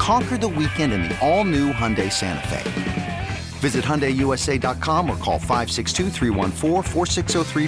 Conquer 0.00 0.38
the 0.38 0.48
weekend 0.48 0.94
in 0.94 1.02
the 1.02 1.18
all 1.20 1.44
new 1.44 1.74
Hyundai 1.74 2.10
Santa 2.10 2.48
Fe. 2.48 3.28
Visit 3.58 3.84
HyundaiUSA.com 3.84 5.10
or 5.10 5.16
call 5.18 5.38
562 5.38 6.08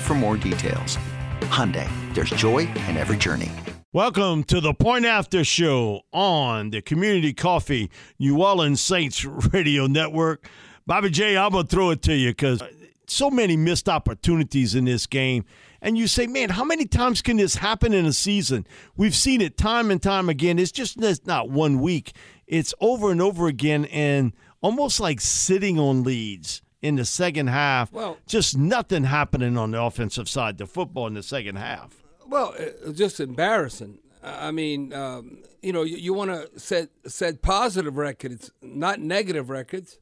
for 0.00 0.14
more 0.14 0.38
details. 0.38 0.96
Hyundai, 1.42 1.86
there's 2.14 2.30
joy 2.30 2.60
in 2.88 2.96
every 2.96 3.18
journey. 3.18 3.52
Welcome 3.92 4.44
to 4.44 4.62
the 4.62 4.72
Point 4.72 5.04
After 5.04 5.44
Show 5.44 6.00
on 6.10 6.70
the 6.70 6.80
Community 6.80 7.34
Coffee 7.34 7.90
New 8.18 8.42
Orleans 8.42 8.80
Saints 8.80 9.26
Radio 9.26 9.86
Network. 9.86 10.48
Bobby 10.86 11.10
J, 11.10 11.36
I'm 11.36 11.52
going 11.52 11.66
to 11.66 11.70
throw 11.70 11.90
it 11.90 12.00
to 12.04 12.14
you 12.14 12.30
because 12.30 12.62
so 13.06 13.30
many 13.30 13.58
missed 13.58 13.90
opportunities 13.90 14.74
in 14.74 14.86
this 14.86 15.06
game. 15.06 15.44
And 15.84 15.98
you 15.98 16.06
say, 16.06 16.28
man, 16.28 16.50
how 16.50 16.64
many 16.64 16.86
times 16.86 17.20
can 17.20 17.36
this 17.38 17.56
happen 17.56 17.92
in 17.92 18.06
a 18.06 18.12
season? 18.12 18.66
We've 18.96 19.16
seen 19.16 19.40
it 19.40 19.58
time 19.58 19.90
and 19.90 20.00
time 20.00 20.28
again. 20.28 20.60
It's 20.60 20.70
just 20.70 20.96
not 21.26 21.50
one 21.50 21.80
week, 21.80 22.12
it's 22.46 22.72
over 22.80 23.10
and 23.10 23.20
over 23.20 23.48
again. 23.48 23.86
And 23.86 24.32
almost 24.60 25.00
like 25.00 25.20
sitting 25.20 25.80
on 25.80 26.04
leads 26.04 26.62
in 26.80 26.96
the 26.96 27.04
second 27.04 27.48
half. 27.48 27.92
Well, 27.92 28.16
just 28.26 28.56
nothing 28.56 29.04
happening 29.04 29.58
on 29.58 29.72
the 29.72 29.82
offensive 29.82 30.28
side, 30.28 30.58
the 30.58 30.66
football 30.66 31.08
in 31.08 31.14
the 31.14 31.22
second 31.22 31.56
half. 31.56 32.02
Well, 32.26 32.54
just 32.94 33.18
embarrassing. 33.18 33.98
I 34.22 34.52
mean, 34.52 34.92
um, 34.92 35.38
you 35.62 35.72
know, 35.72 35.82
you, 35.82 35.96
you 35.96 36.14
want 36.14 36.30
to 36.30 36.60
set 36.60 36.90
set 37.06 37.42
positive 37.42 37.96
records, 37.96 38.52
not 38.62 39.00
negative 39.00 39.50
records. 39.50 39.98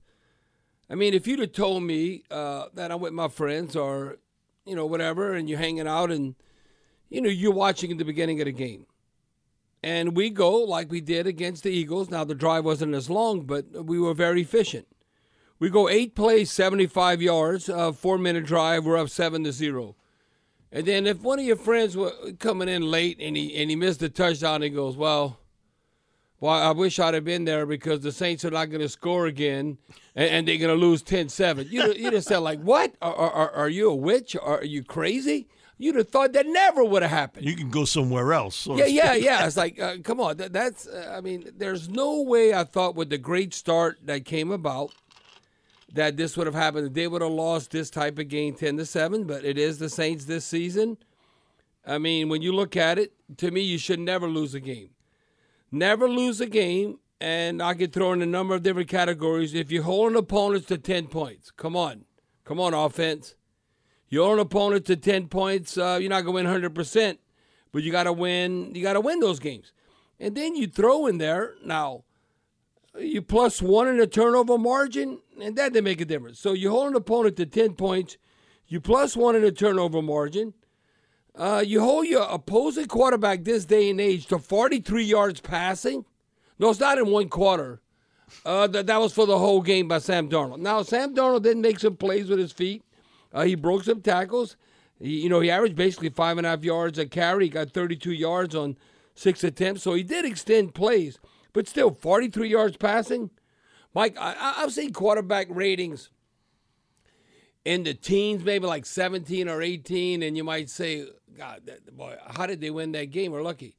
I 0.91 0.95
mean, 0.95 1.15
if 1.15 1.27
you'd 1.27 1.41
have 1.41 1.53
told 1.53 1.85
me 1.85 2.25
uh, 2.31 2.67
that 2.75 2.93
I'm 2.93 3.01
with 3.01 3.15
my 3.15 3.29
friends 3.29 3.77
or, 3.77 4.19
you 4.71 4.77
know, 4.77 4.87
whatever, 4.87 5.35
and 5.35 5.51
you're 5.51 5.59
hanging 5.59 5.89
out 5.89 6.13
and, 6.13 6.37
you 7.09 7.21
know, 7.21 7.29
you're 7.29 7.53
watching 7.53 7.91
at 7.91 7.99
the 7.99 8.05
beginning 8.05 8.41
of 8.41 8.45
the 8.45 8.53
game, 8.53 8.87
and 9.83 10.17
we 10.17 10.31
go 10.31 10.53
like 10.59 10.91
we 10.93 11.01
did 11.01 11.27
against 11.27 11.65
the 11.65 11.71
Eagles. 11.71 12.09
Now, 12.09 12.23
the 12.23 12.37
drive 12.37 12.65
wasn't 12.65 12.95
as 12.95 13.11
long, 13.11 13.43
but 13.43 13.85
we 13.85 13.99
were 13.99 14.15
very 14.15 14.43
efficient. 14.43 14.87
We 15.59 15.71
go 15.71 15.89
eight 15.89 16.15
plays, 16.15 16.53
75 16.53 17.21
yards, 17.21 17.69
a 17.69 17.93
four 17.93 18.17
minute 18.17 18.47
drive. 18.47 18.85
We're 18.87 18.97
up 18.97 19.09
seven 19.09 19.43
to 19.45 19.53
zero. 19.53 19.97
And 20.71 20.87
then 20.87 21.07
if 21.07 21.21
one 21.21 21.41
of 21.41 21.45
your 21.45 21.57
friends 21.57 21.97
were 21.97 22.13
coming 22.39 22.69
in 22.69 22.83
late 22.83 23.19
and 23.21 23.37
he 23.37 23.57
and 23.57 23.71
he 23.71 23.77
missed 23.77 24.01
the 24.01 24.09
touchdown, 24.09 24.63
he 24.63 24.71
goes, 24.71 24.97
"Well, 24.97 25.41
well, 26.41 26.55
I 26.55 26.71
wish 26.73 26.99
I'd 26.99 27.15
have 27.15 27.25
been 27.25 27.45
there 27.45 27.67
because 27.67 28.01
the 28.01 28.13
Saints 28.13 28.45
are 28.45 28.51
not 28.51 28.71
going 28.71 28.81
to 28.81 28.89
score 28.89 29.27
again, 29.27 29.77
and, 30.15 30.31
and 30.31 30.49
they're 30.49 30.57
going 30.57 30.75
to 30.75 30.87
lose 30.87 31.03
10-7. 31.03 31.71
You 31.71 31.93
you 31.93 32.11
just 32.11 32.29
said 32.29 32.39
like, 32.39 32.61
"What? 32.61 32.95
Are, 33.03 33.15
are, 33.15 33.51
are 33.51 33.69
you 33.69 33.91
a 33.91 33.95
witch? 33.95 34.37
Are 34.41 34.65
you 34.65 34.83
crazy?" 34.83 35.49
You'd 35.77 35.97
have 35.97 36.09
thought 36.09 36.35
that 36.35 36.47
never 36.47 36.85
would 36.85 37.01
have 37.01 37.11
happened. 37.11 37.47
You 37.47 37.57
can 37.57 37.71
go 37.71 37.87
somewhere 37.87 38.35
else. 38.35 38.55
So 38.55 38.77
yeah, 38.77 38.85
yeah, 38.85 39.15
yeah. 39.15 39.47
It's 39.47 39.57
like, 39.57 39.81
uh, 39.81 39.97
come 40.05 40.21
on. 40.21 40.37
That, 40.37 40.53
that's, 40.53 40.87
uh, 40.87 41.15
I 41.17 41.23
mean, 41.23 41.51
there's 41.57 41.89
no 41.89 42.21
way 42.21 42.53
I 42.53 42.65
thought 42.65 42.95
with 42.95 43.09
the 43.09 43.17
great 43.17 43.55
start 43.55 43.97
that 44.05 44.27
came 44.27 44.51
about 44.51 44.93
that 45.95 46.19
this 46.19 46.37
would 46.37 46.47
have 46.47 46.55
happened. 46.55 46.95
They 46.95 47.09
would 47.09 47.23
have 47.23 47.31
lost 47.31 47.71
this 47.71 47.89
type 47.89 48.19
of 48.19 48.29
game 48.29 48.55
10 48.55 48.77
to 48.77 48.85
7, 48.85 49.25
but 49.25 49.43
it 49.43 49.57
is 49.57 49.79
the 49.79 49.89
Saints 49.89 50.27
this 50.27 50.45
season. 50.45 50.99
I 51.87 51.97
mean, 51.97 52.29
when 52.29 52.43
you 52.43 52.53
look 52.53 52.77
at 52.77 52.99
it, 52.99 53.15
to 53.39 53.51
me, 53.51 53.63
you 53.63 53.79
should 53.79 54.01
never 54.01 54.29
lose 54.29 54.55
a 54.55 54.61
game. 54.61 54.91
Never 55.73 56.09
lose 56.09 56.41
a 56.41 56.47
game, 56.47 56.99
and 57.21 57.63
I 57.63 57.75
could 57.75 57.93
throw 57.93 58.13
in 58.13 58.23
a 58.23 58.27
number 58.27 58.55
of 58.55 58.63
different 58.63 58.89
categories. 58.89 59.55
If 59.55 59.71
you 59.71 59.83
hold 59.83 60.13
an 60.13 60.17
opponent 60.17 60.67
to 60.69 60.79
10 60.79 61.07
points, 61.07 61.51
come 61.51 61.77
on. 61.77 62.05
Come 62.45 62.59
on, 62.59 62.75
offense. 62.75 63.37
You 64.09 64.25
own 64.25 64.35
an 64.35 64.41
opponent 64.41 64.87
to 64.87 64.97
10 64.97 65.29
points, 65.29 65.79
uh, 65.79 65.99
you're 66.01 66.11
not 66.11 66.25
going 66.25 66.45
to 66.45 66.51
win 66.51 66.73
100%, 66.73 67.19
but 67.71 67.85
you 67.85 67.93
got 67.93 68.05
to 68.05 68.13
win, 68.13 68.75
you 68.75 68.83
got 68.83 68.95
to 68.95 69.01
win 69.01 69.21
those 69.21 69.39
games. 69.39 69.73
And 70.19 70.35
then 70.35 70.57
you 70.57 70.67
throw 70.67 71.07
in 71.07 71.19
there, 71.19 71.55
now, 71.65 72.03
you 72.99 73.23
plus 73.23 73.63
one 73.63 73.87
in 73.87 73.99
the 73.99 74.09
turnover 74.09 74.59
margin, 74.59 75.21
and 75.41 75.55
that 75.55 75.73
didn't 75.73 75.85
make 75.85 76.01
a 76.01 76.05
difference. 76.05 76.41
So 76.41 76.53
you 76.53 76.71
hold 76.71 76.89
an 76.89 76.97
opponent 76.97 77.37
to 77.37 77.47
10 77.47 77.75
points, 77.75 78.17
you 78.67 78.81
plus 78.81 79.17
one 79.17 79.37
in 79.37 79.43
the 79.43 79.53
turnover 79.53 80.03
margin, 80.03 80.55
uh, 81.37 81.63
you 81.65 81.81
hold 81.81 82.07
your 82.07 82.27
opposing 82.29 82.87
quarterback 82.87 83.45
this 83.45 83.65
day 83.65 83.91
and 83.91 84.01
age 84.01 84.27
to 84.27 84.39
43 84.39 85.05
yards 85.05 85.41
passing. 85.41 86.05
No, 86.59 86.71
it's 86.71 86.81
not 86.81 86.99
in 86.99 87.07
one 87.07 87.29
quarter. 87.29 87.81
Uh, 88.45 88.67
that, 88.69 88.87
that 88.87 89.01
was 89.01 89.13
for 89.13 89.27
the 89.27 89.39
whole 89.39 89.61
game 89.61 89.89
by 89.89 89.99
Sam 89.99 90.29
Darnold. 90.29 90.59
Now, 90.59 90.83
Sam 90.83 91.15
Darnold 91.15 91.43
didn't 91.43 91.63
make 91.63 91.81
some 91.81 91.97
plays 91.97 92.29
with 92.29 92.39
his 92.39 92.53
feet. 92.53 92.83
Uh, 93.33 93.45
he 93.45 93.55
broke 93.55 93.85
some 93.85 94.03
tackles. 94.03 94.57
He, 95.01 95.23
you 95.23 95.29
know, 95.29 95.41
he 95.41 95.51
averaged 95.51 95.77
basically 95.77 96.11
five 96.11 96.39
and 96.39 96.47
a 96.47 96.51
half 96.51 96.65
yards 96.65 96.99
a 96.99 97.07
carry. 97.07 97.45
He 97.45 97.51
got 97.51 97.71
32 97.71 98.13
yards 98.13 98.55
on 98.55 98.77
six 99.15 99.43
attempts, 99.43 99.83
so 99.83 99.95
he 99.95 100.03
did 100.03 100.25
extend 100.25 100.75
plays. 100.75 101.19
But 101.53 101.69
still, 101.69 101.93
43 101.93 102.49
yards 102.49 102.77
passing. 102.77 103.31
Mike, 103.95 104.17
I, 104.19 104.55
I've 104.59 104.73
seen 104.73 104.93
quarterback 104.93 105.49
ratings 105.51 106.11
in 107.65 107.83
the 107.85 107.95
teens, 107.95 108.45
maybe 108.45 108.67
like 108.67 108.87
17 108.87 109.49
or 109.49 109.61
18, 109.61 110.23
and 110.23 110.37
you 110.37 110.45
might 110.45 110.71
say, 110.71 111.07
God, 111.37 111.63
that, 111.67 111.97
boy, 111.97 112.17
how 112.27 112.47
did 112.47 112.61
they 112.61 112.71
win 112.71 112.93
that 112.93 113.11
game? 113.11 113.33
We're 113.33 113.43
lucky. 113.43 113.77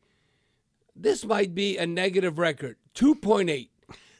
This 0.96 1.26
might 1.26 1.56
be 1.56 1.78
a 1.78 1.86
negative 1.86 2.38
record, 2.38 2.78
2.8. 2.96 3.70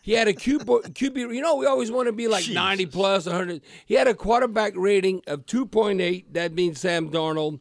He 0.02 0.14
had 0.14 0.28
a 0.28 0.34
QB, 0.34 0.66
QB. 0.94 1.36
You 1.36 1.42
know, 1.42 1.56
we 1.56 1.66
always 1.66 1.92
want 1.92 2.08
to 2.08 2.14
be 2.14 2.28
like 2.28 2.44
Jesus. 2.44 2.56
90 2.56 2.86
plus, 2.88 3.26
100. 3.26 3.62
He 3.86 3.96
had 3.96 4.08
a 4.08 4.14
quarterback 4.14 4.74
rating 4.76 5.22
of 5.28 5.46
2.8. 5.46 6.26
That 6.32 6.54
means 6.54 6.80
Sam 6.80 7.10
Darnold. 7.10 7.60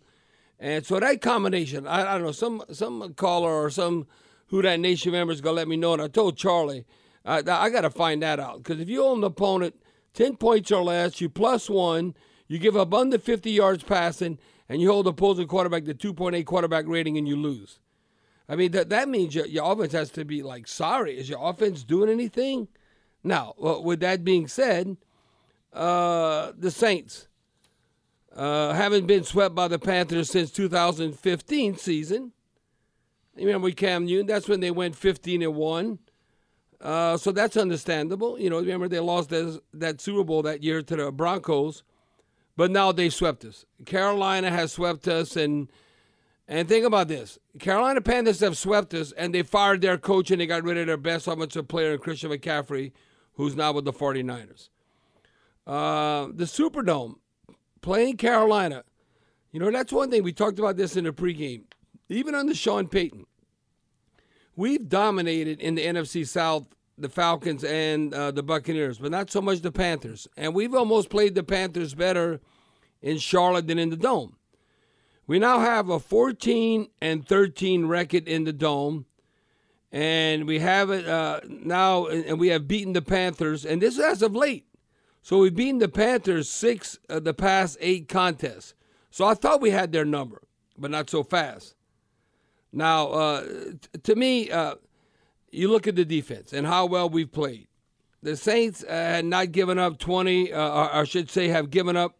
And 0.59 0.85
so 0.85 1.01
that 1.01 1.21
combination, 1.21 1.87
I, 1.87 2.11
I 2.11 2.13
don't 2.15 2.23
know, 2.23 2.33
some 2.33 2.63
some 2.71 3.15
caller 3.15 3.51
or 3.51 3.71
some 3.71 4.07
Who 4.49 4.61
Dat 4.61 4.79
Nation 4.79 5.13
member 5.13 5.33
is 5.33 5.41
going 5.41 5.55
to 5.55 5.61
let 5.61 5.69
me 5.69 5.77
know. 5.77 5.95
And 5.95 6.03
I 6.03 6.09
told 6.09 6.37
Charlie, 6.37 6.85
I, 7.25 7.39
I 7.39 7.71
got 7.71 7.83
to 7.83 7.91
find 7.91 8.23
that 8.23 8.39
out. 8.39 8.59
Because 8.59 8.81
if 8.81 8.89
you 8.89 9.03
own 9.03 9.23
the 9.23 9.29
opponent 9.29 9.75
10 10.15 10.37
points 10.37 10.71
or 10.71 10.83
less, 10.83 11.21
you 11.21 11.29
plus 11.29 11.71
one, 11.71 12.15
you 12.47 12.59
give 12.59 12.77
up 12.77 12.93
under 12.93 13.19
50 13.19 13.51
yards 13.51 13.83
passing, 13.85 14.39
and 14.71 14.81
you 14.81 14.89
hold 14.89 15.05
the 15.05 15.11
opposing 15.11 15.49
quarterback 15.49 15.85
to 15.85 15.95
2.8 15.95 16.47
quarterback 16.47 16.87
rating 16.87 17.19
and 17.19 17.27
you 17.27 17.35
lose. 17.35 17.81
I 18.49 18.55
mean, 18.55 18.71
that, 18.71 18.89
that 18.91 19.09
means 19.09 19.35
your, 19.35 19.45
your 19.47 19.71
offense 19.71 19.93
has 19.93 20.11
to 20.11 20.25
be 20.25 20.45
like, 20.45 20.69
sorry, 20.69 21.19
is 21.19 21.29
your 21.29 21.41
offense 21.43 21.83
doing 21.83 22.09
anything? 22.09 22.69
Now, 23.25 23.55
well, 23.59 23.83
with 23.83 23.99
that 24.01 24.25
being 24.25 24.47
said, 24.47 24.97
uh, 25.73 26.53
the 26.57 26.71
Saints 26.71 27.27
uh, 28.35 28.73
haven't 28.73 29.09
been 29.09 29.25
swept 29.25 29.57
by 29.57 29.67
the 29.67 29.79
Panthers 29.79 30.31
since 30.31 30.53
2015 30.53 31.77
season. 31.77 32.31
You 33.37 33.47
remember 33.47 33.73
Cam 33.73 34.07
Newton? 34.07 34.27
That's 34.27 34.49
when 34.49 34.61
they 34.61 34.71
went 34.71 34.95
15 34.95 35.43
and 35.43 35.55
one. 35.57 35.99
Uh, 36.81 37.17
so 37.17 37.33
that's 37.33 37.57
understandable. 37.57 38.39
You 38.39 38.51
know, 38.51 38.61
remember 38.61 38.87
they 38.87 39.01
lost 39.01 39.31
that, 39.31 39.61
that 39.75 40.01
Super 40.01 40.23
Bowl 40.23 40.43
that 40.43 40.63
year 40.63 40.81
to 40.81 40.97
the 40.97 41.11
Broncos, 41.11 41.83
but 42.57 42.71
now 42.71 42.93
they 42.93 43.09
swept 43.09 43.45
us. 43.45 43.65
Carolina 43.87 44.51
has 44.51 44.73
swept 44.73 45.09
us, 45.09 45.37
and 45.37 45.71
and 46.49 46.69
think 46.69 46.85
about 46.85 47.09
this 47.09 47.39
Carolina 47.59 48.01
Panthers 48.01 48.41
have 48.41 48.59
swept 48.59 48.93
us, 48.95 49.13
and 49.13 49.35
they 49.35 49.43
fired 49.43 49.81
their 49.81 49.99
coach 49.99 50.31
and 50.31 50.41
they 50.41 50.47
got 50.47 50.65
rid 50.65 50.77
of 50.79 50.87
their 50.87 50.97
best 50.97 51.27
offensive 51.27 51.69
player, 51.69 51.97
Christian 51.97 52.31
McCaffrey, 52.31 52.93
who's 53.35 53.57
now 53.57 53.73
with 53.73 53.85
the 53.85 53.93
49ers. 53.93 54.69
Uh, 55.67 56.29
the 56.35 56.45
Superdome, 56.45 57.17
playing 57.81 58.17
Carolina. 58.17 58.85
You 59.53 59.61
know, 59.61 59.71
that's 59.71 59.93
one 59.93 60.11
thing. 60.11 60.23
We 60.23 60.33
talked 60.33 60.59
about 60.59 60.77
this 60.77 60.97
in 60.97 61.05
the 61.05 61.13
pregame. 61.13 61.65
Even 62.09 62.35
under 62.35 62.55
Sean 62.55 62.89
Payton, 62.89 63.27
we've 64.57 64.89
dominated 64.89 65.61
in 65.61 65.77
the 65.77 65.85
NFC 65.85 66.27
South 66.27 66.67
the 67.01 67.09
Falcons 67.09 67.65
and 67.65 68.13
uh, 68.15 68.31
the 68.31 68.43
Buccaneers, 68.43 68.99
but 68.99 69.11
not 69.11 69.31
so 69.31 69.41
much 69.41 69.61
the 69.61 69.73
Panthers. 69.73 70.29
And 70.37 70.55
we've 70.55 70.75
almost 70.75 71.11
played 71.11 71.35
the 71.35 71.43
Panthers 71.43 71.95
better 71.95 72.41
in 73.03 73.19
Charlotte 73.19 73.67
than 73.67 73.79
in 73.79 73.91
the 73.91 73.97
Dome. 73.97 74.37
We 75.31 75.39
now 75.39 75.61
have 75.61 75.89
a 75.89 76.01
14 76.01 76.89
and 77.01 77.25
13 77.25 77.87
record 77.87 78.27
in 78.27 78.43
the 78.43 78.53
dome, 78.53 79.07
and 79.93 80.45
we 80.45 80.59
have 80.59 80.91
it 80.91 81.07
uh, 81.07 81.39
now, 81.49 82.07
and 82.07 82.41
we 82.41 82.49
have 82.49 82.67
beaten 82.67 82.95
the 82.95 83.01
Panthers, 83.01 83.65
and 83.65 83.81
this 83.81 83.95
is 83.95 84.01
as 84.01 84.23
of 84.23 84.35
late. 84.35 84.67
So 85.23 85.39
we've 85.39 85.55
beaten 85.55 85.79
the 85.79 85.89
Panthers 85.89 86.49
six 86.49 86.99
of 87.09 87.23
the 87.23 87.33
past 87.33 87.77
eight 87.81 88.09
contests. 88.09 88.75
So 89.13 89.25
I 89.25 89.35
thought 89.35 89.61
we 89.61 89.71
had 89.71 89.93
their 89.93 90.05
number, 90.05 90.43
but 90.77 90.91
not 90.91 91.09
so 91.09 91.23
fast. 91.23 91.77
Now, 92.73 93.07
uh, 93.09 93.43
t- 93.45 94.01
to 94.03 94.17
me, 94.17 94.51
uh, 94.51 94.75
you 95.51 95.69
look 95.69 95.87
at 95.87 95.97
the 95.97 96.05
defense 96.05 96.53
and 96.53 96.67
how 96.67 96.87
well 96.87 97.09
we've 97.09 97.31
played. 97.31 97.67
The 98.23 98.37
Saints 98.37 98.85
uh, 98.85 98.93
had 98.93 99.25
not 99.25 99.53
given 99.53 99.79
up 99.79 99.99
20, 99.99 100.53
uh, 100.53 100.59
or 100.59 100.95
I 100.95 101.05
should 101.05 101.31
say, 101.31 101.49
have 101.49 101.71
given 101.71 101.97
up 101.97 102.17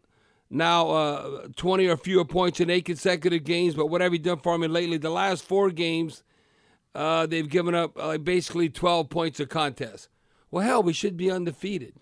now 0.49 0.89
uh, 0.89 1.47
20 1.55 1.87
or 1.87 1.97
fewer 1.97 2.25
points 2.25 2.59
in 2.59 2.69
eight 2.69 2.85
consecutive 2.85 3.43
games. 3.43 3.75
But 3.75 3.87
what 3.87 4.01
have 4.01 4.11
you 4.13 4.19
done 4.19 4.39
for 4.39 4.57
me 4.57 4.67
lately? 4.67 4.97
The 4.97 5.11
last 5.11 5.43
four 5.43 5.69
games, 5.69 6.23
uh, 6.95 7.27
they've 7.27 7.47
given 7.47 7.75
up 7.75 7.91
uh, 7.97 8.17
basically 8.17 8.69
12 8.69 9.09
points 9.09 9.39
a 9.39 9.45
contest. 9.45 10.09
Well, 10.49 10.65
hell, 10.65 10.83
we 10.83 10.93
should 10.93 11.15
be 11.15 11.31
undefeated. 11.31 11.93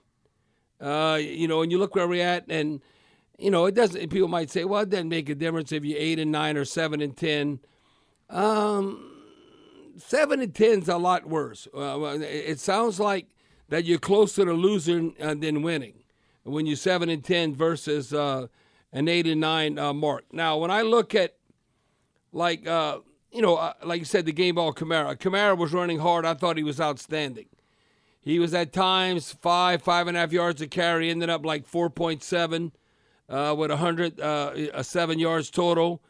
Uh, 0.82 1.20
you 1.22 1.48
know, 1.48 1.62
and 1.62 1.72
you 1.72 1.78
look 1.78 1.94
where 1.94 2.08
we're 2.08 2.26
at, 2.26 2.46
and 2.48 2.82
you 3.38 3.52
know, 3.52 3.66
it 3.66 3.76
doesn't. 3.76 4.10
People 4.10 4.30
might 4.30 4.50
say, 4.50 4.64
"Well, 4.64 4.82
it 4.82 4.90
doesn't 4.90 5.10
make 5.10 5.30
a 5.30 5.36
difference 5.36 5.74
if 5.74 5.84
you're 5.84 6.00
eight 6.00 6.20
and 6.20 6.32
nine 6.32 6.56
or 6.56 6.64
seven 6.64 7.02
and 7.02 7.16
ten." 7.16 7.60
Um, 8.30 9.09
seven 10.00 10.42
and 10.42 10.54
ten's 10.54 10.90
a 10.90 10.98
lot 10.98 11.28
worse. 11.28 11.68
Uh, 11.76 12.18
it 12.22 12.60
sounds 12.60 13.00
like 13.00 13.28
that 13.70 13.86
you're 13.86 14.00
closer 14.00 14.46
to 14.46 14.54
losing 14.54 15.14
uh, 15.22 15.36
than 15.36 15.62
winning 15.62 15.94
when 16.44 16.66
you're 16.66 16.76
seven 16.76 17.10
and 17.10 17.24
ten 17.24 17.56
versus 17.56 18.14
uh, 18.14 18.48
an 18.92 19.08
eight 19.08 19.28
and 19.28 19.40
nine 19.40 19.78
uh, 19.78 19.94
mark. 19.94 20.26
Now, 20.32 20.58
when 20.58 20.72
I 20.72 20.82
look 20.82 21.14
at 21.14 21.36
like 22.32 22.68
uh, 22.68 23.00
you 23.32 23.42
know, 23.42 23.58
uh, 23.58 23.74
like 23.84 24.00
you 24.00 24.06
said, 24.06 24.26
the 24.26 24.32
game 24.32 24.56
ball 24.56 24.74
Kamara. 24.74 25.16
Kamara 25.16 25.58
was 25.58 25.72
running 25.72 26.00
hard. 26.00 26.26
I 26.26 26.34
thought 26.34 26.58
he 26.58 26.64
was 26.64 26.82
outstanding. 26.82 27.46
He 28.22 28.40
was 28.40 28.54
at 28.54 28.74
times 28.74 29.32
five, 29.32 29.82
five 29.82 30.08
and 30.08 30.18
a 30.18 30.20
half 30.22 30.32
yards 30.32 30.62
a 30.62 30.68
carry. 30.68 31.10
Ended 31.10 31.30
up 31.30 31.46
like 31.46 31.66
four 31.66 31.90
point 31.90 32.24
seven 32.24 32.72
with 33.28 33.72
a 33.72 33.78
hundred, 33.78 34.20
uh, 34.20 34.84
seven 34.84 35.20
yards 35.20 35.50
total. 35.50 36.02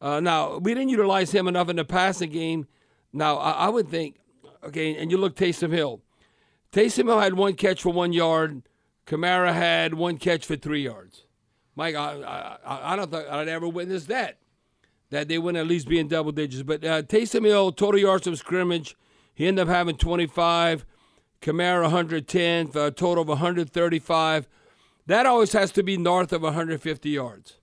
Now 0.00 0.58
we 0.58 0.74
didn't 0.74 0.88
utilize 0.88 1.32
him 1.32 1.46
enough 1.48 1.68
in 1.68 1.76
the 1.76 1.84
passing 1.84 2.30
game. 2.30 2.66
Now 3.12 3.36
I, 3.36 3.50
I 3.50 3.68
would 3.68 3.88
think, 3.88 4.16
okay, 4.64 4.96
and 4.96 5.10
you 5.10 5.16
look 5.16 5.36
Taysom 5.36 5.72
Hill. 5.72 6.00
Taysom 6.72 7.04
Hill 7.04 7.20
had 7.20 7.34
one 7.34 7.54
catch 7.54 7.82
for 7.82 7.92
one 7.92 8.12
yard. 8.12 8.62
Kamara 9.06 9.52
had 9.52 9.94
one 9.94 10.16
catch 10.16 10.46
for 10.46 10.56
three 10.56 10.84
yards. 10.84 11.24
Mike, 11.74 11.94
I, 11.94 12.58
I, 12.64 12.92
I 12.92 12.96
don't 12.96 13.10
think 13.10 13.28
I'd 13.28 13.48
ever 13.48 13.68
witness 13.68 14.04
that. 14.06 14.38
That 15.10 15.28
they 15.28 15.38
wouldn't 15.38 15.60
at 15.60 15.68
least 15.68 15.88
be 15.88 15.98
in 15.98 16.08
double 16.08 16.32
digits. 16.32 16.62
But 16.62 16.84
uh, 16.84 17.02
Taysom 17.02 17.44
Hill, 17.44 17.72
total 17.72 18.00
yards 18.00 18.26
of 18.26 18.38
scrimmage, 18.38 18.96
he 19.34 19.46
ended 19.46 19.68
up 19.68 19.74
having 19.74 19.96
25. 19.96 20.86
Kamara 21.42 21.82
110 21.82 22.68
for 22.68 22.86
a 22.86 22.90
total 22.90 23.22
of 23.22 23.28
135. 23.28 24.48
That 25.06 25.26
always 25.26 25.52
has 25.52 25.72
to 25.72 25.82
be 25.82 25.96
north 25.96 26.32
of 26.32 26.42
150 26.42 27.10
yards. 27.10 27.56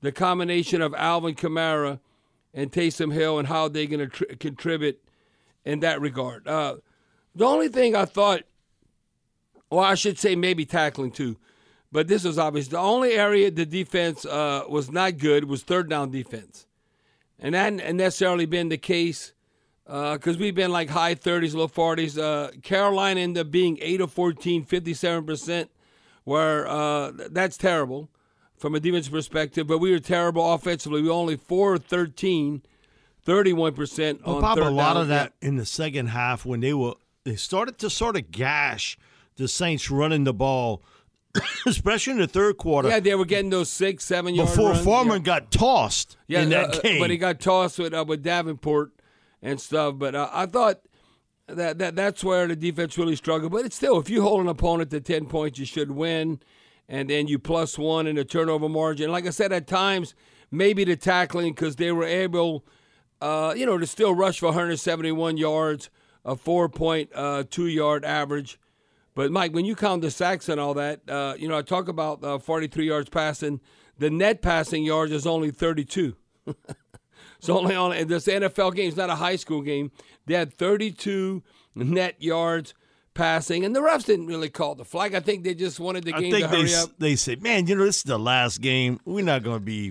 The 0.00 0.12
combination 0.12 0.80
of 0.80 0.94
Alvin 0.94 1.34
Kamara 1.34 1.98
and 2.54 2.70
Taysom 2.70 3.12
Hill 3.12 3.38
and 3.38 3.48
how 3.48 3.68
they're 3.68 3.86
going 3.86 4.00
to 4.00 4.06
tr- 4.08 4.36
contribute 4.38 5.02
in 5.64 5.80
that 5.80 6.00
regard. 6.00 6.46
Uh, 6.46 6.76
the 7.34 7.46
only 7.46 7.68
thing 7.68 7.96
I 7.96 8.04
thought, 8.04 8.42
well, 9.70 9.84
I 9.84 9.94
should 9.94 10.18
say 10.18 10.36
maybe 10.36 10.64
tackling 10.64 11.12
too, 11.12 11.38
but 11.90 12.08
this 12.08 12.24
was 12.24 12.38
obvious. 12.38 12.68
The 12.68 12.78
only 12.78 13.12
area 13.12 13.50
the 13.50 13.66
defense 13.66 14.24
uh, 14.24 14.64
was 14.68 14.90
not 14.90 15.18
good 15.18 15.44
was 15.44 15.62
third 15.62 15.88
down 15.88 16.10
defense. 16.10 16.66
And 17.38 17.54
that 17.54 17.74
hadn't 17.74 17.96
necessarily 17.96 18.46
been 18.46 18.68
the 18.68 18.78
case 18.78 19.32
because 19.84 20.36
uh, 20.36 20.38
we've 20.38 20.54
been 20.54 20.70
like 20.70 20.90
high 20.90 21.14
30s, 21.14 21.54
low 21.54 21.68
40s. 21.68 22.18
Uh, 22.18 22.52
Carolina 22.62 23.20
ended 23.20 23.46
up 23.46 23.50
being 23.50 23.78
8 23.80 24.02
of 24.02 24.12
14, 24.12 24.64
57%, 24.64 25.68
where 26.24 26.68
uh, 26.68 27.12
that's 27.30 27.56
terrible 27.56 28.08
from 28.62 28.76
a 28.76 28.80
defense 28.80 29.08
perspective, 29.08 29.66
but 29.66 29.78
we 29.78 29.90
were 29.90 29.98
terrible 29.98 30.54
offensively. 30.54 31.02
We 31.02 31.10
only 31.10 31.36
4 31.36 31.78
13, 31.78 32.62
31% 33.26 34.24
well, 34.24 34.36
on 34.36 34.40
Bob, 34.40 34.56
third 34.56 34.66
a 34.68 34.70
lot 34.70 34.94
down. 34.94 35.02
of 35.02 35.08
that 35.08 35.32
in 35.42 35.56
the 35.56 35.66
second 35.66 36.06
half 36.06 36.46
when 36.46 36.60
they 36.60 36.72
were 36.72 36.94
they 37.24 37.34
started 37.34 37.76
to 37.78 37.90
sort 37.90 38.16
of 38.16 38.30
gash 38.30 38.96
the 39.34 39.48
Saints 39.48 39.90
running 39.90 40.22
the 40.22 40.32
ball, 40.32 40.80
especially 41.66 42.12
in 42.12 42.18
the 42.20 42.28
third 42.28 42.56
quarter. 42.56 42.88
Yeah, 42.88 43.00
they 43.00 43.16
were 43.16 43.24
getting 43.24 43.50
those 43.50 43.68
six, 43.68 44.04
seven 44.04 44.32
yard 44.32 44.48
before 44.48 44.70
runs. 44.70 44.84
Foreman 44.84 45.18
yeah. 45.18 45.24
got 45.24 45.50
tossed 45.50 46.16
yeah, 46.28 46.42
in 46.42 46.50
that 46.50 46.76
uh, 46.76 46.80
game. 46.82 47.00
But 47.00 47.10
he 47.10 47.18
got 47.18 47.40
tossed 47.40 47.80
with 47.80 47.92
uh, 47.92 48.04
with 48.06 48.22
Davenport 48.22 48.92
and 49.42 49.60
stuff. 49.60 49.96
But 49.98 50.14
uh, 50.14 50.30
I 50.32 50.46
thought 50.46 50.82
that, 51.48 51.78
that 51.78 51.96
that's 51.96 52.22
where 52.22 52.46
the 52.46 52.54
defense 52.54 52.96
really 52.96 53.16
struggled. 53.16 53.50
But 53.50 53.66
it's 53.66 53.74
still, 53.74 53.98
if 53.98 54.08
you 54.08 54.22
hold 54.22 54.40
an 54.40 54.48
opponent 54.48 54.92
to 54.92 55.00
ten 55.00 55.26
points, 55.26 55.58
you 55.58 55.64
should 55.64 55.90
win. 55.90 56.38
And 56.88 57.08
then 57.08 57.26
you 57.26 57.38
plus 57.38 57.78
one 57.78 58.06
in 58.06 58.16
the 58.16 58.24
turnover 58.24 58.68
margin. 58.68 59.10
Like 59.10 59.26
I 59.26 59.30
said, 59.30 59.52
at 59.52 59.66
times 59.66 60.14
maybe 60.50 60.84
the 60.84 60.96
tackling 60.96 61.54
because 61.54 61.76
they 61.76 61.90
were 61.90 62.04
able, 62.04 62.64
uh, 63.20 63.54
you 63.56 63.66
know, 63.66 63.78
to 63.78 63.86
still 63.86 64.14
rush 64.14 64.40
for 64.40 64.46
171 64.46 65.36
yards, 65.38 65.90
a 66.24 66.36
4.2 66.36 67.74
yard 67.74 68.04
average. 68.04 68.58
But 69.14 69.30
Mike, 69.30 69.52
when 69.52 69.64
you 69.64 69.74
count 69.74 70.02
the 70.02 70.10
sacks 70.10 70.48
and 70.48 70.60
all 70.60 70.74
that, 70.74 71.08
uh, 71.08 71.34
you 71.38 71.48
know, 71.48 71.58
I 71.58 71.62
talk 71.62 71.88
about 71.88 72.22
uh, 72.24 72.38
43 72.38 72.86
yards 72.86 73.10
passing. 73.10 73.60
The 73.98 74.10
net 74.10 74.40
passing 74.42 74.84
yards 74.84 75.12
is 75.12 75.26
only 75.26 75.50
32. 75.50 76.16
so 77.40 77.58
only 77.58 77.74
on 77.74 77.90
this 78.06 78.26
NFL 78.26 78.74
game 78.74 78.88
is 78.88 78.96
not 78.96 79.10
a 79.10 79.16
high 79.16 79.36
school 79.36 79.60
game. 79.60 79.90
They 80.26 80.34
had 80.34 80.52
32 80.52 81.42
net 81.74 82.22
yards 82.22 82.74
passing, 83.14 83.64
and 83.64 83.74
the 83.76 83.80
refs 83.80 84.04
didn't 84.04 84.26
really 84.26 84.48
call 84.48 84.74
the 84.74 84.84
flag. 84.84 85.14
I 85.14 85.20
think 85.20 85.44
they 85.44 85.54
just 85.54 85.78
wanted 85.80 86.04
the 86.04 86.14
I 86.14 86.20
game 86.20 86.30
think 86.32 86.44
to 86.44 86.50
they 86.50 86.56
hurry 86.62 86.74
up. 86.74 86.90
they 86.98 87.16
said, 87.16 87.42
"Man, 87.42 87.66
you 87.66 87.74
know 87.74 87.84
this 87.84 87.98
is 87.98 88.02
the 88.04 88.18
last 88.18 88.60
game. 88.60 89.00
We're 89.04 89.24
not 89.24 89.42
going 89.42 89.58
to 89.58 89.64
be 89.64 89.90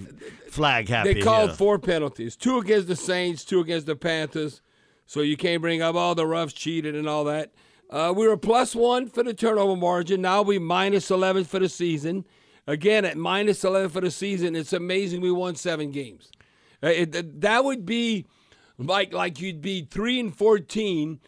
flag 0.49 0.89
happy." 0.89 1.13
They 1.13 1.21
called 1.21 1.49
here." 1.51 1.57
four 1.57 1.79
penalties: 1.79 2.35
two 2.35 2.57
against 2.57 2.87
the 2.87 2.95
Saints, 2.95 3.43
two 3.45 3.59
against 3.59 3.85
the 3.87 3.95
Panthers. 3.95 4.61
So 5.05 5.21
you 5.21 5.35
can't 5.37 5.61
bring 5.61 5.81
up 5.81 5.95
all 5.95 6.15
the 6.15 6.23
refs 6.23 6.55
cheated 6.55 6.95
and 6.95 7.07
all 7.07 7.25
that. 7.25 7.51
Uh, 7.89 8.13
we 8.15 8.25
were 8.27 8.37
plus 8.37 8.73
one 8.73 9.07
for 9.07 9.21
the 9.23 9.33
turnover 9.33 9.75
margin. 9.75 10.21
Now 10.21 10.41
we 10.41 10.57
minus 10.57 11.11
11 11.11 11.43
for 11.43 11.59
the 11.59 11.67
season. 11.67 12.23
Again, 12.65 13.03
at 13.03 13.17
minus 13.17 13.65
11 13.65 13.89
for 13.89 13.99
the 13.99 14.11
season, 14.11 14.55
it's 14.55 14.71
amazing 14.71 15.19
we 15.19 15.31
won 15.31 15.55
seven 15.55 15.91
games. 15.91 16.31
Uh, 16.81 16.87
it- 16.87 17.41
that 17.41 17.65
would 17.65 17.85
be 17.85 18.25
like 18.77 19.11
like 19.13 19.41
you'd 19.41 19.61
be 19.61 19.81
three 19.91 20.19
and 20.19 20.33
14 20.35 21.19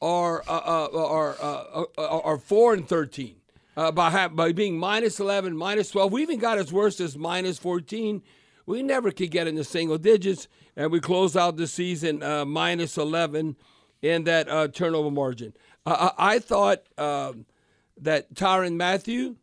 or 0.00 0.42
uh, 0.48 0.52
uh, 0.52 0.86
or 0.86 1.36
uh, 1.40 1.84
uh, 1.98 2.18
or 2.18 2.38
four 2.38 2.74
and 2.74 2.88
13 2.88 3.36
uh, 3.76 3.92
by 3.92 4.10
ha- 4.10 4.28
by 4.28 4.52
being 4.52 4.78
minus 4.78 5.20
11, 5.20 5.56
minus 5.56 5.90
12. 5.90 6.12
We 6.12 6.22
even 6.22 6.38
got 6.38 6.58
as 6.58 6.72
worse 6.72 7.00
as 7.00 7.16
minus 7.16 7.58
14. 7.58 8.22
We 8.66 8.82
never 8.82 9.10
could 9.10 9.30
get 9.30 9.46
in 9.46 9.54
the 9.54 9.64
single 9.64 9.98
digits, 9.98 10.48
and 10.76 10.92
we 10.92 11.00
close 11.00 11.36
out 11.36 11.56
the 11.56 11.66
season 11.66 12.22
uh, 12.22 12.44
minus 12.44 12.98
11 12.98 13.56
in 14.02 14.24
that 14.24 14.48
uh, 14.48 14.68
turnover 14.68 15.10
margin. 15.10 15.54
I, 15.86 16.12
I 16.18 16.34
I 16.34 16.38
thought 16.38 16.82
um, 16.98 17.46
that 18.00 18.34
Tyrann 18.34 18.76
Mathieu 18.76 19.36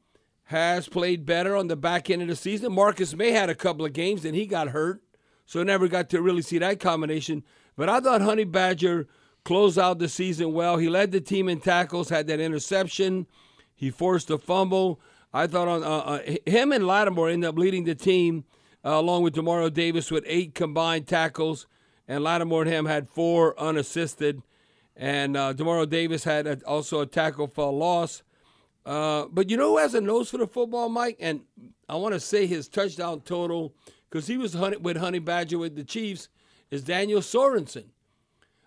has 0.50 0.88
played 0.88 1.26
better 1.26 1.56
on 1.56 1.68
the 1.68 1.76
back 1.76 2.10
end 2.10 2.22
of 2.22 2.28
the 2.28 2.36
season. 2.36 2.72
Marcus 2.72 3.16
Maye 3.16 3.32
had 3.32 3.50
a 3.50 3.56
couple 3.56 3.84
of 3.86 3.94
games 3.94 4.26
and 4.26 4.36
he 4.36 4.46
got 4.46 4.70
hurt, 4.70 5.02
so 5.46 5.64
never 5.64 5.88
got 5.88 6.10
to 6.12 6.22
really 6.22 6.44
see 6.44 6.60
that 6.60 6.80
combination. 6.80 7.44
But 7.76 7.90
I 7.90 8.00
thought 8.00 8.22
Honey 8.22 8.44
Badger 8.44 9.08
closed 9.46 9.80
out 9.80 10.00
the 10.00 10.10
season 10.10 10.52
well. 10.52 10.76
He 10.78 10.90
led 10.90 11.12
the 11.12 11.22
team 11.22 11.48
in 11.48 11.62
tackles, 11.62 12.10
had 12.10 12.28
that 12.28 12.42
interception, 12.42 13.28
he 13.74 13.92
forced 13.92 14.30
a 14.30 14.38
fumble. 14.38 15.00
I 15.34 15.48
thought 15.48 15.68
on 15.68 15.84
uh, 15.84 15.88
uh, 15.88 16.36
him 16.46 16.72
and 16.72 16.88
Lattimore 16.88 17.30
ended 17.30 17.48
up 17.48 17.58
leading 17.58 17.84
the 17.84 17.96
team 17.96 18.46
uh, 18.86 18.92
along 18.92 19.24
with 19.24 19.36
Demario 19.36 19.72
Davis 19.72 20.10
with 20.12 20.24
eight 20.28 20.56
combined 20.56 21.08
tackles, 21.08 21.68
and 22.08 22.24
Lattimore 22.24 22.62
and 22.62 22.72
him 22.72 22.86
had 22.86 23.10
four 23.10 23.60
unassisted. 23.60 24.42
And 24.96 25.36
uh, 25.36 25.54
Demario 25.54 25.90
Davis 25.90 26.24
had 26.24 26.48
a, 26.48 26.60
also 26.66 27.02
a 27.02 27.06
tackle 27.06 27.48
for 27.48 27.66
a 27.66 27.72
loss. 27.72 28.24
Uh, 28.86 29.26
but 29.30 29.50
you 29.50 29.58
know 29.58 29.72
who 29.72 29.78
has 29.80 29.94
a 29.94 30.02
nose 30.02 30.30
for 30.30 30.38
the 30.38 30.48
football, 30.48 30.88
Mike? 30.88 31.18
And 31.20 31.42
I 31.90 31.96
want 31.96 32.14
to 32.14 32.20
say 32.20 32.46
his 32.46 32.70
touchdown 32.70 33.22
total, 33.22 33.74
because 34.10 34.28
he 34.28 34.38
was 34.38 34.56
with 34.56 34.98
Honey 34.98 35.20
Badger 35.20 35.58
with 35.58 35.76
the 35.76 35.84
Chiefs, 35.84 36.30
is 36.72 36.84
Daniel 36.84 37.20
Sorensen. 37.20 37.86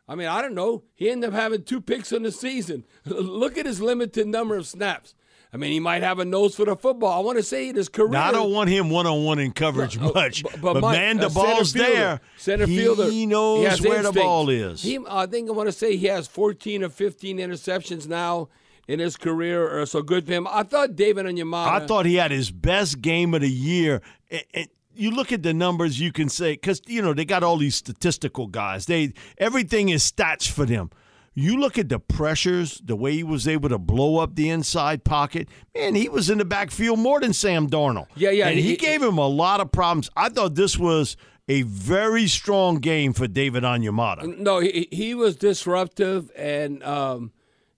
I 0.08 0.14
mean, 0.14 0.26
I 0.28 0.40
don't 0.40 0.54
know. 0.54 0.84
He 0.94 1.10
ended 1.10 1.30
up 1.30 1.34
having 1.34 1.64
two 1.64 1.80
picks 1.80 2.12
in 2.12 2.22
the 2.22 2.32
season. 2.32 2.84
Look 3.04 3.58
at 3.58 3.66
his 3.66 3.80
limited 3.80 4.26
number 4.26 4.56
of 4.56 4.66
snaps. 4.66 5.14
I 5.52 5.56
mean, 5.56 5.72
he 5.72 5.80
might 5.80 6.02
have 6.02 6.18
a 6.18 6.24
nose 6.26 6.54
for 6.54 6.66
the 6.66 6.76
football. 6.76 7.10
I 7.18 7.24
want 7.24 7.38
to 7.38 7.42
say 7.42 7.70
in 7.70 7.76
his 7.76 7.88
career. 7.88 8.10
Now, 8.10 8.28
I 8.28 8.32
don't 8.32 8.52
want 8.52 8.68
him 8.68 8.90
one 8.90 9.06
on 9.06 9.24
one 9.24 9.38
in 9.38 9.52
coverage 9.52 9.96
Uh, 9.98 10.12
much, 10.12 10.42
but- 10.42 10.60
but, 10.60 10.74
but 10.74 10.80
Mike, 10.82 10.98
man, 10.98 11.18
uh, 11.20 11.28
the 11.28 11.34
ball's 11.34 11.72
fielder- 11.72 11.90
there. 11.90 12.20
Center 12.36 12.66
fielder, 12.66 13.10
he 13.10 13.24
knows 13.24 13.66
has 13.66 13.80
where 13.80 14.02
the 14.02 14.12
ball 14.12 14.50
is. 14.50 14.82
He, 14.82 14.98
I 15.08 15.24
think 15.26 15.48
I 15.48 15.52
want 15.52 15.68
to 15.68 15.72
say 15.72 15.96
he 15.96 16.06
has 16.08 16.26
14 16.28 16.84
or 16.84 16.90
15 16.90 17.38
interceptions 17.38 18.06
now 18.06 18.48
in 18.86 18.98
his 18.98 19.16
career. 19.16 19.80
uh, 19.80 19.86
So 19.86 20.02
good 20.02 20.26
for 20.26 20.32
him. 20.32 20.46
I 20.50 20.64
thought 20.64 20.96
David 20.96 21.24
Onyemata. 21.24 21.82
I 21.82 21.86
thought 21.86 22.04
he 22.06 22.16
had 22.16 22.30
his 22.30 22.50
best 22.50 23.00
game 23.00 23.32
of 23.32 23.40
the 23.40 23.50
year. 23.50 24.02
And, 24.30 24.42
and 24.52 24.68
you 24.98 25.10
look 25.10 25.32
at 25.32 25.42
the 25.42 25.54
numbers, 25.54 26.00
you 26.00 26.12
can 26.12 26.28
say 26.28 26.52
because 26.52 26.82
you 26.86 27.00
know 27.00 27.14
they 27.14 27.24
got 27.24 27.42
all 27.42 27.56
these 27.56 27.74
statistical 27.76 28.46
guys. 28.46 28.86
They 28.86 29.12
everything 29.38 29.88
is 29.88 30.10
stats 30.10 30.48
for 30.50 30.64
them. 30.66 30.90
You 31.34 31.56
look 31.56 31.78
at 31.78 31.88
the 31.88 32.00
pressures, 32.00 32.80
the 32.84 32.96
way 32.96 33.12
he 33.14 33.22
was 33.22 33.46
able 33.46 33.68
to 33.68 33.78
blow 33.78 34.18
up 34.18 34.34
the 34.34 34.50
inside 34.50 35.04
pocket. 35.04 35.48
Man, 35.76 35.94
he 35.94 36.08
was 36.08 36.28
in 36.30 36.38
the 36.38 36.44
backfield 36.44 36.98
more 36.98 37.20
than 37.20 37.32
Sam 37.32 37.70
Darnold. 37.70 38.08
Yeah, 38.16 38.30
yeah, 38.30 38.48
and 38.48 38.58
he, 38.58 38.70
he- 38.70 38.76
gave 38.76 39.00
him 39.02 39.18
a 39.18 39.28
lot 39.28 39.60
of 39.60 39.70
problems. 39.70 40.10
I 40.16 40.30
thought 40.30 40.56
this 40.56 40.76
was 40.76 41.16
a 41.48 41.62
very 41.62 42.26
strong 42.26 42.76
game 42.76 43.12
for 43.12 43.28
David 43.28 43.62
Onyemata. 43.62 44.36
No, 44.38 44.58
he 44.58 44.88
he 44.90 45.14
was 45.14 45.36
disruptive, 45.36 46.30
and 46.36 46.82
um, 46.82 47.30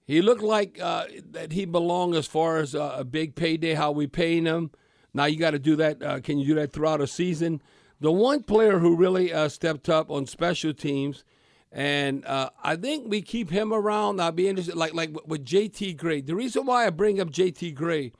he 0.06 0.22
looked 0.22 0.42
like 0.42 0.78
uh, 0.80 1.04
that 1.32 1.52
he 1.52 1.66
belonged 1.66 2.14
as 2.14 2.26
far 2.26 2.58
as 2.58 2.74
uh, 2.74 2.94
a 2.96 3.04
big 3.04 3.34
payday. 3.34 3.74
How 3.74 3.90
we 3.92 4.06
paying 4.06 4.46
him? 4.46 4.70
Now 5.12 5.24
you 5.24 5.38
got 5.38 5.52
to 5.52 5.58
do 5.58 5.76
that. 5.76 6.02
Uh, 6.02 6.20
can 6.20 6.38
you 6.38 6.46
do 6.46 6.54
that 6.56 6.72
throughout 6.72 7.00
a 7.00 7.06
season? 7.06 7.60
The 8.00 8.12
one 8.12 8.42
player 8.42 8.78
who 8.78 8.96
really 8.96 9.32
uh, 9.32 9.48
stepped 9.48 9.88
up 9.88 10.10
on 10.10 10.26
special 10.26 10.72
teams, 10.72 11.24
and 11.70 12.24
uh, 12.24 12.50
I 12.62 12.76
think 12.76 13.08
we 13.08 13.20
keep 13.20 13.50
him 13.50 13.72
around. 13.72 14.20
I'll 14.20 14.32
be 14.32 14.48
interested, 14.48 14.76
like 14.76 14.94
like 14.94 15.10
with 15.26 15.44
JT 15.44 15.96
Gray. 15.96 16.20
The 16.20 16.34
reason 16.34 16.64
why 16.64 16.86
I 16.86 16.90
bring 16.90 17.20
up 17.20 17.30
JT 17.30 17.74
Gray, 17.74 18.12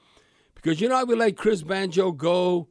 because 0.53 0.79
you 0.79 0.87
know 0.87 0.97
how 0.97 1.05
we 1.05 1.15
let 1.15 1.35
Chris 1.35 1.63
Banjo 1.63 2.11
go, 2.11 2.67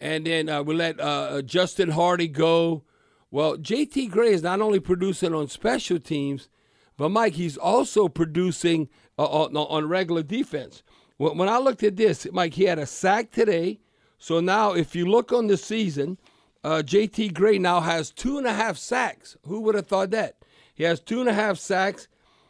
and 0.00 0.26
then 0.26 0.48
uh, 0.48 0.62
we 0.62 0.74
let 0.74 1.00
uh, 1.00 1.42
Justin 1.42 1.90
Hardee 1.90 2.28
go. 2.28 2.84
Well, 3.30 3.56
JT 3.56 4.10
Gray 4.10 4.32
is 4.32 4.42
not 4.42 4.60
only 4.60 4.78
producing 4.78 5.34
on 5.34 5.48
special 5.48 5.98
teams, 5.98 6.48
but 6.96 7.08
Mike, 7.08 7.34
he's 7.34 7.56
also 7.56 8.08
producing 8.08 8.88
uh, 9.18 9.24
on, 9.24 9.56
on 9.56 9.88
regular 9.88 10.22
defense. 10.22 10.82
When 11.30 11.48
I 11.48 11.58
looked 11.58 11.84
at 11.84 11.96
this, 11.96 12.26
Mike, 12.32 12.54
he 12.54 12.64
had 12.64 12.80
a 12.80 12.86
sack 12.86 13.30
today. 13.30 13.78
So 14.18 14.40
now, 14.40 14.72
if 14.72 14.96
you 14.96 15.06
look 15.06 15.32
on 15.32 15.46
the 15.46 15.56
season, 15.56 16.18
uh, 16.64 16.82
JT 16.84 17.32
Gray 17.32 17.58
now 17.58 17.80
has 17.80 18.10
two 18.10 18.38
and 18.38 18.46
a 18.46 18.52
half 18.52 18.76
sacks. 18.76 19.36
Who 19.46 19.60
would 19.60 19.76
have 19.76 19.86
thought 19.86 20.10
that? 20.10 20.36
He 20.74 20.82
has 20.82 20.98
two 20.98 21.20
and 21.20 21.28
a 21.28 21.32
half 21.34 21.58
sacks. 21.58 22.08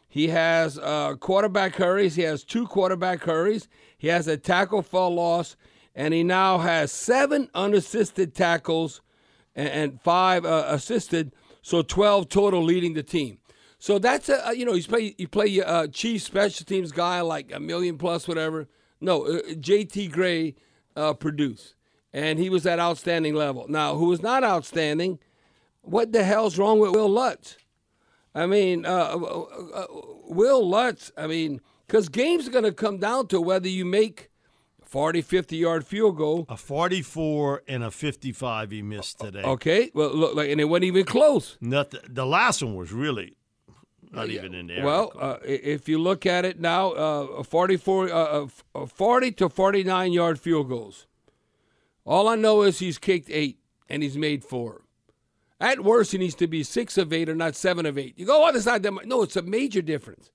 He 0.09 0.29
has 0.29 0.79
uh, 0.79 1.15
quarterback 1.19 1.75
hurries. 1.75 2.15
He 2.15 2.23
has 2.23 2.43
two 2.43 2.65
quarterback 2.65 3.21
hurries. 3.21 3.67
He 3.95 4.07
has 4.07 4.27
a 4.27 4.37
tackle 4.37 4.81
for 4.81 5.09
loss, 5.09 5.55
and 5.93 6.11
he 6.13 6.23
now 6.23 6.57
has 6.57 6.91
seven 6.91 7.49
unassisted 7.53 8.33
tackles 8.33 9.01
and, 9.55 9.69
and 9.69 10.01
five 10.01 10.45
uh, 10.45 10.65
assisted. 10.67 11.31
So 11.61 11.83
twelve 11.83 12.27
total, 12.27 12.63
leading 12.63 12.93
the 12.93 13.03
team. 13.03 13.37
So 13.83 13.99
that's 13.99 14.29
a 14.29 14.53
you 14.55 14.63
know 14.63 14.71
he's 14.71 14.87
play 14.87 15.13
you 15.17 15.27
play 15.27 15.61
uh, 15.61 15.87
chief 15.87 16.21
special 16.21 16.65
teams 16.65 16.93
guy 16.93 17.19
like 17.19 17.51
a 17.53 17.59
million 17.59 17.97
plus 17.97 18.29
whatever. 18.29 18.69
No, 19.01 19.25
uh, 19.25 19.41
JT 19.55 20.09
Gray 20.09 20.55
uh, 20.95 21.13
produced, 21.15 21.75
and 22.13 22.39
he 22.39 22.49
was 22.49 22.65
at 22.65 22.79
outstanding 22.79 23.35
level. 23.35 23.65
Now, 23.67 23.95
who 23.95 24.13
is 24.13 24.21
not 24.21 24.41
outstanding? 24.41 25.19
What 25.81 26.13
the 26.13 26.23
hell's 26.23 26.57
wrong 26.57 26.79
with 26.79 26.91
Will 26.91 27.09
Lutz? 27.09 27.57
I 28.33 28.45
mean, 28.45 28.85
uh, 28.85 28.89
uh, 28.89 29.41
uh, 29.73 29.85
Will 30.29 30.65
Lutz. 30.65 31.11
I 31.17 31.27
mean, 31.27 31.59
because 31.85 32.07
games 32.07 32.47
are 32.47 32.51
going 32.51 32.63
to 32.63 32.71
come 32.71 32.99
down 32.99 33.27
to 33.27 33.41
whether 33.41 33.67
you 33.67 33.83
make 33.83 34.31
40, 34.81 35.21
50 35.21 35.57
yard 35.57 35.85
field 35.85 36.15
goal. 36.15 36.45
A 36.47 36.55
44 36.55 37.63
and 37.67 37.83
a 37.83 37.91
55 37.91 38.71
he 38.71 38.81
missed 38.81 39.19
today. 39.19 39.41
Okay, 39.41 39.91
well, 39.93 40.15
look, 40.15 40.35
like, 40.35 40.49
and 40.49 40.61
it 40.61 40.69
wasn't 40.69 40.85
even 40.85 41.03
close. 41.03 41.57
Nothing. 41.59 41.99
The 42.07 42.25
last 42.25 42.63
one 42.63 42.77
was 42.77 42.93
really 42.93 43.35
not 44.13 44.29
even 44.29 44.53
in 44.53 44.67
there. 44.67 44.83
Well, 44.85 45.11
uh, 45.19 45.37
if 45.43 45.89
you 45.89 45.97
look 45.99 46.25
at 46.25 46.45
it 46.45 46.59
now, 46.59 46.91
uh, 46.91 47.43
44, 47.43 48.09
uh, 48.09 48.15
uh, 48.15 48.43
f- 48.45 48.63
uh, 48.75 48.85
40 48.85 49.31
to 49.33 49.49
49 49.49 50.13
yard 50.13 50.39
field 50.39 50.69
goals. 50.69 51.07
All 52.05 52.27
I 52.27 52.35
know 52.35 52.61
is 52.63 52.79
he's 52.79 52.97
kicked 52.97 53.29
eight 53.29 53.59
and 53.89 54.03
he's 54.03 54.17
made 54.17 54.43
four. 54.43 54.81
At 55.59 55.83
worst, 55.83 56.11
he 56.11 56.17
needs 56.17 56.35
to 56.35 56.47
be 56.47 56.61
six 56.63 56.97
of 56.97 57.13
eight 57.13 57.29
or 57.29 57.35
not 57.35 57.55
seven 57.55 57.85
of 57.85 57.97
eight. 57.97 58.13
You 58.17 58.25
go, 58.25 58.45
oh, 58.47 58.51
that's 58.51 58.65
not 58.65 58.81
that 58.81 58.91
much. 58.91 59.05
No, 59.05 59.21
it's 59.23 59.35
a 59.37 59.41
major 59.41 59.81
difference. 59.81 60.29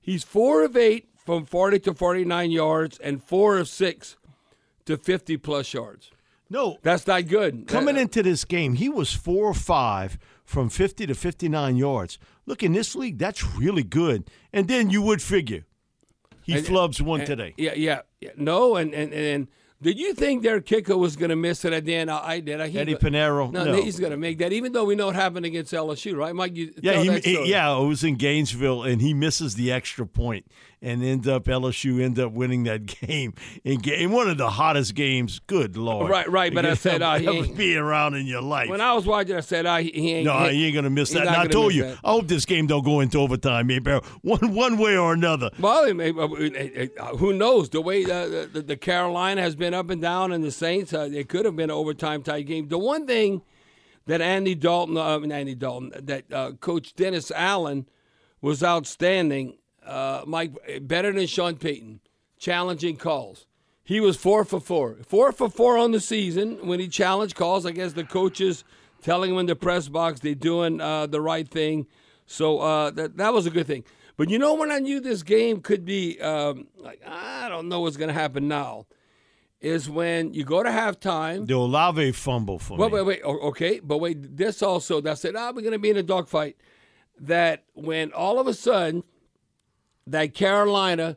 He's 0.00 0.22
four 0.22 0.64
of 0.64 0.76
eight 0.76 1.08
from 1.16 1.44
40 1.44 1.80
to 1.80 1.94
49 1.94 2.50
yards 2.50 2.98
and 2.98 3.22
four 3.22 3.58
of 3.58 3.68
six 3.68 4.16
to 4.86 4.96
50 4.96 5.36
plus 5.38 5.74
yards. 5.74 6.10
no, 6.48 6.78
That's 6.82 7.06
not 7.06 7.26
good. 7.26 7.66
coming 7.66 7.96
Uh, 7.96 8.00
into 8.00 8.22
this 8.22 8.44
game, 8.44 8.74
he 8.74 8.88
was 8.88 9.12
four 9.12 9.46
or 9.46 9.54
five 9.54 10.18
from 10.50 10.68
50 10.68 11.06
to 11.06 11.14
59 11.14 11.76
yards. 11.76 12.18
Look, 12.44 12.62
in 12.64 12.72
this 12.72 12.96
league, 12.96 13.18
that's 13.18 13.44
really 13.54 13.84
good. 13.84 14.28
And 14.52 14.66
then 14.66 14.90
you 14.90 15.00
would 15.02 15.22
figure 15.22 15.64
he 16.42 16.54
And- 16.54 16.66
flubs 16.66 17.00
one 17.00 17.20
and- 17.20 17.26
today. 17.28 17.54
Yeah, 17.56 17.74
yeah, 17.76 18.00
yeah. 18.20 18.30
No, 18.36 18.74
and 18.74 18.92
and 18.92 19.12
and 19.14 19.46
did 19.80 19.96
you 19.98 20.12
think 20.12 20.42
their 20.42 20.60
kicker 20.60 20.96
was 20.98 21.14
going 21.16 21.30
to 21.30 21.36
miss 21.36 21.64
it 21.64 21.72
at 21.72 21.84
the 21.84 21.94
end? 21.94 22.10
I, 22.10 22.18
I 22.34 22.40
did. 22.40 22.60
I, 22.60 22.66
he, 22.68 22.78
Eddy 22.80 22.94
Piñeiro? 22.96 23.50
No, 23.52 23.64
No. 23.64 23.80
he's 23.80 23.98
going 24.00 24.10
to 24.10 24.18
make 24.18 24.36
that, 24.38 24.52
even 24.52 24.72
though 24.72 24.84
we 24.84 24.94
know 24.96 25.06
what 25.06 25.14
happened 25.14 25.46
against 25.46 25.72
LSU, 25.72 26.16
right, 26.16 26.34
Mike? 26.34 26.54
You 26.56 26.74
Yeah, 26.82 27.00
he, 27.02 27.20
he- 27.20 27.48
yeah, 27.50 27.74
it 27.80 27.86
was 27.86 28.02
in 28.04 28.16
Gainesville, 28.16 28.82
and 28.82 29.00
he 29.00 29.14
misses 29.14 29.54
the 29.54 29.70
extra 29.72 30.04
point, 30.06 30.44
and 30.82 31.04
end 31.04 31.28
up 31.28 31.44
LSU 31.44 32.00
end 32.02 32.18
up 32.18 32.32
winning 32.32 32.64
that 32.64 32.86
game 33.06 33.34
in 33.64 33.78
game 33.80 34.12
one 34.12 34.28
of 34.30 34.38
the 34.38 34.48
hottest 34.48 34.94
games. 34.94 35.38
Good 35.46 35.76
lord, 35.76 36.10
Right, 36.10 36.28
right, 36.30 36.54
but 36.54 36.64
I 36.64 36.74
said, 36.86 37.02
uh, 37.02 37.18
he 37.18 37.26
ever 37.26 37.36
ain't- 37.46 37.56
be 37.56 37.76
around 37.76 38.14
in 38.14 38.26
your 38.26 38.40
life. 38.40 38.68
When 38.70 38.80
I 38.80 38.94
was 38.94 39.04
watching, 39.06 39.36
I 39.36 39.40
said, 39.40 39.66
I, 39.66 39.82
he 39.82 40.12
ain't. 40.14 40.24
no, 40.26 40.38
he, 40.48 40.54
he 40.56 40.66
ain't 40.66 40.74
gonna 40.76 40.88
miss 40.90 41.10
that. 41.10 41.26
And 41.26 41.30
I 41.36 41.46
told 41.46 41.74
you, 41.74 41.82
that. 41.84 41.98
I 42.02 42.12
hope 42.12 42.28
this 42.28 42.44
game 42.46 42.66
don't 42.66 42.84
go 42.84 43.00
into 43.00 43.18
overtime, 43.18 43.66
man. 43.66 43.84
One 44.22 44.54
one 44.54 44.78
way 44.78 44.96
or 44.96 45.12
another. 45.12 45.50
Well, 45.58 45.92
may- 45.92 46.10
uh, 46.12 46.86
uh, 47.02 47.16
who 47.16 47.32
knows? 47.32 47.68
The 47.70 47.80
way 47.80 48.04
uh, 48.04 48.46
the, 48.52 48.64
the 48.66 48.76
Carolina 48.76 49.42
has 49.42 49.54
been 49.56 49.74
up 49.74 49.90
and 49.90 50.00
down, 50.00 50.32
and 50.32 50.42
the 50.42 50.50
Saints, 50.50 50.92
uh, 50.94 51.08
it 51.12 51.28
could 51.28 51.44
have 51.44 51.56
been 51.56 51.70
an 51.70 51.76
overtime 51.76 52.22
type 52.22 52.46
game. 52.46 52.68
The 52.68 52.78
one 52.78 53.06
thing 53.06 53.42
that 54.06 54.20
Andy 54.20 54.54
Dalton, 54.54 54.96
uh, 54.96 55.16
I 55.16 55.18
mean 55.18 55.30
Andy 55.30 55.54
Dalton, 55.54 55.92
that 56.06 56.32
uh, 56.32 56.52
Coach 56.52 56.94
Dennis 56.94 57.30
Allen 57.30 57.86
was 58.40 58.62
outstanding. 58.64 59.56
Uh, 59.90 60.22
Mike, 60.26 60.52
better 60.82 61.12
than 61.12 61.26
Sean 61.26 61.56
Payton, 61.56 62.00
challenging 62.38 62.96
calls. 62.96 63.46
He 63.82 63.98
was 63.98 64.16
four 64.16 64.44
for 64.44 64.60
four, 64.60 64.98
four 65.04 65.32
for 65.32 65.50
four 65.50 65.76
on 65.76 65.90
the 65.90 65.98
season 66.00 66.64
when 66.66 66.78
he 66.78 66.86
challenged 66.86 67.34
calls. 67.34 67.66
I 67.66 67.72
guess 67.72 67.94
the 67.94 68.04
coaches 68.04 68.62
telling 69.02 69.32
him 69.32 69.38
in 69.38 69.46
the 69.46 69.56
press 69.56 69.88
box 69.88 70.20
they're 70.20 70.34
doing 70.36 70.80
uh, 70.80 71.06
the 71.06 71.20
right 71.20 71.48
thing. 71.48 71.86
So 72.26 72.60
uh, 72.60 72.90
that 72.92 73.16
that 73.16 73.32
was 73.32 73.46
a 73.46 73.50
good 73.50 73.66
thing. 73.66 73.82
But 74.16 74.30
you 74.30 74.38
know 74.38 74.54
when 74.54 74.70
I 74.70 74.78
knew 74.78 75.00
this 75.00 75.24
game 75.24 75.60
could 75.60 75.84
be 75.84 76.20
um, 76.20 76.68
like 76.76 77.02
I 77.04 77.48
don't 77.48 77.68
know 77.68 77.80
what's 77.80 77.96
going 77.96 78.08
to 78.14 78.14
happen 78.14 78.46
now, 78.46 78.86
is 79.60 79.90
when 79.90 80.32
you 80.34 80.44
go 80.44 80.62
to 80.62 80.70
halftime. 80.70 81.48
The 81.48 81.54
Olave 81.54 82.12
fumble 82.12 82.60
for 82.60 82.78
Wait, 82.78 82.92
me. 82.92 83.00
wait, 83.00 83.06
wait. 83.06 83.24
Okay, 83.24 83.80
but 83.80 83.98
wait. 83.98 84.36
This 84.36 84.62
also 84.62 85.00
that 85.00 85.18
said, 85.18 85.34
ah, 85.34 85.50
we're 85.52 85.62
going 85.62 85.72
to 85.72 85.78
be 85.80 85.90
in 85.90 85.96
a 85.96 86.02
dogfight. 86.04 86.56
That 87.18 87.64
when 87.74 88.12
all 88.12 88.38
of 88.38 88.46
a 88.46 88.54
sudden, 88.54 89.02
that 90.06 90.34
Carolina 90.34 91.16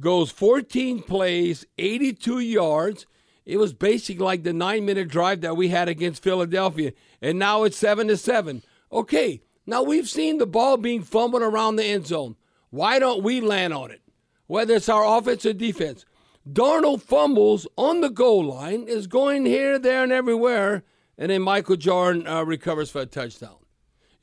goes 0.00 0.30
14 0.30 1.02
plays, 1.02 1.64
82 1.78 2.40
yards. 2.40 3.06
It 3.44 3.58
was 3.58 3.72
basically 3.72 4.24
like 4.24 4.42
the 4.42 4.52
nine-minute 4.52 5.08
drive 5.08 5.42
that 5.42 5.56
we 5.56 5.68
had 5.68 5.88
against 5.88 6.22
Philadelphia, 6.22 6.92
and 7.20 7.38
now 7.38 7.64
it's 7.64 7.76
seven 7.76 8.08
to 8.08 8.16
seven. 8.16 8.62
Okay, 8.90 9.42
now 9.66 9.82
we've 9.82 10.08
seen 10.08 10.38
the 10.38 10.46
ball 10.46 10.76
being 10.76 11.02
fumbled 11.02 11.42
around 11.42 11.76
the 11.76 11.84
end 11.84 12.06
zone. 12.06 12.36
Why 12.70 12.98
don't 12.98 13.22
we 13.22 13.40
land 13.40 13.72
on 13.72 13.90
it? 13.90 14.02
Whether 14.46 14.74
it's 14.74 14.88
our 14.88 15.18
offense 15.18 15.46
or 15.46 15.52
defense. 15.52 16.04
Darnold 16.50 17.00
fumbles 17.00 17.66
on 17.78 18.02
the 18.02 18.10
goal 18.10 18.44
line, 18.44 18.84
is 18.86 19.06
going 19.06 19.46
here, 19.46 19.78
there, 19.78 20.02
and 20.02 20.12
everywhere, 20.12 20.84
and 21.16 21.30
then 21.30 21.42
Michael 21.42 21.76
Jordan 21.76 22.26
uh, 22.26 22.42
recovers 22.44 22.90
for 22.90 23.02
a 23.02 23.06
touchdown. 23.06 23.56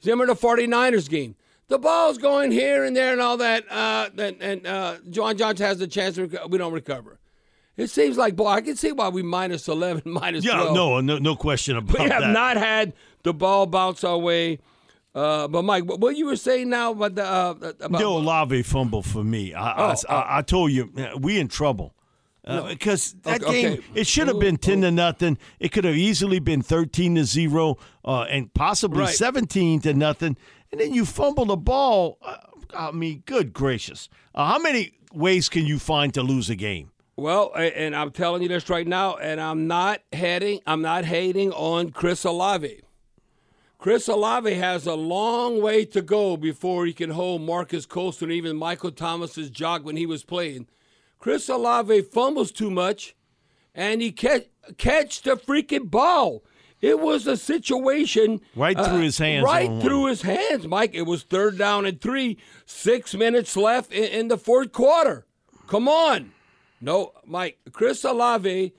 Remember 0.04 0.28
the 0.34 0.40
49ers 0.40 1.10
game? 1.10 1.36
The 1.72 1.80
ball's 1.80 2.18
going 2.18 2.52
here 2.52 2.84
and 2.84 2.94
there 2.94 3.14
and 3.14 3.22
all 3.22 3.38
that, 3.38 3.64
uh, 3.72 4.10
and, 4.18 4.42
and 4.42 4.68
uh, 4.68 4.98
John 5.10 5.38
Johnson 5.38 5.66
has 5.66 5.80
the 5.80 5.88
chance 5.88 6.16
to 6.18 6.28
we 6.50 6.58
don't 6.58 6.74
recover. 6.74 7.18
It 7.78 7.90
seems 7.90 8.18
like, 8.18 8.36
boy, 8.36 8.48
I 8.48 8.60
can 8.60 8.76
see 8.76 8.92
why 8.92 9.08
we 9.08 9.24
minus 9.24 9.70
11, 9.70 10.02
minus 10.12 10.44
yeah, 10.44 10.56
12. 10.58 10.76
no, 10.76 11.00
no, 11.00 11.18
no 11.18 11.36
question 11.38 11.78
about 11.78 11.96
that. 11.98 12.04
We 12.04 12.10
have 12.10 12.24
that. 12.24 12.32
not 12.34 12.58
had 12.58 12.92
the 13.24 13.34
ball 13.34 13.68
bounce 13.68 14.04
our 14.04 14.18
way. 14.18 14.60
Uh, 15.16 15.48
but, 15.48 15.64
Mike, 15.64 15.86
what 15.86 16.18
you 16.18 16.26
were 16.26 16.36
saying 16.36 16.70
now 16.70 16.92
about 16.92 17.16
the. 17.16 17.26
Uh, 17.26 17.52
about, 17.80 18.00
The 18.00 18.06
Olave 18.06 18.64
fumble 18.64 19.02
for 19.02 19.24
me. 19.24 19.54
I, 19.54 19.72
I, 19.72 19.92
Oh, 19.94 19.96
I, 20.14 20.38
I 20.40 20.42
told 20.42 20.74
you, 20.74 20.92
uh, 20.98 21.18
we 21.18 21.40
in 21.40 21.48
trouble. 21.48 21.94
Uh, 22.44 22.68
Because 22.68 23.14
that 23.24 23.44
Okay, 23.44 23.62
game, 23.62 23.84
it 23.96 24.08
should 24.08 24.28
have 24.28 24.40
been 24.40 24.58
ten 24.58 24.82
to 24.82 24.92
nothing. 24.92 25.38
It 25.60 25.72
could 25.72 25.86
have 25.86 25.96
easily 25.96 26.40
been 26.40 26.62
thirteen 26.62 27.16
to 27.16 27.24
zero, 27.24 27.78
uh, 28.04 28.24
and 28.24 28.54
possibly 28.54 29.02
Right. 29.02 29.16
seventeen 29.16 29.80
to 29.82 29.94
nothing. 29.94 30.36
And 30.72 30.80
then 30.80 30.94
you 30.94 31.06
fumble 31.06 31.46
the 31.46 31.58
ball. 31.58 32.18
Uh, 32.22 32.38
I 32.74 32.92
mean, 32.92 33.24
good 33.26 33.54
gracious! 33.54 34.10
Uh, 34.34 34.46
how 34.46 34.60
many 34.60 34.94
ways 35.14 35.50
can 35.50 35.66
you 35.66 35.80
find 35.80 36.14
to 36.14 36.24
lose 36.24 36.50
a 36.50 36.56
game? 36.56 36.92
Well, 37.18 37.52
and 37.56 37.96
I'm 37.96 38.12
telling 38.12 38.42
you 38.42 38.48
this 38.48 38.70
right 38.70 38.88
now, 38.88 39.18
and 39.18 39.40
I'm 39.40 39.68
not 39.68 40.02
heading, 40.14 40.62
I'm 40.66 40.82
not 40.82 41.06
hating 41.06 41.52
on 41.52 41.92
Chris 41.92 42.24
Olave. 42.24 42.82
Chris 43.78 44.08
Olave 44.08 44.54
has 44.54 44.86
a 44.86 44.94
long 44.96 45.62
way 45.62 45.86
to 45.86 46.02
go 46.02 46.38
before 46.38 46.86
he 46.86 46.94
can 46.94 47.10
hold 47.10 47.42
Marques 47.42 47.86
Colston 47.86 48.30
or 48.30 48.34
even 48.34 48.56
Michael 48.56 48.92
Thomas's 48.92 49.50
jog 49.50 49.84
when 49.84 49.98
he 49.98 50.06
was 50.06 50.24
playing. 50.24 50.68
Chris 51.20 51.50
Olave 51.50 52.02
fumbles 52.04 52.52
too 52.52 52.72
much, 52.72 53.16
and 53.76 54.02
he 54.02 54.12
catch 54.12 54.46
catch 54.78 55.24
the 55.24 55.36
freaking 55.36 55.90
ball. 55.92 56.44
It 56.82 57.00
was 57.00 57.28
a 57.28 57.38
situation 57.38 58.42
right 58.56 58.76
through 58.76 58.84
uh, 58.84 59.02
his 59.02 59.18
hands. 59.20 59.46
Right 59.46 59.82
through 59.82 60.08
his 60.08 60.24
hands, 60.24 60.68
Mike. 60.68 60.96
It 60.96 61.04
was 61.04 61.24
third 61.24 61.58
down 61.58 61.86
and 61.86 62.02
three. 62.02 62.38
Six 62.66 63.14
minutes 63.14 63.56
left 63.56 63.92
in, 63.94 64.06
in 64.06 64.28
the 64.30 64.38
fourth 64.38 64.72
quarter. 64.72 65.26
Come 65.68 65.88
on, 65.88 66.32
no, 66.82 67.14
Mike. 67.26 67.60
Chris 67.72 68.04
Olave 68.04 68.74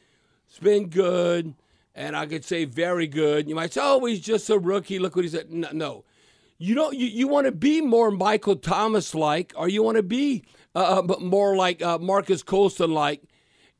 has 0.49 0.59
been 0.59 0.89
good, 0.89 1.55
and 1.95 2.17
I 2.17 2.27
could 2.27 2.45
say 2.45 2.65
very 2.65 3.07
good. 3.07 3.49
You 3.49 3.55
might 3.55 3.73
say, 3.73 3.81
"Oh, 3.83 4.05
he's 4.05 4.21
just 4.21 4.51
a 4.51 4.59
rookie. 4.59 4.99
Look 4.99 5.15
what 5.15 5.25
he 5.25 5.31
said." 5.31 5.53
No, 5.53 5.69
no. 5.73 6.05
you 6.59 6.75
don't. 6.75 6.99
You, 6.99 7.07
you 7.07 7.29
want 7.29 7.47
to 7.47 7.53
be 7.53 7.81
more 7.81 8.11
Michael 8.11 8.57
Thomas 8.57 9.15
like, 9.15 9.53
or 9.57 9.69
you 9.69 9.85
want 9.85 9.97
to 9.97 10.03
be 10.03 10.43
uh, 10.75 11.03
uh 11.09 11.21
more 11.21 11.57
like 11.57 11.81
uh, 11.81 11.99
Marques 11.99 12.43
Colston 12.43 12.93
like 12.93 13.23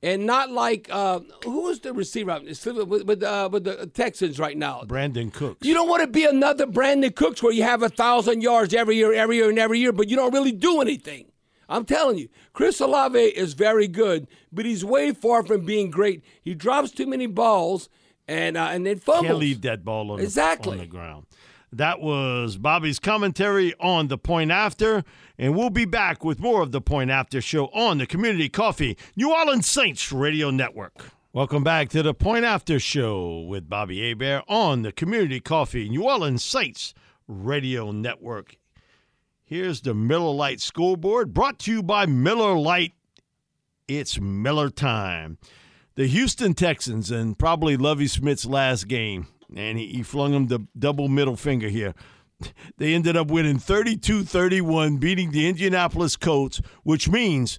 and 0.03 0.27
not 0.27 0.51
like 0.51 0.89
uh, 0.91 1.21
who 1.45 1.69
is 1.69 1.81
the 1.81 1.93
receiver 1.93 2.41
with 2.45 3.05
with, 3.05 3.23
uh, 3.23 3.49
with, 3.51 3.65
the 3.65 3.87
Texans 3.87 4.39
right 4.39 4.57
now? 4.57 4.83
Brandin 4.87 5.33
Cooks. 5.33 5.67
You 5.67 5.75
don't 5.75 5.89
want 5.89 6.03
to 6.03 6.09
be 6.09 6.25
another 6.25 6.67
Brandin 6.67 7.15
Cooks 7.15 7.43
where 7.43 7.53
you 7.53 7.63
have 7.63 7.83
a 7.83 7.89
thousand 7.89 8.43
yards 8.43 8.75
every 8.75 8.97
year, 8.97 9.13
every 9.13 9.37
year, 9.37 9.49
and 9.49 9.59
every 9.59 9.79
year, 9.79 9.93
but 9.93 10.09
you 10.09 10.17
don't 10.17 10.33
really 10.33 10.53
do 10.53 10.81
anything. 10.81 11.27
I'm 11.69 11.85
telling 11.85 12.19
you, 12.19 12.29
Chris 12.53 12.81
Olave 12.81 13.19
is 13.19 13.55
very 13.55 13.89
good, 13.89 14.27
but 14.53 14.67
he's 14.67 14.85
way 14.85 15.13
far 15.13 15.45
from 15.45 15.65
being 15.65 15.91
great. 15.91 16.23
He 16.43 16.55
drops 16.55 16.91
too 16.91 17.07
many 17.07 17.27
balls 17.27 17.89
and 18.29 18.57
uh, 18.57 18.69
and 18.71 18.87
then 18.87 18.99
fumbles. 18.99 19.27
Can't 19.27 19.39
leave 19.39 19.63
that 19.63 19.85
ball 19.85 20.11
on, 20.11 20.21
exactly. 20.21 20.77
the, 20.77 20.83
on 20.83 20.87
the 20.87 20.91
ground. 20.91 21.27
That 21.73 22.01
was 22.01 22.59
Bobby's 22.59 22.99
commentary 22.99 23.73
on 23.81 24.09
the 24.09 24.19
point 24.19 24.51
after, 24.51 25.05
and 25.43 25.57
we'll 25.57 25.71
be 25.71 25.85
back 25.85 26.25
with 26.25 26.39
more 26.39 26.63
of 26.63 26.71
the 26.71 26.81
point 26.81 27.11
after 27.11 27.41
show 27.41 27.67
on 27.75 27.99
the 27.99 28.07
Community 28.07 28.49
Coffee 28.49 28.97
New 29.17 29.35
Orleans 29.35 29.67
Saints 29.67 30.13
Radio 30.13 30.53
Network. 30.53 31.11
Welcome 31.33 31.65
back 31.65 31.89
to 31.89 32.03
the 32.05 32.15
Point 32.15 32.45
After 32.45 32.79
Show 32.79 33.41
with 33.41 33.69
Bobby 33.69 34.09
Hebert 34.09 34.45
on 34.47 34.83
the 34.83 34.93
Community 34.93 35.41
Coffee 35.41 35.89
New 35.89 36.05
Orleans 36.05 36.45
Saints 36.45 36.95
Radio 37.27 37.91
Network. 37.91 38.57
Here's 39.43 39.81
the 39.81 39.95
Miller 39.95 40.33
Lite 40.33 40.61
scoreboard 40.61 41.35
brought 41.35 41.59
to 41.61 41.73
you 41.73 41.83
by 41.83 42.07
Miller 42.07 42.57
Lite. 42.57 42.95
It's 43.89 44.21
Miller 44.21 44.71
time. 44.71 45.39
The 45.97 46.07
Houston 46.07 46.55
Texans 46.55 47.11
and 47.11 47.37
probably 47.37 47.77
Lovie 47.77 48.07
Smith's 48.07 48.47
last 48.47 48.87
game 48.87 49.27
and 49.57 49.77
he, 49.77 49.89
he 49.89 50.03
flung 50.05 50.35
him 50.35 50.47
the 50.47 50.61
double 50.79 51.09
middle 51.09 51.37
finger 51.37 51.69
here. 51.69 51.95
They 52.79 52.95
ended 52.95 53.17
up 53.17 53.31
winning 53.31 53.59
32 53.59 54.25
31, 54.25 54.97
beating 54.97 55.31
the 55.31 55.49
Indianapolis 55.49 56.17
Colts, 56.17 56.61
which 56.83 57.09
means 57.09 57.59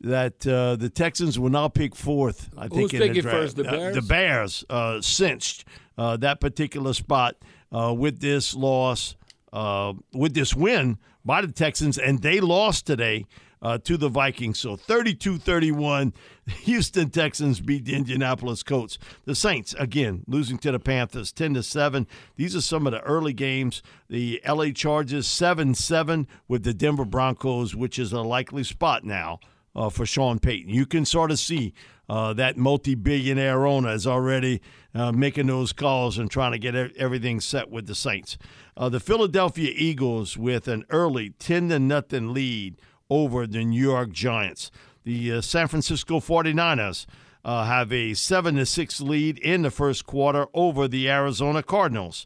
that 0.00 0.46
uh, 0.46 0.76
the 0.76 0.88
Texans 0.88 1.38
will 1.38 1.50
now 1.50 1.68
pick 1.68 1.94
fourth. 1.94 2.50
I 2.56 2.68
think 2.68 2.92
Who's 2.92 3.00
in 3.00 3.12
the 3.12 3.20
draft. 3.22 3.36
first? 3.36 3.56
The 3.56 3.64
Bears. 3.64 3.96
Uh, 3.96 4.00
the 4.00 4.06
Bears 4.06 4.64
uh, 4.68 5.00
cinched 5.00 5.64
uh, 5.96 6.16
that 6.18 6.40
particular 6.40 6.92
spot 6.92 7.36
uh, 7.70 7.94
with 7.96 8.20
this 8.20 8.54
loss, 8.54 9.16
uh, 9.52 9.92
with 10.12 10.34
this 10.34 10.54
win 10.54 10.98
by 11.24 11.40
the 11.40 11.52
Texans, 11.52 11.98
and 11.98 12.20
they 12.20 12.40
lost 12.40 12.86
today 12.86 13.26
uh, 13.62 13.78
to 13.78 13.96
the 13.96 14.08
Vikings. 14.08 14.58
So 14.58 14.76
32 14.76 15.38
31, 15.38 16.12
Houston 16.46 17.10
Texans 17.10 17.60
beat 17.60 17.84
the 17.84 17.94
Indianapolis 17.94 18.62
Colts. 18.62 18.98
The 19.24 19.34
Saints, 19.34 19.74
again, 19.78 20.24
losing 20.26 20.58
to 20.58 20.72
the 20.72 20.80
Panthers 20.80 21.32
10 21.32 21.54
to 21.54 21.62
7. 21.62 22.06
These 22.36 22.56
are 22.56 22.60
some 22.60 22.86
of 22.86 22.92
the 22.92 23.00
early 23.02 23.32
games. 23.32 23.82
The 24.08 24.42
LA 24.46 24.70
Chargers 24.70 25.26
7 25.26 25.74
7 25.74 26.26
with 26.48 26.64
the 26.64 26.74
Denver 26.74 27.04
Broncos, 27.04 27.74
which 27.74 27.98
is 27.98 28.12
a 28.12 28.20
likely 28.20 28.64
spot 28.64 29.04
now. 29.04 29.38
Uh, 29.74 29.88
for 29.88 30.04
Sean 30.04 30.38
Payton. 30.38 30.68
You 30.68 30.84
can 30.84 31.06
sort 31.06 31.30
of 31.30 31.38
see 31.38 31.72
uh, 32.06 32.34
that 32.34 32.58
multi 32.58 32.94
billionaire 32.94 33.66
owner 33.66 33.88
is 33.88 34.06
already 34.06 34.60
uh, 34.94 35.12
making 35.12 35.46
those 35.46 35.72
calls 35.72 36.18
and 36.18 36.30
trying 36.30 36.52
to 36.52 36.58
get 36.58 36.74
everything 36.74 37.40
set 37.40 37.70
with 37.70 37.86
the 37.86 37.94
Saints. 37.94 38.36
Uh, 38.76 38.90
the 38.90 39.00
Philadelphia 39.00 39.72
Eagles 39.74 40.36
with 40.36 40.68
an 40.68 40.84
early 40.90 41.30
10 41.30 41.70
to 41.70 41.78
nothing 41.78 42.34
lead 42.34 42.76
over 43.12 43.46
the 43.46 43.62
New 43.62 43.82
York 43.82 44.10
Giants. 44.10 44.70
The 45.04 45.32
uh, 45.32 45.40
San 45.42 45.68
Francisco 45.68 46.18
49ers 46.18 47.04
uh, 47.44 47.64
have 47.66 47.92
a 47.92 48.14
7 48.14 48.54
to 48.54 48.64
6 48.64 49.00
lead 49.02 49.38
in 49.38 49.60
the 49.60 49.70
first 49.70 50.06
quarter 50.06 50.46
over 50.54 50.88
the 50.88 51.10
Arizona 51.10 51.62
Cardinals. 51.62 52.24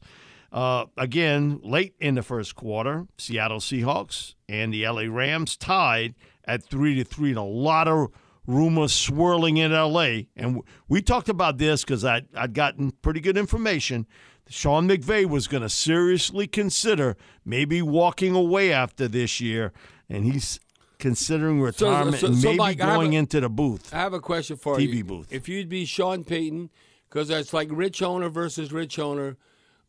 Uh, 0.53 0.87
again, 0.97 1.59
late 1.65 1.97
in 1.99 2.15
the 2.15 2.23
first 2.23 2.55
quarter, 2.55 3.09
Seattle 3.19 3.59
Seahawks 3.59 4.37
and 4.49 4.73
the 4.73 4.87
LA 4.87 5.07
Rams 5.09 5.57
tied 5.57 6.15
at 6.45 6.63
3 6.63 6.95
to 6.95 7.05
3. 7.05 7.31
And 7.31 7.39
a 7.39 7.43
lot 7.43 7.89
of 7.89 8.11
rumors 8.47 8.93
swirling 8.93 9.57
in 9.57 9.73
LA. 9.73 10.21
And 10.37 10.63
we 10.89 11.03
talked 11.03 11.29
about 11.29 11.59
this 11.59 11.83
because 11.83 12.05
I'd, 12.05 12.29
I'd 12.37 12.55
gotten 12.55 12.93
pretty 13.03 13.19
good 13.19 13.37
information. 13.37 14.07
Sean 14.49 14.89
McVay 14.89 15.27
was 15.27 15.49
going 15.49 15.65
to 15.65 15.69
seriously 15.69 16.47
consider 16.47 17.17
maybe 17.45 17.83
walking 17.83 18.37
away 18.37 18.73
after 18.73 19.09
this 19.09 19.41
year. 19.41 19.73
And 20.09 20.25
he's 20.25 20.61
considering 20.99 21.61
retirement 21.61 22.17
so, 22.17 22.27
so, 22.27 22.27
so 22.27 22.33
and 22.33 22.43
maybe 22.43 22.57
Mike, 22.57 22.79
going 22.79 23.15
a, 23.15 23.19
into 23.19 23.41
the 23.41 23.49
booth. 23.49 23.93
I 23.95 23.99
have 23.99 24.13
a 24.13 24.21
question 24.21 24.57
for 24.57 24.77
TV 24.77 24.81
you. 24.81 25.05
TV 25.05 25.07
booth. 25.07 25.33
If 25.33 25.49
you'd 25.49 25.69
be 25.69 25.85
Sean 25.85 26.25
Payton, 26.25 26.71
because 27.09 27.31
it's 27.31 27.53
like 27.53 27.69
rich 27.71 28.03
owner 28.03 28.29
versus 28.29 28.73
rich 28.73 28.99
owner, 28.99 29.37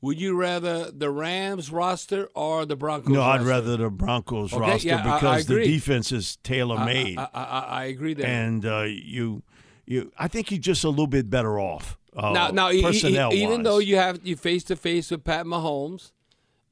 would 0.02 0.22
you 0.22 0.36
rather 0.36 0.92
the 0.92 1.10
Rams 1.10 1.72
roster 1.72 2.30
or 2.36 2.66
the 2.66 2.76
Broncos? 2.76 3.14
No, 3.14 3.22
I'd 3.22 3.42
rather 3.42 3.78
the 3.78 3.90
Broncos 3.90 4.54
okay, 4.54 4.62
roster 4.62 4.88
yeah, 4.88 5.02
because 5.02 5.24
I, 5.24 5.54
I 5.54 5.60
the 5.60 5.66
defense 5.66 6.12
is 6.12 6.38
tailor 6.38 6.86
made. 6.86 7.18
I, 7.18 7.28
I, 7.34 7.84
agree 7.86 8.14
there. 8.14 8.28
And 8.28 8.64
uh, 8.66 8.84
you, 8.84 9.42
you, 9.86 10.12
I 10.18 10.28
think 10.28 10.52
you're 10.52 10.60
just 10.60 10.84
a 10.84 10.90
little 10.90 11.08
bit 11.08 11.30
better 11.30 11.60
off. 11.60 11.98
Uh, 12.16 12.32
now, 12.32 12.50
now, 12.50 12.70
personnel 12.82 13.32
even 13.34 13.64
though 13.64 13.78
you 13.78 13.96
have 13.96 14.20
you 14.24 14.36
face 14.36 14.64
to 14.66 14.76
face 14.76 15.12
with 15.12 15.24
Pat 15.24 15.46
Mahomes, 15.46 16.12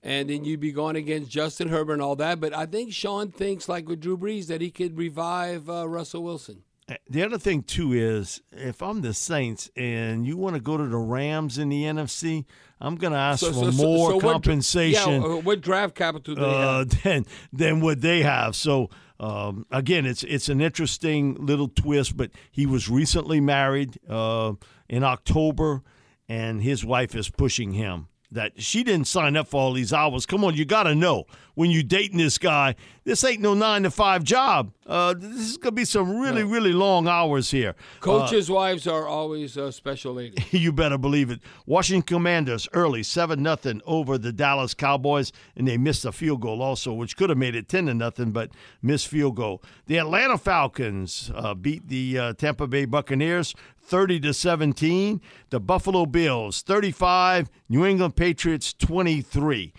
and 0.06 0.30
then 0.30 0.46
you'd 0.46 0.60
be 0.60 0.72
going 0.72 0.96
against 0.96 1.32
Justin 1.32 1.68
Herbert 1.68 1.94
and 1.94 2.02
all 2.02 2.16
that. 2.18 2.40
But 2.40 2.54
I 2.54 2.68
think 2.68 2.94
Sean 2.94 3.32
thinks, 3.32 3.68
like 3.68 3.90
with 3.90 4.00
Drew 4.00 4.18
Brees, 4.18 4.46
that 4.48 4.62
he 4.62 4.70
could 4.70 4.98
revive 4.98 5.68
uh, 5.68 5.90
Russell 5.90 6.24
Wilson. 6.24 6.62
The 7.10 7.24
other 7.24 7.40
thing 7.40 7.64
too 7.64 7.94
is 7.94 8.42
if 8.52 8.84
I'm 8.84 9.02
the 9.02 9.16
Saints 9.16 9.72
and 9.76 10.28
you 10.28 10.38
want 10.38 10.56
to 10.56 10.62
go 10.62 10.78
to 10.78 10.86
the 10.86 10.98
Rams 10.98 11.58
in 11.58 11.70
the 11.70 11.82
NFC, 11.82 12.46
I'm 12.80 12.96
going 12.96 13.14
to 13.14 13.20
ask 13.20 13.40
so, 13.40 13.52
for 13.52 13.72
so, 13.72 13.84
more 13.84 14.12
so 14.12 14.20
compensation. 14.20 15.24
What, 15.24 15.30
yeah, 15.30 15.42
what 15.42 15.62
draft 15.62 15.96
capital 15.96 16.36
do 16.36 16.42
they 16.42 16.48
uh, 16.48 16.78
have? 16.78 17.04
Than, 17.04 17.26
than 17.52 17.82
what 17.82 18.02
they 18.02 18.22
have. 18.22 18.56
So 18.56 18.92
um, 19.20 19.66
again, 19.72 20.06
it's 20.06 20.24
it's 20.24 20.48
an 20.48 20.62
interesting 20.62 21.34
little 21.44 21.70
twist. 21.70 22.16
But 22.16 22.30
he 22.52 22.68
was 22.68 22.88
recently 22.88 23.42
married 23.42 23.98
uh, 24.08 24.54
in 24.88 25.04
October, 25.04 25.82
and 26.30 26.62
his 26.62 26.86
wife 26.86 27.16
is 27.16 27.32
pushing 27.32 27.72
him 27.72 28.10
that 28.36 28.62
she 28.62 28.84
didn't 28.84 29.08
sign 29.08 29.36
up 29.36 29.48
for 29.48 29.60
all 29.60 29.74
these 29.74 29.92
hours. 29.92 30.26
Come 30.26 30.44
on, 30.44 30.56
you 30.56 30.66
got 30.66 30.84
to 30.84 30.96
know 30.96 31.26
when 31.56 31.72
you're 31.72 31.84
dating 31.84 32.18
this 32.18 32.38
guy, 32.38 32.76
this 33.06 33.24
ain't 33.24 33.42
no 33.42 33.54
nine 33.54 33.84
to 33.84 33.92
five 33.92 34.24
job. 34.24 34.72
Uh, 34.86 35.16
this 35.18 35.50
is 35.50 35.58
gonna 35.58 35.72
be 35.72 35.86
some 35.86 36.20
really, 36.20 36.44
no. 36.44 36.50
really 36.50 36.74
long 36.74 37.08
hours 37.08 37.50
here. 37.50 37.76
Coaches' 38.02 38.50
uh, 38.50 38.54
wives 38.54 38.88
are 38.88 39.08
always 39.08 39.58
a 39.58 39.72
special 39.72 40.14
lady. 40.14 40.44
you 40.52 40.72
better 40.72 40.98
believe 40.98 41.32
it. 41.32 41.40
Washington 41.66 42.04
Commanders 42.04 42.68
early 42.74 43.04
seven 43.04 43.42
nothing 43.42 43.82
over 43.86 44.18
the 44.18 44.32
Dallas 44.32 44.74
Cowboys, 44.74 45.32
and 45.56 45.68
they 45.68 45.78
missed 45.78 46.06
a 46.06 46.12
field 46.12 46.42
goal 46.42 46.62
also, 46.62 46.94
which 46.94 47.18
could 47.18 47.30
have 47.30 47.40
made 47.40 47.56
it 47.56 47.68
ten 47.68 47.88
to 47.88 47.94
nothing, 47.94 48.32
but 48.32 48.52
missed 48.82 49.08
field 49.08 49.36
goal. 49.36 49.64
The 49.88 49.98
Atlanta 49.98 50.38
Falcons 50.38 51.32
uh, 51.34 51.54
beat 51.54 51.88
the 51.88 52.20
uh, 52.20 52.34
Tampa 52.34 52.68
Bay 52.68 52.86
Buccaneers 52.86 53.56
30 53.86 54.20
to 54.22 54.34
17. 54.34 55.22
The 55.50 55.60
Buffalo 55.60 56.06
Bills 56.06 56.62
35, 56.62 57.50
New 57.70 57.86
England 57.86 58.16
Patriots 58.16 58.74
23. 58.74 59.74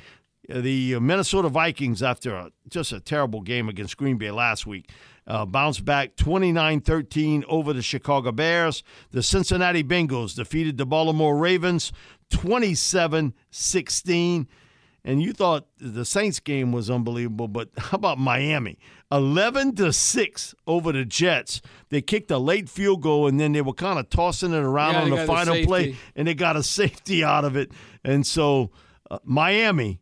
The 0.48 1.00
Minnesota 1.00 1.48
Vikings, 1.48 2.02
after 2.02 2.34
a, 2.34 2.52
just 2.68 2.92
a 2.92 3.00
terrible 3.00 3.40
game 3.40 3.68
against 3.68 3.96
Green 3.96 4.16
Bay 4.16 4.30
last 4.30 4.64
week, 4.66 4.90
uh, 5.26 5.44
bounced 5.44 5.84
back 5.84 6.14
29 6.16 6.80
13 6.80 7.44
over 7.48 7.72
the 7.72 7.82
Chicago 7.82 8.30
Bears. 8.30 8.84
The 9.10 9.22
Cincinnati 9.22 9.82
Bengals 9.82 10.36
defeated 10.36 10.76
the 10.78 10.86
Baltimore 10.86 11.36
Ravens 11.36 11.92
27 12.30 13.34
16. 13.50 14.48
And 15.06 15.22
you 15.22 15.32
thought 15.32 15.68
the 15.78 16.04
Saints 16.04 16.40
game 16.40 16.72
was 16.72 16.90
unbelievable, 16.90 17.46
but 17.46 17.68
how 17.78 17.94
about 17.94 18.18
Miami? 18.18 18.76
11 19.12 19.76
to 19.76 19.92
6 19.92 20.54
over 20.66 20.90
the 20.90 21.04
Jets. 21.04 21.62
They 21.90 22.02
kicked 22.02 22.28
a 22.32 22.38
late 22.38 22.68
field 22.68 23.02
goal 23.02 23.28
and 23.28 23.38
then 23.38 23.52
they 23.52 23.62
were 23.62 23.72
kind 23.72 24.00
of 24.00 24.10
tossing 24.10 24.52
it 24.52 24.64
around 24.64 24.94
yeah, 24.94 25.02
on 25.02 25.10
the 25.10 25.24
final 25.24 25.64
play 25.64 25.94
and 26.16 26.26
they 26.26 26.34
got 26.34 26.56
a 26.56 26.62
safety 26.64 27.22
out 27.22 27.44
of 27.44 27.56
it. 27.56 27.70
And 28.02 28.26
so 28.26 28.72
uh, 29.08 29.20
Miami 29.22 30.00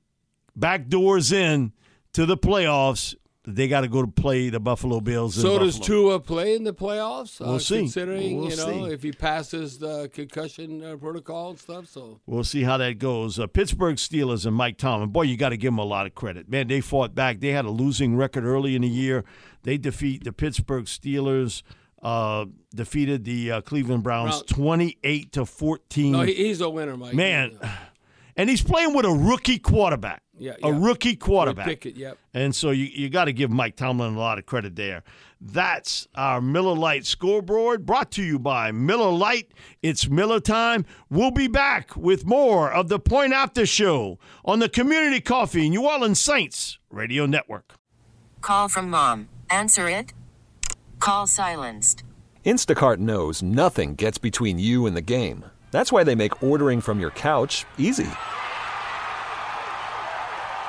back 0.57 0.89
doors 0.89 1.33
in 1.33 1.73
to 2.15 2.25
the 2.25 2.39
playoffs. 2.39 3.15
They 3.47 3.69
got 3.69 3.83
to 3.83 3.89
go 3.89 4.01
to 4.01 4.11
play 4.11 4.49
the 4.49 4.59
Buffalo 4.59 5.01
Bills. 5.01 5.35
So 5.35 5.59
does 5.59 5.79
Tua 5.79 6.19
play 6.19 6.55
in 6.55 6.65
the 6.65 6.73
playoffs? 6.73 7.41
We'll 7.41 7.57
uh, 7.57 7.59
see. 7.59 7.81
Considering 7.81 8.39
we'll 8.39 8.51
you 8.51 8.57
know 8.57 8.87
see. 8.87 8.93
if 8.95 9.03
he 9.03 9.13
passes 9.13 9.79
the 9.79 10.09
concussion 10.15 10.83
uh, 10.83 10.97
protocol 10.97 11.51
and 11.51 11.59
stuff, 11.59 11.87
so 11.87 12.21
we'll 12.25 12.45
see 12.45 12.63
how 12.63 12.79
that 12.79 12.99
goes. 12.99 13.39
Uh, 13.39 13.47
Pittsburgh 13.47 13.97
Steelers 13.97 14.47
and 14.47 14.57
Mike 14.57 14.79
Tomlin. 14.79 15.11
Boy, 15.11 15.23
you 15.23 15.37
got 15.37 15.51
to 15.51 15.59
give 15.59 15.73
them 15.73 15.79
a 15.79 15.85
lot 15.85 16.07
of 16.07 16.15
credit, 16.15 16.49
man. 16.49 16.69
They 16.69 16.81
fought 16.81 17.15
back. 17.15 17.41
They 17.41 17.49
had 17.49 17.67
a 17.67 17.71
losing 17.71 18.17
record 18.17 18.45
early 18.45 18.77
in 18.77 18.83
the 18.83 18.89
year. 18.89 19.25
They 19.63 19.77
defeat 19.77 20.25
the 20.25 20.33
Pittsburgh 20.33 20.87
Steelers. 20.87 21.63
uh, 22.03 22.47
defeated 22.75 23.25
the 23.25 23.51
uh, 23.51 23.61
Cleveland 23.61 24.03
Browns 24.03 24.43
Brown- 24.43 24.67
28 24.67 25.33
to 25.33 25.47
14. 25.47 26.13
No, 26.13 26.23
he's 26.23 26.61
a 26.63 26.69
winner, 26.71 26.97
Mike. 26.97 27.15
Man, 27.15 27.59
and 28.37 28.49
he's 28.49 28.63
playing 28.63 28.95
with 28.95 29.05
a 29.05 29.11
rookie 29.11 29.59
quarterback. 29.59 30.23
Yeah, 30.39 30.55
a 30.63 30.71
yeah. 30.71 30.79
rookie 30.79 31.11
Wood 31.11 31.21
quarterback. 31.21 31.67
Pickett, 31.67 31.97
yep. 31.97 32.19
And 32.33 32.55
so 32.55 32.71
you, 32.71 32.87
you 32.87 33.09
got 33.09 33.27
to 33.27 33.33
give 33.33 33.51
Mike 33.51 33.77
Tomlin 33.77 34.15
a 34.15 34.19
lot 34.19 34.39
of 34.39 34.47
credit 34.47 34.75
there. 34.75 35.05
That's 35.41 36.09
our 36.15 36.41
Miller 36.41 36.75
Lite 36.75 37.07
scoreboard 37.07 37.85
brought 37.85 38.11
to 38.13 38.23
you 38.23 38.39
by 38.39 38.73
Miller 38.73 39.11
Lite. 39.11 39.53
It's 39.83 40.09
Miller 40.09 40.41
time. 40.41 40.87
We'll 41.11 41.31
be 41.31 41.49
back 41.49 41.95
with 41.97 42.25
more 42.25 42.73
of 42.73 42.89
the 42.89 42.99
Point 42.99 43.33
After 43.33 43.67
Show 43.67 44.19
on 44.45 44.59
the 44.59 44.69
Community 44.69 45.21
Coffee 45.21 45.69
New 45.69 45.87
Orleans 45.87 46.21
Saints 46.21 46.79
Radio 46.91 47.27
Network. 47.27 47.75
Call 48.41 48.69
from 48.69 48.91
mom. 48.91 49.29
Answer 49.51 49.89
it. 49.89 50.13
Call 50.99 51.27
silenced. 51.27 52.03
Instacart 52.45 52.99
knows 52.99 53.43
nothing 53.43 53.95
gets 53.95 54.19
between 54.19 54.59
you 54.59 54.87
and 54.87 54.97
the 54.97 55.03
game. 55.03 55.45
That's 55.71 55.93
why 55.93 56.05
they 56.05 56.15
make 56.15 56.43
ordering 56.43 56.81
from 56.81 57.01
your 57.01 57.11
couch 57.11 57.65
easy. 57.79 58.09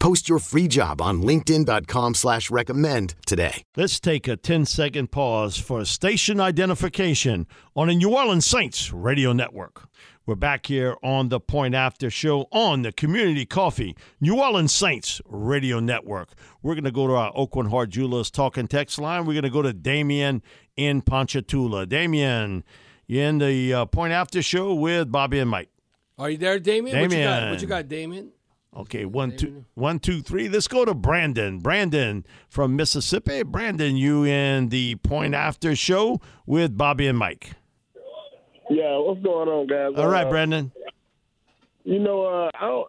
Post 0.00 0.30
your 0.30 0.38
free 0.38 0.66
job 0.66 1.02
on 1.02 1.20
linkedin.com 1.22 2.14
slash 2.14 2.50
recommend 2.50 3.14
today. 3.26 3.62
Let's 3.76 4.00
take 4.00 4.26
a 4.26 4.34
10 4.34 4.64
second 4.64 5.12
pause 5.12 5.58
for 5.58 5.84
station 5.84 6.40
identification 6.40 7.46
on 7.76 7.88
the 7.88 7.94
New 7.94 8.16
Orleans 8.16 8.46
Saints 8.46 8.94
radio 8.94 9.34
network. 9.34 9.90
We're 10.24 10.36
back 10.36 10.64
here 10.66 10.96
on 11.02 11.28
the 11.28 11.38
Point 11.38 11.74
After 11.74 12.08
Show 12.08 12.46
on 12.50 12.80
the 12.80 12.92
Community 12.92 13.44
Coffee 13.44 13.94
New 14.22 14.40
Orleans 14.40 14.72
Saints 14.72 15.20
radio 15.26 15.80
network. 15.80 16.32
We're 16.62 16.74
going 16.74 16.84
to 16.84 16.90
go 16.90 17.06
to 17.06 17.12
our 17.12 17.32
Aucoin 17.34 17.68
Hart 17.68 17.90
Jewelers 17.90 18.30
talking 18.30 18.68
text 18.68 18.98
line. 18.98 19.26
We're 19.26 19.34
going 19.34 19.42
to 19.42 19.50
go 19.50 19.60
to 19.60 19.74
Damien 19.74 20.42
in 20.78 21.02
Ponchatoula. 21.02 21.84
Damien, 21.84 22.64
you're 23.06 23.24
in 23.24 23.36
the 23.36 23.74
uh, 23.74 23.84
Point 23.84 24.14
After 24.14 24.40
Show 24.40 24.72
with 24.72 25.12
Bobby 25.12 25.40
and 25.40 25.50
Mike. 25.50 25.68
Are 26.16 26.30
you 26.30 26.38
there, 26.38 26.58
Damien? 26.58 26.98
What 26.98 27.10
you 27.10 27.18
got? 27.18 27.34
Damien. 27.34 27.50
What 27.50 27.60
you 27.60 27.68
got, 27.68 27.88
Damien? 27.88 28.32
Okay, 28.76 29.04
one, 29.04 29.36
two, 29.36 29.64
one, 29.74 29.98
two, 29.98 30.22
three. 30.22 30.48
Let's 30.48 30.68
go 30.68 30.84
to 30.84 30.94
Brandon. 30.94 31.58
Brandon 31.58 32.24
from 32.48 32.76
Mississippi. 32.76 33.42
Brandon, 33.42 33.96
you 33.96 34.24
in 34.24 34.68
the 34.68 34.94
Point 34.96 35.34
After 35.34 35.74
Show 35.74 36.20
with 36.46 36.76
Bobby 36.76 37.08
and 37.08 37.18
Mike. 37.18 37.50
Yeah, 38.70 38.98
what's 38.98 39.20
going 39.22 39.48
on, 39.48 39.66
guys? 39.66 40.00
All 40.00 40.08
right, 40.08 40.26
Uh, 40.26 40.30
Brandon. 40.30 40.70
You 41.82 41.98
know, 41.98 42.24
uh, 42.24 42.50
I 42.54 42.66
don't, 42.68 42.88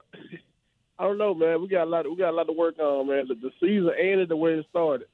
I 0.99 1.03
don't 1.05 1.17
know, 1.17 1.33
man. 1.33 1.61
We 1.61 1.67
got 1.67 1.85
a 1.85 1.89
lot. 1.89 2.07
We 2.07 2.15
got 2.15 2.29
a 2.29 2.35
lot 2.35 2.43
to 2.45 2.53
work 2.53 2.77
on, 2.77 3.07
man. 3.07 3.25
The, 3.27 3.33
the 3.35 3.49
season 3.59 3.89
ended 3.99 4.29
the 4.29 4.35
way 4.35 4.51
it 4.51 4.65
started. 4.69 5.07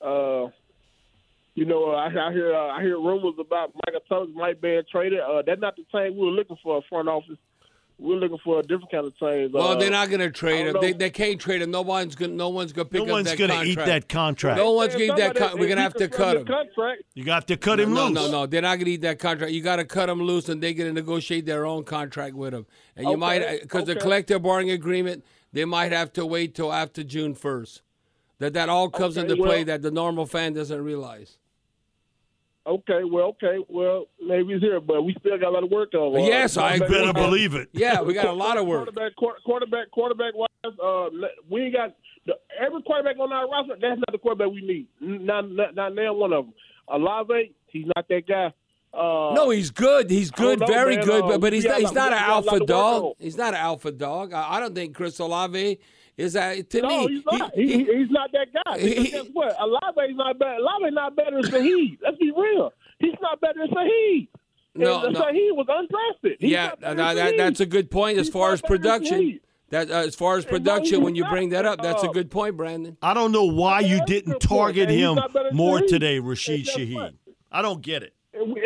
Uh, 0.00 0.46
you 1.54 1.66
know, 1.66 1.90
uh, 1.90 1.96
I, 1.96 2.06
I 2.06 2.32
hear 2.32 2.54
uh, 2.54 2.68
I 2.68 2.80
hear 2.80 2.96
rumors 2.98 3.34
about 3.38 3.72
Michael 3.84 4.00
Thomas 4.08 4.30
might 4.34 4.62
be 4.62 4.80
traded. 4.90 5.20
Uh, 5.20 5.42
that's 5.46 5.60
not 5.60 5.74
the 5.76 5.82
team 5.92 6.16
we 6.16 6.24
were 6.24 6.32
looking 6.32 6.56
for. 6.62 6.78
A 6.78 6.82
front 6.88 7.08
office, 7.08 7.36
we're 7.98 8.16
looking 8.16 8.38
for 8.44 8.60
a 8.60 8.62
different 8.62 8.90
kind 8.90 9.06
of 9.06 9.18
team. 9.18 9.50
Well, 9.52 9.68
uh, 9.68 9.74
they're 9.76 9.90
not 9.90 10.08
going 10.08 10.20
to 10.20 10.30
trade 10.30 10.66
I 10.66 10.70
him. 10.70 10.76
They, 10.80 10.92
they 10.92 11.10
can't 11.10 11.40
trade 11.40 11.62
him. 11.62 11.70
No 11.70 11.80
one's 11.82 12.14
going. 12.14 12.36
No 12.36 12.50
one's 12.50 12.72
going 12.72 12.86
to 12.86 12.90
pick 12.92 13.00
No 13.00 13.04
up 13.06 13.10
one's 13.10 13.30
that 13.30 13.38
going 13.38 13.50
to 13.50 13.56
contract. 13.56 13.80
eat 13.80 13.84
that 13.86 14.08
contract. 14.08 14.56
No 14.58 14.72
one's 14.72 14.94
going 14.94 15.06
to 15.08 15.12
eat 15.14 15.16
that. 15.16 15.36
Somebody- 15.36 15.50
Con- 15.50 15.58
we're 15.60 15.66
going 15.66 15.76
to 15.76 15.82
have 15.82 15.94
to 15.94 16.08
cut 16.08 16.36
confirmed 16.36 16.50
him. 16.50 16.66
Contract. 16.74 17.02
You 17.14 17.24
got 17.24 17.46
to 17.48 17.56
cut 17.56 17.80
him 17.80 17.94
no, 17.94 18.04
loose. 18.08 18.14
no, 18.14 18.30
no. 18.30 18.46
They're 18.46 18.60
not 18.62 18.76
going 18.76 18.84
to 18.86 18.90
eat 18.92 19.00
that 19.02 19.18
contract. 19.18 19.52
You 19.52 19.62
got 19.62 19.76
to 19.76 19.84
cut 19.84 20.08
him 20.10 20.20
loose, 20.22 20.48
and 20.48 20.62
they're 20.62 20.74
going 20.74 20.88
to 20.88 20.94
negotiate 20.94 21.46
their 21.46 21.64
own 21.64 21.84
contract 21.84 22.34
with 22.34 22.52
him. 22.52 22.66
And 22.96 23.04
you 23.04 23.12
Okay, 23.12 23.20
might, 23.20 23.62
because 23.62 23.84
the 23.86 23.96
collective 23.96 24.42
bargaining 24.42 24.74
agreement, 24.74 25.24
they 25.52 25.64
might 25.64 25.92
have 25.92 26.12
to 26.14 26.26
wait 26.26 26.54
till 26.54 26.72
after 26.72 27.02
June 27.02 27.34
first. 27.34 27.82
That 28.38 28.52
that 28.52 28.68
all 28.68 28.90
comes 28.90 29.16
Okay, 29.16 29.30
into 29.30 29.42
play 29.42 29.64
that 29.64 29.80
the 29.80 29.90
normal 29.90 30.26
fan 30.26 30.52
doesn't 30.52 30.84
realize. 30.84 31.38
Okay, 32.66 33.02
well, 33.04 33.26
okay, 33.26 33.58
well, 33.68 34.06
maybe 34.20 34.54
it's 34.54 34.62
here, 34.62 34.80
but 34.80 35.02
we 35.02 35.14
still 35.20 35.38
got 35.38 35.48
a 35.50 35.50
lot 35.50 35.62
of 35.62 35.70
work 35.70 35.94
on. 35.94 36.16
Uh, 36.16 36.26
Yes, 36.26 36.56
I 36.56 36.78
better 36.80 37.12
believe 37.12 37.54
it. 37.54 37.68
Yeah, 37.72 38.02
we 38.02 38.12
got 38.12 38.26
a 38.26 38.32
lot 38.32 38.56
of 38.56 38.66
work. 38.66 38.88
Quarterback, 38.92 39.12
quarterback, 39.44 39.90
quarterback 39.92 40.34
wise, 40.34 40.48
uh, 40.82 41.06
we 41.48 41.62
ain't 41.62 41.74
got 41.74 41.94
the, 42.26 42.34
every 42.60 42.82
quarterback 42.82 43.18
on 43.20 43.32
our 43.32 43.48
roster. 43.48 43.74
That's 43.80 43.98
not 44.00 44.10
the 44.10 44.18
quarterback 44.18 44.52
we 44.52 44.62
need. 44.62 44.86
Not, 45.00 45.48
not, 45.50 45.74
not 45.76 45.94
nail 45.94 46.16
one 46.16 46.32
of 46.32 46.46
them. 46.46 46.54
Olave, 46.88 47.52
he's 47.68 47.86
not 47.94 48.08
that 48.08 48.26
guy. 48.26 48.52
Uh, 48.92 49.32
No, 49.34 49.50
he's 49.50 49.70
good. 49.70 50.10
He's 50.10 50.30
good, 50.32 50.58
know, 50.60 50.66
very 50.66 50.96
man. 50.96 51.04
good. 51.04 51.24
Uh, 51.24 51.28
But, 51.28 51.40
but 51.42 51.52
he's 51.52 51.64
not, 51.64 51.78
he's 51.78 51.92
not 51.92 52.12
an 52.12 52.18
got 52.18 52.28
a 52.28 52.32
lot 52.34 52.42
to 52.44 52.50
alpha 52.50 52.66
dog. 52.66 53.12
He's 53.20 53.36
not 53.36 53.48
an 53.54 53.60
alpha 53.60 53.92
dog. 53.92 54.32
I, 54.32 54.54
I 54.54 54.60
don't 54.60 54.74
think 54.74 54.94
Chris 54.96 55.18
Olave 55.20 55.78
is 56.16 56.32
that 56.34 56.70
to 56.70 56.82
no, 56.82 56.88
me. 57.06 57.14
he's 57.16 57.24
not. 57.26 57.54
he- 57.54 57.66
He, 57.72 57.78
he's 57.84 58.10
not 58.10 58.30
that 58.32 58.48
guy. 58.64 58.78
he- 58.78 58.88
Because 58.88 59.10
guess 59.10 59.26
what? 59.32 59.56
Olave's 59.60 60.16
not 60.16 60.38
bad. 60.38 60.58
Olave's 60.60 60.94
not 60.94 61.16
better 61.16 61.42
than 61.42 61.50
Shaheed. 61.50 61.98
Let's 62.02 62.16
be 62.18 62.32
real. 62.36 62.72
He's 62.98 63.14
not 63.20 63.40
better 63.40 63.58
than 63.60 63.68
Shaheed. 63.70 64.28
No, 64.74 65.04
and 65.04 65.14
no. 65.14 65.20
Shaheed 65.20 65.56
was 65.56 65.66
undrafted. 65.68 66.36
He's 66.40 66.50
yeah, 66.52 66.66
not 66.66 66.80
better 66.80 66.94
that, 66.96 67.06
than 67.06 67.16
that, 67.16 67.32
Shaheed. 67.34 67.36
that's 67.38 67.60
a 67.60 67.66
good 67.66 67.90
point 67.90 68.18
as 68.18 68.26
He's 68.26 68.32
far 68.32 68.52
as 68.52 68.60
production. 68.62 69.40
That 69.70 69.90
uh, 69.90 69.94
as 69.94 70.14
far 70.14 70.36
as 70.38 70.44
production, 70.44 71.02
when 71.02 71.16
you 71.16 71.24
bring 71.24 71.48
that 71.50 71.66
up, 71.66 71.82
that's 71.82 72.02
a 72.04 72.08
Uh, 72.08 72.12
good 72.12 72.30
point, 72.30 72.56
Brandon. 72.56 72.96
I 73.02 73.14
don't 73.14 73.32
know 73.32 73.44
why 73.46 73.80
you 73.80 74.00
didn't 74.06 74.38
target 74.40 74.88
him 74.88 75.16
not 75.16 75.32
better 75.32 75.48
than 75.48 75.56
more 75.56 75.80
today, 75.80 76.20
Rashid 76.20 76.66
guess 76.66 76.76
Shaheed. 76.76 77.14
I 77.50 77.62
don't 77.62 77.82
get 77.82 78.02
it. 78.04 78.14
And, 78.32 78.56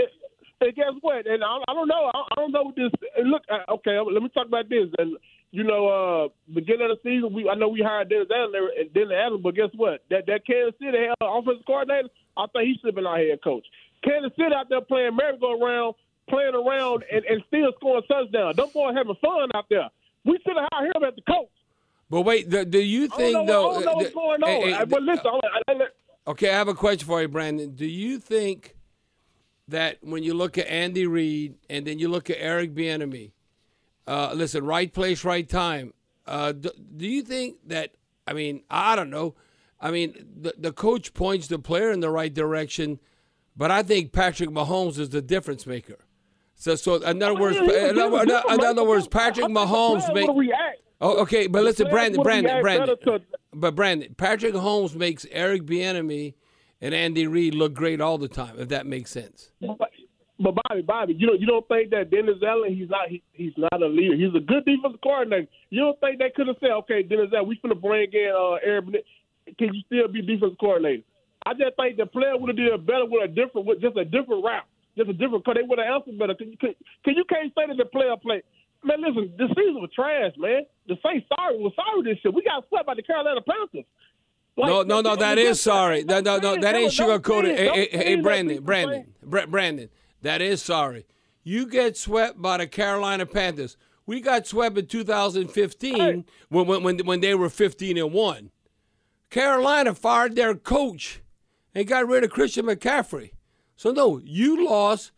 and 0.61 0.75
guess 0.77 0.93
what? 1.01 1.27
And 1.27 1.43
I, 1.43 1.59
I 1.69 1.73
don't 1.73 1.89
know. 1.89 2.11
I, 2.15 2.19
I 2.19 2.35
don't 2.37 2.53
know 2.53 2.65
what 2.65 2.77
this. 2.77 2.91
Look, 3.25 3.43
uh, 3.51 3.73
okay. 3.75 3.99
Let 3.99 4.23
me 4.23 4.29
talk 4.29 4.47
about 4.47 4.69
this. 4.69 4.89
And 4.99 5.17
you 5.53 5.65
know, 5.65 5.89
uh, 5.89 6.29
beginning 6.55 6.91
of 6.91 6.99
the 7.03 7.09
season, 7.09 7.33
we 7.33 7.49
I 7.49 7.55
know 7.55 7.69
we 7.69 7.81
hired 7.83 8.09
Dennis 8.09 8.29
Allen 8.35 8.53
and 8.79 8.93
Dennis 8.95 9.13
Allen, 9.15 9.43
but 9.43 9.55
guess 9.55 9.71
what? 9.77 10.03
That 10.11 10.27
that 10.27 10.47
Kansas 10.47 10.75
City 10.81 11.09
uh, 11.21 11.27
offensive 11.27 11.67
coordinator, 11.67 12.09
I 12.37 12.47
think 12.53 12.67
he 12.69 12.75
should 12.81 12.87
have 12.89 12.95
been 12.95 13.07
our 13.07 13.19
head 13.19 13.39
coach. 13.43 13.67
Kansas 14.05 14.33
City 14.37 14.55
out 14.55 14.69
there 14.69 14.81
playing 14.81 15.17
merry-go-round, 15.17 15.95
playing 16.29 16.55
around, 16.55 17.05
and, 17.13 17.25
and 17.25 17.43
still 17.49 17.73
scoring 17.77 18.03
touchdowns. 18.09 18.57
Them 18.57 18.69
boys 18.73 18.95
having 18.97 19.15
fun 19.21 19.49
out 19.55 19.67
there. 19.69 19.89
We 20.25 20.39
should 20.47 20.57
have 20.57 20.69
hired 20.73 20.95
him 20.97 21.05
as 21.05 21.15
the 21.17 21.23
coach. 21.31 21.49
But 22.09 22.23
wait, 22.23 22.49
do, 22.49 22.65
do 22.65 22.79
you 22.79 23.05
I 23.13 23.17
think 23.17 23.33
don't 23.35 23.47
know, 23.47 23.53
though? 23.63 23.71
I 23.71 23.75
don't 23.75 23.85
know 23.85 23.91
uh, 23.93 23.95
what's 23.97 24.09
the- 24.09 24.15
going 24.15 24.43
on. 24.43 24.49
hey, 24.49 24.73
hey, 24.73 24.85
but 24.85 25.03
listen, 25.03 25.27
I, 25.27 25.39
I, 25.69 25.73
I, 25.73 25.87
Okay, 26.29 26.51
I 26.51 26.55
have 26.55 26.69
a 26.69 26.75
question 26.75 27.07
for 27.07 27.21
you, 27.21 27.29
Brandon. 27.29 27.75
Do 27.75 27.87
you 27.87 28.19
think 28.19 28.77
that 29.69 29.99
when 30.03 30.23
you 30.23 30.35
look 30.35 30.59
at 30.59 30.67
Andy 30.69 31.07
Reid 31.07 31.55
and 31.69 31.87
then 31.87 31.99
you 31.99 32.09
look 32.09 32.31
at 32.31 32.37
Eric 32.39 32.75
Bieniemy, 32.75 33.33
uh, 34.07 34.33
listen, 34.35 34.65
right 34.65 34.93
place, 34.93 35.25
right 35.25 35.49
time. 35.49 35.93
Uh, 36.27 36.53
do, 36.53 36.71
do 36.97 37.07
you 37.07 37.23
think 37.23 37.57
that? 37.67 37.93
I 38.27 38.33
mean, 38.33 38.63
I 38.71 38.97
don't 38.97 39.11
know. 39.11 39.35
I 39.81 39.91
mean, 39.91 40.15
the 40.41 40.55
the 40.59 40.73
coach 40.73 41.15
points 41.15 41.47
the 41.49 41.59
player 41.59 41.91
in 41.91 42.01
the 42.01 42.11
right 42.11 42.33
direction, 42.33 43.01
but 43.57 43.71
I 43.71 43.83
think 43.83 44.13
Patrick 44.13 44.51
Mahomes 44.51 44.99
is 44.99 45.09
the 45.11 45.23
difference 45.23 45.67
maker. 45.67 45.99
So, 46.55 46.75
so 46.75 46.97
in 46.97 47.23
other 47.23 47.35
words, 47.35 47.57
Oh, 47.59 47.65
Yeah, 47.65 47.89
in 47.91 47.99
other, 47.99 48.43
in 48.53 48.61
other 48.65 48.85
words, 48.85 49.09
Patrick 49.09 49.45
I 49.45 49.49
think 49.49 49.59
the 49.59 49.65
Mahomes 49.65 50.15
react- 50.15 50.27
Oh, 51.01 51.23
okay, 51.23 51.47
but 51.47 51.65
listen, 51.65 51.87
players 51.87 52.19
Brandon, 52.19 52.23
Brandon, 52.23 52.61
Brandon. 52.61 52.97
But 53.55 53.75
Brandon, 53.75 54.15
Patrick 54.19 54.53
Mahomes 54.53 54.95
makes 54.95 55.25
Eric 55.31 55.63
Bieniemy 55.63 56.35
and 56.83 56.95
Andy 56.95 57.27
Reid 57.27 57.55
look 57.55 57.73
great 57.73 58.03
all 58.03 58.19
the 58.19 58.29
time. 58.29 58.57
If 58.59 58.69
that 58.69 58.87
makes 58.87 59.11
sense. 59.11 59.51
But, 60.40 60.57
Bobby, 60.57 60.83
Bobby, 60.83 61.14
you 61.18 61.26
know, 61.26 61.35
you 61.35 61.46
don't 61.46 61.68
think 61.68 61.90
that 61.90 62.11
Dennis 62.11 62.40
Allen, 62.40 62.74
he's 62.74 62.88
not, 62.88 63.09
he, 63.09 63.22
he's 63.33 63.53
not 63.59 63.83
a 63.83 63.87
leader. 63.87 64.16
He's 64.16 64.35
a 64.35 64.40
good 64.40 64.64
defensive 64.64 65.00
coordinator. 65.03 65.46
You 65.68 65.81
don't 65.85 66.00
think 66.00 66.18
they 66.18 66.33
could 66.35 66.48
have 66.48 66.57
said, 66.61 66.72
okay, 66.85 67.03
Dennis 67.03 67.29
Allen, 67.35 67.48
we 67.48 67.61
finna 67.61 67.79
bring 67.79 68.09
in 68.12 68.33
uh, 68.33 68.57
Aaron. 68.64 68.94
Can 69.59 69.74
you 69.74 69.83
still 69.85 70.09
be 70.09 70.22
defensive 70.22 70.57
coordinator? 70.59 71.05
I 71.44 71.53
just 71.53 71.76
think 71.76 71.96
the 71.96 72.07
player 72.07 72.37
would 72.37 72.48
have 72.48 72.57
did 72.57 72.87
better 72.87 73.05
with 73.05 73.24
a 73.24 73.29
different, 73.29 73.66
with 73.66 73.81
just 73.81 73.96
a 73.96 74.05
different 74.05 74.44
route, 74.44 74.64
just 74.96 75.09
a 75.09 75.12
different. 75.12 75.44
Cause 75.44 75.57
they 75.57 75.66
would 75.66 75.79
have 75.79 76.00
answered 76.00 76.18
better. 76.18 76.35
Cause 76.35 76.48
you, 76.48 76.57
cause, 76.57 76.76
cause 77.05 77.14
you 77.16 77.24
can't 77.29 77.53
say 77.57 77.68
that 77.68 77.76
the 77.76 77.85
player 77.85 78.16
played. 78.16 78.42
Man, 78.85 79.00
listen, 79.00 79.33
the 79.37 79.48
season 79.53 79.81
was 79.81 79.90
trash, 79.94 80.33
man. 80.38 80.64
The 80.88 80.96
Saints 81.05 81.29
sorry 81.37 81.61
was 81.61 81.72
sorry 81.76 82.00
this 82.03 82.20
shit. 82.22 82.33
We 82.33 82.42
got 82.42 82.64
swept 82.68 82.87
by 82.87 82.94
the 82.94 83.03
Carolina 83.03 83.40
Panthers. 83.44 83.85
Like, 84.57 84.68
no, 84.68 84.83
no, 84.83 85.00
no, 85.00 85.16
that 85.16 85.38
is 85.38 85.61
sorry. 85.61 86.05
No, 86.05 86.20
no, 86.20 86.38
no, 86.38 86.57
that 86.61 86.74
ain't 86.74 86.92
sugarcoated. 86.92 87.57
Hey, 87.57 87.88
hey, 87.90 88.05
hey, 88.05 88.16
Brandon, 88.16 88.62
Brandon, 88.62 89.07
Brandon, 89.22 89.88
that 90.23 90.41
is 90.43 90.63
sorry. 90.63 91.07
You 91.43 91.67
get 91.67 91.97
swept 91.97 92.41
by 92.41 92.59
the 92.59 92.67
Carolina 92.67 93.27
Panthers. 93.27 93.77
We 94.07 94.21
got 94.21 94.47
swept 94.47 94.77
in 94.77 94.87
2015 94.87 95.97
hey. 95.97 96.25
when, 96.49 96.83
when 96.83 96.99
when 97.07 97.21
they 97.21 97.35
were 97.35 97.49
15 97.49 97.97
and 97.97 98.13
one. 98.13 98.51
Carolina 99.31 99.95
fired 99.95 100.35
their 100.35 100.55
coach 100.55 101.21
and 101.75 101.87
got 101.87 102.09
rid 102.09 102.25
of 102.25 102.31
Christian 102.31 102.67
McCaffrey. 102.67 103.33
So 103.77 103.93
no, 103.93 104.21
you 104.25 104.67
lost 104.67 105.13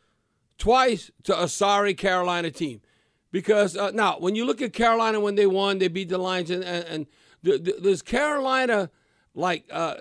twice 0.59 1.11
to 1.25 1.43
a 1.43 1.49
sorry 1.49 1.95
Carolina 1.95 2.51
team. 2.51 2.81
Because 3.31 3.77
uh, 3.77 3.91
now, 3.93 4.19
when 4.19 4.35
you 4.35 4.45
look 4.45 4.61
at 4.61 4.75
Carolina 4.75 5.19
when 5.19 5.35
they 5.35 5.47
won, 5.47 5.79
they 5.79 5.88
beat 5.88 6.11
the 6.11 6.19
Lions, 6.19 6.51
and, 6.51 6.62
and, 6.62 6.85
and 6.85 7.07
the, 7.43 7.59
the, 7.59 7.81
does 7.81 8.03
Carolina 8.03 8.91
like 9.35 9.65
uh, 9.73 9.95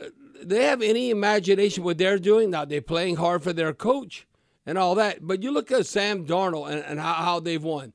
they 0.43 0.65
have 0.65 0.81
any 0.81 1.09
imagination 1.09 1.85
what 1.85 1.97
they're 1.97 2.19
doing? 2.19 2.49
Now 2.49 2.65
they're 2.65 2.81
playing 2.81 3.15
hard 3.15 3.41
for 3.41 3.53
their 3.53 3.73
coach 3.73 4.27
and 4.65 4.77
all 4.77 4.95
that, 4.95 5.19
but 5.21 5.43
you 5.43 5.51
look 5.51 5.71
at 5.71 5.85
Sam 5.85 6.25
Darnold 6.25 6.71
and, 6.71 6.83
and 6.83 6.99
how, 6.99 7.13
how 7.13 7.39
they've 7.39 7.63
won. 7.63 7.93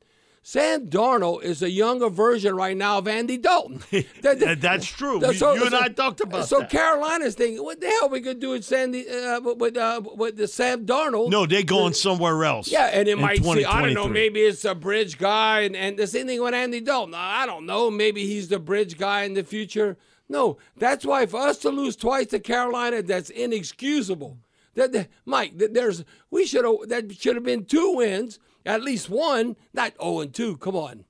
Sam 0.48 0.86
Darnold 0.86 1.42
is 1.42 1.60
a 1.60 1.68
younger 1.68 2.08
version 2.08 2.54
right 2.54 2.76
now 2.76 2.98
of 2.98 3.08
Andy 3.08 3.36
Dalton. 3.36 3.82
that, 4.22 4.58
that's 4.60 4.86
true. 4.86 5.20
So, 5.34 5.54
you 5.54 5.66
and 5.66 5.74
I 5.74 5.88
talked 5.88 6.20
about 6.20 6.46
so 6.46 6.60
that. 6.60 6.70
So 6.70 6.78
Carolina's 6.78 7.34
thinking, 7.34 7.64
what 7.64 7.80
the 7.80 7.88
hell 7.88 8.04
are 8.04 8.10
we 8.10 8.20
going 8.20 8.36
to 8.36 8.40
do 8.40 8.50
with 8.50 8.64
Sandy 8.64 9.08
uh, 9.08 9.40
with 9.40 9.76
uh, 9.76 10.02
with 10.14 10.36
the 10.36 10.46
Sam 10.46 10.86
Darnold? 10.86 11.30
No, 11.30 11.46
they're 11.46 11.64
going 11.64 11.94
somewhere 11.94 12.44
else. 12.44 12.68
Yeah, 12.68 12.90
and 12.92 13.08
it 13.08 13.18
might 13.18 13.42
see, 13.42 13.64
I 13.64 13.82
don't 13.82 13.94
know, 13.94 14.06
maybe 14.06 14.38
it's 14.38 14.64
a 14.64 14.76
bridge 14.76 15.18
guy, 15.18 15.62
and, 15.62 15.74
and 15.74 15.96
the 15.96 16.06
same 16.06 16.28
thing 16.28 16.40
with 16.40 16.54
Andy 16.54 16.80
Dalton. 16.80 17.14
I 17.16 17.44
don't 17.44 17.66
know, 17.66 17.90
maybe 17.90 18.24
he's 18.24 18.46
the 18.46 18.60
bridge 18.60 18.96
guy 18.96 19.24
in 19.24 19.34
the 19.34 19.42
future. 19.42 19.96
No, 20.28 20.58
that's 20.76 21.04
why 21.04 21.26
for 21.26 21.40
us 21.40 21.58
to 21.58 21.70
lose 21.70 21.96
twice 21.96 22.28
to 22.28 22.38
Carolina, 22.38 23.02
that's 23.02 23.30
inexcusable. 23.30 24.38
That, 24.76 24.92
that 24.92 25.08
Mike, 25.24 25.58
that 25.58 25.74
there's 25.74 26.04
we 26.30 26.46
should 26.46 26.64
have 26.64 26.88
that 26.88 27.12
should 27.18 27.34
have 27.34 27.44
been 27.44 27.64
two 27.64 27.96
wins 27.96 28.38
at 28.66 28.82
least 28.82 29.08
one, 29.08 29.56
not 29.72 29.92
0 30.02 30.20
and 30.20 30.34
2. 30.34 30.58
Come 30.58 30.76
on. 30.76 31.04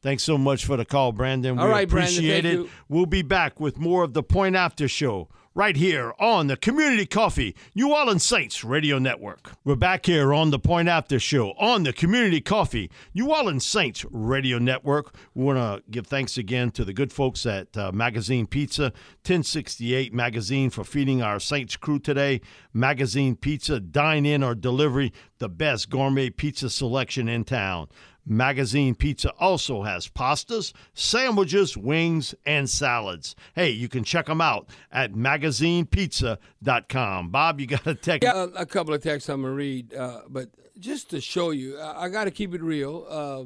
Thanks 0.00 0.22
so 0.22 0.38
much 0.38 0.64
for 0.64 0.76
the 0.76 0.84
call, 0.84 1.10
Brandon. 1.10 1.58
All 1.58 1.66
we 1.66 1.72
right, 1.72 1.88
appreciate 1.88 2.42
Brandon, 2.42 2.66
it. 2.66 2.70
We'll 2.88 3.06
be 3.06 3.22
back 3.22 3.58
with 3.58 3.78
more 3.78 4.04
of 4.04 4.12
the 4.12 4.22
Point 4.22 4.54
After 4.54 4.86
Show 4.86 5.28
right 5.58 5.74
here 5.74 6.14
on 6.20 6.46
the 6.46 6.56
Community 6.56 7.04
Coffee 7.04 7.52
New 7.74 7.92
Orleans 7.92 8.24
Saints 8.24 8.62
Radio 8.62 9.00
Network. 9.00 9.54
We're 9.64 9.74
back 9.74 10.06
here 10.06 10.32
on 10.32 10.50
the 10.50 10.58
Point 10.60 10.86
After 10.86 11.18
Show 11.18 11.50
on 11.58 11.82
the 11.82 11.92
Community 11.92 12.40
Coffee 12.40 12.92
New 13.12 13.32
Orleans 13.32 13.66
Saints 13.66 14.04
Radio 14.08 14.58
Network. 14.58 15.16
We 15.34 15.44
want 15.44 15.58
to 15.58 15.82
give 15.90 16.06
thanks 16.06 16.38
again 16.38 16.70
to 16.70 16.84
the 16.84 16.92
good 16.92 17.12
folks 17.12 17.44
at 17.44 17.76
uh, 17.76 17.90
Magazine 17.90 18.46
Pizza, 18.46 18.92
1068 19.24 20.14
Magazine, 20.14 20.70
for 20.70 20.84
feeding 20.84 21.22
our 21.22 21.40
Saints 21.40 21.76
crew 21.76 21.98
today. 21.98 22.40
Magazine 22.72 23.34
Pizza, 23.34 23.80
dine 23.80 24.26
in 24.26 24.44
or 24.44 24.54
delivery, 24.54 25.12
the 25.38 25.48
best 25.48 25.90
gourmet 25.90 26.30
pizza 26.30 26.70
selection 26.70 27.28
in 27.28 27.42
town. 27.42 27.88
Magazine 28.28 28.94
Pizza 28.94 29.32
also 29.38 29.82
has 29.82 30.08
pastas, 30.08 30.72
sandwiches, 30.94 31.76
wings, 31.76 32.34
and 32.44 32.68
salads. 32.68 33.36
Hey, 33.54 33.70
you 33.70 33.88
can 33.88 34.02
check 34.04 34.26
them 34.26 34.40
out 34.40 34.68
at 34.92 35.14
magazinepizza.com. 35.14 37.30
Bob, 37.30 37.60
you 37.60 37.66
got 37.66 37.86
a 37.86 37.94
text? 37.94 38.24
Yeah, 38.24 38.46
a, 38.56 38.66
couple 38.66 38.94
of 38.94 39.02
texts 39.02 39.28
I'm 39.28 39.42
going 39.42 39.52
to 39.52 39.56
read, 39.56 39.94
uh, 39.94 40.22
but 40.28 40.48
just 40.78 41.10
to 41.10 41.20
show 41.20 41.50
you, 41.50 41.78
I, 41.80 42.08
got 42.08 42.24
to 42.24 42.30
keep 42.30 42.54
it 42.54 42.62
real. 42.62 43.06
Uh, 43.08 43.44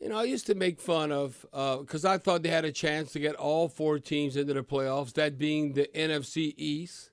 you 0.00 0.08
know, 0.08 0.18
I 0.18 0.24
used 0.24 0.46
to 0.46 0.54
make 0.54 0.80
fun 0.80 1.12
of, 1.12 1.40
because 1.42 2.04
uh, 2.04 2.10
I 2.10 2.18
thought 2.18 2.42
they 2.42 2.48
had 2.48 2.64
a 2.64 2.72
chance 2.72 3.12
to 3.12 3.20
get 3.20 3.36
all 3.36 3.68
four 3.68 3.98
teams 3.98 4.36
into 4.36 4.54
the 4.54 4.64
playoffs, 4.64 5.12
that 5.14 5.38
being 5.38 5.74
the 5.74 5.88
NFC 5.94 6.54
East. 6.56 7.10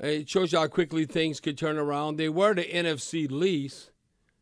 It 0.00 0.28
shows 0.28 0.52
you 0.52 0.58
how 0.58 0.68
quickly 0.68 1.06
things 1.06 1.40
could 1.40 1.58
turn 1.58 1.76
around. 1.76 2.16
They 2.16 2.28
were 2.28 2.54
the 2.54 2.64
NFC 2.64 3.28
least 3.30 3.90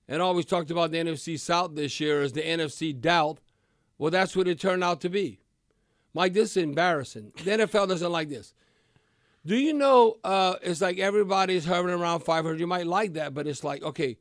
and 0.08 0.22
always 0.22 0.44
talked 0.44 0.70
about 0.70 0.90
the 0.90 0.98
NFC 0.98 1.38
South 1.38 1.74
this 1.74 2.00
year 2.00 2.22
as 2.22 2.32
the 2.32 2.42
NFC 2.42 2.98
doubt. 2.98 3.38
Well, 3.98 4.10
that's 4.10 4.36
what 4.36 4.48
it 4.48 4.60
turned 4.60 4.84
out 4.84 5.00
to 5.02 5.08
be. 5.08 5.40
Mike, 6.14 6.32
this 6.32 6.56
is 6.56 6.62
embarrassing. 6.62 7.32
The 7.44 7.50
NFL 7.50 7.88
doesn't 7.88 8.12
like 8.12 8.28
this. 8.28 8.54
Do 9.44 9.56
you 9.56 9.72
know 9.72 10.16
uh, 10.24 10.56
it's 10.62 10.80
like 10.80 10.98
everybody's 10.98 11.64
hovering 11.64 11.98
around 11.98 12.20
500? 12.20 12.58
You 12.58 12.66
might 12.66 12.86
like 12.86 13.14
that, 13.14 13.32
but 13.32 13.46
it's 13.46 13.62
like, 13.62 13.82
okay, 13.82 14.16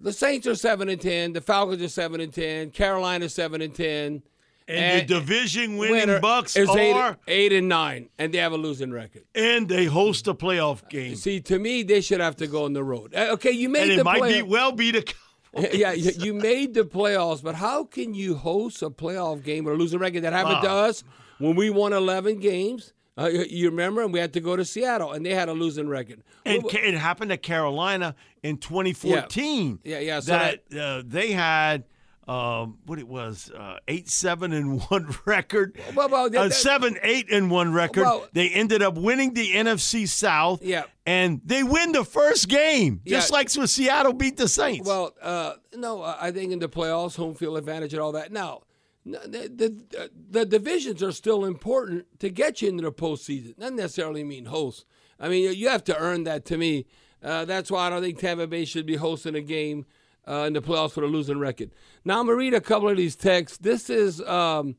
the 0.00 0.12
Saints 0.12 0.46
are 0.46 0.54
7 0.54 0.88
and 0.88 1.00
10, 1.00 1.32
the 1.32 1.40
Falcons 1.40 1.82
are 1.82 1.88
7 1.88 2.20
and 2.20 2.32
10, 2.32 2.70
Carolina 2.70 3.28
7 3.28 3.60
and 3.60 3.74
10. 3.74 4.22
And, 4.68 4.78
and 4.78 5.08
the 5.08 5.14
division 5.14 5.78
winning 5.78 6.20
Bucks 6.20 6.54
is 6.54 6.68
eight, 6.68 6.92
are 6.92 7.16
eight 7.26 7.54
and 7.54 7.70
nine, 7.70 8.10
and 8.18 8.34
they 8.34 8.38
have 8.38 8.52
a 8.52 8.58
losing 8.58 8.92
record. 8.92 9.24
And 9.34 9.66
they 9.66 9.86
host 9.86 10.28
a 10.28 10.34
playoff 10.34 10.86
game. 10.90 11.16
See, 11.16 11.40
to 11.40 11.58
me, 11.58 11.82
they 11.82 12.02
should 12.02 12.20
have 12.20 12.36
to 12.36 12.46
go 12.46 12.66
on 12.66 12.74
the 12.74 12.84
road. 12.84 13.14
Uh, 13.14 13.28
okay, 13.32 13.50
you 13.50 13.70
made 13.70 13.88
and 13.88 13.92
the 13.92 14.00
it 14.00 14.04
might 14.04 14.22
be 14.22 14.42
well 14.42 14.72
be 14.72 14.90
the. 14.90 15.14
yeah, 15.72 15.92
you 15.92 16.34
made 16.34 16.74
the 16.74 16.84
playoffs, 16.84 17.42
but 17.42 17.54
how 17.54 17.84
can 17.84 18.12
you 18.12 18.34
host 18.34 18.82
a 18.82 18.90
playoff 18.90 19.42
game 19.42 19.66
or 19.66 19.74
lose 19.74 19.94
a 19.94 19.98
record? 19.98 20.22
That 20.24 20.34
happened 20.34 20.56
wow. 20.56 20.84
to 20.84 20.88
us 20.88 21.04
when 21.38 21.56
we 21.56 21.70
won 21.70 21.94
11 21.94 22.38
games. 22.38 22.92
Uh, 23.16 23.28
you 23.28 23.70
remember, 23.70 24.02
and 24.02 24.12
we 24.12 24.20
had 24.20 24.34
to 24.34 24.40
go 24.40 24.54
to 24.54 24.66
Seattle, 24.66 25.12
and 25.12 25.24
they 25.24 25.34
had 25.34 25.48
a 25.48 25.52
losing 25.52 25.88
record. 25.88 26.22
And 26.44 26.62
it 26.66 26.94
happened 26.94 27.30
to 27.30 27.38
Carolina 27.38 28.14
in 28.42 28.58
2014. 28.58 29.80
Yeah, 29.82 29.94
yeah. 29.94 29.98
yeah 29.98 30.20
so 30.20 30.32
that, 30.32 30.70
that 30.70 30.80
uh, 30.80 31.02
they 31.06 31.32
had– 31.32 31.84
um, 32.28 32.78
what 32.84 32.98
it 32.98 33.08
was, 33.08 33.50
uh, 33.50 33.78
eight 33.88 34.08
seven 34.08 34.52
and 34.52 34.82
one 34.82 35.14
record, 35.24 35.80
well, 35.94 36.08
well, 36.08 36.30
that, 36.30 36.38
uh, 36.38 36.50
seven 36.50 36.98
eight 37.02 37.30
and 37.32 37.50
one 37.50 37.72
record. 37.72 38.02
Well, 38.02 38.28
they 38.32 38.50
ended 38.50 38.82
up 38.82 38.96
winning 38.96 39.34
the 39.34 39.54
NFC 39.54 40.06
South. 40.06 40.62
Yeah, 40.62 40.84
and 41.06 41.40
they 41.44 41.62
win 41.62 41.92
the 41.92 42.04
first 42.04 42.48
game, 42.48 43.00
just 43.06 43.30
yeah. 43.30 43.36
like 43.36 43.52
when 43.54 43.66
Seattle 43.66 44.12
beat 44.12 44.36
the 44.36 44.48
Saints. 44.48 44.86
Well, 44.86 45.14
uh, 45.22 45.54
no, 45.74 46.02
I 46.02 46.30
think 46.30 46.52
in 46.52 46.58
the 46.58 46.68
playoffs, 46.68 47.16
home 47.16 47.34
field 47.34 47.56
advantage 47.56 47.94
and 47.94 48.02
all 48.02 48.12
that. 48.12 48.30
Now, 48.30 48.62
the, 49.06 49.50
the, 49.88 50.10
the 50.30 50.44
divisions 50.44 51.02
are 51.02 51.12
still 51.12 51.44
important 51.44 52.06
to 52.20 52.28
get 52.28 52.60
you 52.60 52.68
into 52.68 52.82
the 52.82 52.92
postseason. 52.92 53.58
Not 53.58 53.72
necessarily 53.72 54.22
mean 54.22 54.46
host. 54.46 54.84
I 55.18 55.28
mean, 55.28 55.54
you 55.54 55.68
have 55.68 55.84
to 55.84 55.98
earn 55.98 56.24
that. 56.24 56.44
To 56.46 56.58
me, 56.58 56.86
uh, 57.22 57.44
that's 57.44 57.70
why 57.70 57.86
I 57.86 57.90
don't 57.90 58.02
think 58.02 58.18
Tampa 58.18 58.46
Bay 58.46 58.64
should 58.64 58.86
be 58.86 58.96
hosting 58.96 59.34
a 59.34 59.40
game 59.40 59.86
uh, 60.28 60.44
in 60.46 60.52
the 60.52 60.60
playoffs 60.60 60.92
for 60.92 61.00
the 61.00 61.06
losing 61.06 61.38
record. 61.38 61.70
Now 62.04 62.20
I'm 62.20 62.26
gonna 62.26 62.36
read 62.36 62.54
a 62.54 62.60
couple 62.60 62.88
of 62.88 62.96
these 62.96 63.16
texts. 63.16 63.58
This 63.58 63.88
is 63.88 64.20
um, 64.22 64.76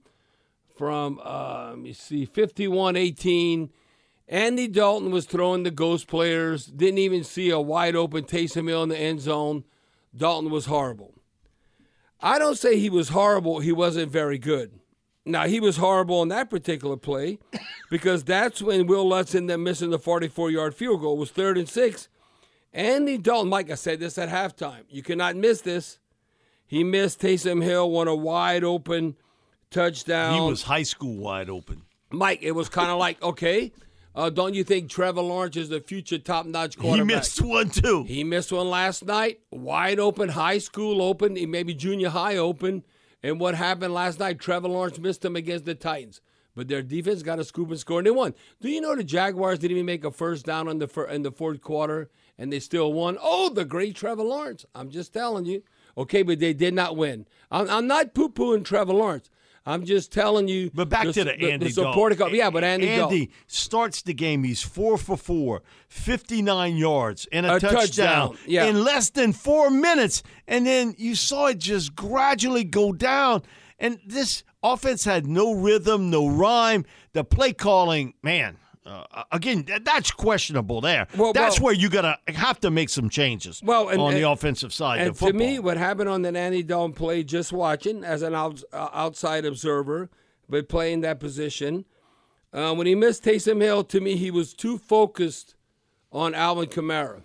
from 0.77 1.19
uh, 1.23 1.69
let 1.71 1.79
me 1.79 1.93
see, 1.93 2.25
5118. 2.25 3.71
Andy 4.27 4.67
Dalton 4.67 5.09
was 5.09 5.25
throwing 5.25 5.63
the 5.63 5.71
ghost 5.71 6.07
players. 6.07 6.67
Didn't 6.67 6.99
even 6.99 7.23
see 7.23 7.49
a 7.49 7.59
wide 7.59 7.95
open 7.95 8.25
Taysom 8.25 8.67
Hill 8.67 8.83
in 8.83 8.89
the 8.89 8.97
end 8.97 9.21
zone. 9.21 9.63
Dalton 10.15 10.51
was 10.51 10.67
horrible. 10.67 11.15
I 12.21 12.37
don't 12.37 12.57
say 12.57 12.77
he 12.77 12.89
was 12.89 13.09
horrible. 13.09 13.59
He 13.59 13.71
wasn't 13.71 14.11
very 14.11 14.37
good. 14.37 14.79
Now 15.25 15.47
he 15.47 15.59
was 15.59 15.77
horrible 15.77 16.19
on 16.19 16.27
that 16.29 16.49
particular 16.49 16.97
play 16.97 17.39
because 17.89 18.23
that's 18.23 18.61
when 18.61 18.87
Will 18.87 19.07
Lutz 19.07 19.33
ended 19.33 19.55
up 19.55 19.59
missing 19.59 19.89
the 19.89 19.99
44-yard 19.99 20.75
field 20.75 21.01
goal. 21.01 21.15
It 21.15 21.19
was 21.19 21.31
third 21.31 21.57
and 21.57 21.69
six 21.69 22.07
Andy 22.73 23.17
Dalton, 23.17 23.49
Mike, 23.49 23.71
I 23.71 23.75
said 23.75 23.99
this 23.99 24.17
at 24.17 24.29
halftime. 24.29 24.83
You 24.89 25.01
cannot 25.01 25.35
miss 25.35 25.61
this. 25.61 25.99
He 26.67 26.83
missed 26.83 27.19
Taysom 27.19 27.63
Hill, 27.63 27.89
won 27.89 28.07
a 28.07 28.15
wide 28.15 28.63
open 28.63 29.15
touchdown. 29.71 30.35
He 30.35 30.49
was 30.49 30.63
high 30.63 30.83
school 30.83 31.17
wide 31.17 31.49
open. 31.49 31.83
Mike, 32.11 32.39
it 32.43 32.51
was 32.51 32.69
kind 32.69 32.91
of 32.91 32.97
like, 32.99 33.21
okay, 33.23 33.71
uh, 34.15 34.29
don't 34.29 34.53
you 34.53 34.63
think 34.63 34.89
Trevor 34.89 35.21
Lawrence 35.21 35.57
is 35.57 35.69
the 35.69 35.81
future 35.81 36.19
top 36.19 36.45
notch 36.45 36.77
quarterback? 36.77 37.09
He 37.09 37.15
missed 37.15 37.41
one 37.41 37.69
too. 37.69 38.03
He 38.03 38.23
missed 38.23 38.51
one 38.51 38.69
last 38.69 39.03
night, 39.03 39.39
wide 39.51 39.99
open, 39.99 40.29
high 40.29 40.59
school 40.59 41.01
open, 41.01 41.37
maybe 41.49 41.73
junior 41.73 42.09
high 42.09 42.37
open. 42.37 42.83
And 43.23 43.39
what 43.39 43.55
happened 43.55 43.93
last 43.93 44.19
night? 44.19 44.39
Trevor 44.39 44.69
Lawrence 44.69 44.99
missed 44.99 45.25
him 45.25 45.35
against 45.35 45.65
the 45.65 45.75
Titans 45.75 46.21
but 46.55 46.67
their 46.67 46.81
defense 46.81 47.23
got 47.23 47.39
a 47.39 47.43
scoop 47.45 47.69
and 47.69 47.79
score 47.79 47.99
and 47.99 48.07
they 48.07 48.11
won. 48.11 48.33
Do 48.59 48.69
you 48.69 48.81
know 48.81 48.93
the 48.93 49.03
Jaguars 49.03 49.59
didn't 49.59 49.77
even 49.77 49.85
make 49.85 50.03
a 50.03 50.11
first 50.11 50.45
down 50.45 50.67
in 50.67 50.79
the 50.79 50.89
fir- 50.89 51.07
in 51.07 51.21
the 51.21 51.31
fourth 51.31 51.61
quarter 51.61 52.09
and 52.39 52.51
they 52.51 52.59
still 52.59 52.91
won? 52.91 53.17
Oh, 53.21 53.49
the 53.49 53.65
great 53.65 53.95
Trevor 53.95 54.23
Lawrence! 54.23 54.65
I'm 54.73 54.89
just 54.89 55.13
telling 55.13 55.45
you. 55.45 55.61
Okay, 55.97 56.23
but 56.23 56.39
they 56.39 56.53
did 56.53 56.73
not 56.73 56.95
win. 56.95 57.27
I'm, 57.51 57.69
I'm 57.69 57.85
not 57.85 58.13
poo 58.15 58.29
pooing 58.29 58.63
Trevor 58.63 58.93
Lawrence. 58.93 59.29
I'm 59.65 59.85
just 59.85 60.11
telling 60.11 60.47
you. 60.47 60.71
But 60.73 60.89
back 60.89 61.05
the, 61.05 61.13
to 61.13 61.23
the, 61.25 61.33
Andy 61.33 61.67
the 61.67 61.71
supporting 61.71 62.17
Dalton. 62.17 62.37
Yeah, 62.37 62.49
but 62.49 62.63
Andy, 62.63 62.87
Andy 62.87 63.19
Dalton. 63.19 63.27
starts 63.47 64.01
the 64.01 64.13
game. 64.13 64.43
He's 64.43 64.61
four 64.61 64.97
for 64.97 65.17
four, 65.17 65.61
59 65.89 66.77
yards, 66.77 67.27
and 67.31 67.45
a, 67.45 67.55
A 67.55 67.59
touchdown, 67.59 68.37
yeah. 68.47 68.65
in 68.65 68.83
less 68.83 69.09
than 69.09 69.33
four 69.33 69.69
minutes. 69.69 70.23
And 70.47 70.65
then 70.65 70.95
you 70.97 71.15
saw 71.15 71.47
it 71.47 71.59
just 71.59 71.95
gradually 71.95 72.63
go 72.63 72.93
down. 72.93 73.43
And 73.77 73.99
this 74.05 74.43
offense 74.63 75.03
had 75.03 75.27
no 75.27 75.53
rhythm, 75.53 76.09
no 76.09 76.27
rhyme. 76.27 76.85
The 77.13 77.23
play 77.23 77.53
calling, 77.53 78.13
man. 78.23 78.57
Uh, 78.89 79.23
again, 79.31 79.65
that's 79.83 80.09
questionable. 80.11 80.81
There, 80.81 81.07
Well, 81.15 81.31
that's 81.33 81.59
well- 81.59 81.65
where 81.65 81.73
you 81.75 81.89
gotta 81.89 82.17
have 82.27 82.59
to 82.61 82.71
make 82.71 82.89
some 82.89 83.09
changes. 83.09 83.61
Well, 83.63 83.89
and- 83.89 84.01
on 84.01 84.13
the 84.13 84.23
and- 84.23 84.33
offensive 84.33 84.73
side, 84.73 84.99
And 85.01 85.09
of 85.11 85.17
football. 85.17 85.39
to 85.39 85.45
me, 85.45 85.59
what 85.59 85.77
happened 85.77 86.09
on 86.09 86.23
the 86.23 86.35
Andy 86.37 86.63
Dalton 86.63 86.93
play, 86.93 87.23
just 87.23 87.53
watching 87.53 88.03
as 88.03 88.21
an 88.23 88.33
out, 88.33 88.63
uh, 88.73 88.89
outside 88.93 89.45
observer, 89.45 90.09
but 90.49 90.67
playing 90.67 91.01
that 91.01 91.19
position, 91.19 91.85
uh, 92.51 92.73
when 92.73 92.87
he 92.87 92.95
missed 92.95 93.23
Taysom 93.23 93.61
Hill, 93.61 93.83
to 93.83 94.01
me, 94.01 94.15
he 94.15 94.31
was 94.31 94.53
too 94.55 94.77
focused 94.79 95.53
on 96.11 96.33
Alvin 96.33 96.65
Kamara. 96.67 97.21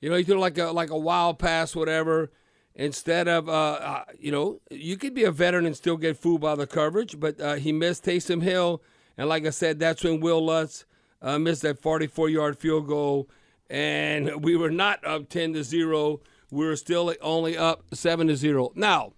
You 0.00 0.10
know, 0.10 0.16
he 0.16 0.24
threw 0.24 0.38
like 0.40 0.58
a 0.58 0.66
like 0.72 0.90
a 0.90 0.98
wild 0.98 1.38
pass, 1.38 1.76
whatever. 1.76 2.32
Instead 2.74 3.26
of, 3.26 3.48
uh, 3.48 3.52
uh, 3.52 4.04
you 4.18 4.30
know, 4.30 4.60
you 4.70 4.98
could 4.98 5.14
be 5.14 5.24
a 5.24 5.30
veteran 5.30 5.64
and 5.64 5.74
still 5.74 5.96
get 5.96 6.18
fooled 6.18 6.42
by 6.42 6.54
the 6.54 6.66
coverage, 6.66 7.18
but 7.18 7.40
uh, 7.40 7.54
he 7.54 7.72
missed 7.72 8.04
Taysom 8.04 8.42
Hill, 8.42 8.82
and 9.16 9.28
like 9.28 9.46
I 9.46 9.50
said, 9.50 9.78
that's 9.78 10.04
when 10.04 10.20
Will 10.20 10.44
Lutz 10.44 10.84
uh, 11.22 11.38
missed 11.38 11.62
that 11.62 11.80
44-yard 11.80 12.58
field 12.58 12.86
goal, 12.86 13.28
and 13.70 14.44
we 14.44 14.56
were 14.56 14.70
not 14.70 15.04
up 15.04 15.28
10 15.28 15.54
to 15.54 15.64
zero. 15.64 16.20
We 16.50 16.66
were 16.66 16.76
still 16.76 17.14
only 17.20 17.56
up 17.56 17.82
seven 17.92 18.28
to 18.28 18.36
zero. 18.36 18.72
Now, 18.74 19.12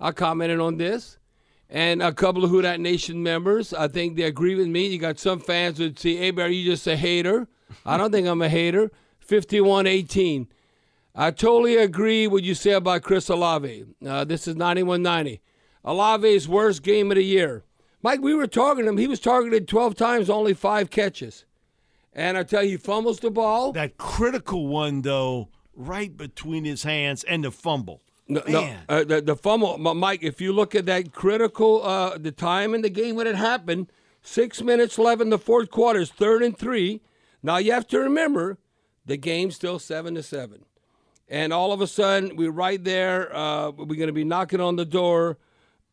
I 0.00 0.12
commented 0.12 0.60
on 0.60 0.76
this, 0.76 1.18
and 1.70 2.02
a 2.02 2.12
couple 2.12 2.44
of 2.44 2.50
Who 2.50 2.60
Dat 2.62 2.80
Nation 2.80 3.22
members, 3.22 3.72
I 3.72 3.88
think 3.88 4.16
they 4.16 4.24
agree 4.24 4.54
with 4.54 4.68
me. 4.68 4.86
You 4.88 4.98
got 4.98 5.18
some 5.18 5.40
fans 5.40 5.78
that 5.78 5.98
say, 5.98 6.16
"Hey, 6.16 6.30
Barry, 6.30 6.56
you 6.56 6.70
just 6.70 6.86
a 6.86 6.96
hater." 6.96 7.48
I 7.86 7.96
don't 7.96 8.12
think 8.12 8.26
I'm 8.28 8.42
a 8.42 8.48
hater. 8.48 8.90
51-18. 9.26 10.46
I 11.14 11.30
totally 11.30 11.76
agree 11.76 12.26
what 12.26 12.42
you 12.42 12.54
say 12.54 12.72
about 12.72 13.02
Chris 13.02 13.28
Olave. 13.28 13.86
Uh, 14.04 14.24
this 14.24 14.46
is 14.46 14.56
91 14.56 15.02
90. 15.02 15.40
Olave's 15.84 16.48
worst 16.48 16.82
game 16.82 17.10
of 17.10 17.16
the 17.16 17.24
year. 17.24 17.62
Mike, 18.04 18.20
we 18.20 18.34
were 18.34 18.46
targeting 18.46 18.86
him. 18.86 18.98
He 18.98 19.08
was 19.08 19.18
targeted 19.18 19.66
12 19.66 19.94
times, 19.94 20.28
only 20.28 20.52
five 20.52 20.90
catches. 20.90 21.46
And 22.12 22.36
I 22.36 22.42
tell 22.42 22.62
you, 22.62 22.72
he 22.72 22.76
fumbles 22.76 23.18
the 23.18 23.30
ball. 23.30 23.72
that 23.72 23.96
critical 23.96 24.66
one 24.66 25.00
though, 25.00 25.48
right 25.74 26.14
between 26.14 26.66
his 26.66 26.82
hands 26.82 27.24
and 27.24 27.42
the 27.42 27.50
fumble. 27.50 28.02
No, 28.28 28.42
no, 28.46 28.76
uh, 28.90 29.04
the, 29.04 29.22
the 29.22 29.34
fumble, 29.34 29.78
Mike. 29.78 30.22
If 30.22 30.40
you 30.40 30.52
look 30.52 30.74
at 30.74 30.84
that 30.84 31.12
critical, 31.12 31.82
uh, 31.82 32.18
the 32.18 32.30
time 32.30 32.74
in 32.74 32.82
the 32.82 32.90
game 32.90 33.16
when 33.16 33.26
it 33.26 33.36
happened, 33.36 33.90
six 34.22 34.60
minutes 34.60 34.98
left 34.98 35.22
in 35.22 35.30
the 35.30 35.38
fourth 35.38 35.70
quarter, 35.70 36.00
is 36.00 36.10
third 36.10 36.42
and 36.42 36.56
three. 36.56 37.00
Now 37.42 37.56
you 37.56 37.72
have 37.72 37.86
to 37.88 37.98
remember, 37.98 38.58
the 39.06 39.16
game's 39.16 39.56
still 39.56 39.78
seven 39.78 40.14
to 40.14 40.22
seven, 40.22 40.66
and 41.28 41.54
all 41.54 41.72
of 41.72 41.80
a 41.80 41.86
sudden 41.86 42.36
we're 42.36 42.50
right 42.50 42.82
there. 42.82 43.34
Uh, 43.34 43.70
we're 43.70 43.96
going 43.96 44.08
to 44.08 44.12
be 44.12 44.24
knocking 44.24 44.60
on 44.60 44.76
the 44.76 44.86
door. 44.86 45.38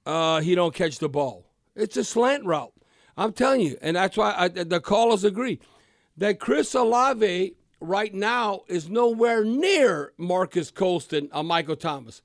Uh, 0.06 0.42
he 0.42 0.56
don't 0.56 0.74
catch 0.74 1.00
the 1.00 1.10
ball. 1.10 1.51
It's 1.76 1.98
a 1.98 2.04
slant 2.04 2.46
route. 2.46 2.74
I'm 3.18 3.34
telling 3.34 3.62
you, 3.62 3.78
and 3.82 3.96
that's 3.96 4.18
why 4.18 4.34
I, 4.38 4.48
the 4.48 4.80
callers 4.80 5.24
agree 5.24 5.60
that 6.18 6.40
Chris 6.40 6.74
Olave 6.74 7.56
right 7.80 8.14
now 8.14 8.62
is 8.68 8.90
nowhere 8.90 9.44
near 9.44 10.14
Marques 10.18 10.72
Colston 10.72 11.30
or 11.34 11.44
Michael 11.44 11.76
Thomas. 11.76 12.22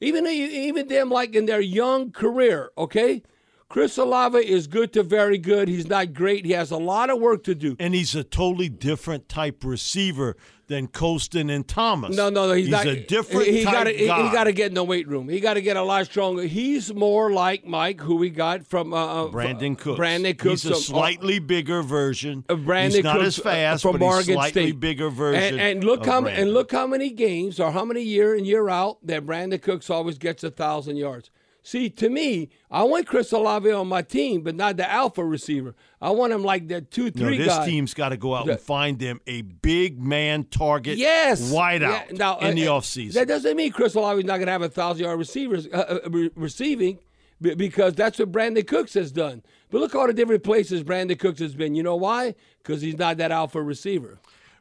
Even 0.00 0.26
even 0.26 0.88
them 0.88 1.10
like 1.10 1.34
in 1.34 1.46
their 1.46 1.60
young 1.60 2.10
career, 2.10 2.70
okay? 2.78 3.22
Chris 3.68 3.98
Olave 3.98 4.38
is 4.38 4.66
good 4.66 4.92
to 4.94 5.02
very 5.02 5.38
good. 5.38 5.68
He's 5.68 5.88
not 5.88 6.12
great. 6.14 6.44
He 6.44 6.52
has 6.52 6.72
a 6.72 6.76
lot 6.76 7.08
of 7.08 7.20
work 7.20 7.44
to 7.44 7.54
do. 7.54 7.76
and 7.78 7.94
he's 7.94 8.14
a 8.14 8.24
totally 8.24 8.68
different 8.68 9.28
type 9.28 9.62
receiver 9.62 10.36
than 10.70 10.86
Colston 10.86 11.50
and 11.50 11.66
Thomas. 11.66 12.16
No, 12.16 12.30
no, 12.30 12.46
no. 12.46 12.54
He's, 12.54 12.68
not 12.68 12.86
a 12.86 13.04
different 13.04 13.48
He, 13.48 13.58
he 13.58 13.64
type 13.64 13.74
gotta, 13.74 13.90
guy. 13.92 14.22
He 14.22 14.32
got 14.32 14.44
to 14.44 14.52
get 14.52 14.68
in 14.68 14.74
the 14.74 14.84
weight 14.84 15.08
room. 15.08 15.28
He 15.28 15.40
got 15.40 15.54
to 15.54 15.60
get 15.60 15.76
a 15.76 15.82
lot 15.82 16.06
stronger. 16.06 16.44
He's 16.44 16.94
more 16.94 17.32
like 17.32 17.66
Mike, 17.66 18.00
who 18.00 18.14
we 18.14 18.30
got 18.30 18.64
from 18.64 18.94
uh, 18.94 19.24
uh, 19.24 19.28
Brandin 19.30 19.76
Cooks. 19.76 19.98
Brandin 19.98 20.38
Cooks. 20.38 20.62
He's 20.62 20.66
a 20.66 20.74
from- 20.74 20.80
slightly 20.80 21.40
bigger 21.40 21.82
version. 21.82 22.44
uh, 22.48 22.54
Brandin 22.54 22.94
he's 22.94 23.04
not 23.04 23.16
Cooks, 23.16 23.26
as 23.26 23.38
fast, 23.38 23.84
uh, 23.84 23.90
from 23.90 23.98
but 23.98 24.16
he's 24.18 24.26
slightly 24.26 24.68
State. 24.68 24.80
bigger 24.80 25.10
version. 25.10 25.58
And, 25.58 25.60
and 25.60 25.84
look 25.84 26.00
of 26.02 26.06
how 26.06 26.20
Brandin. 26.22 26.38
and 26.38 26.54
look 26.54 26.70
how 26.70 26.86
many 26.86 27.10
games 27.10 27.58
or 27.58 27.72
how 27.72 27.84
many 27.84 28.02
year 28.02 28.36
in 28.36 28.44
year 28.44 28.68
out 28.68 29.04
that 29.04 29.26
Brandin 29.26 29.60
Cooks 29.60 29.90
always 29.90 30.18
gets 30.18 30.44
a 30.44 30.50
thousand 30.50 30.96
yards. 30.96 31.30
See, 31.62 31.90
to 31.90 32.08
me, 32.08 32.48
I 32.70 32.84
want 32.84 33.06
Chris 33.06 33.32
Olave 33.32 33.70
on 33.70 33.86
my 33.86 34.02
team, 34.02 34.42
but 34.42 34.54
not 34.54 34.76
the 34.76 34.90
alpha 34.90 35.24
receiver. 35.24 35.74
I 36.00 36.10
want 36.10 36.32
him 36.32 36.42
like 36.42 36.68
that 36.68 36.90
two, 36.90 37.10
three. 37.10 37.36
No, 37.38 37.44
this 37.44 37.54
guy. 37.54 37.66
team's 37.66 37.92
got 37.92 38.10
to 38.10 38.16
go 38.16 38.34
out 38.34 38.48
and 38.48 38.58
find 38.58 38.98
them 38.98 39.20
a 39.26 39.42
big 39.42 40.00
man 40.00 40.44
target 40.44 40.96
Yes, 40.96 41.52
wideout 41.52 41.80
Yeah, 41.80 42.04
now, 42.12 42.38
in 42.38 42.56
the 42.56 42.68
uh, 42.68 42.72
offseason. 42.72 43.12
That 43.12 43.28
doesn't 43.28 43.56
mean 43.56 43.72
Chris 43.72 43.94
Olave 43.94 44.20
is 44.20 44.24
not 44.24 44.36
going 44.36 44.46
to 44.46 44.52
have 44.52 44.62
a 44.62 44.68
thousand 44.68 45.04
yard 45.04 45.18
receivers 45.18 45.66
uh, 45.66 46.00
uh, 46.04 46.10
re- 46.10 46.30
receiving, 46.34 46.98
because 47.40 47.94
that's 47.94 48.18
what 48.18 48.32
Brandin 48.32 48.66
Cooks 48.66 48.94
has 48.94 49.12
done. 49.12 49.42
But 49.70 49.80
look 49.80 49.94
all 49.94 50.06
the 50.06 50.12
different 50.12 50.42
places 50.42 50.82
Brandin 50.82 51.18
Cooks 51.18 51.40
has 51.40 51.54
been. 51.54 51.74
You 51.74 51.82
know 51.82 51.96
why? 51.96 52.34
Because 52.62 52.80
he's 52.82 52.98
not 52.98 53.18
that 53.18 53.32
alpha 53.32 53.62
receiver. 53.62 54.18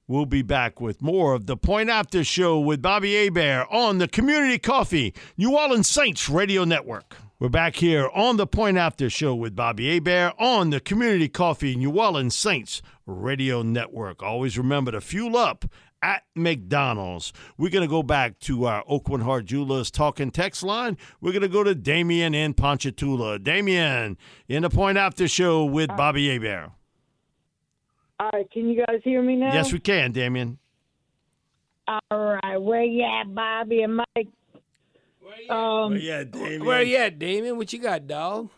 We'll 0.10 0.26
be 0.26 0.42
back 0.42 0.82
with 0.82 1.04
more 1.04 1.36
of 1.36 1.46
the 1.46 1.56
Point 1.56 1.92
After 1.92 2.24
Show 2.24 2.60
with 2.60 2.82
Bobby 2.82 3.14
Hebert 3.14 3.68
on 3.70 4.00
the 4.00 4.08
Community 4.08 4.58
Coffee 4.58 5.14
New 5.38 5.56
Orleans 5.56 5.88
Saints 5.88 6.28
Radio 6.28 6.64
Network. 6.64 7.16
We're 7.38 7.50
back 7.50 7.76
here 7.76 8.10
on 8.16 8.38
the 8.38 8.48
Point 8.48 8.78
After 8.78 9.08
Show 9.08 9.36
with 9.36 9.56
Bobby 9.56 9.94
Hebert 9.94 10.34
on 10.40 10.72
the 10.72 10.80
Community 10.80 11.30
Coffee 11.30 11.76
New 11.76 11.92
Orleans 11.92 12.36
Saints 12.36 12.82
Radio 13.06 13.62
Network. 13.62 14.24
Always 14.24 14.58
remember 14.58 14.90
to 14.94 15.00
fuel 15.00 15.38
up 15.38 15.66
at 16.02 16.24
McDonald's. 16.36 17.32
We're 17.60 17.70
going 17.70 17.88
to 17.88 17.88
go 17.88 18.02
back 18.02 18.40
to 18.40 18.66
our 18.66 18.84
Aucoin 18.86 19.22
Hart 19.22 19.46
Jewelers 19.46 19.92
talking 19.92 20.32
text 20.32 20.64
line. 20.64 20.98
We're 21.22 21.34
going 21.34 21.44
to 21.44 21.48
go 21.48 21.64
to 21.64 21.76
Damien 21.76 22.34
in 22.34 22.56
Ponchatoula. 22.56 23.38
Damien 23.38 24.18
in 24.48 24.64
the 24.64 24.72
Point 24.72 24.98
After 24.98 25.28
Show 25.28 25.66
with 25.66 25.90
Bobby 25.90 26.30
Hebert. 26.30 26.72
All 28.20 28.30
right, 28.34 28.50
can 28.52 28.68
you 28.70 28.86
guys 28.86 29.00
hear 29.04 29.22
me 29.22 29.36
now? 29.36 29.54
Yes, 29.54 29.72
we 29.72 29.80
can, 29.80 30.12
Damien. 30.12 30.58
All 31.88 32.40
right, 32.44 32.58
where 32.58 32.84
you 32.84 33.04
at, 33.04 33.34
Bobby 33.34 33.82
and 33.82 33.96
Mike? 33.96 34.28
Um, 35.50 35.96
Yeah, 35.96 36.24
Damien. 36.24 36.66
Where 36.66 36.82
you 36.82 36.98
at, 36.98 37.18
Damien? 37.18 37.58
What 37.58 37.72
you 37.72 37.80
got, 37.80 38.08
dog? 38.08 38.50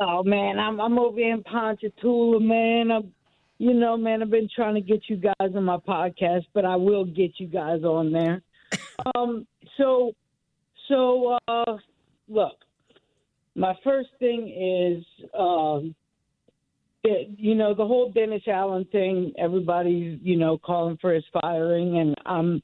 oh 0.00 0.22
man, 0.22 0.58
I'm 0.58 0.80
I'm 0.80 0.98
over 0.98 1.20
in 1.20 1.42
Ponchatoula, 1.42 2.40
man. 2.40 2.90
I'm, 2.90 3.12
you 3.58 3.72
know, 3.72 3.96
man, 3.96 4.22
I've 4.22 4.30
been 4.30 4.48
trying 4.54 4.74
to 4.74 4.80
get 4.80 5.02
you 5.08 5.16
guys 5.16 5.52
on 5.54 5.64
my 5.64 5.78
podcast, 5.78 6.44
but 6.52 6.64
I 6.64 6.76
will 6.76 7.04
get 7.04 7.32
you 7.38 7.46
guys 7.46 7.82
on 7.84 8.12
there. 8.12 8.42
um, 9.14 9.46
so, 9.78 10.12
so 10.88 11.38
uh, 11.48 11.76
look, 12.28 12.56
my 13.54 13.74
first 13.82 14.10
thing 14.18 14.48
is, 14.48 15.04
um, 15.38 15.94
it, 15.94 16.05
you 17.36 17.54
know, 17.54 17.74
the 17.74 17.86
whole 17.86 18.10
Dennis 18.10 18.42
Allen 18.46 18.86
thing. 18.92 19.32
Everybody's, 19.38 20.18
you 20.22 20.36
know, 20.36 20.58
calling 20.58 20.98
for 21.00 21.12
his 21.12 21.24
firing, 21.40 21.98
and 21.98 22.14
I'm, 22.24 22.62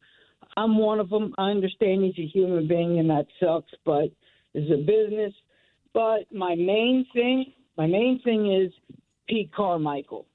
I'm 0.57 0.79
one 0.79 1.01
of 1.01 1.11
them. 1.11 1.35
I 1.39 1.51
understand 1.51 2.05
he's 2.05 2.25
a 2.25 2.29
human 2.29 2.69
being, 2.69 2.99
and 2.99 3.11
that 3.11 3.27
sucks, 3.41 3.73
but 3.85 4.11
it's 4.55 4.71
a 4.71 4.77
business. 4.77 5.33
But 5.95 6.33
my 6.33 6.55
main 6.55 7.07
thing, 7.13 7.53
my 7.77 7.87
main 7.87 8.21
thing 8.23 8.53
is 8.53 8.73
Pete 9.29 9.53
Carmichael. 9.55 10.27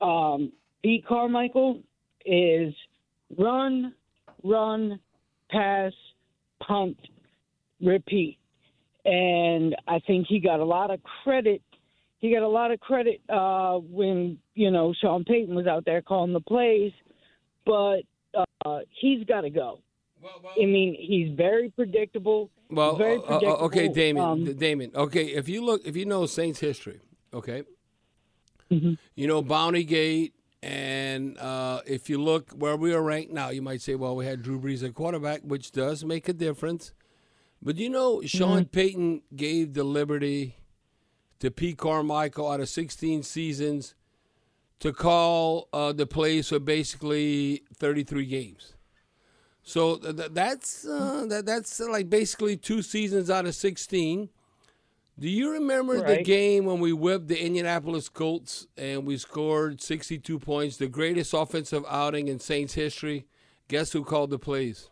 Um, 0.00 0.52
Pete 0.82 1.06
Carmichael 1.06 1.80
is 2.24 2.74
run, 3.38 3.94
run, 4.42 5.00
pass, 5.50 5.92
punt, 6.66 6.96
repeat. 7.80 8.38
And 9.04 9.76
I 9.86 9.98
think 10.06 10.26
he 10.28 10.40
got 10.40 10.60
a 10.60 10.64
lot 10.64 10.90
of 10.90 11.00
credit. 11.22 11.62
He 12.24 12.32
got 12.32 12.42
a 12.42 12.48
lot 12.48 12.70
of 12.70 12.80
credit 12.80 13.20
uh, 13.28 13.74
when 13.80 14.38
you 14.54 14.70
know 14.70 14.94
Sean 14.98 15.24
Payton 15.24 15.54
was 15.54 15.66
out 15.66 15.84
there 15.84 16.00
calling 16.00 16.32
the 16.32 16.40
plays, 16.40 16.90
but 17.66 17.98
uh, 18.64 18.78
he's 18.98 19.24
got 19.24 19.42
to 19.42 19.50
go. 19.50 19.80
I 20.58 20.64
mean, 20.64 20.96
he's 20.98 21.36
very 21.36 21.68
predictable. 21.68 22.48
Well, 22.70 22.96
very 22.96 23.18
uh, 23.18 23.40
uh, 23.40 23.56
okay, 23.66 23.88
Damon, 23.88 24.22
Um, 24.24 24.44
D- 24.46 24.54
Damien. 24.54 24.90
Okay, 24.94 25.26
if 25.26 25.50
you 25.50 25.62
look, 25.62 25.82
if 25.84 25.96
you 25.96 26.06
know 26.06 26.24
Saints 26.24 26.60
history, 26.60 27.00
okay, 27.34 27.64
Mm-hmm. 28.70 28.94
you 29.16 29.26
know 29.26 29.42
Bounty 29.42 29.84
Gate, 29.84 30.32
and 30.62 31.36
uh, 31.36 31.82
if 31.86 32.08
you 32.08 32.16
look 32.22 32.52
where 32.52 32.74
we 32.74 32.94
are 32.94 33.02
ranked 33.02 33.34
now, 33.34 33.50
you 33.50 33.60
might 33.60 33.82
say, 33.82 33.96
well, 33.96 34.16
we 34.16 34.24
had 34.24 34.40
Drew 34.40 34.58
Brees 34.58 34.82
at 34.82 34.94
quarterback, 34.94 35.42
which 35.42 35.72
does 35.72 36.06
make 36.06 36.26
a 36.26 36.32
difference. 36.32 36.94
But 37.60 37.76
you 37.76 37.90
know, 37.90 38.22
Sean 38.24 38.60
Mm-hmm. 38.62 38.70
Payton 38.70 39.22
gave 39.36 39.74
the 39.74 39.84
liberty 39.84 40.56
to 41.40 41.50
Pete 41.50 41.78
Carmichael 41.78 42.50
out 42.50 42.60
of 42.60 42.68
16 42.68 43.22
seasons 43.22 43.94
to 44.80 44.92
call 44.92 45.68
uh, 45.72 45.92
the 45.92 46.06
plays 46.06 46.48
for 46.48 46.58
basically 46.58 47.62
33 47.76 48.26
games. 48.26 48.74
So 49.62 49.96
th- 49.96 50.16
th- 50.16 50.30
that's 50.32 50.84
uh, 50.86 51.24
that, 51.28 51.46
that's 51.46 51.80
uh, 51.80 51.88
like 51.90 52.10
basically 52.10 52.56
two 52.56 52.82
seasons 52.82 53.30
out 53.30 53.46
of 53.46 53.54
16 53.54 54.28
Do 55.18 55.28
you 55.28 55.52
remember 55.52 55.96
the 56.18 56.22
game 56.22 56.66
when 56.66 56.80
we 56.80 56.92
whipped 56.92 57.28
the 57.28 57.40
Indianapolis 57.42 58.08
Colts 58.10 58.66
and 58.76 59.06
we 59.06 59.16
scored 59.16 59.80
62 59.80 60.38
points, 60.38 60.76
the 60.76 60.88
greatest 60.88 61.32
offensive 61.32 61.84
outing 61.88 62.28
in 62.28 62.38
Saints 62.40 62.74
history? 62.74 63.26
Guess 63.68 63.92
who 63.92 64.04
called 64.04 64.28
the 64.30 64.38
plays? 64.38 64.90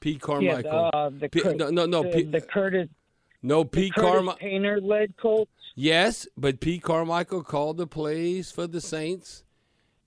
Pete 0.00 0.14
Yeah, 0.14 0.18
Carmichael. 0.26 0.90
uh, 0.94 1.10
the, 1.10 1.28
P- 1.28 1.40
Cur- 1.42 1.54
no, 1.54 1.68
no, 1.68 1.84
no, 1.84 2.02
the, 2.02 2.22
the 2.22 2.40
Curtis, 2.40 2.88
no, 3.42 3.64
Pete 3.64 3.94
Carmichael. 3.94 4.38
Painter 4.38 4.80
led 4.80 5.16
Colts. 5.16 5.50
Yes, 5.74 6.26
but 6.36 6.60
Pete 6.60 6.82
Carmichael 6.82 7.42
called 7.42 7.76
the 7.76 7.86
plays 7.86 8.50
for 8.50 8.66
the 8.66 8.80
Saints, 8.80 9.44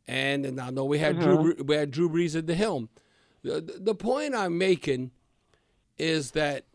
and, 0.07 0.45
and 0.45 0.59
I 0.59 0.69
know 0.69 0.85
we 0.85 0.99
had 0.99 1.19
Drew 1.19 1.51
uh-huh. 1.51 1.63
we 1.65 1.75
had 1.75 1.91
Drew 1.91 2.09
Brees 2.09 2.35
at 2.35 2.47
the 2.47 2.55
helm. 2.55 2.89
The, 3.43 3.61
the- 3.61 3.79
the 3.79 3.95
point 3.95 4.35
I'm 4.35 4.57
making 4.57 5.11
is 5.97 6.31
that 6.31 6.65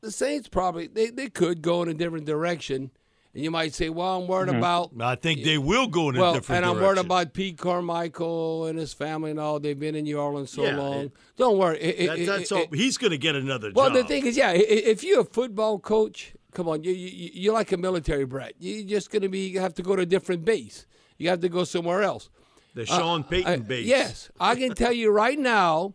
the 0.00 0.10
Saints 0.10 0.48
probably 0.48 0.86
they, 0.88 1.10
they 1.10 1.28
could 1.28 1.62
go 1.62 1.82
in 1.82 1.88
a 1.88 1.94
different 1.94 2.26
direction, 2.26 2.90
and 3.34 3.42
you 3.42 3.50
might 3.50 3.74
say, 3.74 3.88
"Well, 3.90 4.22
I'm 4.22 4.28
worried 4.28 4.48
mm-hmm. 4.48 4.58
about." 4.58 4.92
I 5.00 5.16
think 5.16 5.42
they 5.44 5.58
will 5.58 5.86
go 5.88 6.08
in 6.10 6.16
a 6.16 6.20
Well, 6.20 6.34
different 6.34 6.58
and 6.58 6.66
I'm 6.66 6.74
direction. 6.76 6.86
worried 6.96 7.04
about 7.06 7.32
Pete 7.34 7.58
Carmichael 7.58 8.66
and 8.66 8.78
his 8.78 8.92
family 8.94 9.30
and 9.32 9.40
all. 9.40 9.58
They've 9.60 9.78
been 9.78 9.94
in 9.94 10.04
New 10.04 10.18
Orleans 10.18 10.50
so 10.50 10.62
Yeah, 10.64 10.76
long. 10.76 10.94
it- 11.06 11.12
Don't 11.36 11.58
worry. 11.58 11.78
It- 11.80 11.96
it- 11.98 12.06
That- 12.06 12.18
it- 12.20 12.26
that's 12.26 12.52
it- 12.52 12.54
all. 12.54 12.66
He's 12.72 12.96
going 12.96 13.10
to 13.10 13.18
get 13.18 13.34
another 13.34 13.72
well, 13.74 13.88
job. 13.88 13.94
the 13.98 14.04
thing 14.04 14.26
is, 14.26 14.36
yeah, 14.36 14.48
i- 14.50 14.52
i- 14.54 14.84
if 14.92 15.02
you're 15.02 15.20
a 15.20 15.24
football 15.24 15.78
coach, 15.78 16.32
come 16.52 16.68
on, 16.68 16.84
you, 16.84 16.92
you 16.92 17.30
you're 17.34 17.54
like 17.54 17.72
a 17.72 17.76
military 17.76 18.24
brat. 18.24 18.52
You're 18.58 18.86
just 18.86 19.10
going 19.10 19.22
to 19.22 19.28
be 19.28 19.48
you 19.48 19.60
have 19.60 19.74
to 19.74 19.82
go 19.82 19.96
to 19.96 20.02
a 20.02 20.06
different 20.06 20.44
base. 20.44 20.86
You 21.18 21.28
have 21.28 21.40
to 21.40 21.48
go 21.48 21.64
somewhere 21.64 22.02
else. 22.02 22.30
the 22.74 22.82
uh, 22.82 22.86
Sean 22.86 23.22
Payton 23.24 23.52
I- 23.52 23.56
base. 23.58 23.86
Yes, 23.86 24.30
I 24.40 24.54
can 24.56 24.74
tell 24.74 24.92
you 24.92 25.10
right 25.10 25.38
now, 25.38 25.94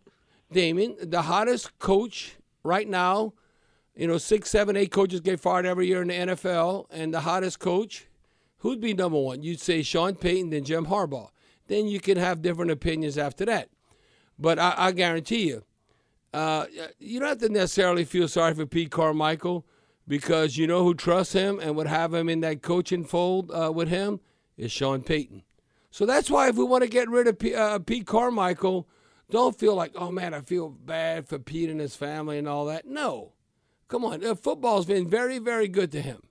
Damon, 0.52 0.96
the 1.02 1.24
hottest 1.24 1.78
coach 1.80 2.36
right 2.64 2.88
now. 2.88 3.34
You 3.96 4.08
know, 4.08 4.18
six, 4.18 4.50
seven, 4.50 4.78
eight 4.78 4.92
coaches 4.92 5.20
get 5.20 5.40
fired 5.40 5.66
every 5.66 5.88
year 5.88 6.02
in 6.02 6.08
the 6.08 6.14
NFL, 6.14 6.86
and 6.90 7.14
the 7.14 7.22
hottest 7.22 7.60
coach, 7.60 8.08
who'd 8.60 8.80
be 8.80 8.94
number 8.94 9.20
one? 9.20 9.44
You'd 9.44 9.60
say 9.60 9.82
Sean 9.82 10.16
Payton, 10.16 10.52
then 10.52 10.64
Jim 10.64 10.86
Harbaugh. 10.86 11.30
Then 11.68 11.88
you 11.88 12.00
can 12.00 12.18
have 12.18 12.42
different 12.42 12.72
opinions 12.72 13.18
after 13.18 13.46
that. 13.46 13.70
But 14.38 14.58
I, 14.58 14.74
I 14.78 14.92
guarantee 14.92 15.48
you, 15.48 15.64
uh, 16.34 16.66
you 16.98 17.20
don't 17.20 17.30
have 17.30 17.38
to 17.40 17.50
necessarily 17.50 18.06
feel 18.06 18.28
sorry 18.28 18.54
for 18.54 18.66
Pete 18.66 18.92
Carmichael 18.92 19.66
because 20.08 20.58
you 20.58 20.66
know 20.66 20.84
who 20.84 20.94
trusts 20.94 21.34
him 21.34 21.60
and 21.60 21.76
would 21.76 21.88
have 21.88 22.14
him 22.14 22.30
in 22.30 22.40
that 22.42 22.62
coaching 22.62 23.04
fold 23.04 23.52
uh, 23.52 23.72
with 23.72 23.90
him 23.90 24.20
is 24.58 24.72
Sean 24.72 25.02
Payton. 25.02 25.44
So 25.92 26.06
that's 26.06 26.30
why 26.30 26.50
if 26.50 26.56
we 26.56 26.64
want 26.64 26.84
to 26.84 26.90
get 26.90 27.10
rid 27.10 27.28
of 27.28 27.40
P- 27.40 27.56
uh, 27.56 27.80
Pete 27.80 28.06
Carmichael, 28.06 28.88
don't 29.30 29.58
feel 29.58 29.76
like, 29.76 29.92
oh 29.96 30.12
man, 30.12 30.34
I 30.34 30.42
feel 30.42 30.70
bad 30.70 31.28
for 31.28 31.40
Pete 31.40 31.70
and 31.70 31.80
his 31.80 31.96
family 31.96 32.38
and 32.38 32.48
all 32.48 32.66
that. 32.66 32.86
No. 32.86 33.34
Come 33.90 34.06
on. 34.06 34.24
Uh, 34.24 34.36
football's 34.36 34.86
been 34.86 35.10
very, 35.10 35.40
very 35.40 35.68
good 35.68 35.92
to 35.92 36.02
him. 36.02 36.22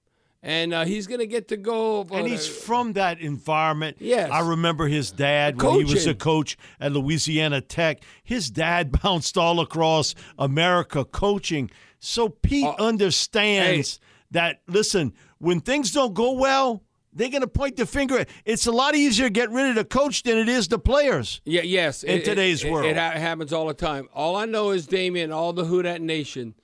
And 0.40 0.72
uh, 0.72 0.84
he's 0.84 1.08
going 1.08 1.18
to 1.18 1.26
get 1.26 1.48
to 1.48 1.56
go. 1.56 2.06
And 2.12 2.26
he's 2.26 2.46
from 2.46 2.92
that 2.92 3.20
environment. 3.20 3.96
Yes. 3.98 4.30
I 4.30 4.40
remember 4.48 4.86
his 4.86 5.10
dad 5.10 5.60
when 5.60 5.84
he 5.84 5.92
was 5.92 6.06
a 6.06 6.14
coach 6.14 6.56
at 6.78 6.92
Louisiana 6.92 7.60
Tech. 7.60 8.02
His 8.22 8.48
dad 8.48 8.92
bounced 9.02 9.36
all 9.36 9.58
across 9.60 10.14
America 10.38 11.04
coaching. 11.04 11.70
So 11.98 12.28
Pete 12.28 12.64
Uh, 12.64 12.76
understands 12.78 13.98
that, 14.30 14.60
listen, 14.68 15.12
when 15.38 15.60
things 15.60 15.90
don't 15.90 16.14
go 16.14 16.32
well, 16.32 16.84
they're 17.12 17.30
going 17.30 17.42
to 17.42 17.48
point 17.48 17.76
the 17.76 17.86
finger. 17.86 18.24
It's 18.44 18.66
a 18.66 18.72
lot 18.72 18.94
easier 18.94 19.26
to 19.26 19.30
get 19.30 19.50
rid 19.50 19.70
of 19.70 19.74
the 19.74 19.84
coach 19.84 20.22
than 20.22 20.38
it 20.38 20.48
is 20.48 20.68
the 20.68 20.78
players. 20.78 21.40
Yeah, 21.44 21.62
yes. 21.62 22.04
in 22.04 22.22
today's 22.22 22.62
it, 22.62 22.70
world. 22.70 22.86
It, 22.86 22.96
ha- 22.96 23.10
happens 23.10 23.52
all 23.52 23.66
the 23.66 23.74
time. 23.74 24.08
All 24.14 24.36
I 24.36 24.44
know 24.44 24.70
is, 24.70 24.86
Damien, 24.86 25.32
all 25.32 25.52
the 25.52 25.64
Who 25.64 25.82
Dat 25.82 26.00
Nation, 26.00 26.54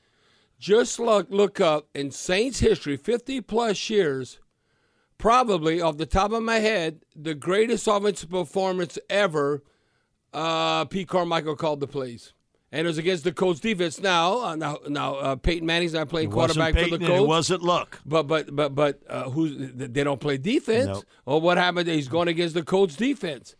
just 0.64 0.98
look, 0.98 1.26
look 1.28 1.60
up 1.60 1.88
in 1.94 2.10
Saints 2.10 2.60
history, 2.60 2.96
50 2.96 3.42
plus 3.42 3.90
years, 3.90 4.38
probably 5.18 5.78
off 5.78 5.98
the 5.98 6.06
top 6.06 6.32
of 6.32 6.42
my 6.42 6.60
head, 6.60 7.02
the 7.14 7.34
greatest 7.34 7.86
offensive 7.86 8.30
performance 8.30 8.98
ever, 9.10 9.62
uh, 10.32 10.86
Pete 10.86 11.06
Carmichael 11.06 11.54
called 11.54 11.80
the 11.80 11.86
plays. 11.86 12.32
And 12.72 12.86
it 12.86 12.88
was 12.88 12.96
against 12.96 13.24
the 13.24 13.32
Colts 13.32 13.60
defense. 13.60 14.00
Now, 14.00 14.40
uh, 14.40 14.56
now, 14.56 14.78
now 14.88 15.16
uh, 15.16 15.36
Peyton 15.36 15.66
Manning's 15.66 15.92
not 15.92 16.08
playing 16.08 16.30
quarterback 16.30 16.72
for 16.72 16.80
Peyton 16.80 16.98
the 16.98 17.06
and 17.06 17.06
Colts. 17.08 17.24
It 17.24 17.28
wasn't 17.28 17.62
Luck. 17.62 18.00
But 18.06 18.22
but 18.22 18.56
but 18.56 18.74
but 18.74 19.02
uh, 19.08 19.30
who's 19.30 19.54
they 19.74 20.02
don't 20.02 20.18
play 20.18 20.38
defense? 20.38 20.86
Nope. 20.86 21.04
Or 21.26 21.40
what 21.42 21.58
happened? 21.58 21.88
He's 21.88 22.08
going 22.08 22.26
against 22.26 22.54
the 22.54 22.64
Colts 22.64 22.96
defense. 22.96 23.54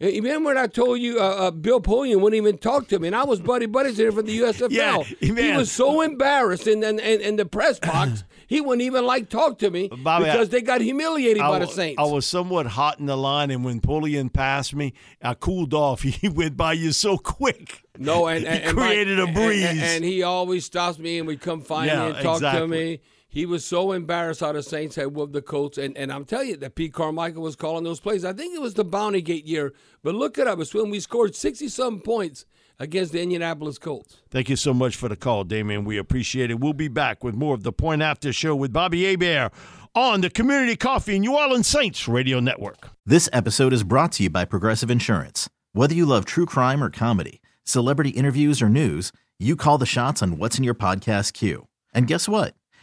You 0.00 0.22
Remember 0.22 0.48
when 0.48 0.56
I 0.58 0.66
told 0.66 0.98
you 0.98 1.18
uh, 1.20 1.22
uh, 1.22 1.50
Bill 1.50 1.78
Polian 1.80 2.20
wouldn't 2.22 2.34
even 2.40 2.56
talk 2.56 2.88
to 2.88 2.98
me, 2.98 3.08
and 3.08 3.14
I 3.16 3.24
was 3.24 3.38
buddy 3.38 3.66
buddies 3.66 3.98
here 3.98 4.10
for 4.10 4.22
the 4.22 4.38
USFL. 4.40 4.70
Yeah, 4.70 5.02
he 5.02 5.30
was 5.54 5.70
so 5.70 6.00
embarrassed 6.00 6.66
in, 6.66 6.82
in, 6.82 6.98
in, 6.98 7.20
in 7.20 7.36
the 7.36 7.44
press 7.44 7.78
box, 7.78 8.24
he 8.46 8.62
wouldn't 8.62 8.80
even 8.80 9.04
like 9.04 9.28
talk 9.28 9.58
to 9.58 9.70
me 9.70 9.88
Bobby, 9.88 10.24
I- 10.24 10.32
because 10.32 10.48
they 10.48 10.62
got 10.62 10.80
humiliated 10.80 11.42
by 11.42 11.58
the 11.58 11.66
Saints. 11.66 12.00
I 12.00 12.04
was 12.06 12.24
somewhat 12.24 12.64
hot 12.66 12.98
in 12.98 13.04
the 13.06 13.16
line, 13.16 13.50
and 13.50 13.62
when 13.62 13.80
Polian 13.82 14.32
passed 14.32 14.74
me, 14.74 14.94
I 15.22 15.34
cooled 15.34 15.74
off. 15.74 16.00
He 16.20 16.28
went 16.30 16.56
by 16.56 16.72
you 16.72 16.92
so 16.92 17.18
quick. 17.18 17.82
No, 17.98 18.26
and, 18.26 18.46
and 18.46 18.58
he 18.58 18.64
and 18.68 18.76
my- 18.78 18.86
created 18.86 19.20
a 19.20 19.26
breeze. 19.26 19.66
and, 19.66 19.80
and 19.80 20.04
he 20.04 20.22
always 20.22 20.64
stops 20.64 20.98
me 20.98 21.18
and 21.18 21.26
would 21.26 21.42
come 21.42 21.60
find 21.60 21.88
Yeah, 21.88 22.08
me 22.08 22.14
and 22.14 22.22
talk 22.22 22.40
to 22.40 22.66
me. 22.66 23.00
He 23.32 23.46
was 23.46 23.64
so 23.64 23.92
embarrassed 23.92 24.40
how 24.40 24.50
the 24.50 24.62
Saints 24.62 24.96
had 24.96 25.14
whooped 25.14 25.32
the 25.32 25.40
Colts, 25.40 25.78
and, 25.78 25.96
and 25.96 26.12
I'm 26.12 26.24
telling 26.24 26.48
you 26.48 26.56
that 26.56 26.74
Pete 26.74 26.92
Carmichael 26.92 27.44
was 27.44 27.54
calling 27.54 27.84
those 27.84 28.00
plays. 28.00 28.24
I 28.24 28.32
think 28.32 28.56
it 28.56 28.60
was 28.60 28.74
the 28.74 28.84
Bounty 28.84 29.22
Gate 29.22 29.46
year, 29.46 29.72
but 30.02 30.16
look 30.16 30.36
it 30.36 30.48
up. 30.48 30.58
It's 30.58 30.74
when 30.74 30.90
we 30.90 30.98
scored 30.98 31.36
60 31.36 31.68
some 31.68 32.00
points 32.00 32.44
against 32.80 33.12
the 33.12 33.22
Indianapolis 33.22 33.78
Colts. 33.78 34.16
Thank 34.30 34.48
you 34.48 34.56
so 34.56 34.74
much 34.74 34.96
for 34.96 35.08
the 35.08 35.14
call, 35.14 35.44
Damien. 35.44 35.84
We 35.84 35.96
appreciate 35.96 36.50
it. 36.50 36.58
We'll 36.58 36.72
be 36.72 36.88
back 36.88 37.22
with 37.22 37.36
more 37.36 37.54
of 37.54 37.62
the 37.62 37.72
Point 37.72 38.02
After 38.02 38.32
Show 38.32 38.56
with 38.56 38.72
Bobby 38.72 39.04
Hebert 39.04 39.52
on 39.94 40.22
the 40.22 40.30
Community 40.30 40.74
Coffee 40.74 41.12
and 41.12 41.20
New 41.20 41.36
Orleans 41.36 41.68
Saints 41.68 42.08
Radio 42.08 42.40
Network. 42.40 42.88
This 43.06 43.28
episode 43.32 43.72
is 43.72 43.84
brought 43.84 44.10
to 44.12 44.24
you 44.24 44.30
by 44.30 44.44
Progressive 44.44 44.90
Insurance. 44.90 45.48
Whether 45.72 45.94
you 45.94 46.04
love 46.04 46.24
true 46.24 46.46
crime 46.46 46.82
or 46.82 46.90
comedy, 46.90 47.40
celebrity 47.62 48.10
interviews 48.10 48.60
or 48.60 48.68
news, 48.68 49.12
you 49.38 49.54
call 49.54 49.78
the 49.78 49.86
shots 49.86 50.20
on 50.20 50.36
what's 50.36 50.58
in 50.58 50.64
your 50.64 50.74
podcast 50.74 51.32
queue. 51.32 51.68
And 51.94 52.08
guess 52.08 52.28
what? 52.28 52.54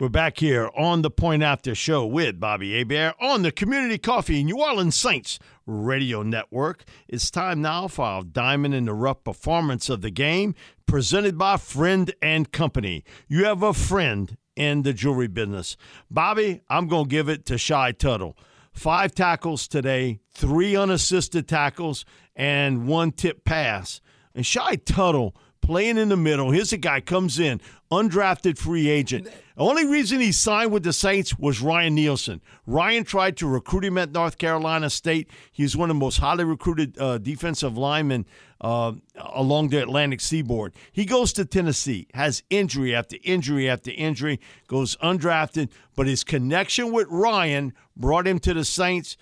We're 0.00 0.08
back 0.08 0.38
here 0.38 0.70
on 0.76 1.02
the 1.02 1.10
Point 1.10 1.44
After 1.44 1.72
Show 1.72 2.04
with 2.04 2.40
Bobby 2.40 2.76
Hebert 2.76 3.14
on 3.20 3.42
the 3.42 3.52
Community 3.52 3.96
Coffee 3.96 4.42
New 4.42 4.60
Orleans 4.60 4.96
Saints 4.96 5.38
Radio 5.66 6.24
Network. 6.24 6.82
It's 7.06 7.30
time 7.30 7.62
now 7.62 7.86
for 7.86 8.04
our 8.04 8.24
Diamond 8.24 8.74
in 8.74 8.86
the 8.86 8.92
Rough 8.92 9.22
performance 9.22 9.88
of 9.88 10.00
the 10.00 10.10
game, 10.10 10.56
presented 10.84 11.38
by 11.38 11.58
Friend 11.58 12.12
and 12.20 12.50
Company. 12.50 13.04
You 13.28 13.44
have 13.44 13.62
a 13.62 13.72
friend 13.72 14.36
in 14.56 14.82
the 14.82 14.92
jewelry 14.92 15.28
business. 15.28 15.76
Bobby, 16.10 16.62
I'm 16.68 16.88
going 16.88 17.04
to 17.04 17.10
give 17.10 17.28
it 17.28 17.46
to 17.46 17.56
Shy 17.56 17.92
Tuttle. 17.92 18.36
Five 18.72 19.14
tackles 19.14 19.68
today, 19.68 20.18
three 20.32 20.74
unassisted 20.74 21.46
tackles, 21.46 22.04
and 22.34 22.88
one 22.88 23.12
tip 23.12 23.44
pass. 23.44 24.00
And 24.34 24.44
Shy 24.44 24.74
Tuttle 24.74 25.36
playing 25.64 25.96
in 25.96 26.10
the 26.10 26.16
middle. 26.16 26.50
Here's 26.50 26.72
a 26.72 26.76
guy 26.76 27.00
comes 27.00 27.38
in, 27.38 27.60
undrafted 27.94 28.58
free 28.58 28.88
agent. 28.88 29.24
The 29.26 29.62
only 29.62 29.86
reason 29.86 30.20
he 30.20 30.32
signed 30.32 30.72
with 30.72 30.82
the 30.82 30.92
Saints 30.92 31.38
was 31.38 31.60
Ryan 31.60 31.94
Nielsen. 31.94 32.40
Ryan 32.66 33.04
tried 33.04 33.36
to 33.36 33.46
recruit 33.46 33.84
him 33.84 33.98
at 33.98 34.10
North 34.10 34.36
Carolina 34.38 34.90
State. 34.90 35.30
He's 35.52 35.76
one 35.76 35.90
of 35.90 35.96
the 35.96 36.00
most 36.00 36.18
highly 36.18 36.44
recruited 36.44 36.98
uh, 36.98 37.18
defensive 37.18 37.78
linemen 37.78 38.26
uh, 38.60 38.92
along 39.16 39.68
the 39.68 39.80
Atlantic 39.80 40.20
seaboard. 40.20 40.74
He 40.90 41.04
goes 41.04 41.32
to 41.34 41.44
Tennessee, 41.44 42.08
has 42.14 42.42
injury 42.50 42.94
after 42.94 43.16
injury 43.22 43.68
after 43.68 43.92
injury, 43.94 44.40
goes 44.66 44.96
undrafted, 44.96 45.70
but 45.94 46.06
his 46.06 46.24
connection 46.24 46.90
with 46.90 47.06
Ryan 47.08 47.74
brought 47.96 48.26
him 48.26 48.40
to 48.40 48.54
the 48.54 48.64
Saints. 48.64 49.16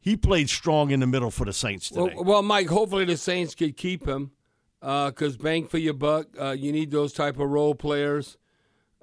He 0.00 0.16
played 0.16 0.48
strong 0.48 0.90
in 0.90 1.00
the 1.00 1.06
middle 1.06 1.30
for 1.30 1.44
the 1.44 1.52
Saints 1.52 1.88
today. 1.88 2.14
Well, 2.14 2.24
well 2.24 2.42
Mike, 2.42 2.68
hopefully 2.68 3.04
the 3.04 3.16
Saints 3.16 3.54
could 3.54 3.76
keep 3.76 4.06
him 4.06 4.30
because 4.84 5.36
uh, 5.36 5.42
bang 5.42 5.66
for 5.66 5.78
your 5.78 5.94
buck, 5.94 6.26
uh, 6.38 6.50
you 6.50 6.70
need 6.70 6.90
those 6.90 7.14
type 7.14 7.38
of 7.38 7.48
role 7.48 7.74
players. 7.74 8.36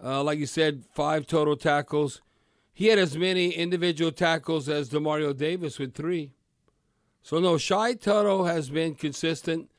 Uh, 0.04 0.22
like 0.22 0.38
you 0.38 0.46
said, 0.46 0.84
five 0.94 1.26
total 1.26 1.56
tackles. 1.56 2.22
He 2.72 2.88
had 2.88 3.00
as 3.00 3.18
many 3.18 3.50
individual 3.50 4.12
tackles 4.12 4.70
as 4.70 4.90
Demario 4.92 5.36
Davis 5.36 5.80
with 5.80 5.96
three. 5.96 6.34
So 7.24 7.40
no, 7.40 7.58
Shy 7.58 7.96
Tuttle 7.96 8.46
has 8.46 8.70
been 8.70 8.94
consistent, 8.94 9.72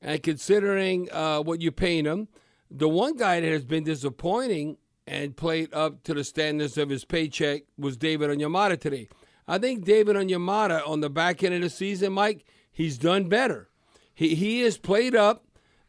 and 0.00 0.22
considering 0.22 1.06
what 1.06 1.60
you're 1.60 1.72
paying 1.72 2.06
him, 2.06 2.28
the 2.70 2.88
one 2.88 3.16
guy 3.16 3.40
that 3.40 3.52
has 3.52 3.64
been 3.64 3.84
disappointing 3.84 4.78
and 5.06 5.36
played 5.36 5.72
up 5.74 6.02
to 6.04 6.14
the 6.14 6.24
standards 6.24 6.78
of 6.78 6.88
his 6.88 7.04
paycheck 7.04 7.64
was 7.76 7.96
David 7.98 8.30
Onyemata 8.30 8.80
today. 8.80 9.08
I 9.46 9.58
think 9.58 9.84
David 9.84 10.16
Onyemata 10.16 10.86
on 10.88 11.00
the 11.00 11.10
back 11.10 11.42
end 11.42 11.54
of 11.54 11.60
the 11.60 11.70
season, 11.70 12.14
Mike, 12.14 12.46
he's 12.70 12.96
done 12.96 13.28
better. 13.28 13.68
He 14.22 14.36
he 14.36 14.60
has 14.60 14.78
played 14.78 15.16
up 15.16 15.44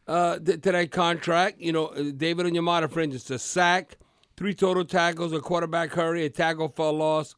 uh, 0.07 0.39
that 0.41 0.89
contract. 0.91 1.61
You 1.61 1.71
know, 1.71 2.11
David 2.11 2.47
Onyemata, 2.47 2.89
for 2.89 2.99
instance, 2.99 3.29
a 3.29 3.37
sack, 3.37 3.97
three 4.35 4.55
total 4.55 4.83
tackles, 4.83 5.33
a 5.33 5.39
quarterback 5.39 5.91
hurry, 5.91 6.25
a 6.25 6.29
tackle 6.31 6.69
for 6.69 6.87
a 6.87 6.91
loss. 6.91 7.35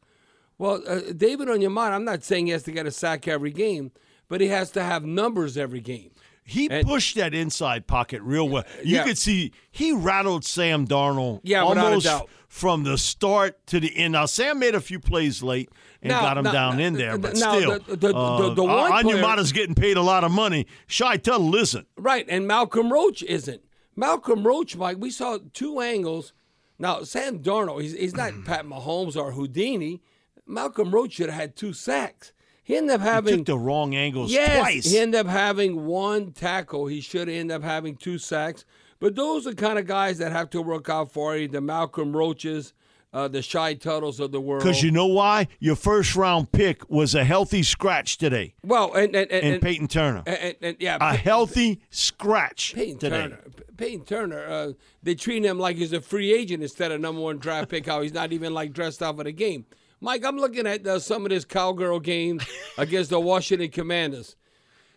Well, 0.56 0.82
uh, 0.86 1.12
David 1.14 1.48
Onyemata, 1.48 1.92
I'm 1.92 2.06
not 2.06 2.24
saying 2.24 2.46
he 2.46 2.52
has 2.52 2.62
to 2.62 2.72
get 2.72 2.86
a 2.86 2.90
sack 2.90 3.28
every 3.28 3.50
game, 3.50 3.92
but 4.28 4.40
he 4.40 4.48
has 4.48 4.70
to 4.70 4.82
have 4.82 5.04
numbers 5.04 5.58
every 5.58 5.80
game. 5.80 6.12
He 6.48 6.70
and, 6.70 6.86
pushed 6.86 7.16
that 7.16 7.34
inside 7.34 7.88
pocket 7.88 8.22
real 8.22 8.48
well. 8.48 8.64
You 8.84 8.96
yeah. 8.96 9.04
could 9.04 9.18
see 9.18 9.52
he 9.72 9.90
rattled 9.90 10.44
Sam 10.44 10.86
Darnold 10.86 11.40
yeah, 11.42 11.64
almost 11.64 12.08
from 12.48 12.84
the 12.84 12.96
start 12.96 13.66
to 13.66 13.80
the 13.80 13.94
end. 13.96 14.12
Now 14.12 14.26
Sam 14.26 14.60
made 14.60 14.76
a 14.76 14.80
few 14.80 15.00
plays 15.00 15.42
late 15.42 15.70
and 16.02 16.10
now, 16.10 16.20
got 16.20 16.38
him 16.38 16.44
now, 16.44 16.52
down 16.52 16.78
in 16.78 16.94
there, 16.94 17.18
but 17.18 17.34
now, 17.34 17.58
still, 17.58 17.78
the, 17.80 17.96
the, 17.96 18.16
uh, 18.16 18.48
the, 18.48 18.54
the 18.54 18.64
one 18.64 18.92
Onyemata's 18.92 19.50
getting 19.50 19.74
paid 19.74 19.96
a 19.96 20.02
lot 20.02 20.22
of 20.22 20.30
money. 20.30 20.68
Shy 20.86 21.16
Tuttle 21.16 21.54
isn't. 21.56 21.88
Right, 21.96 22.24
and 22.28 22.46
Malcolm 22.46 22.92
Roach 22.92 23.24
isn't. 23.24 23.62
Malcolm 23.96 24.46
Roach, 24.46 24.76
Mike, 24.76 24.98
we 25.00 25.10
saw 25.10 25.38
two 25.52 25.80
angles. 25.80 26.32
Now 26.78 27.02
Sam 27.02 27.40
Darnold, 27.40 27.82
he's, 27.82 27.94
he's 27.94 28.14
not 28.14 28.32
Pat 28.44 28.64
Mahomes 28.64 29.16
or 29.16 29.32
Houdini. 29.32 30.00
Malcolm 30.46 30.92
Roach 30.92 31.14
should 31.14 31.28
have 31.28 31.40
had 31.40 31.56
two 31.56 31.72
sacks. 31.72 32.32
He 32.66 32.76
ended 32.76 32.96
up 32.96 33.00
having 33.00 33.32
he 33.32 33.36
took 33.38 33.46
the 33.46 33.58
wrong 33.58 33.94
angles 33.94 34.32
yes, 34.32 34.58
twice. 34.58 34.90
He 34.90 34.98
ended 34.98 35.20
up 35.20 35.28
having 35.28 35.86
one 35.86 36.32
tackle. 36.32 36.88
He 36.88 37.00
should 37.00 37.28
end 37.28 37.52
up 37.52 37.62
having 37.62 37.94
two 37.94 38.18
sacks. 38.18 38.64
But 38.98 39.14
those 39.14 39.46
are 39.46 39.54
kind 39.54 39.78
of 39.78 39.86
guys 39.86 40.18
that 40.18 40.32
have 40.32 40.50
to 40.50 40.60
work 40.60 40.90
out 40.90 41.12
for 41.12 41.36
you. 41.36 41.46
The 41.46 41.60
Malcolm 41.60 42.16
Roaches, 42.16 42.72
uh, 43.12 43.28
the 43.28 43.40
Shy 43.40 43.74
Tuttles 43.74 44.18
of 44.18 44.32
the 44.32 44.40
world. 44.40 44.64
Because 44.64 44.82
you 44.82 44.90
know 44.90 45.06
why? 45.06 45.46
Your 45.60 45.76
first 45.76 46.16
round 46.16 46.50
pick 46.50 46.90
was 46.90 47.14
a 47.14 47.22
healthy 47.22 47.62
scratch 47.62 48.18
today. 48.18 48.54
Well, 48.64 48.92
and 48.94 49.14
and, 49.14 49.30
and, 49.30 49.46
and 49.46 49.62
Peyton 49.62 49.86
Turner. 49.86 50.24
And, 50.26 50.56
and, 50.60 50.76
yeah, 50.80 50.98
a 51.00 51.14
healthy 51.14 51.82
scratch 51.90 52.74
Peyton 52.74 52.98
today. 52.98 53.22
Turner. 53.22 53.44
Peyton 53.76 54.04
Turner. 54.06 54.44
Uh, 54.44 54.72
they 55.04 55.14
treat 55.14 55.44
him 55.44 55.60
like 55.60 55.76
he's 55.76 55.92
a 55.92 56.00
free 56.00 56.34
agent 56.34 56.64
instead 56.64 56.90
of 56.90 57.00
number 57.00 57.20
one 57.20 57.38
draft 57.38 57.68
pick. 57.68 57.86
How 57.86 58.02
he's 58.02 58.12
not 58.12 58.32
even 58.32 58.52
like 58.52 58.72
dressed 58.72 59.04
out 59.04 59.18
for 59.18 59.22
the 59.22 59.30
game. 59.30 59.66
Mike, 60.00 60.24
I'm 60.24 60.36
looking 60.36 60.66
at 60.66 60.86
uh, 60.86 60.98
some 60.98 61.24
of 61.24 61.30
this 61.30 61.44
cowgirl 61.44 62.00
game 62.00 62.40
against 62.78 63.10
the 63.10 63.20
Washington 63.20 63.70
Commanders. 63.70 64.36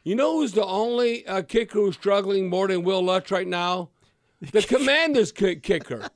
You 0.03 0.15
know 0.15 0.33
who's 0.37 0.53
the 0.53 0.65
only 0.65 1.25
uh, 1.27 1.41
kicker 1.41 1.79
who's 1.79 1.95
struggling 1.95 2.49
more 2.49 2.67
than 2.67 2.83
Will 2.83 3.03
Lutz 3.03 3.31
right 3.31 3.47
now? 3.47 3.89
The 4.41 4.61
Commanders 4.67 5.31
kicker. 5.31 6.07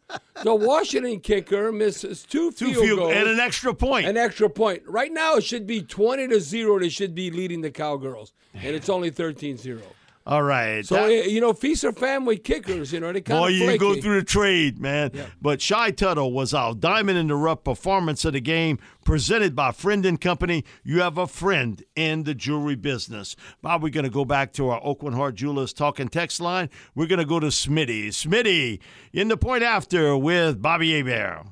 The 0.43 0.55
Washington 0.55 1.19
kicker 1.19 1.71
misses 1.71 2.23
two, 2.23 2.51
two 2.51 2.67
field, 2.67 2.83
field 2.83 2.99
goals 2.99 3.13
and 3.13 3.27
an 3.27 3.39
extra 3.39 3.73
point. 3.73 4.07
An 4.07 4.15
extra 4.17 4.49
point. 4.49 4.83
Right 4.87 5.11
now, 5.11 5.35
it 5.35 5.43
should 5.43 5.67
be 5.67 5.81
20 5.81 6.29
to 6.29 6.39
0. 6.39 6.79
They 6.79 6.89
should 6.89 7.13
be 7.13 7.31
leading 7.31 7.61
the 7.61 7.71
Cowgirls, 7.71 8.33
and 8.53 8.75
it's 8.75 8.89
only 8.89 9.09
13 9.09 9.57
0. 9.57 9.81
All 10.25 10.41
right. 10.41 10.85
So 10.85 10.95
that, 10.95 11.11
eh, 11.11 11.25
you 11.25 11.41
know, 11.41 11.51
feast 11.51 11.83
or 11.83 11.91
family 11.91 12.37
kickers, 12.37 12.93
you 12.93 13.01
know, 13.01 13.11
they 13.11 13.19
kind 13.19 13.41
boy, 13.41 13.47
of 13.47 13.53
you 13.53 13.77
go 13.77 13.99
through 13.99 14.21
the 14.21 14.25
trade, 14.25 14.79
man. 14.79 15.11
Yeah. 15.13 15.25
But 15.41 15.61
Shy 15.61 15.91
Tuttle 15.91 16.31
was 16.31 16.53
our 16.53 16.73
diamond 16.73 17.17
in 17.17 17.27
the 17.27 17.35
rough 17.35 17.65
performance 17.65 18.23
of 18.23 18.31
the 18.31 18.39
game, 18.39 18.79
presented 19.03 19.53
by 19.53 19.73
Friend 19.73 20.05
and 20.05 20.19
Company. 20.19 20.63
You 20.81 21.01
have 21.01 21.17
a 21.17 21.27
friend 21.27 21.83
in 21.97 22.23
the 22.23 22.33
jewelry 22.33 22.75
business. 22.75 23.35
Bob, 23.61 23.83
we're 23.83 23.89
going 23.89 24.05
to 24.05 24.09
go 24.09 24.23
back 24.23 24.53
to 24.53 24.69
our 24.69 24.79
Aucoin 24.81 25.13
Hart 25.13 25.35
Jewelers 25.35 25.73
talking 25.73 26.07
text 26.07 26.39
line. 26.39 26.69
We're 26.95 27.07
going 27.07 27.19
to 27.19 27.25
go 27.25 27.41
to 27.41 27.47
Smitty. 27.47 28.07
Smitty 28.07 28.79
in 29.11 29.27
the 29.27 29.35
point 29.35 29.63
after 29.63 30.15
with 30.15 30.61
Bobby 30.61 30.93
Hebert. 30.93 31.47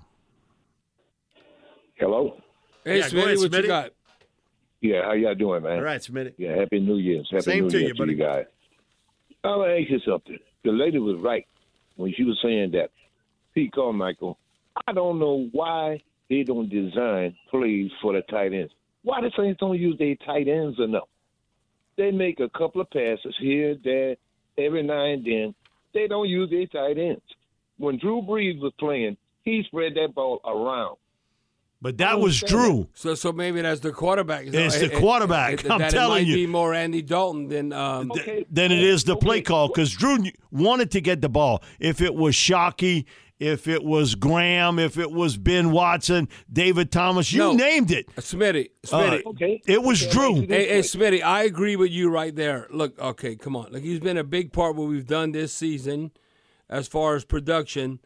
Hello. 1.95 2.41
Hey, 2.86 2.99
yeah, 2.99 3.09
Smitty, 3.09 3.24
ahead, 3.24 3.38
what 3.38 3.51
Smitty. 3.51 3.61
you 3.63 3.67
got? 3.67 3.91
Yeah, 4.80 5.03
how 5.03 5.11
y'all 5.11 5.36
doing, 5.36 5.61
man? 5.61 5.74
All 5.74 5.84
right, 5.84 6.01
Smitty. 6.01 6.34
Yeah, 6.38 6.55
happy 6.55 6.80
New 6.80 6.95
Year's. 6.95 7.28
Happy 7.30 7.43
Same 7.43 7.63
New 7.65 7.69
to 7.72 7.80
Year 7.80 7.88
you, 7.89 7.95
buddy. 7.95 8.15
To 8.15 8.17
you 8.17 8.26
guys. 8.26 8.45
I'm 9.43 9.59
gonna 9.59 9.73
ask 9.73 9.89
you 9.89 9.99
something. 10.07 10.37
The 10.63 10.71
lady 10.71 10.99
was 10.99 11.19
right 11.21 11.47
when 11.95 12.13
she 12.15 12.23
was 12.23 12.39
saying 12.43 12.71
that. 12.71 12.91
Pete 13.53 13.71
Carmichael, 13.73 14.37
I 14.87 14.93
don't 14.93 15.19
know 15.19 15.49
why 15.51 16.01
they 16.29 16.43
don't 16.43 16.69
design 16.69 17.35
plays 17.49 17.91
for 18.01 18.13
the 18.13 18.21
tight 18.29 18.53
ends. 18.53 18.71
Why 19.03 19.19
the 19.19 19.31
Saints 19.35 19.59
don't 19.59 19.79
use 19.79 19.97
their 19.97 20.15
tight 20.25 20.47
ends 20.47 20.79
enough? 20.79 21.09
They 21.97 22.11
make 22.11 22.39
a 22.39 22.49
couple 22.49 22.81
of 22.81 22.89
passes 22.91 23.35
here, 23.39 23.75
there, 23.83 24.15
every 24.57 24.83
now 24.83 25.05
and 25.05 25.25
then. 25.25 25.55
They 25.93 26.07
don't 26.07 26.29
use 26.29 26.49
their 26.49 26.67
tight 26.67 26.97
ends. 26.97 27.21
When 27.77 27.97
Drew 27.97 28.21
Brees 28.21 28.61
was 28.61 28.73
playing, 28.79 29.17
he 29.43 29.63
spread 29.65 29.95
that 29.95 30.13
ball 30.13 30.39
around. 30.45 30.97
But 31.82 31.97
that 31.97 32.19
was 32.19 32.39
Drew. 32.39 32.88
So, 32.93 33.15
so 33.15 33.32
maybe 33.32 33.61
that's 33.61 33.79
the 33.79 33.91
quarterback. 33.91 34.45
It's 34.45 34.79
the 34.79 34.89
quarterback. 34.89 35.53
It, 35.53 35.65
it, 35.65 35.71
I'm 35.71 35.79
that 35.79 35.91
telling 35.91 36.23
it 36.23 36.25
might 36.25 36.27
you. 36.27 36.36
Be 36.36 36.47
more 36.47 36.75
Andy 36.75 37.01
Dalton 37.01 37.47
than 37.47 37.73
um, 37.73 38.11
okay. 38.11 38.45
than 38.51 38.71
it 38.71 38.84
is 38.84 39.03
the 39.03 39.15
play 39.15 39.41
call 39.41 39.67
because 39.67 39.91
Drew 39.91 40.19
wanted 40.51 40.91
to 40.91 41.01
get 41.01 41.21
the 41.21 41.29
ball. 41.29 41.63
If 41.79 41.99
it 41.99 42.13
was 42.13 42.36
Shockey, 42.36 43.05
if 43.39 43.67
it 43.67 43.84
was 43.84 44.13
Graham, 44.13 44.77
if 44.77 44.99
it 44.99 45.11
was 45.11 45.38
Ben 45.38 45.71
Watson, 45.71 46.29
David 46.53 46.91
Thomas, 46.91 47.34
you 47.34 47.39
no. 47.39 47.53
named 47.53 47.89
it. 47.89 48.15
Smitty, 48.17 48.69
Smitty. 48.84 49.25
Uh, 49.25 49.29
okay. 49.29 49.59
It 49.65 49.82
was 49.82 50.03
okay. 50.03 50.11
Drew. 50.11 50.36
Hey, 50.41 50.67
hey, 50.67 50.79
Smitty, 50.82 51.23
I 51.23 51.43
agree 51.43 51.75
with 51.75 51.89
you 51.89 52.11
right 52.11 52.36
there. 52.36 52.67
Look, 52.69 52.99
okay, 52.99 53.36
come 53.36 53.55
on. 53.55 53.71
Like 53.71 53.82
he's 53.82 53.99
been 53.99 54.17
a 54.17 54.23
big 54.23 54.53
part 54.53 54.71
of 54.71 54.77
what 54.77 54.88
we've 54.88 55.07
done 55.07 55.32
this 55.32 55.51
season, 55.51 56.11
as 56.69 56.88
far 56.88 57.15
as 57.15 57.25
production. 57.25 57.99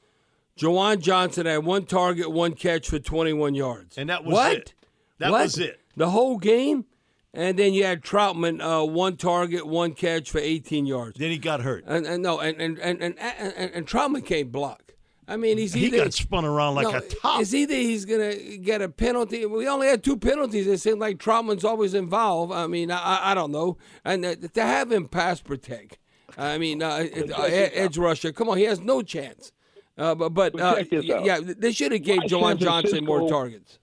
Juwan 0.58 1.00
Johnson 1.00 1.46
had 1.46 1.66
one 1.66 1.86
target, 1.86 2.32
one 2.32 2.54
catch 2.54 2.90
for 2.90 3.00
21 3.00 3.56
yards. 3.56 3.98
And 3.98 4.10
that 4.10 4.24
was 4.24 4.34
what? 4.34 4.54
it. 4.54 4.74
That 5.20 5.32
what? 5.32 5.44
was 5.44 5.60
it. 5.60 5.82
The 5.96 6.10
whole 6.10 6.38
game? 6.38 6.86
And 7.34 7.60
then 7.60 7.74
you 7.74 7.84
had 7.84 8.02
Trautman, 8.02 8.62
uh, 8.62 8.86
one 8.86 9.18
target, 9.18 9.68
one 9.68 9.94
catch 9.94 10.32
for 10.32 10.40
18 10.40 10.86
yards. 10.86 11.20
Then 11.20 11.32
he 11.32 11.38
got 11.38 11.62
hurt. 11.62 11.84
And, 11.86 12.06
and 12.06 12.24
no, 12.24 12.40
and 12.40 12.62
and, 12.62 12.80
and, 12.80 13.02
and, 13.02 13.20
and, 13.20 13.72
and 13.74 13.86
Trautman 13.86 14.26
can't 14.26 14.54
block. 14.54 14.86
I 15.28 15.38
mean, 15.38 15.58
he's 15.58 15.74
he 15.74 15.88
either, 15.88 15.98
got 15.98 16.14
spun 16.14 16.46
around 16.46 16.76
like 16.76 16.92
no, 16.92 16.98
a 16.98 17.02
top. 17.02 17.42
It's 17.42 17.54
either 17.54 17.74
he's 17.74 18.06
going 18.06 18.22
to 18.22 18.58
get 18.58 18.82
a 18.82 18.88
penalty. 18.88 19.46
We 19.46 19.68
only 19.68 19.88
had 19.88 20.04
two 20.04 20.18
penalties. 20.18 20.68
It 20.68 20.80
seemed 20.80 21.00
like 21.00 21.18
Trautman's 21.18 21.66
always 21.66 21.94
involved. 21.94 22.54
I 22.54 22.68
mean, 22.68 22.92
I, 22.92 23.32
I 23.32 23.34
don't 23.34 23.52
know. 23.52 23.78
And 24.06 24.24
uh, 24.24 24.36
to 24.36 24.62
have 24.62 24.92
him 24.92 25.08
pass 25.08 25.42
protect, 25.42 25.98
I 26.38 26.58
mean, 26.58 26.84
uh, 26.84 27.08
uh, 27.38 27.42
edge 27.42 27.98
rusher, 27.98 28.32
come 28.32 28.50
on, 28.50 28.58
he 28.58 28.64
has 28.64 28.80
no 28.80 29.02
chance. 29.02 29.52
Uh, 29.98 30.14
but 30.16 30.30
but 30.34 30.60
uh, 30.60 30.84
yeah, 30.92 31.40
they 31.42 31.72
should 31.72 31.92
have 31.94 32.04
gave 32.04 32.20
Juwan 32.22 32.58
Johnson 32.58 33.06
more 33.06 33.30
targets. 33.30 33.80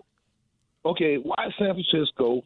Okay, 0.85 1.17
why 1.17 1.49
San 1.59 1.75
Francisco 1.75 2.43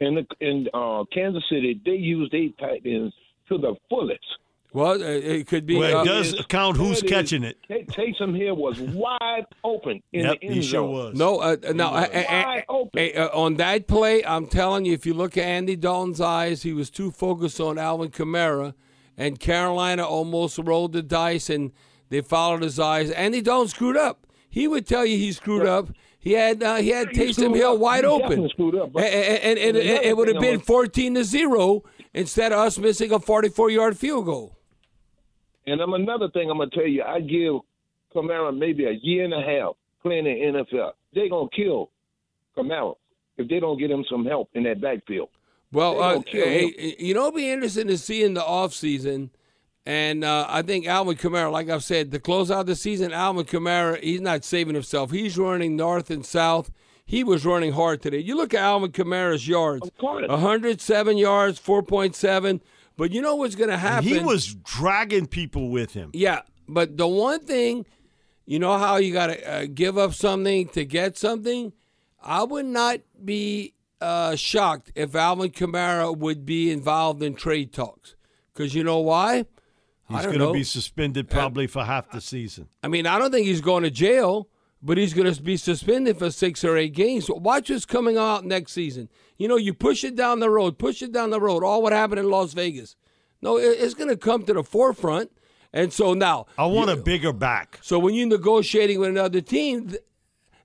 and 0.00 0.16
the, 0.18 0.26
in 0.40 0.68
uh, 0.74 1.04
Kansas 1.12 1.44
City 1.48 1.80
they 1.84 1.92
use 1.92 2.28
their 2.30 2.48
tight 2.58 2.82
ends 2.84 3.14
to 3.48 3.56
the 3.58 3.74
fullest. 3.88 4.20
Well, 4.72 5.02
uh, 5.02 5.06
it 5.06 5.48
could 5.48 5.66
be. 5.66 5.76
Well, 5.76 5.90
it 5.90 6.08
uh, 6.08 6.12
does 6.12 6.44
count 6.48 6.76
who's 6.76 7.00
That 7.00 7.06
is- 7.06 7.10
catching 7.10 7.44
it. 7.44 7.56
Tay- 7.66 7.86
Taysom 7.86 8.36
Hill 8.38 8.54
was 8.56 8.78
wide 8.80 9.46
open 9.64 10.00
in 10.12 10.26
Yep, 10.26 10.40
the 10.40 10.46
end 10.46 10.54
he 10.54 10.62
sure 10.62 10.70
zone. 10.82 10.90
was. 10.92 11.18
No, 11.18 11.38
uh, 11.40 11.56
no. 11.74 11.90
was 11.90 12.08
uh, 12.08 12.18
uh, 12.18 12.24
wide 12.28 12.64
uh, 12.68 12.72
open. 12.72 13.10
uh, 13.16 13.28
on 13.32 13.54
that 13.56 13.88
play, 13.88 14.24
I'm 14.24 14.46
telling 14.46 14.84
you, 14.84 14.92
if 14.92 15.06
you 15.06 15.14
look 15.14 15.36
at 15.36 15.42
Andy 15.44 15.74
Dalton's 15.74 16.20
eyes, 16.20 16.62
he 16.62 16.72
was 16.72 16.88
too 16.88 17.10
focused 17.10 17.58
on 17.60 17.78
Alvin 17.78 18.10
Kamara, 18.10 18.74
and 19.16 19.40
Carolina 19.40 20.06
almost 20.06 20.56
rolled 20.58 20.92
the 20.92 21.02
dice, 21.02 21.50
and 21.50 21.72
they 22.10 22.20
followed 22.20 22.62
his 22.62 22.78
eyes. 22.78 23.10
and 23.10 23.34
he 23.34 23.40
don't 23.40 23.68
screwed 23.68 23.96
up. 23.96 24.26
He 24.50 24.68
would 24.68 24.86
tell 24.86 25.06
you 25.06 25.16
he 25.16 25.32
screwed 25.32 25.64
up. 25.66 25.88
He 26.18 26.32
had 26.32 26.62
uh, 26.62 26.76
he 26.76 26.90
had 26.90 27.08
He 27.10 27.18
Taysom 27.20 27.54
Hill 27.56 27.72
up. 27.74 27.78
wide 27.78 28.04
He 28.04 28.10
open, 28.10 28.46
screwed 28.50 28.74
up, 28.74 28.94
and, 28.94 29.04
and, 29.04 29.58
and, 29.58 29.76
And 29.76 30.04
it- 30.04 30.16
would 30.16 30.28
have 30.28 30.40
been 30.40 30.58
was- 30.58 30.66
14 30.66 31.14
to 31.14 31.24
zero 31.24 31.82
instead 32.12 32.52
of 32.52 32.58
us 32.58 32.76
missing 32.78 33.10
a 33.12 33.18
44 33.18 33.70
yard 33.70 33.96
field 33.96 34.26
goal. 34.26 34.56
And 35.66 35.80
I'm 35.80 35.94
another 35.94 36.28
thing 36.30 36.50
I'm 36.50 36.58
gonna 36.58 36.70
tell 36.70 36.86
you. 36.86 37.02
I 37.02 37.20
give 37.20 37.54
Kamara 38.14 38.54
maybe 38.56 38.84
a 38.84 38.92
year 39.02 39.24
and 39.24 39.32
a 39.32 39.40
half 39.40 39.76
playing 40.02 40.26
in 40.26 40.52
the 40.54 40.64
NFL. 40.64 40.92
They're 41.14 41.28
gonna 41.28 41.48
kill 41.54 41.90
Kamara 42.56 42.96
if 43.38 43.48
they 43.48 43.60
don't 43.60 43.78
get 43.78 43.90
him 43.90 44.04
some 44.10 44.26
help 44.26 44.50
in 44.54 44.64
that 44.64 44.80
backfield. 44.80 45.28
Well, 45.72 46.02
uh, 46.02 46.20
hey, 46.26 46.96
you 46.98 47.14
know, 47.14 47.20
it'll 47.28 47.32
be 47.32 47.48
interesting 47.48 47.86
to 47.86 47.96
see 47.96 48.24
in 48.24 48.34
the 48.34 48.40
offseason. 48.40 49.30
And 49.86 50.24
uh, 50.24 50.46
I 50.48 50.62
think 50.62 50.86
Alvin 50.86 51.16
Kamara, 51.16 51.50
like 51.50 51.70
I've 51.70 51.82
said, 51.84 52.10
to 52.12 52.18
close 52.20 52.50
out 52.50 52.66
the 52.66 52.76
season, 52.76 53.12
Alvin 53.12 53.44
Kamara, 53.46 54.00
he's 54.02 54.20
not 54.20 54.44
saving 54.44 54.74
himself. 54.74 55.10
He's 55.10 55.38
running 55.38 55.74
north 55.74 56.10
and 56.10 56.24
south. 56.24 56.70
He 57.06 57.24
was 57.24 57.44
running 57.44 57.72
hard 57.72 58.02
today. 58.02 58.18
You 58.18 58.36
look 58.36 58.54
at 58.54 58.60
Alvin 58.60 58.92
Kamara's 58.92 59.48
yards 59.48 59.88
Of 59.88 59.96
course. 59.96 60.28
107 60.28 61.16
yards, 61.18 61.58
4.7. 61.58 62.60
But 62.96 63.10
you 63.12 63.22
know 63.22 63.34
what's 63.36 63.54
going 63.54 63.68
to 63.68 63.74
And 63.74 63.82
happen? 63.82 64.08
he 64.08 64.18
was 64.20 64.54
dragging 64.54 65.26
people 65.26 65.70
with 65.70 65.94
him. 65.94 66.10
Yeah, 66.12 66.42
but 66.68 66.96
the 66.98 67.08
one 67.08 67.40
thing, 67.40 67.86
you 68.46 68.58
know 68.58 68.76
how 68.78 68.96
you 68.98 69.12
got 69.12 69.28
to 69.28 69.50
uh, 69.50 69.66
give 69.72 69.96
up 69.96 70.12
something 70.12 70.68
to 70.68 70.84
get 70.84 71.16
something? 71.16 71.72
I 72.22 72.44
would 72.44 72.66
not 72.66 73.00
be 73.24 73.72
uh, 74.02 74.36
shocked 74.36 74.92
if 74.94 75.14
Alvin 75.16 75.50
Kamara 75.50 76.14
would 76.16 76.44
be 76.44 76.70
involved 76.70 77.22
in 77.22 77.34
trade 77.34 77.72
talks. 77.72 78.14
Because 78.52 78.74
you 78.74 78.84
know 78.84 78.98
why? 78.98 79.46
He's 80.10 80.26
going 80.26 80.38
to 80.40 80.52
be 80.52 80.64
suspended 80.64 81.26
uh, 81.30 81.34
probably 81.34 81.66
for 81.66 81.84
half 81.84 82.10
the 82.10 82.20
season. 82.20 82.68
I 82.82 82.88
mean, 82.88 83.06
I 83.06 83.18
don't 83.18 83.30
think 83.30 83.46
he's 83.46 83.60
going 83.60 83.82
to 83.84 83.90
jail, 83.90 84.48
but 84.82 84.98
he's 84.98 85.14
going 85.14 85.32
to 85.32 85.42
be 85.42 85.56
suspended 85.56 86.18
for 86.18 86.30
six 86.30 86.64
or 86.64 86.76
eight 86.76 86.92
games. 86.94 87.28
Watch 87.28 87.70
what's 87.70 87.84
coming 87.86 88.16
out 88.16 88.44
next 88.44 88.72
season. 88.72 89.08
You 89.38 89.48
know, 89.48 89.56
you 89.56 89.72
push 89.74 90.04
it 90.04 90.16
down 90.16 90.40
the 90.40 90.50
road, 90.50 90.78
push 90.78 91.02
it 91.02 91.12
down 91.12 91.30
the 91.30 91.40
road. 91.40 91.62
All 91.64 91.82
what 91.82 91.92
happened 91.92 92.20
in 92.20 92.28
Las 92.30 92.52
Vegas. 92.52 92.96
No, 93.42 93.56
it's 93.56 93.94
going 93.94 94.10
to 94.10 94.16
come 94.16 94.44
to 94.44 94.52
the 94.52 94.62
forefront. 94.62 95.30
And 95.72 95.92
so 95.92 96.14
now, 96.14 96.46
I 96.58 96.66
want 96.66 96.90
a 96.90 96.96
bigger 96.96 97.32
back. 97.32 97.78
so 97.80 97.98
when 97.98 98.12
you're 98.14 98.26
negotiating 98.26 98.98
with 98.98 99.08
another 99.10 99.40
team, 99.40 99.88
th- 99.90 100.02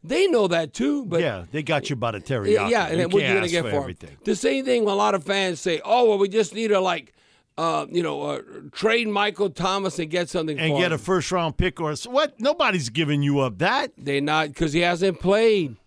they 0.03 0.27
know 0.27 0.47
that 0.47 0.73
too. 0.73 1.05
But 1.05 1.21
yeah, 1.21 1.45
they 1.51 1.61
got 1.61 1.89
you 1.89 1.95
by 1.95 2.11
the 2.11 2.19
teriyaki. 2.19 2.69
yeah, 2.71 2.87
and 2.87 2.99
You 2.99 3.07
what 3.07 3.21
you 3.23 3.33
gonna 3.33 3.47
get 3.47 3.65
for 3.65 3.69
for 3.71 3.77
everything. 3.81 4.17
The 4.23 4.35
same 4.35 4.65
thing 4.65 4.83
when 4.83 4.93
a 4.93 4.97
lot 4.97 5.13
of 5.15 5.23
fans 5.23 5.59
say, 5.61 5.79
"Oh, 5.85 6.09
well, 6.09 6.17
we 6.17 6.27
just 6.27 6.53
need 6.55 6.69
to 6.69 6.79
like, 6.79 7.13
uh, 7.57 7.85
you 7.89 8.03
know, 8.03 8.21
uh, 8.21 8.41
trade 8.71 9.07
Michael 9.07 9.49
Thomas 9.49 9.97
and 9.99 10.09
get 10.09 10.29
something 10.29 10.59
And 10.59 10.77
get 10.77 10.91
a 10.91 10.97
first 10.97 11.31
round 11.31 11.57
pick 11.57 11.79
or 11.79 11.93
what? 12.07 12.39
Nobody's 12.39 12.89
giving 12.89 13.21
you 13.23 13.39
up 13.39 13.59
that. 13.59 13.91
They're 13.97 14.21
not 14.21 14.49
because 14.49 14.73
he 14.73 14.81
hasn't 14.81 15.19
played. 15.19 15.77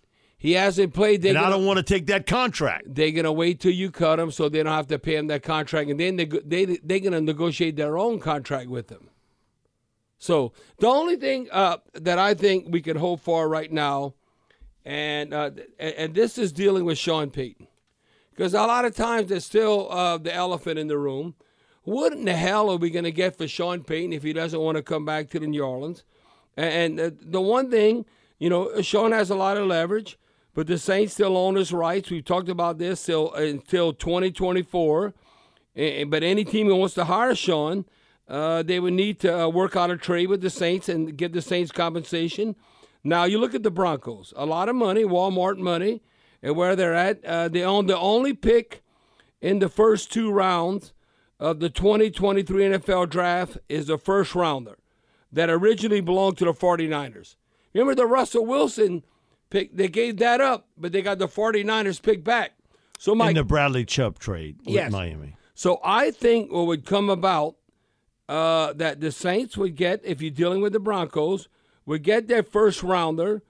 He 0.41 0.53
hasn't 0.53 0.95
played. 0.95 1.23
They're 1.23 1.31
And 1.31 1.39
I 1.39 1.43
gonna, 1.43 1.57
don't 1.57 1.67
want 1.67 1.79
to 1.79 1.83
take 1.83 2.07
that 2.07 2.27
contract. 2.27 2.95
they're 2.95 3.11
gonna 3.11 3.33
wait 3.33 3.59
till 3.61 3.73
you 3.73 3.91
cut 3.91 4.21
him, 4.21 4.31
so 4.31 4.49
they 4.49 4.63
don't 4.63 4.73
have 4.73 4.87
to 4.87 4.99
pay 4.99 5.17
him 5.17 5.27
that 5.27 5.43
contract, 5.43 5.91
and 5.91 5.99
then 5.99 6.17
they 6.17 6.25
they 6.27 6.65
they're 6.65 7.01
gonna 7.01 7.21
negotiate 7.21 7.75
their 7.77 7.99
own 7.99 8.21
contract 8.21 8.69
with 8.71 8.89
him. 8.89 9.11
So 10.19 10.53
the 10.79 10.87
only 10.87 11.17
thing 11.17 11.49
uh, 11.53 11.79
that 11.95 12.19
I 12.19 12.35
think 12.35 12.67
we 12.71 12.81
can 12.81 12.97
hope 12.97 13.21
for 13.21 13.49
right 13.49 13.71
now, 13.71 14.15
and 14.85 15.35
uh, 15.35 15.51
and, 15.79 15.95
and 15.95 16.15
this 16.15 16.39
is 16.39 16.53
dealing 16.53 16.85
with 16.85 16.99
Sean 16.99 17.31
Payton, 17.31 17.67
because 18.31 18.55
a 18.55 18.59
lot 18.59 18.85
of 18.85 18.95
times 18.97 19.29
there's 19.29 19.45
still 19.45 19.91
uh, 19.91 20.19
the 20.19 20.33
elephant 20.35 20.79
in 20.79 20.87
the 20.87 20.99
room. 20.99 21.35
What 21.89 22.13
in 22.13 22.27
the 22.27 22.35
hell 22.35 22.71
are 22.71 22.77
we 22.77 22.91
going 22.91 23.07
to 23.07 23.11
get 23.11 23.39
for 23.39 23.49
Sean 23.49 23.83
Payton 23.83 24.13
if 24.13 24.23
he 24.23 24.35
doesn't 24.35 24.61
want 24.61 24.77
to 24.77 24.83
come 24.83 25.07
back 25.07 25.31
to 25.31 25.39
the 25.41 25.47
New 25.47 25.63
Orleans? 25.63 26.05
And, 26.55 27.01
uh, 27.01 27.11
the 27.19 27.41
one 27.41 27.71
thing, 27.71 28.05
you 28.39 28.51
know, 28.51 28.83
Sean 28.83 29.13
has 29.13 29.31
a 29.31 29.35
lot 29.35 29.57
of 29.57 29.67
leverage, 29.67 30.19
but 30.53 30.67
the 30.67 30.77
Saints 30.77 31.15
still 31.15 31.35
own 31.35 31.55
his 31.55 31.73
rights. 31.73 32.11
We've 32.11 32.23
talked 32.23 32.51
about 32.51 32.77
this 32.77 33.07
till 33.07 33.33
until 33.33 33.95
2024. 33.95 35.15
Eh, 35.77 36.05
But 36.05 36.23
any 36.23 36.45
team 36.45 36.67
who 36.67 36.77
wants 36.77 36.95
to 36.97 37.07
hire 37.07 37.35
Sean, 37.35 37.87
uh, 38.29 38.63
they 38.63 38.81
would 38.81 38.93
need 38.93 39.19
to 39.21 39.45
uh, 39.45 39.49
work 39.49 39.75
out 39.75 39.91
a 39.91 39.97
trade 39.97 40.29
with 40.29 40.43
the 40.43 40.51
Saints 40.51 40.91
and 40.91 41.17
get 41.17 41.33
the 41.33 41.41
Saints 41.41 41.73
compensation. 41.73 42.55
Now 43.03 43.25
you 43.25 43.39
look 43.39 43.55
at 43.55 43.63
the 43.63 43.71
Broncos, 43.71 44.35
a 44.37 44.45
lot 44.45 44.69
of 44.69 44.77
money, 44.77 45.05
Walmart 45.05 45.57
money, 45.57 46.03
and 46.43 46.55
where 46.55 46.77
they're 46.77 46.93
at. 46.93 47.25
Uh, 47.25 47.49
they 47.49 47.63
own 47.63 47.87
the 47.87 47.97
only 47.97 48.35
pick 48.35 48.83
in 49.41 49.61
the 49.61 49.71
first 49.71 50.13
two 50.13 50.31
rounds 50.31 50.93
of 51.41 51.61
the 51.61 51.71
2023 51.71 52.65
NFL 52.65 53.09
draft 53.11 53.59
is 53.69 53.89
a 53.89 53.99
first 53.99 54.35
rounder 54.35 54.79
that 55.33 55.51
originally 55.51 56.01
belonged 56.01 56.39
to 56.39 56.45
the 56.45 56.53
49ers. 56.53 57.37
Remember 57.75 57.95
the 57.95 58.07
Russell 58.07 58.45
Wilson 58.47 59.05
pick? 59.51 59.77
They 59.77 59.89
gave 59.89 60.17
that 60.19 60.41
up, 60.41 60.67
but 60.77 60.93
they 60.93 61.03
got 61.03 61.19
the 61.19 61.29
49ers 61.29 62.03
pick 62.03 62.25
back. 62.25 62.53
So 62.99 63.15
my 63.15 63.29
in 63.29 63.35
the 63.37 63.45
Bradley 63.45 63.85
Chubb 63.85 64.19
trade 64.19 64.57
with 64.65 64.75
Yes. 64.75 64.91
Miami. 64.91 65.37
so 65.55 65.79
I 65.85 66.11
think 66.11 66.51
what 66.51 66.67
would 66.67 66.85
come 66.85 67.09
about 67.11 67.55
uh, 68.29 68.73
that 68.75 69.01
the 69.01 69.13
Saints 69.13 69.57
would 69.57 69.77
get, 69.77 70.01
if 70.05 70.21
you're 70.21 70.31
dealing 70.31 70.61
with 70.61 70.73
the 70.73 70.81
Broncos, 70.81 71.49
would 71.87 72.03
get 72.03 72.27
their 72.29 72.43
first 72.43 72.83
rounder 72.83 73.43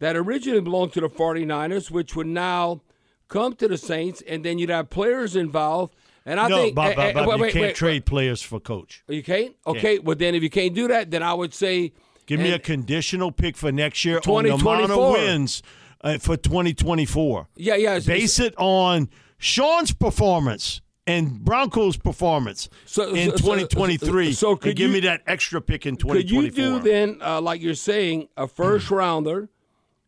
that 0.00 0.16
originally 0.16 0.60
belonged 0.60 0.92
to 0.94 1.00
the 1.00 1.08
49ers, 1.08 1.90
which 1.90 2.16
would 2.16 2.26
now 2.26 2.80
come 3.28 3.54
to 3.56 3.68
the 3.68 3.78
Saints, 3.78 4.22
and 4.26 4.44
then 4.44 4.58
you'd 4.58 4.70
have 4.70 4.90
players 4.90 5.36
involved. 5.36 5.94
And 6.26 6.40
I 6.40 6.48
no, 6.48 6.56
think 6.56 6.74
Bob, 6.74 6.96
Bob, 6.96 7.14
Bob, 7.14 7.26
wait, 7.28 7.36
you 7.36 7.42
wait, 7.42 7.52
can't 7.52 7.62
wait, 7.66 7.74
trade 7.76 8.06
players 8.06 8.40
for 8.40 8.58
coach. 8.60 9.02
You 9.08 9.22
can't? 9.22 9.54
Okay, 9.66 9.98
well 9.98 10.16
then 10.16 10.34
if 10.34 10.42
you 10.42 10.50
can't 10.50 10.74
do 10.74 10.88
that, 10.88 11.10
then 11.10 11.22
I 11.22 11.34
would 11.34 11.52
say 11.54 11.92
Give 12.26 12.40
me 12.40 12.52
a 12.52 12.58
conditional 12.58 13.30
pick 13.32 13.56
for 13.56 13.70
next 13.70 14.04
year 14.04 14.18
on 14.26 14.44
the 14.44 14.54
amount 14.54 14.84
of 14.84 14.90
2024. 14.90 15.12
wins 15.12 15.62
uh, 16.00 16.18
for 16.18 16.36
2024. 16.38 17.48
Yeah, 17.56 17.74
yeah. 17.74 17.88
it's- 17.96 18.06
Base 18.06 18.38
it 18.38 18.54
on 18.56 19.10
Sean's 19.36 19.92
performance 19.92 20.80
and 21.06 21.44
Broncos' 21.44 21.98
performance 21.98 22.70
So- 22.86 23.14
in 23.14 23.30
so- 23.32 23.36
so- 23.36 23.42
2023. 23.42 24.32
so 24.32 24.56
could 24.56 24.76
give 24.76 24.88
you- 24.88 24.94
me 24.94 25.00
that 25.00 25.20
extra 25.26 25.60
pick 25.60 25.84
in 25.84 25.96
2024. 25.96 26.42
Could 26.42 26.56
you 26.56 26.78
do 26.78 26.78
then, 26.78 27.18
uh, 27.22 27.42
like 27.42 27.60
you're 27.60 27.74
saying, 27.74 28.28
a 28.38 28.48
first 28.48 28.90
rounder? 28.90 29.50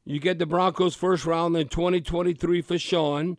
You 0.07 0.19
get 0.21 0.39
the 0.39 0.47
Broncos 0.47 0.95
first 0.95 1.27
round 1.27 1.55
in 1.57 1.69
2023 1.69 2.63
for 2.63 2.79
Sean, 2.79 3.37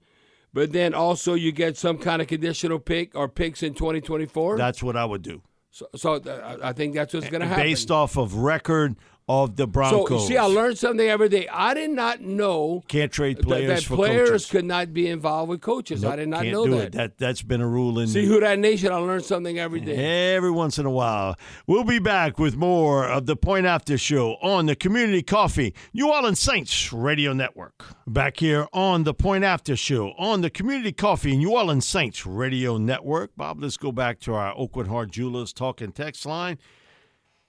but 0.53 0.71
then 0.71 0.93
also 0.93 1.33
you 1.33 1.51
get 1.51 1.77
some 1.77 1.97
kind 1.97 2.21
of 2.21 2.27
conditional 2.27 2.79
pick 2.79 3.15
or 3.15 3.27
picks 3.27 3.63
in 3.63 3.73
2024. 3.73 4.57
That's 4.57 4.81
what 4.81 4.95
I 4.95 5.05
would 5.05 5.21
do. 5.21 5.41
so, 5.71 5.87
so 5.95 6.13
uh, 6.15 6.57
I 6.63 6.73
think 6.73 6.95
that's 6.95 7.13
what's 7.13 7.29
going 7.29 7.41
to 7.41 7.47
happen. 7.47 7.63
Based 7.63 7.91
off 7.91 8.17
of 8.17 8.35
record 8.35 8.95
of 9.27 9.55
the 9.57 9.63
so 9.63 9.67
Broncos. 9.67 10.21
you 10.23 10.27
see, 10.27 10.37
I 10.37 10.45
learned 10.45 10.77
something 10.77 11.07
every 11.07 11.27
day. 11.27 11.47
I 11.51 11.73
did 11.73 11.89
not 11.89 12.21
know 12.21 12.83
Can't 12.87 13.11
trade 13.11 13.37
that, 13.37 13.45
players 13.45 13.81
that 13.81 13.87
for 13.87 13.95
players 13.95 14.29
coaches. 14.29 14.49
could 14.49 14.65
not 14.65 14.93
be 14.93 15.07
involved 15.07 15.49
with 15.49 15.61
coaches. 15.61 16.05
I 16.05 16.15
did 16.15 16.29
not 16.29 16.45
know 16.45 16.65
that. 16.67 16.83
It. 16.87 16.91
That 16.93 17.17
that's 17.17 17.41
been 17.41 17.59
a 17.61 17.67
rule 17.67 17.99
in 17.99 18.07
See 18.07 18.25
Who 18.25 18.39
Dat 18.39 18.57
Nation. 18.59 18.91
I 18.91 18.95
learned 18.95 19.25
something 19.25 19.59
every 19.59 19.81
day. 19.81 20.33
Every 20.35 20.51
once 20.51 20.79
in 20.79 20.85
a 20.85 20.91
while. 20.91 21.35
We'll 21.65 21.83
be 21.83 21.99
back 21.99 22.39
with 22.39 22.55
more 22.55 23.05
of 23.05 23.25
the 23.25 23.35
Point 23.35 23.65
After 23.65 23.97
Show 23.97 24.35
on 24.41 24.65
the 24.65 24.75
Community 24.75 25.23
Coffee 25.23 25.73
New 25.93 26.09
Orleans 26.09 26.39
Saints 26.39 26.93
Radio 26.93 27.33
Network. 27.33 27.83
Back 28.07 28.37
here 28.37 28.67
on 28.71 29.03
the 29.03 29.13
Point 29.13 29.43
After 29.43 29.75
Show 29.75 30.13
on 30.17 30.41
the 30.41 30.49
Community 30.49 30.93
Coffee 30.93 31.35
New 31.35 31.51
Orleans 31.51 31.85
Saints 31.85 32.25
Radio 32.25 32.77
Network. 32.77 33.31
Bob, 33.35 33.61
let's 33.61 33.75
go 33.77 33.91
back 33.91 34.19
to 34.21 34.33
our 34.35 34.55
Aucoin 34.55 34.87
Hart 34.87 35.11
Jewelers 35.11 35.51
talking 35.51 35.91
text 35.91 36.25
line. 36.25 36.57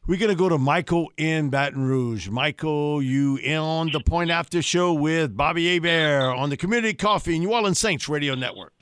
We're 0.08 0.18
going 0.18 0.30
to 0.30 0.36
go 0.36 0.48
to 0.48 0.56
Michael 0.56 1.12
in 1.18 1.50
Baton 1.50 1.86
Rouge. 1.86 2.30
Michael, 2.30 3.02
you 3.02 3.36
on 3.60 3.90
the 3.92 4.00
Point 4.00 4.30
After 4.30 4.62
Show 4.62 4.94
with 4.94 5.36
Bobby 5.36 5.74
Hebert 5.74 6.34
on 6.34 6.48
the 6.48 6.56
Community 6.56 6.94
Coffee 6.94 7.34
and 7.34 7.44
New 7.44 7.52
Orleans 7.52 7.78
Saints 7.78 8.08
Radio 8.08 8.34
Network. 8.34 8.72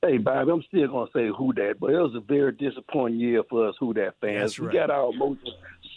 Hey, 0.00 0.16
Bobby, 0.16 0.50
I'm 0.50 0.62
still 0.62 0.88
gonna 0.88 1.10
say 1.14 1.28
who 1.28 1.52
that, 1.56 1.74
but 1.78 1.90
it 1.90 2.00
was 2.00 2.14
a 2.14 2.20
very 2.20 2.52
disappointing 2.52 3.20
year 3.20 3.42
for 3.50 3.68
us 3.68 3.74
who 3.78 3.92
that 3.94 4.14
fans. 4.22 4.56
That's 4.56 4.58
We 4.58 4.72
got 4.72 4.88
our 4.88 5.12
emotions 5.12 5.50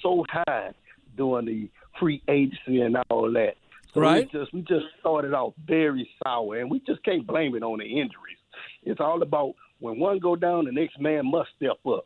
so 0.03 0.25
high 0.29 0.73
during 1.15 1.45
the 1.45 1.69
free 1.97 2.21
agency 2.27 2.81
and 2.81 2.97
all 3.09 3.31
that. 3.31 3.55
So 3.93 4.01
Right. 4.01 4.29
We 4.33 4.39
just 4.39 4.53
we 4.53 4.61
just 4.63 4.87
started 4.99 5.33
off 5.33 5.53
very 5.65 6.09
sour, 6.21 6.57
and 6.57 6.69
we 6.69 6.81
just 6.81 7.01
can't 7.05 7.25
blame 7.25 7.55
it 7.55 7.63
on 7.63 7.79
the 7.79 7.85
injuries. 7.85 8.39
It's 8.83 8.99
all 8.99 9.21
about 9.21 9.53
when 9.79 9.99
one 9.99 10.19
go 10.19 10.35
down, 10.35 10.65
the 10.65 10.73
next 10.73 10.99
man 10.99 11.31
must 11.31 11.51
step 11.55 11.77
up. 11.87 12.05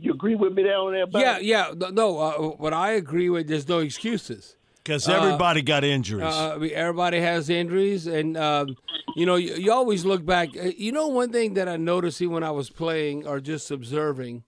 You 0.00 0.12
agree 0.12 0.34
with 0.34 0.54
me 0.54 0.62
down 0.62 0.92
there 0.92 1.02
on 1.02 1.10
that? 1.10 1.12
Bobby? 1.12 1.24
Yeah, 1.24 1.38
yeah. 1.38 1.74
No, 1.76 1.88
No, 1.90 2.18
uh, 2.18 2.32
what 2.56 2.72
I 2.72 2.92
agree 2.92 3.28
with, 3.28 3.48
there's 3.48 3.68
no 3.68 3.80
excuses. 3.80 4.56
Because 4.82 5.06
everybody 5.08 5.60
got 5.60 5.84
injuries. 5.84 6.24
Uh, 6.24 6.58
everybody 6.72 7.20
has 7.20 7.50
injuries, 7.50 8.06
and 8.06 8.36
um, 8.36 8.76
you 9.14 9.26
know, 9.26 9.36
you, 9.36 9.54
you 9.54 9.72
always 9.72 10.06
look 10.06 10.24
back. 10.24 10.48
Uh, 10.56 10.70
You 10.74 10.90
know, 10.90 11.08
one 11.08 11.30
thing 11.30 11.52
that 11.54 11.68
I 11.68 11.76
noticed 11.76 12.20
when 12.22 12.42
I 12.42 12.50
was 12.50 12.70
playing 12.70 13.26
or 13.26 13.40
just 13.40 13.70
observing 13.70 14.42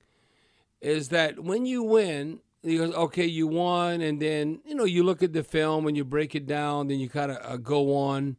is 0.81 1.11
that 1.11 1.41
when 1.41 1.67
you 1.67 1.83
win, 1.83 2.41
you 2.63 2.79
go, 2.79 2.93
okay, 3.05 3.27
you 3.27 3.47
won, 3.47 4.01
and 4.01 4.23
then 4.23 4.61
you 4.65 4.75
know 4.75 4.85
you 4.85 5.03
look 5.03 5.23
at 5.23 5.35
the 5.35 5.45
film 5.45 5.87
and 5.87 5.97
you 5.99 6.05
break 6.05 6.35
it 6.35 6.47
down, 6.47 6.89
then 6.89 6.99
you 6.99 7.11
kind 7.11 7.31
of 7.31 7.39
uh, 7.45 7.59
go 7.59 7.95
on, 7.95 8.37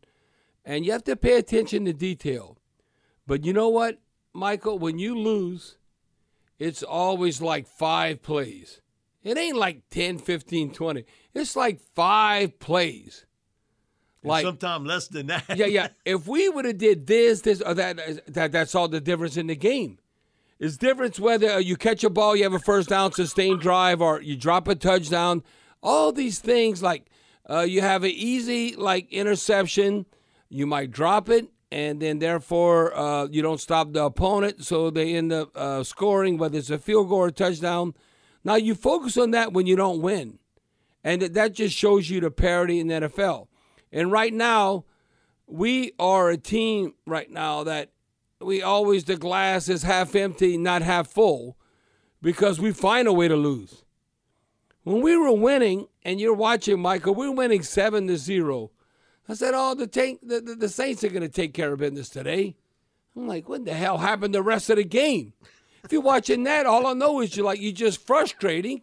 and 0.66 0.86
you 0.86 0.92
have 0.92 1.04
to 1.04 1.16
pay 1.16 1.38
attention 1.38 1.86
to 1.86 1.94
detail. 1.94 2.58
But 3.28 3.46
you 3.46 3.54
know 3.54 3.70
what, 3.70 4.00
Michael, 4.34 4.80
when 4.80 4.98
you 4.98 5.18
lose, 5.18 5.78
it's 6.64 6.82
always 6.82 7.42
like 7.42 7.68
five 7.68 8.22
plays. 8.22 8.80
It 9.22 9.38
ain't 9.38 9.58
like 9.58 9.90
10, 9.90 10.18
15, 10.18 10.72
20. 10.72 11.04
It's 11.34 11.58
like 11.58 11.82
five 11.94 12.58
plays. 12.58 13.26
like 14.24 14.46
sometimes 14.46 14.88
less 14.88 15.10
than 15.10 15.28
that. 15.28 15.44
yeah, 15.58 15.66
yeah. 15.66 15.88
If 16.06 16.26
we 16.26 16.48
would 16.48 16.64
have 16.64 16.78
did 16.78 17.06
this, 17.06 17.42
this, 17.42 17.62
or 17.62 17.74
that, 17.74 18.00
that, 18.34 18.54
that's 18.54 18.76
all 18.76 18.88
the 18.88 19.02
difference 19.02 19.36
in 19.36 19.48
the 19.48 19.58
game. 19.58 20.00
It's 20.58 20.78
difference 20.78 21.20
whether 21.20 21.60
you 21.60 21.76
catch 21.76 22.02
a 22.06 22.10
ball, 22.10 22.34
you 22.34 22.44
have 22.44 22.54
a 22.54 22.60
first 22.60 22.88
down, 22.88 23.12
sustained 23.12 23.60
drive, 23.60 24.02
or 24.02 24.22
you 24.22 24.38
drop 24.38 24.70
a 24.70 24.76
touchdown. 24.76 25.44
All 25.82 26.14
these 26.14 26.40
things, 26.40 26.82
like 26.82 27.08
uh, 27.50 27.66
you 27.68 27.82
have 27.82 28.06
an 28.06 28.12
easy 28.12 28.74
like 28.78 29.12
interception, 29.12 30.06
you 30.48 30.66
might 30.66 30.92
drop 30.92 31.28
it, 31.28 31.50
and 31.74 32.00
then 32.00 32.20
therefore 32.20 32.96
uh, 32.96 33.26
you 33.32 33.42
don't 33.42 33.60
stop 33.60 33.94
the 33.94 34.04
opponent, 34.04 34.64
so 34.64 34.92
they 34.92 35.16
end 35.16 35.34
up 35.34 35.50
uh, 35.58 35.84
scoring, 35.84 36.38
whether 36.38 36.56
it's 36.56 36.70
a 36.70 36.78
field 36.78 37.10
goal 37.10 37.18
or 37.18 37.32
touchdown. 37.32 37.96
Now 38.44 38.56
you 38.56 38.76
focus 38.76 39.18
on 39.18 39.32
that 39.32 39.54
when 39.54 39.66
you 39.66 39.76
don't 39.76 40.00
win, 40.00 40.38
and 41.04 41.24
that 41.24 41.54
just 41.54 41.76
shows 41.76 42.12
you 42.12 42.22
the 42.22 42.30
parity 42.30 42.80
in 42.80 42.90
the 42.90 42.94
NFL. 42.94 43.48
And 43.92 44.12
right 44.12 44.32
now, 44.32 44.86
we 45.48 45.94
are 45.98 46.30
a 46.30 46.38
team 46.38 46.94
right 47.08 47.32
now 47.32 47.64
that 47.64 47.90
we 48.40 48.62
always 48.62 49.06
the 49.06 49.18
glass 49.18 49.68
is 49.68 49.82
half 49.82 50.14
empty, 50.14 50.58
not 50.58 50.84
half 50.84 51.08
full, 51.08 51.58
because 52.22 52.60
we 52.60 52.72
find 52.72 53.08
a 53.08 53.14
way 53.14 53.28
to 53.28 53.36
lose. 53.36 53.84
When 54.84 55.02
we 55.02 55.18
were 55.18 55.34
winning, 55.34 55.88
and 56.04 56.22
you're 56.22 56.36
watching, 56.36 56.80
Michael, 56.80 57.16
we're 57.16 57.32
winning 57.32 57.64
seven 57.64 58.06
to 58.10 58.18
zero. 58.18 58.70
I 59.28 59.34
said, 59.36 59.54
"Oh, 59.56 59.74
the 59.76 59.88
tank, 59.88 60.20
the, 60.24 60.42
the, 60.42 60.56
the 60.56 60.70
Saints 60.70 61.04
are 61.04 61.10
going 61.10 61.22
to 61.22 61.30
take 61.30 61.54
care 61.54 61.74
of 61.74 61.80
business 61.80 62.10
today." 62.10 62.56
I'm 63.16 63.28
like, 63.28 63.48
"What 63.48 63.66
the 63.66 63.74
hell 63.74 63.98
happened 63.98 64.34
the 64.34 64.42
rest 64.42 64.70
of 64.70 64.78
the 64.78 64.84
game?" 64.84 65.34
If 65.84 65.92
you're 65.92 66.02
watching 66.02 66.44
that, 66.44 66.66
all 66.66 66.88
I 66.88 66.94
know 66.94 67.20
is 67.22 67.36
you're 67.36 67.46
like 67.46 67.62
you're 67.62 67.74
just 67.74 68.06
frustrating, 68.06 68.82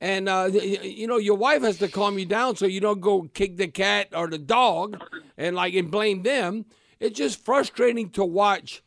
and 0.00 0.28
uh, 0.28 0.48
you 0.52 1.06
know 1.06 1.16
your 1.18 1.36
wife 1.36 1.62
has 1.62 1.78
to 1.78 1.88
calm 1.88 2.18
you 2.18 2.26
down 2.26 2.56
so 2.56 2.66
you 2.66 2.80
don't 2.80 3.00
go 3.00 3.28
kick 3.34 3.56
the 3.56 3.68
cat 3.68 4.08
or 4.14 4.28
the 4.28 4.38
dog 4.38 5.00
and 5.38 5.54
like 5.56 5.74
and 5.74 5.90
blame 5.90 6.22
them. 6.22 6.66
It's 6.98 7.16
just 7.16 7.44
frustrating 7.44 8.10
to 8.10 8.24
watch 8.24 8.82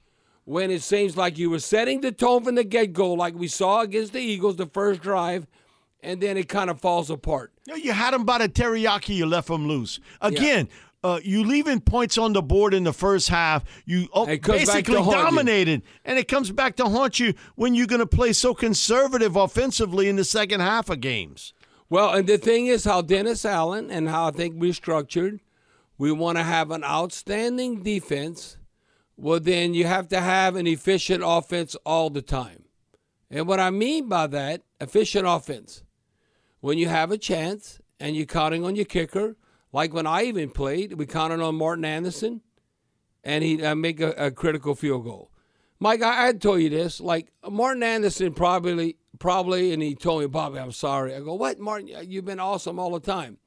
when 0.45 0.71
it 0.71 0.81
seems 0.81 1.15
like 1.15 1.37
you 1.37 1.49
were 1.49 1.59
setting 1.59 2.01
the 2.01 2.11
tone 2.11 2.43
from 2.43 2.55
the 2.55 2.63
get 2.63 2.93
go, 2.93 3.13
like 3.13 3.33
we 3.33 3.47
saw 3.47 3.81
against 3.81 4.13
the 4.13 4.19
Eagles 4.19 4.57
the 4.57 4.65
first 4.65 5.01
drive, 5.01 5.47
and 6.01 6.21
then 6.21 6.37
it 6.37 6.49
kind 6.49 6.69
of 6.69 6.79
falls 6.81 7.09
apart. 7.09 7.53
No, 7.67 7.75
you 7.75 7.93
had 7.93 8.13
him 8.13 8.25
by 8.25 8.39
the 8.39 8.49
teriyaki. 8.49 9.15
You 9.15 9.25
left 9.25 9.49
him 9.49 9.67
loose 9.67 9.99
again. 10.21 10.67
Uh, 11.03 11.19
you 11.21 11.43
leaving 11.43 11.81
points 11.81 12.17
on 12.17 12.31
the 12.31 12.41
board 12.41 12.73
in 12.73 12.83
the 12.83 12.93
first 12.93 13.27
half. 13.27 13.63
You 13.85 14.07
oh, 14.13 14.25
It 14.25 14.41
comes 14.41 14.65
back 14.65 14.85
to 14.85 14.91
basically 14.91 15.11
dominated, 15.11 15.81
and 16.05 16.17
it 16.17 16.27
comes 16.27 16.49
back 16.51 16.77
to 16.77 16.85
haunt 16.85 17.19
you 17.19 17.33
when 17.55 17.75
you're 17.75 17.87
going 17.87 17.99
to 17.99 18.07
play 18.07 18.31
so 18.31 18.53
conservative 18.53 19.35
offensively 19.35 20.07
in 20.07 20.15
the 20.15 20.23
second 20.23 20.61
half 20.61 20.89
of 20.89 21.01
games. 21.01 21.53
Well, 21.89 22.13
and 22.13 22.27
the 22.27 22.37
thing 22.37 22.67
is 22.67 22.85
how 22.85 23.01
Dennis 23.01 23.43
Allen 23.43 23.91
and 23.91 24.09
how 24.09 24.27
I 24.29 24.31
think 24.31 24.55
we're 24.57 24.73
structured, 24.73 25.41
we 25.97 26.11
want 26.11 26.37
to 26.37 26.43
have 26.43 26.71
an 26.71 26.83
outstanding 26.83 27.83
defense. 27.83 28.57
Well, 29.17 29.39
then 29.39 29.73
you 29.73 29.85
have 29.85 30.07
to 30.07 30.19
have 30.19 30.55
an 30.55 30.65
efficient 30.67 31.21
offense 31.25 31.75
all 31.85 32.09
the 32.09 32.21
time. 32.21 32.63
And 33.29 33.47
what 33.47 33.59
I 33.59 33.69
mean 33.69 34.07
by 34.07 34.27
that, 34.27 34.61
efficient 34.79 35.27
offense, 35.27 35.83
when 36.61 36.77
you 36.77 36.87
have 36.87 37.11
a 37.11 37.17
chance 37.17 37.79
and 37.99 38.15
you're 38.15 38.25
counting 38.25 38.63
on 38.63 38.75
your 38.75 38.85
kicker, 38.85 39.35
like 39.73 39.93
when 39.93 40.07
I 40.07 40.23
even 40.23 40.51
played, 40.51 40.93
we 40.93 41.05
counted 41.05 41.41
on 41.41 41.55
Morten 41.55 41.83
Andersen, 41.83 42.41
and 43.23 43.43
he'd 43.43 43.63
uh, 43.63 43.75
make 43.75 43.99
a, 43.99 44.11
a 44.11 44.31
critical 44.31 44.75
field 44.75 45.03
goal. 45.03 45.31
Mike, 45.79 46.01
I, 46.01 46.29
I 46.29 46.33
told 46.33 46.61
you 46.61 46.69
this. 46.69 47.01
Like 47.01 47.33
Morten 47.49 47.83
Andersen 47.83 48.33
probably, 48.33 48.95
probably, 49.19 49.73
and 49.73 49.81
he 49.81 49.95
told 49.95 50.21
me, 50.21 50.27
Bobby, 50.27 50.59
I'm 50.59 50.71
sorry. 50.71 51.13
I 51.13 51.19
go, 51.19 51.33
what, 51.33 51.59
Morten? 51.59 51.89
You've 52.07 52.23
been 52.23 52.39
awesome 52.39 52.79
all 52.79 52.91
the 52.91 52.99
time. 52.99 53.39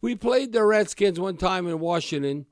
We 0.00 0.16
played 0.16 0.52
the 0.52 0.64
Redskins 0.64 1.20
one 1.20 1.36
time 1.36 1.68
in 1.68 1.78
Washington, 1.78 2.46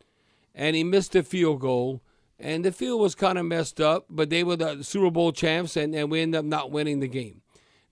and 0.55 0.77
he 0.77 0.85
missed 0.85 1.17
a 1.17 1.23
field 1.25 1.61
goal, 1.61 2.03
and 2.39 2.65
the 2.65 2.71
field 2.71 3.01
was 3.01 3.17
kind 3.17 3.39
of 3.39 3.47
messed 3.47 3.81
up. 3.81 4.07
But 4.11 4.31
they 4.31 4.45
were 4.45 4.57
the 4.57 4.85
Super 4.85 5.11
Bowl 5.11 5.33
champs, 5.33 5.77
and, 5.77 5.95
and 5.95 6.11
we 6.11 6.21
ended 6.21 6.39
up 6.39 6.45
not 6.45 6.71
winning 6.71 7.01
the 7.01 7.09
game. 7.09 7.41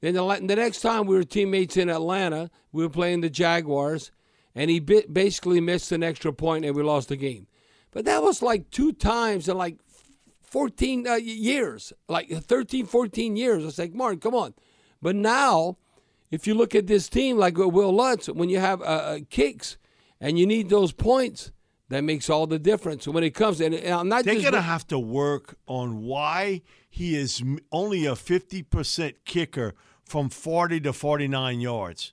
Then 0.00 0.14
the, 0.14 0.40
the 0.46 0.56
next 0.56 0.80
time 0.80 1.06
we 1.06 1.16
were 1.16 1.24
teammates 1.24 1.76
in 1.76 1.88
Atlanta, 1.88 2.50
we 2.70 2.84
were 2.84 2.90
playing 2.90 3.22
the 3.22 3.30
Jaguars, 3.30 4.12
and 4.58 4.70
he 4.70 4.80
bit, 4.80 5.14
basically 5.14 5.60
missed 5.60 5.92
an 5.92 6.02
extra 6.02 6.32
point, 6.32 6.64
and 6.64 6.74
we 6.74 6.82
lost 6.82 7.10
the 7.10 7.16
game. 7.16 7.46
But 7.92 8.06
that 8.06 8.24
was 8.24 8.42
like 8.42 8.70
two 8.70 8.92
times 8.92 9.48
in 9.48 9.56
like 9.56 9.78
14 10.42 11.06
uh, 11.06 11.14
years, 11.14 11.92
like 12.08 12.28
13, 12.28 12.84
14 12.86 13.36
years. 13.36 13.62
I 13.62 13.66
was 13.66 13.78
like, 13.78 13.94
Morten, 13.94 14.18
come 14.18 14.34
on. 14.34 14.54
But 15.00 15.14
now, 15.14 15.78
if 16.32 16.48
you 16.48 16.54
look 16.54 16.74
at 16.74 16.88
this 16.88 17.08
team, 17.08 17.38
like 17.38 17.56
with 17.56 17.68
Will 17.68 17.92
Lutz, 17.92 18.28
when 18.28 18.48
you 18.48 18.58
have 18.58 18.82
uh, 18.82 18.84
uh, 18.84 19.18
kicks 19.30 19.78
and 20.20 20.36
you 20.36 20.44
need 20.44 20.70
those 20.70 20.90
points, 20.90 21.52
that 21.88 22.02
makes 22.02 22.28
all 22.28 22.48
the 22.48 22.58
difference 22.58 23.06
when 23.06 23.22
it 23.22 23.34
comes. 23.34 23.60
And, 23.60 23.72
and 23.76 23.94
I'm 23.94 24.08
not 24.08 24.24
They're 24.24 24.40
going 24.40 24.54
to 24.54 24.60
have 24.60 24.88
to 24.88 24.98
work 24.98 25.56
on 25.68 26.02
why 26.02 26.62
he 26.90 27.14
is 27.14 27.44
only 27.70 28.06
a 28.06 28.12
50% 28.12 29.14
kicker 29.24 29.74
from 30.04 30.28
40 30.28 30.80
to 30.80 30.92
49 30.92 31.60
yards. 31.60 32.12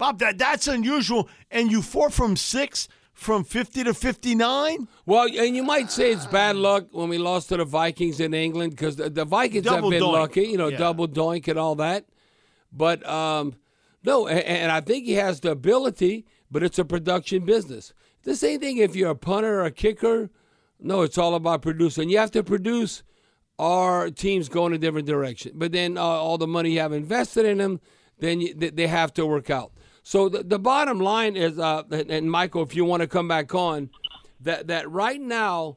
Bob, 0.00 0.18
that, 0.20 0.38
that's 0.38 0.66
unusual. 0.66 1.28
And 1.50 1.70
you 1.70 1.82
four 1.82 2.08
from 2.08 2.34
six 2.34 2.88
from 3.12 3.44
50 3.44 3.84
to 3.84 3.92
59? 3.92 4.88
Well, 5.04 5.28
and 5.38 5.54
you 5.54 5.62
might 5.62 5.90
say 5.90 6.10
it's 6.10 6.24
bad 6.24 6.56
luck 6.56 6.86
when 6.92 7.10
we 7.10 7.18
lost 7.18 7.50
to 7.50 7.58
the 7.58 7.66
Vikings 7.66 8.18
in 8.18 8.32
England 8.32 8.70
because 8.70 8.96
the, 8.96 9.10
the 9.10 9.26
Vikings 9.26 9.64
Double 9.66 9.90
have 9.90 10.00
been 10.00 10.08
doink. 10.08 10.12
lucky, 10.14 10.40
you 10.44 10.56
know, 10.56 10.68
Yeah. 10.68 10.78
double 10.78 11.06
doink 11.06 11.48
and 11.48 11.58
all 11.58 11.74
that. 11.74 12.06
But 12.72 13.06
um, 13.06 13.56
no, 14.02 14.26
and, 14.26 14.42
and 14.42 14.72
I 14.72 14.80
think 14.80 15.04
he 15.04 15.12
has 15.14 15.40
the 15.40 15.50
ability, 15.50 16.24
but 16.50 16.62
it's 16.62 16.78
a 16.78 16.84
production 16.86 17.44
business. 17.44 17.92
The 18.22 18.36
same 18.36 18.58
thing 18.58 18.78
if 18.78 18.96
you're 18.96 19.10
a 19.10 19.14
punter 19.14 19.60
or 19.60 19.64
a 19.66 19.70
kicker. 19.70 20.30
No, 20.80 21.02
it's 21.02 21.18
all 21.18 21.34
about 21.34 21.60
producing. 21.60 22.08
You 22.08 22.16
have 22.16 22.30
to 22.30 22.42
produce. 22.42 23.02
Our 23.58 24.08
teams 24.08 24.48
go 24.48 24.64
in 24.64 24.72
a 24.72 24.78
different 24.78 25.06
direction, 25.06 25.52
but 25.56 25.72
then 25.72 25.98
uh, 25.98 26.00
all 26.00 26.38
the 26.38 26.46
money 26.46 26.70
you 26.70 26.80
have 26.80 26.94
invested 26.94 27.44
in 27.44 27.58
them, 27.58 27.80
then 28.18 28.40
you, 28.40 28.54
they 28.54 28.86
have 28.86 29.12
to 29.14 29.26
work 29.26 29.50
out. 29.50 29.72
So 30.02 30.28
the, 30.28 30.42
the 30.42 30.58
bottom 30.58 30.98
line 30.98 31.36
is, 31.36 31.58
uh, 31.58 31.82
and, 31.90 32.10
and 32.10 32.30
Michael, 32.30 32.62
if 32.62 32.74
you 32.74 32.84
want 32.84 33.02
to 33.02 33.06
come 33.06 33.28
back 33.28 33.54
on, 33.54 33.90
that 34.40 34.66
that 34.68 34.90
right 34.90 35.20
now, 35.20 35.76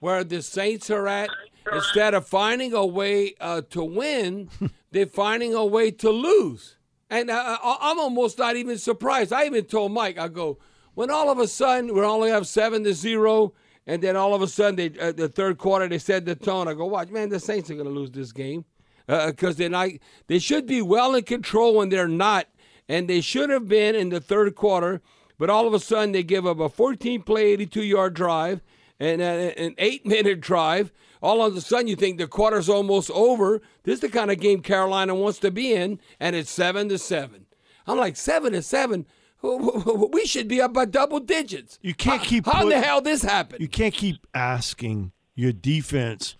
where 0.00 0.22
the 0.24 0.42
Saints 0.42 0.90
are 0.90 1.08
at, 1.08 1.30
instead 1.72 2.12
of 2.14 2.26
finding 2.26 2.74
a 2.74 2.84
way 2.84 3.34
uh, 3.40 3.62
to 3.70 3.82
win, 3.84 4.50
they're 4.90 5.06
finding 5.06 5.54
a 5.54 5.64
way 5.64 5.90
to 5.90 6.10
lose. 6.10 6.76
And 7.08 7.30
uh, 7.30 7.58
I- 7.62 7.78
I'm 7.80 7.98
almost 7.98 8.38
not 8.38 8.56
even 8.56 8.78
surprised. 8.78 9.32
I 9.32 9.46
even 9.46 9.64
told 9.64 9.92
Mike, 9.92 10.18
I 10.18 10.28
go, 10.28 10.58
when 10.94 11.10
all 11.10 11.30
of 11.30 11.38
a 11.38 11.46
sudden 11.48 11.94
we 11.94 12.00
only 12.02 12.30
have 12.30 12.46
seven 12.46 12.84
to 12.84 12.92
zero, 12.92 13.54
and 13.86 14.02
then 14.02 14.16
all 14.16 14.34
of 14.34 14.42
a 14.42 14.46
sudden 14.48 14.76
they, 14.76 14.98
uh, 15.00 15.12
the 15.12 15.28
third 15.28 15.56
quarter 15.58 15.88
they 15.88 15.98
set 15.98 16.24
the 16.26 16.34
tone. 16.34 16.68
I 16.68 16.74
go, 16.74 16.86
watch, 16.86 17.08
man, 17.08 17.30
the 17.30 17.40
Saints 17.40 17.70
are 17.70 17.74
going 17.74 17.86
to 17.86 17.92
lose 17.92 18.10
this 18.10 18.32
game 18.32 18.64
because 19.06 19.56
they're 19.56 19.68
not. 19.70 19.88
They 20.26 20.38
should 20.38 20.66
be 20.66 20.82
well 20.82 21.14
in 21.14 21.24
control 21.24 21.76
when 21.76 21.88
they're 21.88 22.06
not, 22.08 22.46
and 22.88 23.08
they 23.08 23.20
should 23.20 23.50
have 23.50 23.68
been 23.68 23.94
in 23.94 24.08
the 24.08 24.20
third 24.20 24.54
quarter. 24.54 25.00
But 25.38 25.50
all 25.50 25.66
of 25.66 25.74
a 25.74 25.80
sudden 25.80 26.12
they 26.12 26.22
give 26.22 26.46
up 26.46 26.60
a 26.60 26.68
14 26.68 27.22
play, 27.22 27.52
82 27.52 27.82
yard 27.82 28.14
drive 28.14 28.60
and 29.02 29.20
uh, 29.20 29.50
an 29.56 29.74
eight 29.78 30.06
minute 30.06 30.40
drive. 30.40 30.92
All 31.20 31.44
of 31.44 31.56
a 31.56 31.60
sudden, 31.60 31.86
you 31.88 31.96
think 31.96 32.18
the 32.18 32.26
quarter's 32.26 32.68
almost 32.68 33.10
over. 33.10 33.60
This 33.84 33.94
is 33.94 34.00
the 34.00 34.08
kind 34.08 34.30
of 34.30 34.40
game 34.40 34.60
Carolina 34.60 35.14
wants 35.14 35.38
to 35.40 35.50
be 35.50 35.72
in, 35.72 36.00
and 36.18 36.34
it's 36.34 36.50
seven 36.50 36.88
to 36.88 36.98
seven. 36.98 37.46
I'm 37.86 37.98
like 37.98 38.16
seven 38.16 38.52
to 38.52 38.62
seven. 38.62 39.06
We 39.42 40.24
should 40.24 40.46
be 40.46 40.60
up 40.60 40.72
by 40.72 40.84
double 40.84 41.18
digits. 41.18 41.80
You 41.82 41.94
can't 41.94 42.22
keep. 42.22 42.46
How 42.46 42.62
in 42.62 42.68
the 42.68 42.80
hell 42.80 43.00
this 43.00 43.22
happened? 43.22 43.60
You 43.60 43.66
can't 43.66 43.92
keep 43.92 44.24
asking 44.32 45.10
your 45.34 45.52
defense 45.52 46.36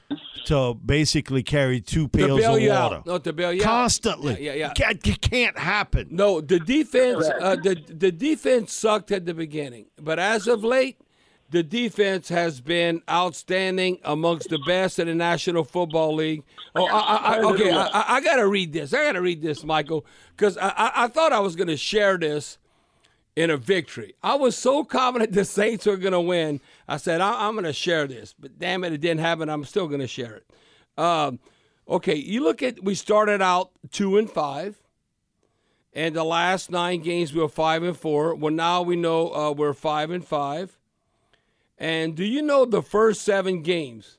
to 0.47 0.75
basically 0.75 1.43
carry 1.43 1.81
two 1.81 2.09
pails 2.09 2.45
of 2.45 2.51
water. 2.53 2.71
out. 2.73 3.07
No, 3.07 3.19
to 3.19 3.33
bail 3.33 3.53
you 3.53 3.63
out. 3.63 3.65
Constantly. 3.65 4.35
Yeah, 4.45 4.53
yeah, 4.53 4.73
yeah. 4.79 4.91
It 4.91 5.21
can't, 5.21 5.59
happen. 5.59 6.09
No, 6.11 6.41
the 6.41 6.59
defense, 6.59 7.27
uh, 7.41 7.57
the 7.57 7.75
the 7.89 8.13
defense 8.13 8.73
sucked 8.73 9.11
at 9.13 9.25
the 9.25 9.35
beginning, 9.35 9.87
but 10.01 10.19
as 10.19 10.47
of 10.47 10.63
late, 10.65 10.99
the 11.51 11.63
defense 11.63 12.29
has 12.29 12.61
been 12.61 13.03
outstanding 13.09 13.99
amongst 14.05 14.49
the 14.49 14.59
best 14.67 14.99
in 14.99 15.07
the 15.07 15.15
National 15.15 15.65
Football 15.65 16.15
League. 16.15 16.43
Oh, 16.75 16.87
I, 16.87 16.99
I, 16.99 17.37
I, 17.37 17.39
okay, 17.53 17.71
I, 17.71 18.17
I- 18.17 18.21
got 18.23 18.37
to 18.37 18.47
read 18.49 18.73
this. 18.73 18.93
I 18.95 19.05
got 19.05 19.13
to 19.13 19.21
read 19.21 19.43
this, 19.43 19.63
Michael, 19.63 20.07
because 20.37 20.57
I, 20.57 20.69
I, 20.69 20.93
I 21.05 21.09
thought 21.09 21.33
I 21.33 21.41
was 21.41 21.55
going 21.55 21.69
to 21.69 21.77
share 21.77 22.17
this 22.19 22.57
in 23.37 23.51
a 23.51 23.57
victory. 23.57 24.15
I 24.23 24.35
was 24.35 24.57
so 24.57 24.85
confident 24.85 25.33
the 25.33 25.45
Saints 25.45 25.87
were 25.87 25.97
going 25.97 26.13
to 26.13 26.21
win. 26.21 26.61
I 26.89 26.97
said, 26.97 27.21
I- 27.21 27.49
am 27.49 27.55
going 27.55 27.65
to 27.65 27.73
share 27.73 28.07
this. 28.07 28.35
But 28.39 28.59
damn 28.59 28.85
it, 28.85 28.93
it 28.93 29.01
didn't 29.01 29.21
happen. 29.21 29.49
I'm 29.49 29.65
still 29.65 29.89
going 29.89 30.01
to 30.01 30.07
share 30.07 30.37
it. 30.37 30.47
Um, 31.03 31.39
okay, 31.89 32.15
you 32.15 32.43
look 32.43 32.63
at, 32.63 32.83
we 32.83 32.95
started 32.95 33.41
out 33.41 33.71
two 33.91 34.17
and 34.19 34.31
five. 34.31 34.79
And 35.95 36.15
the 36.17 36.25
last 36.25 36.71
nine 36.71 37.03
games 37.03 37.35
we 37.35 37.41
were 37.41 37.49
five 37.49 37.83
and 37.83 37.97
four. 37.97 38.35
Well, 38.35 38.53
now 38.53 38.81
we 38.81 38.97
know 38.97 39.33
uh, 39.35 39.53
we're 39.53 39.75
five 39.75 40.11
and 40.11 40.27
five. 40.27 40.79
And 41.77 42.15
do 42.15 42.25
you 42.25 42.43
know 42.43 42.65
the 42.65 42.83
first 42.83 43.23
seven 43.23 43.63
games 43.63 44.19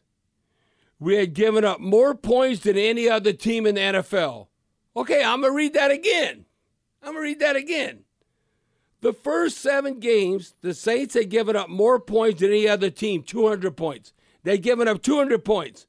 we 0.99 1.16
had 1.16 1.34
given 1.34 1.66
up 1.66 1.80
more 1.80 2.14
points 2.14 2.61
than 2.61 2.78
any 2.78 3.09
other 3.09 3.34
team 3.34 3.66
in 3.66 3.76
the 3.76 3.82
NFL? 3.82 4.47
Okay, 4.95 5.24
I'm 5.24 5.41
gonna 5.41 5.53
read 5.53 5.74
that 5.74 5.89
again. 5.89 6.45
I'm 7.01 7.14
gonna 7.14 7.22
read 7.22 7.39
that 7.39 7.55
again. 7.55 8.03
The 9.04 9.12
first 9.12 9.58
seven 9.58 9.99
games, 9.99 10.56
the 10.62 10.74
Saints 10.74 11.14
had 11.14 11.30
given 11.30 11.58
up 11.58 11.68
more 11.68 11.99
points 11.99 12.39
than 12.39 12.51
any 12.51 12.70
other 12.70 12.89
team, 12.89 13.22
200 13.22 13.76
points. 13.76 14.14
They'd 14.43 14.64
given 14.64 14.88
up 14.88 15.04
200 15.04 15.43
points. 15.43 15.88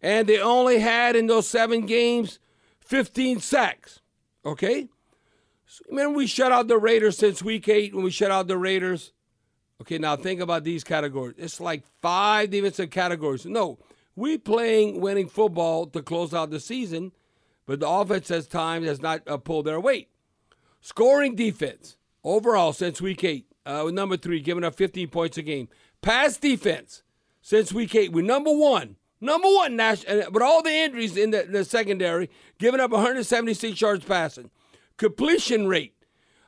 And 0.00 0.28
they 0.28 0.38
only 0.38 0.78
had 0.78 1.16
in 1.16 1.26
those 1.26 1.48
seven 1.48 1.84
games 1.84 2.38
15 2.78 3.40
sacks. 3.40 4.02
Okay? 4.46 4.88
Remember, 5.90 6.16
we 6.16 6.28
shut 6.28 6.52
out 6.52 6.68
the 6.68 6.78
Raiders 6.78 7.18
since 7.18 7.42
week 7.42 7.68
eight 7.68 7.92
when 7.92 8.04
we 8.04 8.12
shut 8.12 8.30
out 8.30 8.46
the 8.46 8.56
Raiders? 8.56 9.12
Okay, 9.80 9.98
now 9.98 10.14
think 10.14 10.40
about 10.40 10.62
these 10.62 10.84
categories. 10.84 11.34
It's 11.36 11.58
like 11.60 11.82
five 12.02 12.50
defensive 12.50 12.90
categories. 12.90 13.44
No, 13.44 13.80
we 14.14 14.38
playing 14.38 15.00
winning 15.00 15.28
football 15.28 15.86
to 15.88 16.02
close 16.02 16.32
out 16.32 16.50
the 16.50 16.60
season, 16.60 17.10
but 17.66 17.80
the 17.80 17.88
offense 17.88 18.28
has 18.28 18.46
time 18.46 18.84
has 18.84 19.02
not 19.02 19.26
uh, 19.26 19.38
pulled 19.38 19.64
their 19.64 19.80
weight. 19.80 20.08
Scoring 20.80 21.34
defense 21.34 21.96
overall 22.24 22.72
since 22.72 23.00
week 23.00 23.22
eight, 23.22 23.46
uh, 23.66 23.88
number 23.92 24.16
three, 24.16 24.40
giving 24.40 24.64
up 24.64 24.74
15 24.74 25.06
points 25.08 25.38
a 25.38 25.42
game. 25.42 25.68
Pass 26.02 26.36
defense 26.36 27.04
since 27.40 27.72
week 27.72 27.94
eight, 27.94 28.10
we're 28.12 28.24
number 28.24 28.52
one. 28.52 28.96
Number 29.20 29.46
one, 29.48 29.76
national, 29.76 30.30
but 30.32 30.42
all 30.42 30.60
the 30.62 30.72
injuries 30.72 31.16
in 31.16 31.30
the, 31.30 31.46
the 31.48 31.64
secondary, 31.64 32.28
giving 32.58 32.80
up 32.80 32.90
176 32.90 33.80
yards 33.80 34.04
passing 34.04 34.50
completion 34.96 35.66
rate. 35.66 35.90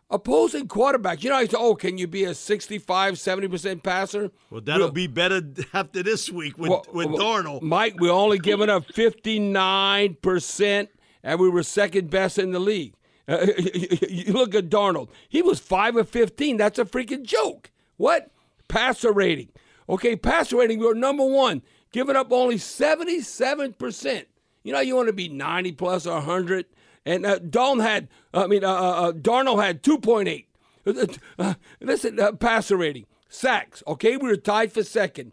Opposing 0.09 0.69
quarterbacks, 0.69 1.25
you 1.25 1.31
know, 1.31 1.37
I 1.37 1.47
say, 1.47 1.57
oh, 1.59 1.75
can 1.75 1.99
you 1.99 2.07
be 2.07 2.23
a 2.23 2.33
65, 2.33 3.15
70% 3.15 3.83
passer? 3.83 4.31
Well, 4.51 4.61
that'll 4.61 4.93
be 4.93 5.09
better 5.09 5.43
after 5.75 6.05
this 6.05 6.31
week 6.31 6.57
with, 6.59 6.71
well, 6.71 6.87
with 6.93 7.09
Darnold. 7.09 7.63
Mike, 7.63 7.97
we're 7.99 8.13
only 8.13 8.39
giving 8.39 8.71
up 8.71 8.87
59%, 8.87 10.89
and 11.25 11.41
we 11.41 11.51
were 11.51 11.65
second 11.65 12.09
best 12.09 12.39
in 12.39 12.53
the 12.53 12.61
league. 12.61 12.95
You 14.09 14.33
look 14.33 14.55
at 14.55 14.69
Darnold. 14.69 15.09
He 15.29 15.43
was 15.43 15.59
5 15.59 15.97
of 15.97 16.09
15. 16.09 16.57
That's 16.57 16.79
a 16.79 16.85
freaking 16.85 17.25
joke. 17.25 17.71
What? 17.97 18.31
Passer 18.69 19.13
rating. 19.13 19.49
Okay, 19.89 20.17
passer 20.17 20.57
rating, 20.57 20.81
we 20.81 20.87
were 20.87 20.95
number 20.95 21.25
one, 21.25 21.63
giving 21.93 22.17
up 22.17 22.33
only 22.33 22.57
77%. 22.57 24.25
You 24.65 24.73
know, 24.73 24.81
you 24.81 24.97
want 24.97 25.07
to 25.07 25.13
be 25.13 25.29
90 25.29 25.73
plus 25.73 26.07
or 26.07 26.15
100. 26.15 26.67
And 27.05 27.25
uh, 27.25 27.39
Dalton 27.39 27.85
had, 27.85 28.09
I 28.35 28.49
mean, 28.49 28.65
uh, 28.65 28.73
uh, 28.73 29.09
uh 29.09 29.13
Darnold 29.13 29.65
had 29.65 29.83
2.8. 29.83 30.45
Uh, 31.37 31.55
listen, 31.81 32.21
uh, 32.21 32.31
passer 32.31 32.77
rating, 32.77 33.07
sacks. 33.29 33.83
Okay, 33.89 34.17
we 34.17 34.29
were 34.29 34.37
tied 34.37 34.71
for 34.71 34.85
second, 34.85 35.33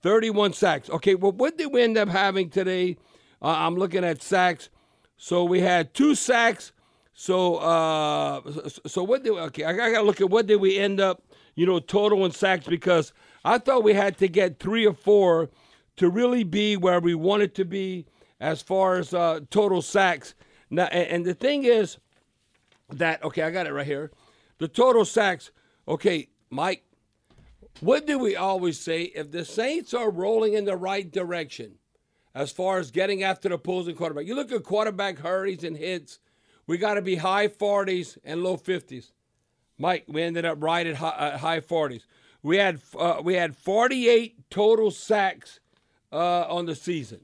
31 0.00 0.54
sacks. 0.54 0.88
Okay, 0.88 1.14
well, 1.14 1.30
what 1.30 1.58
did 1.58 1.74
we 1.74 1.82
end 1.82 1.98
up 1.98 2.08
having 2.08 2.48
today? 2.48 2.96
I'm 3.42 3.74
looking 3.74 4.02
at 4.02 4.22
sacks. 4.22 4.70
So 5.18 5.44
we 5.44 5.60
had 5.60 5.92
two 5.92 6.14
sacks. 6.14 6.72
So, 7.14 7.56
uh, 7.56 8.40
so 8.86 9.04
what 9.04 9.22
did? 9.22 9.32
Okay, 9.32 9.64
I 9.64 9.72
gotta 9.72 10.02
look 10.02 10.20
at 10.20 10.28
what 10.28 10.46
did 10.46 10.56
we 10.56 10.76
end 10.76 11.00
up, 11.00 11.22
you 11.54 11.64
know, 11.64 11.78
total 11.78 12.24
in 12.24 12.32
sacks 12.32 12.66
because 12.66 13.12
I 13.44 13.58
thought 13.58 13.84
we 13.84 13.94
had 13.94 14.18
to 14.18 14.28
get 14.28 14.58
three 14.58 14.84
or 14.84 14.94
four 14.94 15.48
to 15.96 16.10
really 16.10 16.42
be 16.42 16.76
where 16.76 16.98
we 16.98 17.14
wanted 17.14 17.54
to 17.54 17.64
be 17.64 18.06
as 18.40 18.60
far 18.60 18.96
as 18.96 19.14
uh, 19.14 19.40
total 19.50 19.80
sacks. 19.80 20.34
Now, 20.70 20.84
and 20.86 21.24
the 21.24 21.34
thing 21.34 21.64
is 21.64 21.98
that 22.90 23.22
okay, 23.22 23.42
I 23.42 23.52
got 23.52 23.68
it 23.68 23.72
right 23.72 23.86
here. 23.86 24.10
The 24.58 24.68
total 24.68 25.04
sacks. 25.04 25.52
Okay, 25.86 26.28
Mike. 26.50 26.84
What 27.80 28.06
do 28.06 28.18
we 28.18 28.36
always 28.36 28.78
say? 28.78 29.02
If 29.02 29.30
the 29.30 29.44
Saints 29.44 29.94
are 29.94 30.10
rolling 30.10 30.54
in 30.54 30.64
the 30.64 30.76
right 30.76 31.10
direction, 31.10 31.74
as 32.34 32.50
far 32.50 32.78
as 32.78 32.90
getting 32.90 33.22
after 33.22 33.48
the 33.48 33.56
opposing 33.56 33.94
quarterback, 33.94 34.26
you 34.26 34.34
look 34.34 34.52
at 34.52 34.64
quarterback 34.64 35.18
hurries 35.18 35.64
and 35.64 35.76
hits. 35.76 36.18
We 36.66 36.78
got 36.78 36.94
to 36.94 37.02
be 37.02 37.16
high 37.16 37.48
40s 37.48 38.18
and 38.24 38.42
low 38.42 38.56
50s. 38.56 39.12
Mike, 39.78 40.04
we 40.06 40.22
ended 40.22 40.44
up 40.44 40.62
right 40.62 40.86
at 40.86 40.96
high, 40.96 41.08
uh, 41.08 41.38
high 41.38 41.60
40s. 41.60 42.02
We 42.42 42.58
had 42.58 42.80
uh, 42.98 43.20
we 43.24 43.34
had 43.34 43.56
48 43.56 44.50
total 44.50 44.90
sacks 44.90 45.60
uh, 46.12 46.42
on 46.48 46.66
the 46.66 46.74
season. 46.74 47.20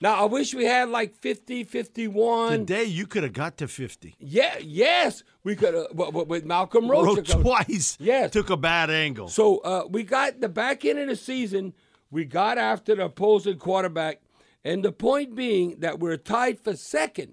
Now, 0.00 0.22
I 0.22 0.24
wish 0.26 0.54
we 0.54 0.64
had 0.64 0.90
like 0.90 1.16
50, 1.16 1.64
51. 1.64 2.50
Today, 2.60 2.84
you 2.84 3.06
could 3.06 3.24
have 3.24 3.32
got 3.32 3.56
to 3.58 3.66
50. 3.66 4.14
Yeah, 4.20 4.56
yes. 4.60 5.24
We 5.42 5.56
could 5.56 5.74
have, 5.74 5.86
with 5.92 6.44
Malcolm 6.44 6.88
Roach. 6.88 7.16
Wrote 7.16 7.26
twice. 7.26 7.96
Yes. 7.98 8.30
Took 8.30 8.50
a 8.50 8.56
bad 8.56 8.90
angle. 8.90 9.26
So 9.28 9.58
uh, 9.58 9.86
we 9.88 10.04
got 10.04 10.40
the 10.40 10.48
back 10.48 10.84
end 10.84 11.00
of 11.00 11.08
the 11.08 11.16
season, 11.16 11.72
we 12.12 12.24
got 12.24 12.58
after 12.58 12.94
the 12.94 13.06
opposing 13.06 13.58
quarterback. 13.58 14.20
And 14.64 14.84
the 14.84 14.92
point 14.92 15.34
being 15.34 15.80
that 15.80 15.98
we're 15.98 16.16
tied 16.16 16.60
for 16.60 16.76
second, 16.76 17.32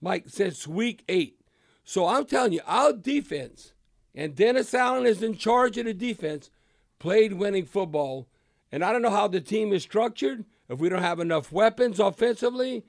Mike, 0.00 0.28
since 0.28 0.66
week 0.66 1.04
eight. 1.08 1.40
So 1.84 2.06
I'm 2.06 2.24
telling 2.24 2.52
you, 2.52 2.60
our 2.66 2.92
defense, 2.92 3.72
and 4.14 4.34
Dennis 4.34 4.72
Allen 4.74 5.06
is 5.06 5.22
in 5.22 5.36
charge 5.36 5.76
of 5.78 5.86
the 5.86 5.94
defense, 5.94 6.50
played 6.98 7.34
winning 7.34 7.64
football. 7.64 8.26
And 8.72 8.84
I 8.84 8.92
don't 8.92 9.02
know 9.02 9.10
how 9.10 9.28
the 9.28 9.40
team 9.40 9.72
is 9.72 9.82
structured 9.82 10.44
if 10.68 10.78
we 10.78 10.88
don't 10.88 11.02
have 11.02 11.20
enough 11.20 11.50
weapons 11.50 11.98
offensively. 11.98 12.84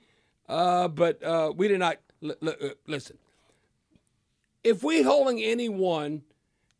Uh, 0.48 0.88
but 0.88 1.22
uh, 1.22 1.52
we 1.56 1.68
did 1.68 1.80
not 1.80 1.98
l- 2.22 2.34
l- 2.42 2.54
uh, 2.60 2.68
listen. 2.86 3.18
If 4.62 4.84
we 4.84 5.02
holding 5.02 5.42
anyone, 5.42 6.22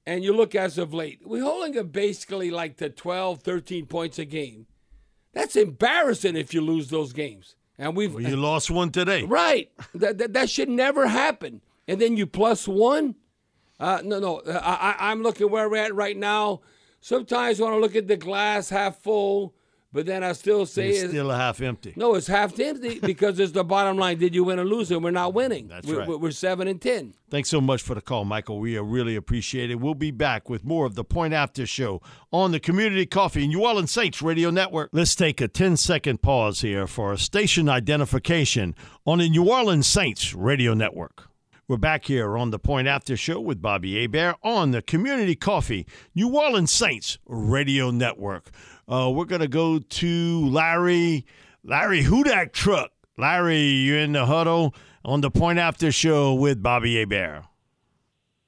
and 0.07 0.25
you 0.25 0.33
look 0.33 0.55
as 0.55 0.79
of 0.79 0.93
late, 0.93 1.21
we're 1.25 1.43
holding 1.43 1.73
them 1.73 1.89
basically 1.89 2.51
like 2.51 2.77
to 2.79 2.91
12, 2.91 3.41
13 3.41 3.87
points 3.87 4.19
a 4.19 4.25
game. 4.25 4.67
That's 5.33 5.57
embarrassing 5.57 6.37
if 6.37 6.53
you 6.53 6.61
lose 6.61 6.89
those 6.89 7.13
games. 7.13 7.57
And 7.79 7.97
we've 7.97 8.15
well, 8.15 8.23
you 8.23 8.37
lost 8.37 8.71
one 8.71 8.91
today, 8.91 9.25
right? 9.25 9.71
that, 9.95 10.19
that 10.19 10.33
that 10.35 10.51
should 10.51 10.69
never 10.69 11.07
happen. 11.07 11.61
And 11.89 12.01
then 12.01 12.17
you 12.17 12.27
plus 12.27 12.69
one. 12.69 13.17
Uh, 13.81 14.01
no, 14.05 14.21
no. 14.21 14.43
I, 14.47 14.95
I'm 14.99 15.23
looking 15.23 15.51
where 15.51 15.69
we're 15.69 15.77
at 15.85 15.95
right 15.95 16.17
now. 16.17 16.61
Sometimes 17.01 17.59
when 17.59 17.73
I 17.73 17.77
look 17.77 17.97
at 17.97 18.07
the 18.07 18.17
glass 18.17 18.69
half 18.69 18.99
full, 18.99 19.55
but 19.93 20.07
then 20.07 20.25
I 20.25 20.33
still 20.33 20.65
say 20.65 20.89
it's 20.89 21.11
still 21.11 21.31
a 21.31 21.37
half 21.37 21.61
empty. 21.61 21.93
No, 21.97 22.15
it's 22.15 22.27
half 22.27 22.59
empty 22.59 22.99
because 22.99 23.39
it's 23.39 23.53
the 23.53 23.65
bottom 23.65 23.99
line. 23.99 24.19
Did 24.19 24.35
you 24.35 24.45
win 24.45 24.59
or 24.59 24.65
lose? 24.65 24.91
And 24.91 25.05
we're 25.05 25.11
not 25.11 25.35
winning. 25.35 25.69
That's 25.69 25.87
we're, 25.87 26.01
right. 26.01 26.21
We're 26.21 26.31
seven 26.31 26.67
and 26.69 26.81
ten. 26.81 27.15
Thanks 27.31 27.51
so 27.51 27.61
much 27.61 27.83
for 27.83 27.95
the 27.95 28.01
call, 28.01 28.25
Michael. 28.25 28.59
We 28.59 28.79
really 28.79 29.17
appreciate 29.17 29.71
it. 29.71 29.81
We'll 29.81 29.95
be 29.95 30.11
back 30.11 30.49
with 30.49 30.65
more 30.65 30.87
of 30.87 30.95
the 30.95 31.05
Point 31.05 31.35
After 31.35 31.67
Show 31.67 32.01
on 32.33 32.53
the 32.53 32.61
Community 32.61 33.07
Coffee 33.07 33.43
and 33.43 33.53
New 33.53 33.65
Orleans 33.65 33.91
Saints 33.91 34.23
Radio 34.23 34.51
Network. 34.51 34.91
Let's 34.93 35.15
take 35.15 35.41
a 35.41 35.49
10 35.49 35.77
second 35.77 36.23
pause 36.23 36.63
here 36.63 36.87
for 36.87 37.13
a 37.13 37.19
station 37.19 37.69
identification 37.69 38.75
on 39.07 39.19
the 39.19 39.29
New 39.29 39.49
Orleans 39.51 39.87
Saints 39.87 40.35
Radio 40.35 40.75
Network. 40.75 41.29
We're 41.69 41.77
back 41.79 42.05
here 42.05 42.37
on 42.37 42.51
the 42.51 42.59
Point 42.59 42.89
After 42.89 43.17
Show 43.17 43.41
with 43.41 43.63
Bobby 43.63 43.99
Hebert 43.99 44.37
on 44.43 44.73
the 44.73 44.83
Community 44.83 45.35
Coffee 45.35 45.87
New 46.15 46.37
Orleans 46.37 46.73
Saints 46.73 47.19
Radio 47.25 47.91
Network. 47.91 48.51
Uh, 48.89 49.11
we're 49.15 49.25
going 49.25 49.41
to 49.41 49.49
go 49.49 49.79
to 49.79 50.49
Larry, 50.49 51.25
Larry 51.65 52.03
Hudak 52.03 52.53
Truck. 52.53 52.91
Larry, 53.17 53.61
you're 53.61 53.99
in 53.99 54.13
the 54.13 54.27
huddle 54.27 54.75
on 55.05 55.21
the 55.21 55.31
Point 55.31 55.59
After 55.59 55.93
Show 55.93 56.35
with 56.35 56.63
Bobby 56.63 56.99
Hebert. 56.99 57.45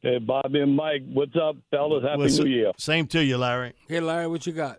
Hey, 0.01 0.19
Bobby 0.19 0.61
and 0.61 0.77
Mike, 0.77 1.03
what's 1.13 1.35
up, 1.37 1.57
fellas? 1.71 2.03
Happy 2.03 2.19
What's 2.19 2.39
New 2.39 2.51
Year. 2.51 2.73
Same 2.77 3.07
to 3.09 3.25
you, 3.25 3.39
Larry. 3.39 3.73
Hey, 3.89 4.01
Larry, 4.01 4.27
what 4.27 4.47
you 4.47 4.53
got? 4.53 4.79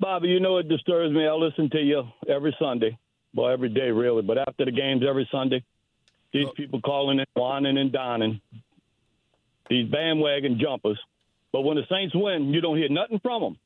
Bobby, 0.00 0.28
you 0.28 0.40
know 0.40 0.58
it 0.58 0.68
disturbs 0.68 1.14
me. 1.14 1.26
I 1.26 1.32
listen 1.32 1.68
to 1.70 1.78
you 1.78 2.04
every 2.28 2.56
Sunday, 2.58 2.98
well, 3.34 3.48
every 3.48 3.68
day 3.68 3.90
really, 3.90 4.22
but 4.22 4.38
after 4.38 4.64
the 4.64 4.72
games 4.72 5.02
every 5.06 5.28
Sunday, 5.30 5.62
these 6.32 6.46
people 6.56 6.80
calling 6.80 7.18
and 7.18 7.28
whining 7.34 7.76
and 7.76 7.92
dining, 7.92 8.40
these 9.68 9.88
bandwagon 9.90 10.58
jumpers. 10.58 10.98
But 11.52 11.62
when 11.62 11.76
the 11.76 11.84
Saints 11.90 12.14
win, 12.14 12.52
you 12.52 12.60
don't 12.60 12.76
hear 12.76 12.88
nothing 12.88 13.20
from 13.20 13.42
them. 13.42 13.58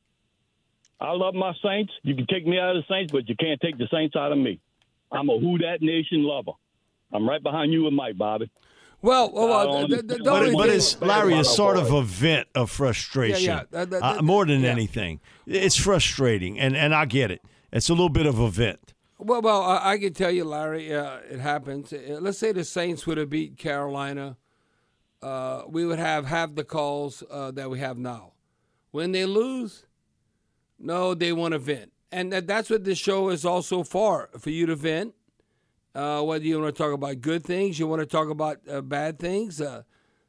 I 1.00 1.12
love 1.12 1.34
my 1.34 1.52
Saints. 1.62 1.92
You 2.02 2.14
can 2.14 2.26
take 2.26 2.46
me 2.46 2.58
out 2.58 2.76
of 2.76 2.82
the 2.82 2.94
Saints, 2.94 3.12
but 3.12 3.28
you 3.28 3.36
can't 3.36 3.60
take 3.60 3.78
the 3.78 3.88
Saints 3.90 4.16
out 4.16 4.32
of 4.32 4.38
me. 4.38 4.60
I'm 5.12 5.28
a 5.30 5.38
Who 5.38 5.58
Dat 5.58 5.80
Nation 5.80 6.24
lover. 6.24 6.52
I'm 7.12 7.28
right 7.28 7.42
behind 7.42 7.72
you 7.72 7.86
and 7.86 7.96
Mike, 7.96 8.18
Bobby. 8.18 8.50
Well, 9.00 9.30
well, 9.32 9.48
well 9.48 9.88
the, 9.88 9.96
the, 9.98 10.02
the 10.02 10.18
but, 10.24 10.52
but 10.52 10.68
it's 10.68 11.00
Larry 11.00 11.34
is 11.38 11.48
sort 11.48 11.76
of 11.76 11.92
a 11.92 12.02
vent 12.02 12.48
of 12.54 12.68
frustration, 12.70 13.44
Yeah, 13.44 13.56
yeah. 13.58 13.62
That- 13.70 13.90
that- 13.90 14.02
uh, 14.02 14.22
more 14.22 14.44
than 14.44 14.62
yeah. 14.62 14.70
anything. 14.70 15.20
It's 15.46 15.76
frustrating, 15.76 16.58
and 16.58 16.76
and 16.76 16.92
I 16.92 17.04
get 17.04 17.30
it. 17.30 17.42
It's 17.72 17.88
a 17.88 17.92
little 17.92 18.08
bit 18.08 18.26
of 18.26 18.40
a 18.40 18.50
vent. 18.50 18.94
Well, 19.18 19.40
well, 19.40 19.62
I, 19.62 19.92
I 19.92 19.98
can 19.98 20.12
tell 20.14 20.32
you, 20.32 20.44
Larry, 20.44 20.92
uh, 20.92 21.18
it 21.30 21.38
happens. 21.38 21.92
Uh, 21.92 22.18
let's 22.20 22.38
say 22.38 22.50
the 22.52 22.64
Saints 22.64 23.06
would 23.06 23.18
have 23.18 23.30
beat 23.30 23.56
Carolina 23.56 24.36
uh, 25.22 25.62
we 25.68 25.84
would 25.84 25.98
have 25.98 26.26
half 26.26 26.54
the 26.54 26.64
calls 26.64 27.22
uh, 27.30 27.50
that 27.52 27.70
we 27.70 27.80
have 27.80 27.98
now. 27.98 28.32
When 28.90 29.12
they 29.12 29.26
lose, 29.26 29.84
no, 30.78 31.14
they 31.14 31.32
want 31.32 31.52
to 31.52 31.58
vent. 31.58 31.92
And 32.10 32.32
that, 32.32 32.46
that's 32.46 32.70
what 32.70 32.84
this 32.84 32.98
show 32.98 33.28
is 33.28 33.44
also 33.44 33.82
for, 33.82 34.30
for 34.38 34.50
you 34.50 34.66
to 34.66 34.76
vent. 34.76 35.14
Uh, 35.94 36.22
whether 36.22 36.44
you 36.44 36.60
want 36.60 36.74
to 36.74 36.82
talk 36.82 36.92
about 36.92 37.20
good 37.20 37.44
things, 37.44 37.78
you 37.78 37.86
want 37.86 38.00
to 38.00 38.06
talk 38.06 38.30
about 38.30 38.58
uh, 38.70 38.80
bad 38.80 39.18
things. 39.18 39.60
Uh, 39.60 39.82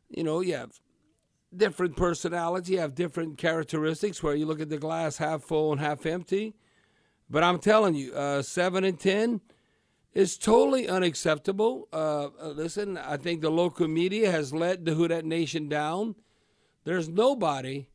you 0.10 0.24
know, 0.24 0.42
you 0.42 0.56
have 0.56 0.80
different 1.56 1.96
personality, 1.96 2.74
you 2.74 2.80
have 2.80 2.96
different 2.96 3.38
characteristics 3.38 4.24
where 4.24 4.36
you 4.36 4.46
look 4.46 4.62
at 4.62 4.70
the 4.70 4.78
glass 4.78 5.18
half 5.18 5.44
full 5.44 5.72
and 5.72 5.80
half 5.80 6.06
empty. 6.06 6.56
But 7.30 7.44
I'm 7.44 7.60
telling 7.60 7.94
you, 7.94 8.14
uh, 8.14 8.42
7 8.42 8.84
and 8.84 9.00
10 9.00 9.42
is 10.14 10.38
totally 10.38 10.88
unacceptable. 10.88 11.88
Uh, 11.94 12.30
uh, 12.42 12.50
listen, 12.50 12.98
I 12.98 13.18
think 13.18 13.42
the 13.42 13.52
local 13.52 13.88
media 13.88 14.32
has 14.32 14.52
let 14.54 14.86
the 14.86 14.96
Who 14.96 15.08
Dat 15.08 15.26
Nation 15.26 15.70
down. 15.70 16.16
There's 16.84 17.08
nobody 17.08 17.88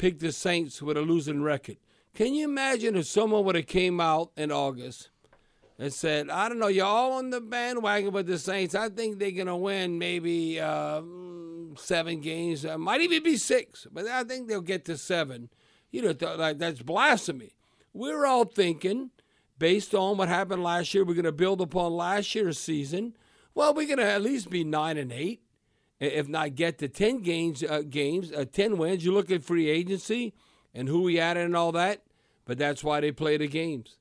picked 0.00 0.20
the 0.20 0.32
Saints 0.32 0.80
with 0.80 0.96
a 0.96 1.02
losing 1.02 1.42
record. 1.42 1.76
Can 2.14 2.32
you 2.32 2.44
imagine 2.44 2.96
if 2.96 3.04
someone 3.04 3.44
would 3.44 3.54
have 3.54 3.66
came 3.66 4.00
out 4.00 4.30
in 4.34 4.50
August 4.50 5.10
and 5.78 5.92
said, 5.92 6.30
I 6.30 6.48
don't 6.48 6.58
know, 6.58 6.68
you're 6.68 6.86
all 6.86 7.12
on 7.12 7.28
the 7.28 7.40
bandwagon 7.40 8.10
with 8.10 8.26
the 8.26 8.38
Saints. 8.38 8.74
I 8.74 8.88
think 8.88 9.18
they're 9.18 9.30
going 9.30 9.46
to 9.46 9.56
win 9.56 9.98
maybe 9.98 10.58
uh, 10.58 11.02
seven 11.76 12.22
games. 12.22 12.64
Uh, 12.64 12.78
might 12.78 13.02
even 13.02 13.22
be 13.22 13.36
six, 13.36 13.86
but 13.92 14.06
I 14.06 14.24
think 14.24 14.48
they'll 14.48 14.62
get 14.62 14.86
to 14.86 14.96
seven. 14.96 15.50
You 15.90 16.00
know, 16.00 16.12
th- 16.14 16.38
like 16.38 16.56
that's 16.56 16.80
blasphemy. 16.80 17.52
We're 17.92 18.24
all 18.24 18.46
thinking, 18.46 19.10
based 19.58 19.94
on 19.94 20.16
what 20.16 20.28
happened 20.28 20.62
last 20.62 20.94
year, 20.94 21.04
we're 21.04 21.12
going 21.12 21.24
to 21.24 21.32
build 21.32 21.60
upon 21.60 21.92
last 21.92 22.34
year's 22.34 22.58
season. 22.58 23.18
Well, 23.54 23.74
we're 23.74 23.86
going 23.86 23.98
to 23.98 24.10
at 24.10 24.22
least 24.22 24.48
be 24.48 24.64
nine 24.64 24.96
and 24.96 25.12
eight, 25.12 25.42
if 26.00 26.28
not 26.28 26.54
get 26.54 26.78
to 26.78 26.88
ten 26.88 27.22
games. 27.22 27.62
Uh, 27.62 27.82
games, 27.88 28.32
uh, 28.32 28.44
ten 28.50 28.78
wins. 28.78 29.04
You 29.04 29.12
look 29.12 29.30
at 29.30 29.44
free 29.44 29.68
agency 29.68 30.34
and 30.74 30.88
who 30.88 31.02
we 31.02 31.20
added 31.20 31.44
and 31.44 31.56
all 31.56 31.72
that, 31.72 32.02
but 32.44 32.58
that's 32.58 32.82
why 32.82 33.00
they 33.00 33.12
play 33.12 33.36
the 33.36 33.46
games. 33.46 33.98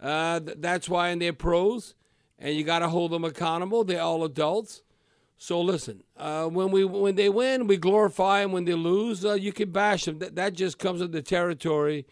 Uh, 0.00 0.40
th- 0.40 0.58
that's 0.60 0.88
why 0.88 1.10
in 1.10 1.18
their 1.18 1.32
pros, 1.32 1.94
and 2.38 2.54
you 2.54 2.64
got 2.64 2.80
to 2.80 2.88
hold 2.88 3.12
them 3.12 3.24
accountable. 3.24 3.84
They're 3.84 4.00
all 4.00 4.24
adults. 4.24 4.82
So 5.38 5.60
listen, 5.60 6.02
uh, 6.16 6.46
when 6.46 6.70
we 6.70 6.84
when 6.84 7.14
they 7.14 7.28
win, 7.28 7.66
we 7.66 7.76
glorify 7.76 8.40
them. 8.40 8.52
When 8.52 8.64
they 8.64 8.74
lose, 8.74 9.24
uh, 9.24 9.34
you 9.34 9.52
can 9.52 9.70
bash 9.70 10.06
them. 10.06 10.18
That, 10.18 10.34
that 10.36 10.54
just 10.54 10.78
comes 10.78 11.00
with 11.00 11.12
the 11.12 11.22
territory, 11.22 12.06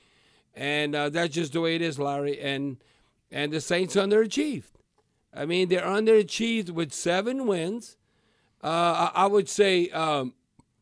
and 0.54 0.94
uh, 0.94 1.08
that's 1.08 1.34
just 1.34 1.54
the 1.54 1.62
way 1.62 1.74
it 1.74 1.82
is, 1.82 1.98
Larry. 1.98 2.38
And 2.38 2.76
and 3.30 3.52
the 3.52 3.62
Saints 3.62 3.96
underachieved. 3.96 4.72
I 5.32 5.46
mean, 5.46 5.68
they're 5.68 5.80
underachieved 5.80 6.70
with 6.70 6.92
seven 6.92 7.46
wins. 7.46 7.96
Uh, 8.64 9.10
I, 9.14 9.26
would 9.26 9.46
say 9.46 9.90
um, 9.90 10.32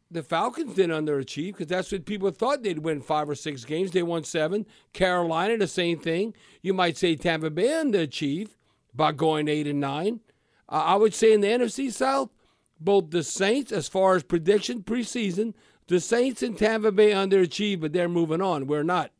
the 0.09 0.23
Falcons 0.23 0.75
didn't 0.75 1.05
underachieve 1.05 1.49
because 1.49 1.67
that's 1.67 1.91
what 1.91 2.05
people 2.05 2.31
thought 2.31 2.63
they'd 2.63 2.79
win 2.79 3.01
five 3.01 3.29
or 3.29 3.35
six 3.35 3.65
games. 3.65 3.91
They 3.91 4.05
won 4.05 4.23
seven. 4.23 4.67
Carolina, 4.93 5.59
the 5.59 5.67
same 5.67 5.99
thing. 5.99 6.33
You 6.63 6.75
might 6.75 6.97
say 6.97 7.17
Tampa 7.17 7.51
Bay 7.51 7.69
underachieved 7.71 8.51
by 8.95 9.11
going 9.11 9.49
eight 9.49 9.67
and 9.67 9.81
nine. 9.81 10.21
Uh, 10.69 10.85
I 10.87 10.95
would 10.95 11.13
say 11.13 11.33
in 11.33 11.41
the 11.41 11.49
NFC 11.49 11.91
South, 11.91 12.31
both 12.79 13.11
the 13.11 13.25
Saints, 13.25 13.73
as 13.73 13.89
far 13.89 14.15
as 14.15 14.23
prediction 14.23 14.85
preseason, 14.85 15.53
the 15.89 15.99
Saints 15.99 16.41
and 16.41 16.57
Tampa 16.57 16.93
Bay 16.93 17.11
underachieved, 17.11 17.81
but 17.81 17.93
they're 17.93 18.09
moving 18.09 18.41
on. 18.41 18.69
We're 18.69 18.85
not. 18.85 19.11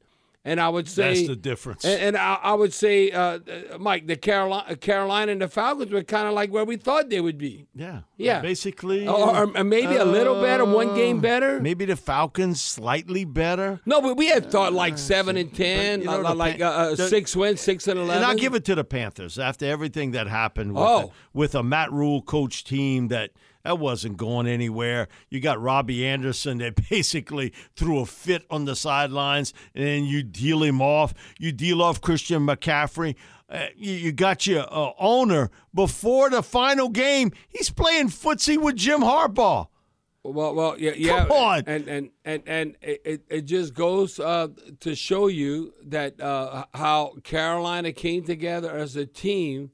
And 0.45 0.61
I 0.61 0.69
would 0.69 0.89
say 0.89 1.15
that's 1.15 1.29
the 1.29 1.37
difference. 1.37 1.85
And, 1.85 2.03
and 2.03 2.17
I, 2.17 2.35
I, 2.35 2.55
would 2.55 2.75
say, 2.75 3.13
uh, 3.13 3.21
uh, 3.21 3.79
Mike, 3.79 4.09
the 4.09 4.17
Carolina, 4.17 4.75
Carolina 4.75 5.31
and 5.31 5.41
the 5.41 5.47
Falcons 5.47 5.93
were 5.93 6.03
kind 6.03 6.27
of 6.27 6.35
like 6.35 6.51
where 6.51 6.65
we 6.65 6.77
thought 6.77 7.11
they 7.11 7.21
would 7.21 7.39
be. 7.39 7.69
Yeah, 7.77 8.01
yeah, 8.17 8.41
basically, 8.41 9.07
or, 9.07 9.47
or 9.57 9.63
maybe 9.63 9.99
uh, 9.99 10.05
a 10.05 10.05
little 10.05 10.41
better, 10.41 10.65
one 10.65 10.97
game 10.97 11.21
better. 11.21 11.61
Maybe 11.61 11.85
the 11.85 11.95
Falcons 11.95 12.61
slightly 12.61 13.25
better. 13.25 13.81
No, 13.87 14.01
but 14.01 14.17
we 14.17 14.27
had 14.27 14.51
thought 14.51 14.73
like 14.73 14.99
seven 14.99 15.37
and 15.37 15.55
ten, 15.55 16.05
but, 16.05 16.17
you 16.17 16.23
know, 16.25 16.33
like 16.35 16.61
uh, 16.61 16.65
uh, 16.65 16.95
the, 16.97 17.09
six 17.09 17.37
wins, 17.37 17.61
six 17.61 17.87
and 17.87 18.01
eleven. 18.01 18.17
And 18.17 18.25
I'll 18.25 18.37
give 18.37 18.55
it 18.55 18.65
to 18.65 18.75
the 18.75 18.85
Panthers 18.85 19.39
after 19.39 19.67
everything 19.67 20.11
that 20.11 20.27
happened. 20.27 20.75
With 20.75 20.83
oh. 20.83 21.13
with 21.33 21.55
a 21.55 21.63
Matt 21.63 21.93
Rhule 21.93 22.21
coach 22.21 22.65
team 22.65 23.07
that 23.09 23.31
that 23.65 23.79
wasn't 23.79 24.17
going 24.17 24.47
anywhere. 24.47 25.09
You 25.31 25.41
got 25.41 25.61
Robbie 25.61 26.07
Anderson 26.07 26.59
that 26.59 26.89
basically 26.91 27.53
threw 27.77 28.01
a 28.01 28.07
fit 28.07 28.45
on 28.51 28.65
the 28.65 28.77
sidelines, 28.77 29.53
and 29.75 30.07
you 30.07 30.23
deal 30.23 30.63
him 30.63 30.81
off. 30.81 31.15
You 31.39 31.53
deal 31.53 31.83
off 31.83 32.01
Christian 32.01 32.47
McCaffrey. 32.47 33.15
Uh, 33.49 33.67
you, 33.77 33.93
you, 33.93 34.13
got 34.13 34.47
your 34.47 34.63
uh, 34.63 34.93
owner 34.99 35.51
before 35.75 36.31
the 36.31 36.43
final 36.43 36.89
game. 36.89 37.31
He's 37.49 37.69
playing 37.69 38.09
footsie 38.09 38.57
with 38.57 38.77
Jim 38.77 39.01
Harbaugh. 39.01 39.69
Well, 40.25 40.55
well, 40.55 40.77
yeah, 40.79 40.93
yeah. 40.97 41.23
Come 41.23 41.33
on, 41.33 41.65
and 41.67 41.89
and 41.89 42.11
and 42.25 42.43
and 42.47 42.77
it, 42.81 43.25
it 43.29 43.41
just 43.43 43.75
goes 43.75 44.21
uh, 44.21 44.49
to 44.79 44.95
show 44.95 45.27
you 45.27 45.75
that 45.85 46.21
uh, 46.21 46.65
how 46.75 47.15
Carolina 47.25 47.93
came 47.93 48.23
together 48.25 48.71
as 48.71 48.95
a 48.95 49.05
team 49.05 49.73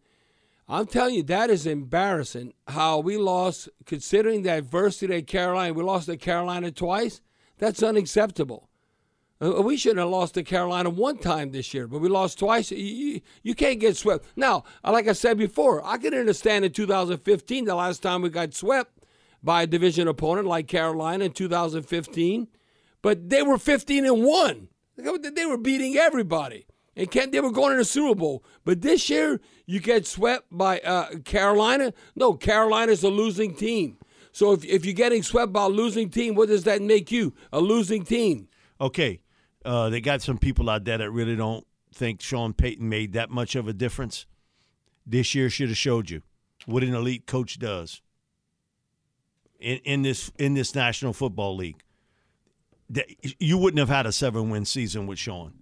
I'm 0.69 0.87
telling 0.87 1.15
you, 1.15 1.23
that 1.25 1.49
is 1.49 1.67
embarrassing 1.67 2.53
how 2.67 2.99
we 2.99 3.17
lost, 3.17 3.71
considering 3.87 4.43
the 4.43 4.51
adversity 4.51 5.15
at 5.15 5.27
Carolina. 5.27 5.73
We 5.73 5.83
lost 5.83 6.07
to 6.07 6.17
Carolina 6.19 6.71
twice. 6.71 7.23
That's 7.57 7.83
unacceptable. 7.83 8.69
Uh, 9.41 9.63
we 9.63 9.77
shouldn't 9.77 10.01
have 10.01 10.11
lost 10.11 10.35
to 10.35 10.43
Carolina 10.43 10.91
one 10.91 11.17
time 11.17 11.53
this 11.53 11.73
year, 11.73 11.87
but 11.87 12.01
we 12.01 12.09
lost 12.09 12.39
twice. 12.39 12.71
You, 12.71 13.21
you, 13.43 13.55
can't 13.55 13.81
get 13.81 13.97
swept. 13.97 14.27
Now, 14.37 14.65
like 14.85 15.09
I 15.09 15.13
said 15.13 15.39
before, 15.39 15.85
I 15.87 15.97
can 15.97 16.13
understand 16.13 16.65
in 16.65 16.73
2015, 16.73 17.65
the 17.65 17.75
last 17.75 18.03
time 18.03 18.21
we 18.21 18.29
got 18.29 18.53
swept 18.53 19.05
by 19.43 19.63
a 19.63 19.67
division 19.67 20.07
opponent 20.09 20.47
like 20.47 20.67
Carolina 20.67 21.25
in 21.27 21.33
2015, 21.33 22.49
but 23.01 23.31
they 23.31 23.43
were 23.43 23.59
15 23.59 24.05
and 24.05 24.25
1. 24.25 24.69
They 24.97 25.47
were 25.47 25.57
beating 25.57 25.97
everybody. 25.97 26.67
And 26.99 27.09
Kent, 27.09 27.31
they 27.31 27.41
were 27.41 27.53
going 27.53 27.71
to 27.71 27.79
the 27.79 27.85
Super 27.85 28.17
Bowl. 28.17 28.45
But 28.65 28.83
this 28.83 29.09
year, 29.09 29.41
you 29.67 29.79
get 29.79 30.05
swept 30.05 30.47
by 30.51 30.81
uh, 30.81 31.19
Carolina. 31.25 31.95
No, 32.17 32.35
Carolina's 32.35 33.05
a 33.05 33.09
losing 33.09 33.55
team. 33.55 33.99
So 34.33 34.53
if, 34.53 34.65
if 34.65 34.85
you're 34.85 34.95
getting 34.95 35.23
swept 35.23 35.53
by 35.53 35.67
a 35.67 35.69
losing 35.69 36.11
team, 36.11 36.35
what 36.35 36.49
does 36.49 36.65
that 36.65 36.83
make 36.83 37.13
you? 37.13 37.35
A 37.53 37.61
losing 37.61 38.05
team. 38.05 38.49
Okay. 38.81 39.21
Uh, 39.65 39.89
they 39.91 40.01
got 40.01 40.23
some 40.23 40.39
people 40.39 40.69
out 40.69 40.85
there 40.85 40.99
that 40.99 41.11
really 41.13 41.37
don't 41.37 41.65
think 41.95 42.21
Sean 42.21 42.53
Payton 42.53 42.89
made 42.89 43.13
that 43.13 43.31
much 43.31 43.55
of 43.55 43.69
a 43.69 43.73
difference. 43.73 44.27
This 45.07 45.37
year 45.37 45.49
should 45.49 45.69
have 45.69 45.79
showed 45.79 46.11
you 46.11 46.23
what 46.67 46.83
an 46.83 46.95
elite 46.95 47.27
coach 47.27 47.61
does 47.61 48.03
in, 49.61 49.79
in 49.85 50.03
this 50.03 50.33
in 50.37 50.55
this 50.55 50.75
National 50.75 51.13
Football 51.13 51.57
League. 51.57 51.83
You 53.39 53.57
wouldn't 53.57 53.79
have 53.79 53.89
had 53.89 54.07
a 54.07 54.13
seven 54.13 54.51
win 54.51 54.65
season 54.65 55.07
with 55.07 55.19
Sean. 55.19 55.53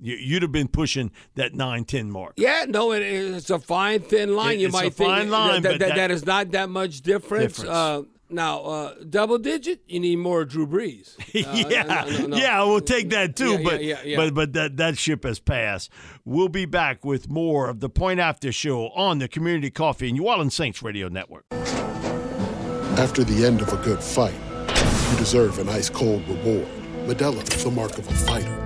You'd 0.00 0.42
have 0.42 0.52
been 0.52 0.68
pushing 0.68 1.10
that 1.36 1.52
9-10 1.54 2.08
mark. 2.08 2.34
Yeah, 2.36 2.66
no, 2.68 2.92
it, 2.92 3.02
it's 3.02 3.50
a 3.50 3.58
fine 3.58 4.00
thin 4.00 4.36
line. 4.36 4.60
you 4.60 4.68
might 4.68 4.94
think 4.94 5.30
line, 5.30 5.62
that, 5.62 5.62
that, 5.62 5.78
that, 5.80 5.96
that 5.96 6.10
is 6.10 6.26
not 6.26 6.50
that 6.50 6.68
much 6.68 7.00
difference. 7.00 7.56
difference. 7.56 7.70
Uh, 7.70 8.02
now, 8.28 8.60
uh, 8.62 8.94
double 9.08 9.38
digit, 9.38 9.82
you 9.86 10.00
need 10.00 10.16
more 10.16 10.44
Drew 10.44 10.66
Brees. 10.66 11.16
Uh, 11.46 11.68
yeah, 11.68 11.82
no, 11.82 12.18
no, 12.18 12.26
no. 12.28 12.36
yeah, 12.36 12.64
we'll 12.64 12.80
take 12.80 13.10
that 13.10 13.36
too. 13.36 13.52
Yeah, 13.52 13.62
but 13.62 13.84
yeah, 13.84 14.02
yeah, 14.02 14.16
but 14.16 14.34
but 14.34 14.52
that 14.54 14.78
that 14.78 14.96
ship 14.96 15.22
has 15.24 15.38
passed. 15.38 15.90
We'll 16.24 16.48
be 16.48 16.64
back 16.64 17.04
with 17.04 17.28
more 17.28 17.68
of 17.68 17.80
the 17.80 17.90
Point 17.90 18.20
After 18.20 18.50
Show 18.50 18.88
on 18.88 19.18
the 19.18 19.28
Community 19.28 19.70
Coffee 19.70 20.08
and 20.08 20.18
New 20.18 20.26
Orleans 20.26 20.54
Saints 20.54 20.82
Radio 20.82 21.08
Network. 21.08 21.44
After 21.52 23.22
the 23.22 23.44
end 23.44 23.60
of 23.60 23.70
a 23.72 23.76
good 23.76 24.02
fight, 24.02 24.34
you 25.12 25.18
deserve 25.18 25.58
an 25.58 25.68
ice 25.68 25.90
cold 25.90 26.26
reward. 26.26 26.66
Modelo 27.06 27.42
is 27.54 27.62
the 27.62 27.70
mark 27.70 27.98
of 27.98 28.08
a 28.08 28.14
fighter. 28.14 28.65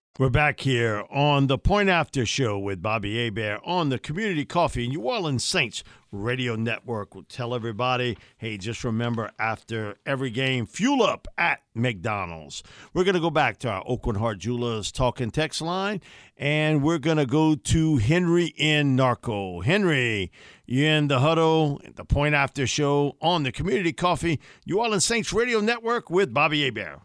We're 0.19 0.29
back 0.29 0.59
here 0.59 1.05
on 1.09 1.47
the 1.47 1.57
Point 1.57 1.87
After 1.87 2.25
Show 2.25 2.59
with 2.59 2.81
Bobby 2.81 3.23
Hebert 3.23 3.61
on 3.63 3.87
the 3.87 3.97
Community 3.97 4.43
Coffee 4.43 4.89
New 4.89 4.99
Orleans 4.99 5.41
Saints 5.41 5.85
Radio 6.11 6.57
Network. 6.57 7.15
We'll 7.15 7.23
tell 7.23 7.55
everybody, 7.55 8.17
hey, 8.37 8.57
just 8.57 8.83
remember 8.83 9.31
after 9.39 9.95
every 10.05 10.29
game, 10.29 10.65
fuel 10.65 11.01
up 11.01 11.29
at 11.37 11.61
McDonald's. 11.73 12.61
We're 12.93 13.05
going 13.05 13.15
to 13.15 13.21
go 13.21 13.29
back 13.29 13.57
to 13.59 13.69
our 13.69 13.85
Aucoin 13.85 14.17
Hart 14.17 14.39
Jewelers 14.39 14.91
talking 14.91 15.31
text 15.31 15.61
line, 15.61 16.01
and 16.37 16.83
we're 16.83 16.99
going 16.99 17.17
to 17.17 17.25
go 17.25 17.55
to 17.55 17.97
Henry 17.97 18.53
in 18.57 18.97
Norco. 18.97 19.63
Henry, 19.63 20.29
you're 20.65 20.89
in 20.89 21.07
the 21.07 21.19
huddle, 21.19 21.81
at 21.85 21.95
the 21.95 22.03
Point 22.03 22.35
After 22.35 22.67
Show 22.67 23.15
on 23.21 23.43
the 23.43 23.51
Community 23.53 23.93
Coffee 23.93 24.41
New 24.67 24.81
Orleans 24.81 25.05
Saints 25.05 25.31
Radio 25.31 25.61
Network 25.61 26.09
with 26.09 26.33
Bobby 26.33 26.65
Hebert. 26.65 26.99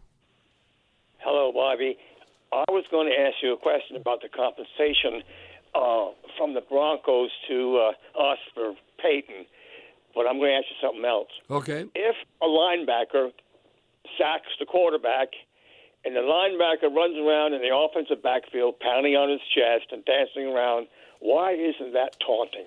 Hello, 1.19 1.53
Bobby. 1.53 1.97
I 2.57 2.71
was 2.71 2.85
going 2.89 3.07
to 3.07 3.19
ask 3.19 3.35
you 3.43 3.53
a 3.53 3.57
question 3.57 3.97
about 3.97 4.21
the 4.21 4.29
compensation 4.29 5.21
uh, 5.75 6.09
from 6.37 6.53
the 6.53 6.61
Broncos 6.61 7.29
to 7.49 7.77
uh, 7.77 8.31
us 8.31 8.39
for 8.53 8.73
Peyton, 9.01 9.45
but 10.15 10.25
I'm 10.25 10.37
going 10.37 10.51
to 10.51 10.57
ask 10.57 10.65
you 10.69 10.77
something 10.81 11.05
else. 11.05 11.29
Okay. 11.51 11.85
If 11.93 12.15
a 12.41 12.45
linebacker 12.45 13.29
sacks 14.17 14.49
the 14.59 14.65
quarterback 14.65 15.29
and 16.03 16.15
the 16.15 16.21
linebacker 16.21 16.93
runs 16.93 17.17
around 17.17 17.53
in 17.53 17.61
the 17.61 17.75
offensive 17.75 18.23
backfield, 18.23 18.79
pounding 18.79 19.15
on 19.15 19.29
his 19.29 19.41
chest 19.53 19.91
and 19.91 20.03
dancing 20.05 20.47
around, 20.47 20.87
why 21.19 21.53
isn't 21.53 21.93
that 21.93 22.17
taunting? 22.25 22.65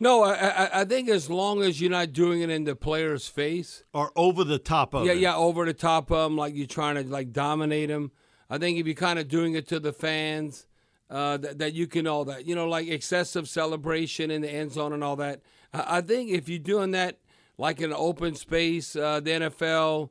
No, 0.00 0.24
I, 0.24 0.32
I, 0.32 0.80
I 0.80 0.84
think 0.84 1.08
as 1.08 1.30
long 1.30 1.62
as 1.62 1.80
you're 1.80 1.90
not 1.90 2.12
doing 2.12 2.40
it 2.42 2.50
in 2.50 2.64
the 2.64 2.74
player's 2.74 3.28
face 3.28 3.84
or 3.92 4.10
over 4.16 4.42
the 4.42 4.58
top 4.58 4.92
of 4.92 5.06
yeah, 5.06 5.12
it. 5.12 5.18
yeah, 5.18 5.36
over 5.36 5.64
the 5.64 5.72
top 5.72 6.10
of 6.10 6.24
them, 6.24 6.36
like 6.36 6.54
you're 6.54 6.66
trying 6.66 6.96
to 6.96 7.04
like 7.04 7.32
dominate 7.32 7.88
them. 7.88 8.10
I 8.54 8.58
think 8.58 8.78
if 8.78 8.86
you're 8.86 8.94
kind 8.94 9.18
of 9.18 9.26
doing 9.28 9.54
it 9.54 9.66
to 9.68 9.80
the 9.80 9.92
fans, 9.92 10.66
uh, 11.10 11.36
that, 11.38 11.58
that 11.58 11.74
you 11.74 11.86
can 11.86 12.06
all 12.06 12.24
that, 12.26 12.46
you 12.46 12.54
know, 12.54 12.68
like 12.68 12.88
excessive 12.88 13.48
celebration 13.48 14.30
in 14.30 14.42
the 14.42 14.50
end 14.50 14.72
zone 14.72 14.92
and 14.92 15.02
all 15.04 15.16
that. 15.16 15.40
I, 15.72 15.98
I 15.98 16.00
think 16.00 16.30
if 16.30 16.48
you're 16.48 16.58
doing 16.58 16.92
that 16.92 17.18
like 17.58 17.78
in 17.80 17.90
an 17.90 17.96
open 17.98 18.34
space, 18.36 18.96
uh, 18.96 19.20
the 19.20 19.30
NFL 19.30 20.10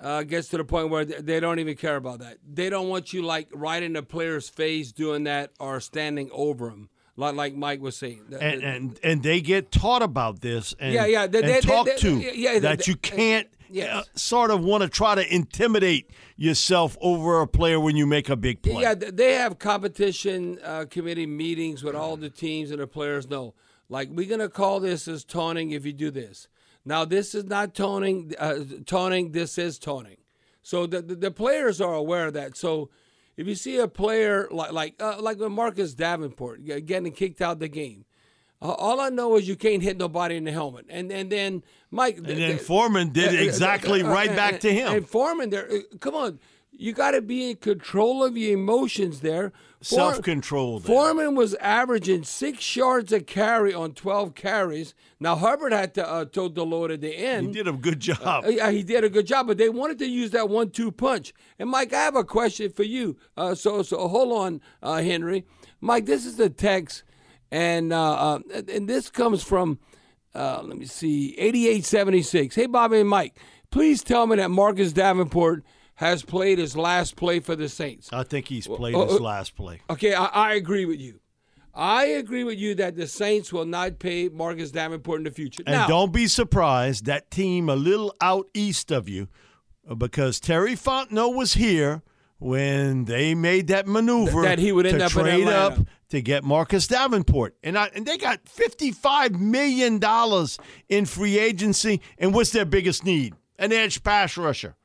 uh, 0.00 0.22
gets 0.24 0.48
to 0.48 0.56
the 0.58 0.64
point 0.64 0.90
where 0.90 1.04
they 1.04 1.40
don't 1.40 1.58
even 1.58 1.76
care 1.76 1.96
about 1.96 2.18
that. 2.20 2.38
They 2.48 2.68
don't 2.70 2.88
want 2.88 3.12
you 3.12 3.22
like 3.22 3.48
right 3.54 3.82
in 3.82 3.92
the 3.94 4.02
player's 4.02 4.48
face 4.48 4.92
doing 4.92 5.24
that 5.24 5.50
or 5.58 5.80
standing 5.80 6.30
over 6.32 6.68
him 6.70 6.88
like 7.16 7.34
like 7.34 7.54
Mike 7.56 7.80
was 7.80 7.96
saying. 7.96 8.22
And 8.40 8.62
and, 8.62 9.00
and 9.02 9.22
they 9.24 9.40
get 9.40 9.72
taught 9.72 10.02
about 10.02 10.40
this 10.40 10.74
and, 10.78 10.94
Yeah, 10.94 11.06
yeah, 11.06 11.26
they- 11.26 11.40
and 11.40 11.48
they- 11.48 11.60
talked 11.60 11.90
they- 11.90 11.96
to 11.96 12.38
yeah, 12.38 12.58
that 12.60 12.78
they- 12.84 12.90
you 12.92 12.96
can't 12.96 13.48
Yes. 13.70 13.94
uh, 13.94 14.02
sort 14.14 14.50
of 14.50 14.62
want 14.62 14.82
to 14.82 14.88
try 14.88 15.14
to 15.14 15.34
intimidate 15.34 16.10
yourself 16.36 16.96
over 17.00 17.40
a 17.40 17.46
player 17.46 17.78
when 17.80 17.96
you 17.96 18.06
make 18.06 18.28
a 18.28 18.36
big 18.36 18.62
play. 18.62 18.82
Yeah, 18.82 18.94
they 18.94 19.34
have 19.34 19.58
competition 19.58 20.58
uh, 20.64 20.86
committee 20.90 21.26
meetings 21.26 21.82
with 21.82 21.94
all 21.94 22.16
the 22.16 22.30
teams 22.30 22.70
and 22.70 22.80
the 22.80 22.86
players. 22.86 23.28
know, 23.28 23.54
like 23.88 24.08
we're 24.10 24.28
gonna 24.28 24.48
call 24.48 24.80
this 24.80 25.08
as 25.08 25.24
toning 25.24 25.70
if 25.70 25.84
you 25.84 25.92
do 25.92 26.10
this. 26.10 26.48
Now 26.84 27.04
this 27.04 27.34
is 27.34 27.44
not 27.44 27.74
toning. 27.74 28.34
Uh, 28.38 28.60
toning. 28.86 29.32
This 29.32 29.58
is 29.58 29.78
toning. 29.78 30.18
So 30.62 30.86
the, 30.86 31.02
the 31.02 31.14
the 31.14 31.30
players 31.30 31.80
are 31.80 31.94
aware 31.94 32.26
of 32.26 32.34
that. 32.34 32.56
So 32.56 32.90
if 33.36 33.46
you 33.46 33.54
see 33.54 33.78
a 33.78 33.88
player 33.88 34.48
like 34.50 34.72
like 34.72 34.94
uh, 35.00 35.20
like 35.20 35.38
when 35.38 35.52
Marcus 35.52 35.94
Davenport 35.94 36.64
getting 36.86 37.12
kicked 37.12 37.40
out 37.40 37.58
the 37.58 37.68
game, 37.68 38.04
uh, 38.60 38.72
all 38.72 39.00
I 39.00 39.08
know 39.08 39.36
is 39.36 39.48
you 39.48 39.56
can't 39.56 39.82
hit 39.82 39.96
nobody 39.96 40.36
in 40.36 40.44
the 40.44 40.52
helmet. 40.52 40.86
And 40.88 41.10
and 41.12 41.30
then 41.30 41.62
Mike 41.90 42.18
And 42.18 42.26
then 42.26 42.58
Foreman 42.58 43.10
did 43.10 43.38
exactly 43.40 44.02
right 44.02 44.34
back 44.34 44.60
to 44.60 44.72
him. 44.72 44.92
And 44.92 45.08
Foreman, 45.08 45.50
there, 45.50 45.70
uh, 45.70 45.78
come 46.00 46.14
on, 46.14 46.38
you 46.72 46.92
got 46.92 47.12
to 47.12 47.22
be 47.22 47.50
in 47.50 47.56
control 47.56 48.22
of 48.24 48.36
your 48.36 48.52
emotions 48.54 49.20
there. 49.20 49.52
For- 49.80 49.94
Self-control. 49.94 50.80
Foreman 50.80 51.36
was 51.36 51.54
averaging 51.54 52.24
six 52.24 52.74
yards 52.74 53.12
a 53.12 53.20
carry 53.20 53.72
on 53.72 53.92
twelve 53.92 54.34
carries. 54.34 54.92
Now 55.20 55.36
Hubbard 55.36 55.72
had 55.72 55.94
to 55.94 56.08
uh, 56.08 56.24
the 56.32 56.66
load 56.66 56.90
at 56.90 57.00
the 57.00 57.16
end. 57.16 57.46
He 57.46 57.52
did 57.52 57.68
a 57.68 57.72
good 57.72 58.00
job. 58.00 58.44
Uh, 58.44 58.48
yeah, 58.48 58.72
he 58.72 58.82
did 58.82 59.04
a 59.04 59.08
good 59.08 59.26
job, 59.28 59.46
but 59.46 59.56
they 59.56 59.68
wanted 59.68 60.00
to 60.00 60.06
use 60.06 60.32
that 60.32 60.48
one-two 60.48 60.90
punch. 60.90 61.32
And 61.60 61.70
Mike, 61.70 61.92
I 61.92 62.02
have 62.02 62.16
a 62.16 62.24
question 62.24 62.72
for 62.72 62.82
you. 62.82 63.18
Uh, 63.36 63.54
so, 63.54 63.82
so 63.84 64.08
hold 64.08 64.32
on, 64.32 64.60
uh, 64.82 65.00
Henry. 65.00 65.44
Mike, 65.80 66.06
this 66.06 66.26
is 66.26 66.36
the 66.36 66.50
text, 66.50 67.04
and 67.50 67.92
uh, 67.92 68.12
uh, 68.12 68.38
and 68.72 68.88
this 68.88 69.10
comes 69.10 69.42
from. 69.42 69.78
Uh, 70.34 70.60
let 70.62 70.76
me 70.76 70.84
see, 70.84 71.34
eighty-eight 71.38 71.84
seventy-six. 71.84 72.54
Hey, 72.54 72.66
Bobby 72.66 73.00
and 73.00 73.08
Mike, 73.08 73.38
please 73.70 74.04
tell 74.04 74.26
me 74.26 74.36
that 74.36 74.50
Marcus 74.50 74.92
Davenport 74.92 75.64
has 75.94 76.22
played 76.22 76.58
his 76.58 76.76
last 76.76 77.16
play 77.16 77.40
for 77.40 77.56
the 77.56 77.68
Saints. 77.68 78.10
I 78.12 78.22
think 78.22 78.46
he's 78.46 78.68
played 78.68 78.94
uh, 78.94 79.06
his 79.06 79.14
uh, 79.14 79.22
last 79.22 79.56
play. 79.56 79.80
Okay, 79.90 80.14
I, 80.14 80.26
I 80.26 80.54
agree 80.54 80.84
with 80.84 81.00
you. 81.00 81.18
I 81.74 82.04
agree 82.04 82.44
with 82.44 82.58
you 82.58 82.74
that 82.76 82.94
the 82.94 83.06
Saints 83.06 83.52
will 83.52 83.64
not 83.64 83.98
pay 83.98 84.28
Marcus 84.28 84.70
Davenport 84.70 85.20
in 85.20 85.24
the 85.24 85.30
future. 85.30 85.62
And 85.66 85.74
now, 85.74 85.86
don't 85.88 86.12
be 86.12 86.26
surprised 86.26 87.06
that 87.06 87.30
team 87.30 87.68
a 87.68 87.76
little 87.76 88.14
out 88.20 88.48
east 88.52 88.92
of 88.92 89.08
you, 89.08 89.28
uh, 89.88 89.94
because 89.94 90.38
Terry 90.38 90.76
Fontenot 90.76 91.34
was 91.34 91.54
here 91.54 92.02
when 92.38 93.04
they 93.04 93.34
made 93.34 93.66
that 93.68 93.86
maneuver 93.86 94.42
That 94.42 94.58
he 94.58 94.72
would 94.72 94.86
end 94.86 94.98
to 95.00 95.06
up 95.06 95.10
trade 95.12 95.48
up 95.48 95.78
to 96.10 96.22
get 96.22 96.44
Marcus 96.44 96.86
Davenport, 96.86 97.54
and 97.62 97.76
I, 97.76 97.90
and 97.94 98.06
they 98.06 98.16
got 98.16 98.48
fifty 98.48 98.92
five 98.92 99.32
million 99.32 99.98
dollars 99.98 100.58
in 100.88 101.04
free 101.04 101.38
agency. 101.38 102.00
And 102.16 102.32
what's 102.32 102.50
their 102.50 102.64
biggest 102.64 103.04
need? 103.04 103.34
An 103.58 103.72
edge 103.72 104.02
pass 104.02 104.36
rusher. 104.36 104.76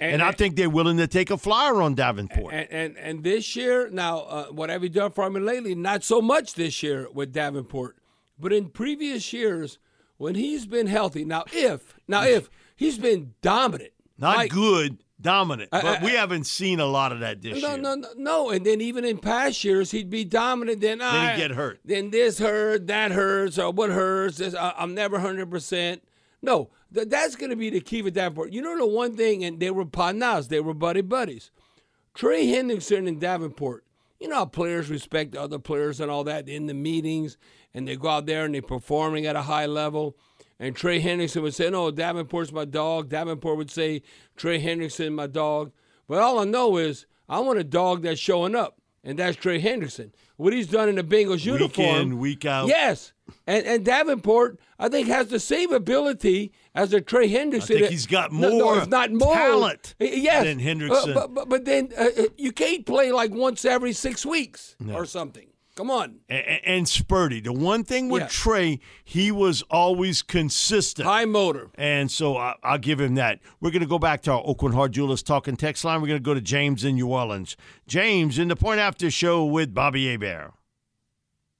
And, 0.00 0.20
I 0.20 0.32
think 0.32 0.56
they're 0.56 0.68
willing 0.68 0.96
to 0.96 1.06
take 1.06 1.30
a 1.30 1.38
flyer 1.38 1.80
on 1.80 1.94
Davenport. 1.94 2.52
And, 2.52 2.68
and 2.72 2.98
and 2.98 3.22
this 3.22 3.54
year, 3.54 3.88
now 3.88 4.18
uh, 4.20 4.46
what 4.46 4.68
have 4.68 4.82
you 4.82 4.88
done 4.88 5.12
for 5.12 5.24
him 5.24 5.34
lately? 5.34 5.76
Not 5.76 6.02
so 6.02 6.20
much 6.20 6.54
this 6.54 6.82
year 6.82 7.06
with 7.14 7.32
Davenport, 7.32 7.96
but 8.36 8.52
in 8.52 8.70
previous 8.70 9.32
years 9.32 9.78
when 10.16 10.34
he's 10.34 10.66
been 10.66 10.88
healthy. 10.88 11.24
Now 11.24 11.44
if 11.52 11.94
now 12.08 12.24
if 12.24 12.50
he's 12.74 12.98
been 12.98 13.34
dominant, 13.42 13.92
Not 14.18 14.36
like- 14.38 14.50
good, 14.50 14.98
dominant, 15.22 15.68
I- 15.72 15.80
but 15.82 16.02
I- 16.02 16.04
we 16.04 16.10
haven't 16.12 16.44
seen 16.44 16.80
a 16.80 16.86
lot 16.86 17.12
of 17.12 17.20
that 17.20 17.40
this 17.40 17.62
no, 17.62 17.68
year. 17.70 17.78
no, 17.78 17.94
no, 17.94 18.08
no. 18.16 18.50
And 18.50 18.66
then 18.66 18.80
even 18.80 19.04
in 19.04 19.18
past 19.18 19.62
years, 19.64 19.90
he'd 19.92 20.10
be 20.10 20.24
dominant. 20.24 20.80
Then 20.80 20.98
Then 20.98 21.08
I 21.08 21.36
get 21.36 21.52
hurt. 21.52 21.80
Then 21.84 22.10
this 22.10 22.38
hurt, 22.38 22.86
that 22.88 23.12
hurts, 23.12 23.58
or 23.58 23.70
what 23.72 23.90
hurts. 23.90 24.38
This, 24.38 24.54
I, 24.54 24.74
I'm 24.76 24.94
never 24.94 25.18
hundred 25.20 25.50
percent. 25.50 26.02
No, 26.42 26.70
th- 26.92 27.08
that's 27.08 27.36
going 27.36 27.50
to 27.50 27.56
be 27.56 27.70
the 27.70 27.80
key 27.80 28.02
with 28.02 28.14
Davenport. 28.14 28.52
You 28.52 28.62
know 28.62 28.76
the 28.76 28.86
one 28.86 29.16
thing, 29.16 29.44
and 29.44 29.60
they 29.60 29.70
were 29.70 29.84
partners. 29.84 30.48
They 30.48 30.60
were 30.60 30.74
buddy 30.74 31.00
buddies. 31.00 31.50
Trey 32.14 32.46
Hendrickson 32.46 33.06
and 33.08 33.20
Davenport. 33.20 33.84
You 34.20 34.28
know 34.28 34.36
how 34.36 34.44
players 34.46 34.88
respect 34.90 35.34
other 35.34 35.58
players 35.58 36.00
and 36.00 36.10
all 36.10 36.24
that 36.24 36.48
in 36.48 36.66
the 36.66 36.74
meetings, 36.74 37.36
and 37.74 37.88
they 37.88 37.96
go 37.96 38.08
out 38.08 38.26
there 38.26 38.44
and 38.44 38.54
they're 38.54 38.62
performing 38.62 39.26
at 39.26 39.34
a 39.36 39.42
high 39.42 39.66
level. 39.66 40.16
And 40.62 40.76
Trey 40.76 41.02
Hendrickson 41.02 41.42
would 41.42 41.54
say, 41.56 41.68
"No, 41.70 41.90
Davenport's 41.90 42.52
my 42.52 42.64
dog." 42.64 43.08
Davenport 43.08 43.56
would 43.56 43.70
say, 43.70 44.00
"Trey 44.36 44.62
Hendrickson, 44.62 45.12
my 45.12 45.26
dog." 45.26 45.72
But 46.06 46.18
all 46.20 46.38
I 46.38 46.44
know 46.44 46.76
is 46.76 47.04
I 47.28 47.40
want 47.40 47.58
a 47.58 47.64
dog 47.64 48.02
that's 48.02 48.20
showing 48.20 48.54
up, 48.54 48.80
and 49.02 49.18
that's 49.18 49.36
Trey 49.36 49.60
Hendrickson. 49.60 50.12
What 50.36 50.52
he's 50.52 50.68
done 50.68 50.88
in 50.88 50.94
the 50.94 51.02
Bengals 51.02 51.44
uniform. 51.44 51.86
Week 51.88 51.96
in, 52.02 52.18
week 52.20 52.44
out. 52.44 52.68
Yes, 52.68 53.12
and 53.44 53.66
and 53.66 53.84
Davenport, 53.84 54.60
I 54.78 54.88
think, 54.88 55.08
has 55.08 55.26
the 55.26 55.40
same 55.40 55.72
ability 55.72 56.52
as 56.76 56.92
a 56.92 57.00
Trey 57.00 57.28
Hendrickson. 57.28 57.62
I 57.76 57.78
think 57.80 57.86
he's 57.86 58.06
got 58.06 58.30
more, 58.30 58.48
No, 58.50 58.58
no, 58.58 58.84
not 58.84 59.10
more 59.10 59.34
talent 59.34 59.96
yes, 59.98 60.44
than 60.44 60.82
Uh, 60.92 61.06
but, 61.12 61.34
but 61.34 61.48
but 61.48 61.64
then 61.64 61.90
uh, 61.98 62.06
uh, 62.16 62.22
you 62.36 62.52
can't 62.52 62.86
play 62.86 63.10
like 63.10 63.32
once 63.32 63.64
every 63.64 63.92
six 63.92 64.24
weeks 64.24 64.76
No. 64.78 64.94
or 64.94 65.06
something. 65.06 65.48
Come 65.74 65.90
on, 65.90 66.20
and, 66.28 66.60
and 66.64 66.86
Spurdy. 66.86 67.42
The 67.42 67.52
one 67.52 67.82
thing 67.82 68.10
with 68.10 68.22
Yeah. 68.22 68.28
Trey, 68.28 68.80
he 69.04 69.32
was 69.32 69.62
always 69.70 70.20
consistent. 70.20 71.08
high 71.08 71.24
motor. 71.24 71.70
And 71.76 72.10
so 72.10 72.36
I, 72.36 72.56
I'll 72.62 72.76
give 72.76 73.00
him 73.00 73.14
that. 73.14 73.40
We're 73.60 73.70
going 73.70 73.80
to 73.80 73.88
go 73.88 73.98
back 73.98 74.20
to 74.22 74.32
our 74.32 74.42
Aucoin 74.44 74.74
Hart 74.74 74.90
Jewelers 74.90 75.22
talking 75.22 75.56
text 75.56 75.82
line. 75.84 76.02
We're 76.02 76.08
going 76.08 76.20
to 76.20 76.24
go 76.24 76.34
to 76.34 76.42
James 76.42 76.84
in 76.84 76.96
New 76.96 77.08
Orleans. 77.08 77.56
James 77.86 78.38
in 78.38 78.48
the 78.48 78.56
Point 78.56 78.80
After 78.80 79.10
Show 79.10 79.46
with 79.46 79.72
Bobby 79.72 80.10
Hebert. 80.10 80.52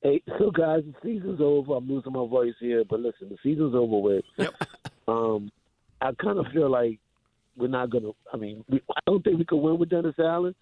Hey, 0.03 0.21
so 0.39 0.51
guys, 0.51 0.83
the 0.85 0.95
season's 1.03 1.41
over. 1.41 1.75
I'm 1.75 1.89
losing 1.89 2.13
my 2.13 2.27
voice 2.27 2.55
here, 2.61 2.85
but 2.89 3.01
listen, 3.01 3.31
the 3.31 3.39
season's 3.43 3.75
over 3.75 3.97
with. 3.97 4.25
Yep. 4.37 4.55
um, 5.09 5.51
I 6.03 6.13
kind 6.23 6.39
of 6.39 6.47
feel 6.53 6.69
like 6.71 6.99
we're 7.57 7.69
not 7.69 7.89
gonna. 7.89 8.11
I 8.33 8.37
mean, 8.37 8.63
we, 8.69 8.83
I 8.91 9.01
don't 9.07 9.23
think 9.25 9.39
we 9.39 9.45
can 9.47 9.63
win 9.63 9.79
with 9.79 9.89
Dennis 9.89 10.17
Allen. 10.19 10.55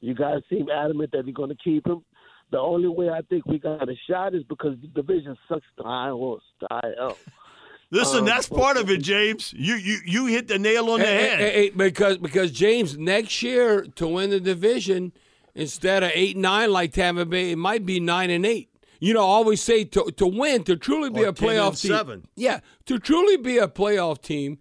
You 0.00 0.14
guys 0.14 0.42
seem 0.50 0.68
adamant 0.68 1.10
that 1.12 1.24
you're 1.26 1.32
going 1.32 1.48
to 1.50 1.56
keep 1.62 1.86
him. 1.86 2.04
The 2.52 2.58
only 2.60 2.86
way 2.88 3.08
I 3.10 3.22
think 3.22 3.46
we 3.46 3.58
got 3.58 3.88
a 3.88 3.96
shot 4.08 4.34
is 4.34 4.44
because 4.44 4.76
the 4.80 4.86
division 4.88 5.36
sucks 5.48 5.66
the 5.76 5.82
high 5.84 6.10
horse, 6.10 6.44
the 6.60 6.68
high 6.70 6.92
L. 7.00 7.18
Listen, 7.90 8.20
Um, 8.20 8.24
that's 8.26 8.48
part 8.48 8.76
of 8.76 8.88
it, 8.90 9.02
James. 9.02 9.52
You 9.56 9.74
you 9.74 9.98
you 10.06 10.26
hit 10.26 10.48
the 10.48 10.58
nail 10.58 10.88
on 10.90 11.00
the 11.00 11.06
Hey, 11.06 11.28
head. 11.28 11.38
hey, 11.40 11.52
hey, 11.52 11.70
because 11.70 12.18
because 12.18 12.50
James 12.52 12.96
next 12.96 13.42
year 13.42 13.82
to 13.96 14.06
win 14.06 14.30
the 14.30 14.38
division 14.40 15.12
instead 15.54 16.02
of 16.02 16.10
eight 16.14 16.36
nine 16.36 16.70
like 16.70 16.92
Tampa 16.92 17.24
Bay, 17.26 17.52
it 17.52 17.56
might 17.58 17.84
be 17.84 17.98
nine 18.00 18.30
and 18.30 18.46
eight. 18.46 18.68
You 19.00 19.14
know, 19.14 19.20
I 19.20 19.24
always 19.24 19.60
say 19.62 19.84
to 19.84 20.10
to 20.16 20.26
win 20.26 20.62
to 20.64 20.76
truly 20.76 21.10
be 21.10 21.24
Or 21.24 21.28
a 21.28 21.32
10 21.32 21.48
and 21.48 21.58
playoff 21.58 21.80
team. 21.82 21.90
seven. 21.90 22.26
Yeah, 22.36 22.60
to 22.86 22.98
truly 22.98 23.36
be 23.36 23.58
a 23.58 23.66
playoff 23.68 24.22
team, 24.22 24.58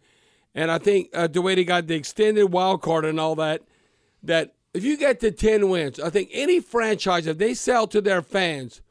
and 0.56 0.72
I 0.72 0.78
think 0.78 1.10
uh, 1.14 1.28
the 1.28 1.42
way 1.42 1.56
they 1.56 1.64
got 1.64 1.88
the 1.88 1.96
extended 1.96 2.46
wild 2.52 2.82
card 2.82 3.06
and 3.06 3.20
all 3.20 3.36
that, 3.36 3.62
that 4.24 4.56
if 4.74 4.84
you 4.84 4.98
get 4.98 5.20
to 5.22 5.32
10 5.32 5.70
wins, 5.70 6.00
I 6.00 6.10
think 6.10 6.30
any 6.32 6.60
franchise, 6.60 7.28
if 7.28 7.38
they 7.38 7.54
sell 7.54 7.88
to 7.88 8.02
their 8.02 8.22
fans, 8.22 8.82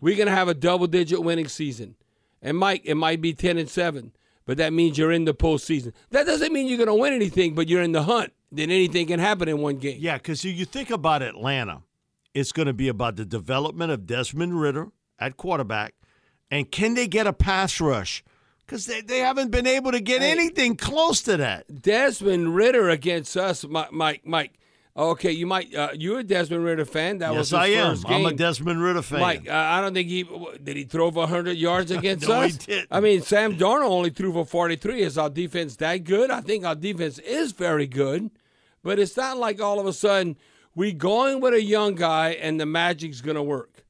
we're 0.00 0.16
going 0.16 0.28
to 0.28 0.34
have 0.34 0.48
a 0.48 0.54
double 0.54 0.86
digit 0.86 1.22
winning 1.22 1.48
season. 1.48 1.96
And 2.42 2.58
Mike, 2.58 2.82
it 2.84 2.94
might 2.94 3.20
be 3.20 3.32
10 3.32 3.56
and 3.58 3.68
7, 3.68 4.12
but 4.44 4.58
that 4.58 4.72
means 4.72 4.98
you're 4.98 5.12
in 5.12 5.24
the 5.24 5.34
postseason. 5.34 5.92
That 6.10 6.26
doesn't 6.26 6.52
mean 6.52 6.66
you're 6.68 6.76
going 6.78 6.88
to 6.88 6.94
win 6.94 7.12
anything, 7.14 7.54
but 7.54 7.68
you're 7.68 7.82
in 7.82 7.92
the 7.92 8.02
hunt. 8.02 8.32
Then 8.52 8.70
anything 8.70 9.06
can 9.06 9.18
happen 9.18 9.48
in 9.48 9.58
one 9.58 9.76
game. 9.78 9.96
Yeah, 10.00 10.18
because 10.18 10.44
you 10.44 10.64
think 10.64 10.90
about 10.90 11.22
Atlanta, 11.22 11.82
it's 12.34 12.52
going 12.52 12.66
to 12.66 12.72
be 12.72 12.88
about 12.88 13.16
the 13.16 13.24
development 13.24 13.90
of 13.92 14.06
Desmond 14.06 14.60
Ridder 14.60 14.88
at 15.18 15.36
quarterback, 15.36 15.94
and 16.50 16.70
can 16.70 16.94
they 16.94 17.08
get 17.08 17.26
a 17.26 17.32
pass 17.32 17.80
rush? 17.80 18.22
Because 18.66 18.86
they, 18.86 19.00
they 19.00 19.18
haven't 19.18 19.50
been 19.50 19.66
able 19.66 19.90
to 19.92 20.00
get 20.00 20.20
Hey. 20.22 20.30
anything 20.30 20.76
close 20.76 21.20
to 21.22 21.36
that. 21.38 21.82
Desmond 21.82 22.54
Ridder 22.54 22.88
against 22.90 23.36
us, 23.36 23.64
Mi- 23.66 23.84
Mike. 23.90 24.22
Mike. 24.24 24.52
Okay, 24.96 25.32
you 25.32 25.44
might. 25.46 25.74
Uh, 25.74 25.88
you're 25.94 26.20
a 26.20 26.22
Desmond 26.22 26.64
Ridder 26.64 26.84
fan. 26.84 27.18
That 27.18 27.34
was 27.34 27.50
yes, 27.50 27.66
his 27.66 27.76
I 27.76 27.80
am. 27.82 27.90
first 27.94 28.06
game. 28.06 28.26
I'm 28.26 28.32
a 28.32 28.36
Desmond 28.36 28.80
Ridder 28.80 29.02
fan. 29.02 29.20
Mike, 29.20 29.48
uh, 29.48 29.52
I 29.52 29.80
don't 29.80 29.92
think 29.92 30.08
he 30.08 30.22
did. 30.62 30.76
He 30.76 30.84
throw 30.84 31.10
for 31.10 31.20
100 31.20 31.56
yards 31.56 31.90
against 31.90 32.28
No, 32.28 32.42
he 32.42 32.46
us. 32.50 32.56
didn't. 32.58 32.88
I 32.92 33.00
mean, 33.00 33.22
Sam 33.22 33.56
Darnold 33.58 33.90
only 33.90 34.10
threw 34.10 34.32
for 34.32 34.44
43. 34.46 35.02
Is 35.02 35.18
our 35.18 35.28
defense 35.30 35.74
that 35.76 36.04
good? 36.04 36.30
I 36.30 36.40
think 36.42 36.64
our 36.64 36.76
defense 36.76 37.18
is 37.18 37.50
very 37.50 37.88
good, 37.88 38.30
but 38.84 39.00
it's 39.00 39.16
not 39.16 39.36
like 39.36 39.60
all 39.60 39.80
of 39.80 39.86
a 39.86 39.92
sudden 39.92 40.36
we 40.76 40.92
going 40.92 41.40
with 41.40 41.54
a 41.54 41.62
young 41.62 41.96
guy 41.96 42.30
and 42.30 42.60
the 42.60 42.66
magic's 42.66 43.20
gonna 43.20 43.42
work. 43.42 43.83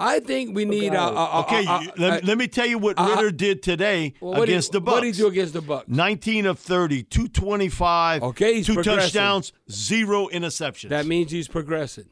I 0.00 0.20
think 0.20 0.54
we 0.56 0.64
need 0.64 0.94
a. 0.94 1.00
a, 1.00 1.12
a 1.12 1.40
okay, 1.42 1.66
uh, 1.66 1.80
a- 1.80 1.82
a- 1.82 1.92
let, 2.00 2.12
uh, 2.22 2.26
let 2.26 2.38
me 2.38 2.48
tell 2.48 2.66
you 2.66 2.78
what 2.78 2.98
uh, 2.98 3.06
Ridder 3.16 3.28
uh, 3.28 3.32
did 3.32 3.62
today 3.62 4.14
Well, 4.20 4.32
what 4.32 4.40
did 4.40 4.48
he- 4.48 4.54
against 4.54 4.72
the 4.72 4.80
Bucks. 4.80 4.94
what 4.94 5.00
did 5.02 5.14
he 5.14 5.20
do 5.22 5.26
against 5.28 5.52
the 5.52 5.60
Bucks? 5.62 5.88
19 5.88 6.46
of 6.46 6.58
30, 6.58 7.02
225, 7.04 8.22
Okay, 8.22 8.54
he's 8.54 8.66
two 8.66 8.82
touchdowns, 8.82 9.52
zero 9.70 10.28
interceptions. 10.28 10.88
That 10.88 11.06
means 11.06 11.30
he's 11.30 11.48
progressing. 11.48 12.06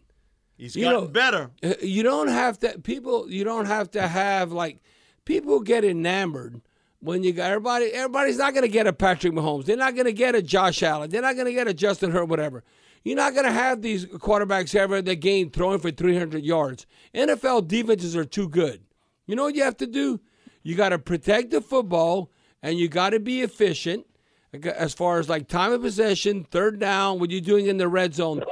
He's 0.57 0.75
You 0.77 0.85
gotten 0.85 1.01
know, 1.05 1.09
better. 1.09 1.51
Uh, 1.63 1.75
You 1.83 2.03
don't 2.03 2.29
have 2.29 2.59
to 2.61 2.79
people. 2.81 3.31
You 3.31 3.45
don't 3.45 3.67
have 3.67 3.91
to 3.93 4.07
have 4.07 4.51
like 4.53 4.81
people 5.25 5.61
get 5.61 5.85
enamored 5.85 6.61
when 7.01 7.23
you 7.23 7.33
got 7.33 7.51
everybody. 7.51 7.87
Everybody's 7.93 8.39
not 8.39 8.55
going 8.55 8.63
to 8.65 8.69
get 8.69 8.87
a 8.89 8.93
Patrick 8.93 9.33
Mahomes. 9.33 9.67
They're 9.67 9.77
not 9.77 9.95
going 9.95 10.07
to 10.07 10.13
get 10.13 10.35
a 10.35 10.43
Josh 10.43 10.83
Allen. 10.83 11.11
They're 11.11 11.23
not 11.23 11.35
going 11.37 11.47
to 11.47 11.53
get 11.53 11.69
a 11.69 11.75
Justin 11.75 12.11
Herbert. 12.11 12.27
Whatever. 12.31 12.65
You're 13.05 13.17
not 13.17 13.35
going 13.35 13.47
to 13.47 13.53
have 13.53 13.83
these 13.83 14.07
quarterbacks 14.07 14.75
ever 14.75 14.97
in 14.97 15.05
the 15.05 15.17
game 15.17 15.51
throwing 15.51 15.79
for 15.79 15.91
300 15.91 16.45
yards. 16.45 16.87
NFL 17.15 17.69
defenses 17.69 18.17
are 18.17 18.25
too 18.25 18.49
good. 18.49 18.83
You 19.27 19.37
know 19.37 19.45
what 19.45 19.55
you 19.55 19.63
have 19.63 19.77
to 19.79 19.87
do? 19.87 20.21
You 20.63 20.75
got 20.75 20.91
to 20.91 20.99
protect 20.99 21.51
the 21.51 21.61
football 21.61 22.31
and 22.63 22.79
you 22.79 22.89
got 22.89 23.11
to 23.11 23.21
be 23.21 23.43
efficient 23.43 24.07
as 24.53 24.95
far 24.95 25.19
as 25.19 25.29
like 25.29 25.49
time 25.49 25.73
of 25.73 25.83
possession, 25.83 26.45
third 26.45 26.79
down, 26.79 27.21
what 27.21 27.31
you're 27.31 27.41
doing 27.41 27.67
in 27.67 27.77
the 27.77 27.89
red 27.89 28.15
zone. 28.15 28.43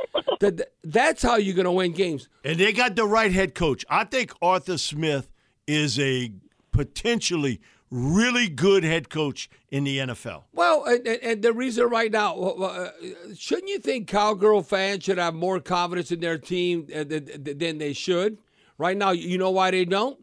That, 0.40 0.70
that's 0.84 1.22
how 1.22 1.36
you're 1.36 1.54
going 1.54 1.64
to 1.64 1.72
win 1.72 1.92
games. 1.92 2.28
And 2.44 2.58
they 2.58 2.72
got 2.72 2.94
the 2.94 3.06
right 3.06 3.32
head 3.32 3.54
coach. 3.54 3.84
I 3.88 4.04
think 4.04 4.32
Arthur 4.42 4.78
Smith 4.78 5.30
is 5.66 5.98
a 5.98 6.32
potentially 6.72 7.60
really 7.90 8.48
good 8.48 8.84
head 8.84 9.08
coach 9.08 9.48
in 9.70 9.84
the 9.84 9.98
NFL. 9.98 10.44
Well, 10.52 10.84
and, 10.84 11.06
and, 11.06 11.42
the 11.42 11.52
reason 11.52 11.86
right 11.88 12.10
now, 12.10 12.36
uh, 12.36 12.90
shouldn't 13.36 13.68
you 13.68 13.78
think 13.78 14.08
Cowgirl 14.08 14.62
fans 14.62 15.04
should 15.04 15.18
have 15.18 15.34
more 15.34 15.60
confidence 15.60 16.10
in 16.10 16.20
their 16.20 16.38
team 16.38 16.86
uh, 16.94 17.04
th- 17.04 17.44
th- 17.44 17.58
than 17.58 17.78
they 17.78 17.92
should? 17.92 18.38
Right 18.78 18.96
now, 18.96 19.10
you 19.12 19.38
know 19.38 19.50
why 19.50 19.70
they 19.70 19.84
don't? 19.84 20.18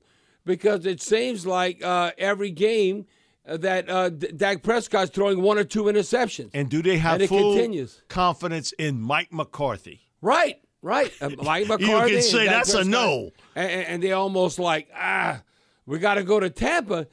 Because 0.45 0.85
it 0.85 1.01
seems 1.01 1.45
like 1.47 1.83
uh, 1.83 2.11
every 2.17 2.51
game 2.51 3.05
uh, 3.47 3.57
that 3.57 3.89
uh, 3.89 4.09
Dak 4.09 4.61
Prescott's 4.61 5.09
throwing 5.11 5.41
one 5.41 5.57
or 5.57 5.63
two 5.63 5.83
interceptions. 5.83 6.51
And 6.53 6.69
do 6.69 6.81
they 6.81 6.97
have 6.97 7.19
And 7.21 7.29
full 7.29 7.53
continues. 7.53 8.01
confidence 8.09 8.73
in 8.73 9.01
Mike 9.01 9.31
McCarthy? 9.31 10.01
Right, 10.21 10.61
right. 10.81 11.11
Uh, 11.21 11.29
Mike 11.43 11.63
You 11.63 11.77
McCarthy. 11.77 12.13
can 12.13 12.21
say 12.21 12.45
that's 12.45 12.73
a 12.73 12.83
no. 12.83 13.31
And, 13.55 13.69
and, 13.71 13.87
and 13.87 14.03
they 14.03 14.11
almost 14.11 14.59
like, 14.59 14.89
ah, 14.95 15.41
we 15.85 15.99
got 15.99 16.15
to 16.15 16.23
go 16.23 16.39
to 16.39 16.49
Tampa. 16.49 17.07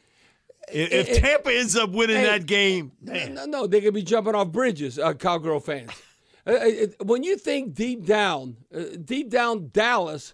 If, 0.72 1.08
if 1.08 1.20
Tampa 1.20 1.52
ends 1.52 1.76
up 1.76 1.90
winning 1.90 2.16
Hey, 2.16 2.24
that 2.26 2.46
game, 2.46 2.92
No, 3.02 3.44
no, 3.46 3.66
they 3.66 3.80
could 3.80 3.94
be 3.94 4.02
jumping 4.02 4.34
off 4.34 4.48
bridges, 4.52 4.98
uh, 4.98 5.14
Cowgirl 5.14 5.60
fans. 5.60 5.90
Uh, 6.46 6.52
it- 6.62 6.96
when 7.04 7.22
you 7.22 7.36
think 7.36 7.74
deep 7.74 8.06
down, 8.06 8.56
uh, 8.74 8.82
deep 9.04 9.28
down 9.28 9.68
Dallas, 9.74 10.32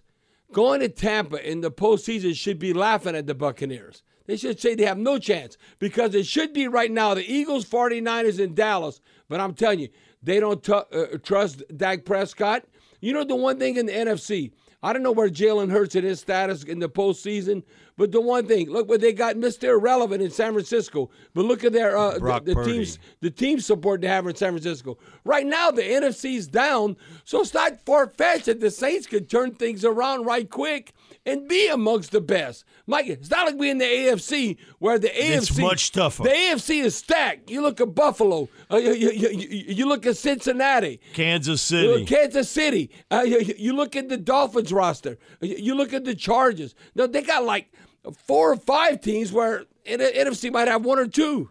going 0.53 0.79
to 0.79 0.89
Tampa 0.89 1.45
in 1.47 1.63
the 1.63 1.71
postseason 1.71 2.35
should 2.37 2.61
be 2.61 2.73
laughing 2.73 3.17
at 3.17 3.27
the 3.27 3.35
Buccaneers. 3.35 4.05
They 4.27 4.37
should 4.37 4.61
say 4.61 4.77
they 4.77 4.85
have 4.85 4.99
no 4.99 5.19
chance 5.19 5.59
because 5.81 6.15
it 6.15 6.25
should 6.25 6.53
be 6.53 6.69
right 6.69 6.93
now 6.93 7.15
the 7.15 7.29
Eagles, 7.31 7.65
49ers, 7.65 8.43
and 8.43 8.55
Dallas. 8.55 9.01
But 9.29 9.41
I'm 9.41 9.53
telling 9.53 9.81
you, 9.81 9.89
they 10.23 10.39
don't 10.39 10.63
tu- 10.63 10.75
uh, 10.75 11.19
trust 11.25 11.65
Dak 11.77 12.05
Prescott. 12.05 12.65
You 13.01 13.13
know, 13.13 13.25
the 13.25 13.35
one 13.37 13.59
thing 13.59 13.77
in 13.77 13.87
the 13.87 13.93
NFC, 13.93 14.53
I 14.85 14.93
don't 14.93 15.03
know 15.03 15.13
where 15.13 15.29
Jalen 15.29 15.73
Hurts 15.73 15.97
in 15.97 16.05
his 16.05 16.21
status 16.21 16.63
in 16.63 16.79
the 16.79 16.89
postseason, 16.89 17.65
but 17.97 18.13
the 18.13 18.21
one 18.21 18.47
thing, 18.47 18.71
look 18.71 18.89
what 18.89 19.01
they 19.01 19.13
got 19.13 19.37
Mr. 19.37 19.69
Irrelevant 19.71 20.23
in 20.23 20.31
San 20.31 20.53
Francisco. 20.53 21.11
But 21.35 21.47
look 21.47 21.65
at 21.65 21.73
their 21.73 21.97
uh, 21.97 22.19
the, 22.19 22.55
the 22.55 22.65
teams 22.65 22.99
the 23.21 23.31
team 23.31 23.61
support 23.61 24.01
they 24.03 24.09
have 24.09 24.27
in 24.27 24.35
San 24.35 24.53
Francisco. 24.53 24.99
Right 25.25 25.47
now, 25.47 25.71
the 25.71 25.83
NFC's 25.83 26.47
down, 26.47 26.97
so 27.25 27.41
it's 27.41 27.55
not 27.55 27.81
far 27.87 28.09
fetched 28.09 28.47
that 28.47 28.61
the 28.61 28.71
Saints 28.71 29.07
could 29.07 29.31
turn 29.31 29.55
things 29.55 29.85
around 29.85 30.25
right 30.27 30.49
quick 30.49 30.93
and 31.25 31.49
be 31.49 31.69
amongst 31.69 32.13
the 32.13 32.21
best. 32.21 32.65
Mike, 32.87 33.09
it's 33.09 33.31
not 33.31 33.47
like 33.47 33.57
we 33.57 33.69
in 33.71 33.79
the 33.79 33.85
AFC 33.85 34.57
where 34.79 34.99
the 34.99 35.09
AFC 35.09 35.37
It's 35.37 35.59
much 35.59 35.91
tougher. 35.93 36.23
The 36.23 36.29
AFC 36.31 36.85
is 36.85 36.95
stacked. 36.95 37.51
You 37.51 37.63
look 37.63 37.81
at 37.81 37.95
Buffalo. 37.95 38.49
Uh, 38.71 38.77
you, 38.77 38.93
you, 38.93 39.11
you, 39.11 39.49
you- 39.49 39.87
look 39.87 40.07
at 40.07 40.17
Cincinnati. 40.17 41.01
Kansas 41.13 41.63
City. 41.63 42.05
Kansas 42.05 42.49
City. 42.51 42.91
Uh, 43.11 43.23
you, 43.23 43.73
look 43.73 43.97
at 43.97 44.09
the 44.09 44.17
Dolphins 44.17 44.73
roster. 44.73 45.17
You, 45.41 45.57
you 45.57 45.75
look 45.75 45.93
at 45.93 46.05
the 46.05 46.15
Chargers. 46.15 46.75
No, 46.95 47.07
they 47.07 47.23
got 47.23 47.45
like 47.45 47.73
four 48.13 48.53
or 48.53 48.57
five 48.57 49.01
teams 49.01 49.33
where 49.33 49.65
NFC 49.87 50.53
might 50.53 50.69
have 50.69 50.85
one 50.85 50.99
or 50.99 51.07
two. 51.07 51.51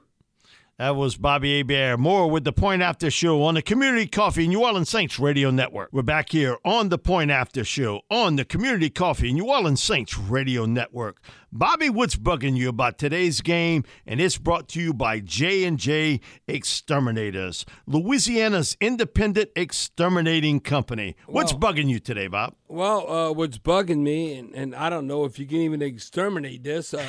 That 0.77 0.97
was 0.97 1.15
Bobby 1.15 1.55
Hebert. 1.59 2.01
More 2.01 2.29
with 2.29 2.43
the 2.43 2.51
Point 2.51 2.81
After 2.81 3.09
Show 3.09 3.43
on 3.43 3.53
the 3.55 3.61
Community 3.61 4.07
Coffee 4.07 4.45
New 4.45 4.61
Orleans 4.61 4.89
Saints 4.89 5.17
Radio 5.17 5.49
Network. 5.49 5.87
We're 5.93 6.01
back 6.01 6.31
here 6.31 6.57
on 6.65 6.89
the 6.89 6.97
Point 6.97 7.31
After 7.31 7.63
Show 7.63 8.01
on 8.11 8.35
the 8.35 8.43
Community 8.43 8.89
Coffee 8.89 9.29
and 9.29 9.37
New 9.37 9.49
Orleans 9.49 9.81
Saints 9.81 10.17
Radio 10.17 10.65
Network. 10.65 11.21
Bobby, 11.49 11.89
what's 11.89 12.17
bugging 12.17 12.57
you 12.57 12.67
about 12.67 12.97
today's 12.97 13.39
game? 13.39 13.85
And 14.05 14.19
it's 14.19 14.37
brought 14.37 14.67
to 14.69 14.81
you 14.81 14.93
by 14.93 15.21
J 15.21 15.63
and 15.63 15.79
J 15.79 16.19
Exterminators, 16.45 17.65
Louisiana's 17.87 18.75
independent 18.81 19.51
exterminating 19.55 20.59
company. 20.59 21.15
What's 21.25 21.53
Wow. 21.53 21.59
bugging 21.71 21.87
you 21.87 21.99
today, 21.99 22.27
Bob? 22.27 22.53
Well, 22.67 23.09
uh, 23.09 23.31
what's 23.31 23.57
bugging 23.59 23.99
me, 23.99 24.33
and, 24.37 24.53
and 24.53 24.75
I 24.75 24.89
don't 24.89 25.07
know 25.07 25.23
if 25.23 25.39
you 25.39 25.45
can 25.45 25.59
even 25.59 25.81
exterminate 25.81 26.65
this, 26.65 26.93
uh, 26.93 27.05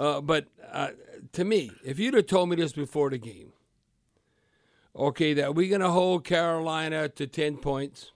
uh, 0.00 0.18
but 0.22 0.46
uh, 0.72 0.88
to 1.32 1.44
me, 1.44 1.70
if 1.84 1.98
you'd 1.98 2.14
have 2.14 2.26
told 2.26 2.48
me 2.48 2.56
this 2.56 2.72
before 2.72 3.10
the 3.10 3.18
game, 3.18 3.52
okay, 4.96 5.34
that 5.34 5.54
we're 5.54 5.68
going 5.68 5.82
to 5.82 5.90
hold 5.90 6.24
Carolina 6.24 7.10
to 7.10 7.26
10 7.26 7.58
points. 7.58 8.12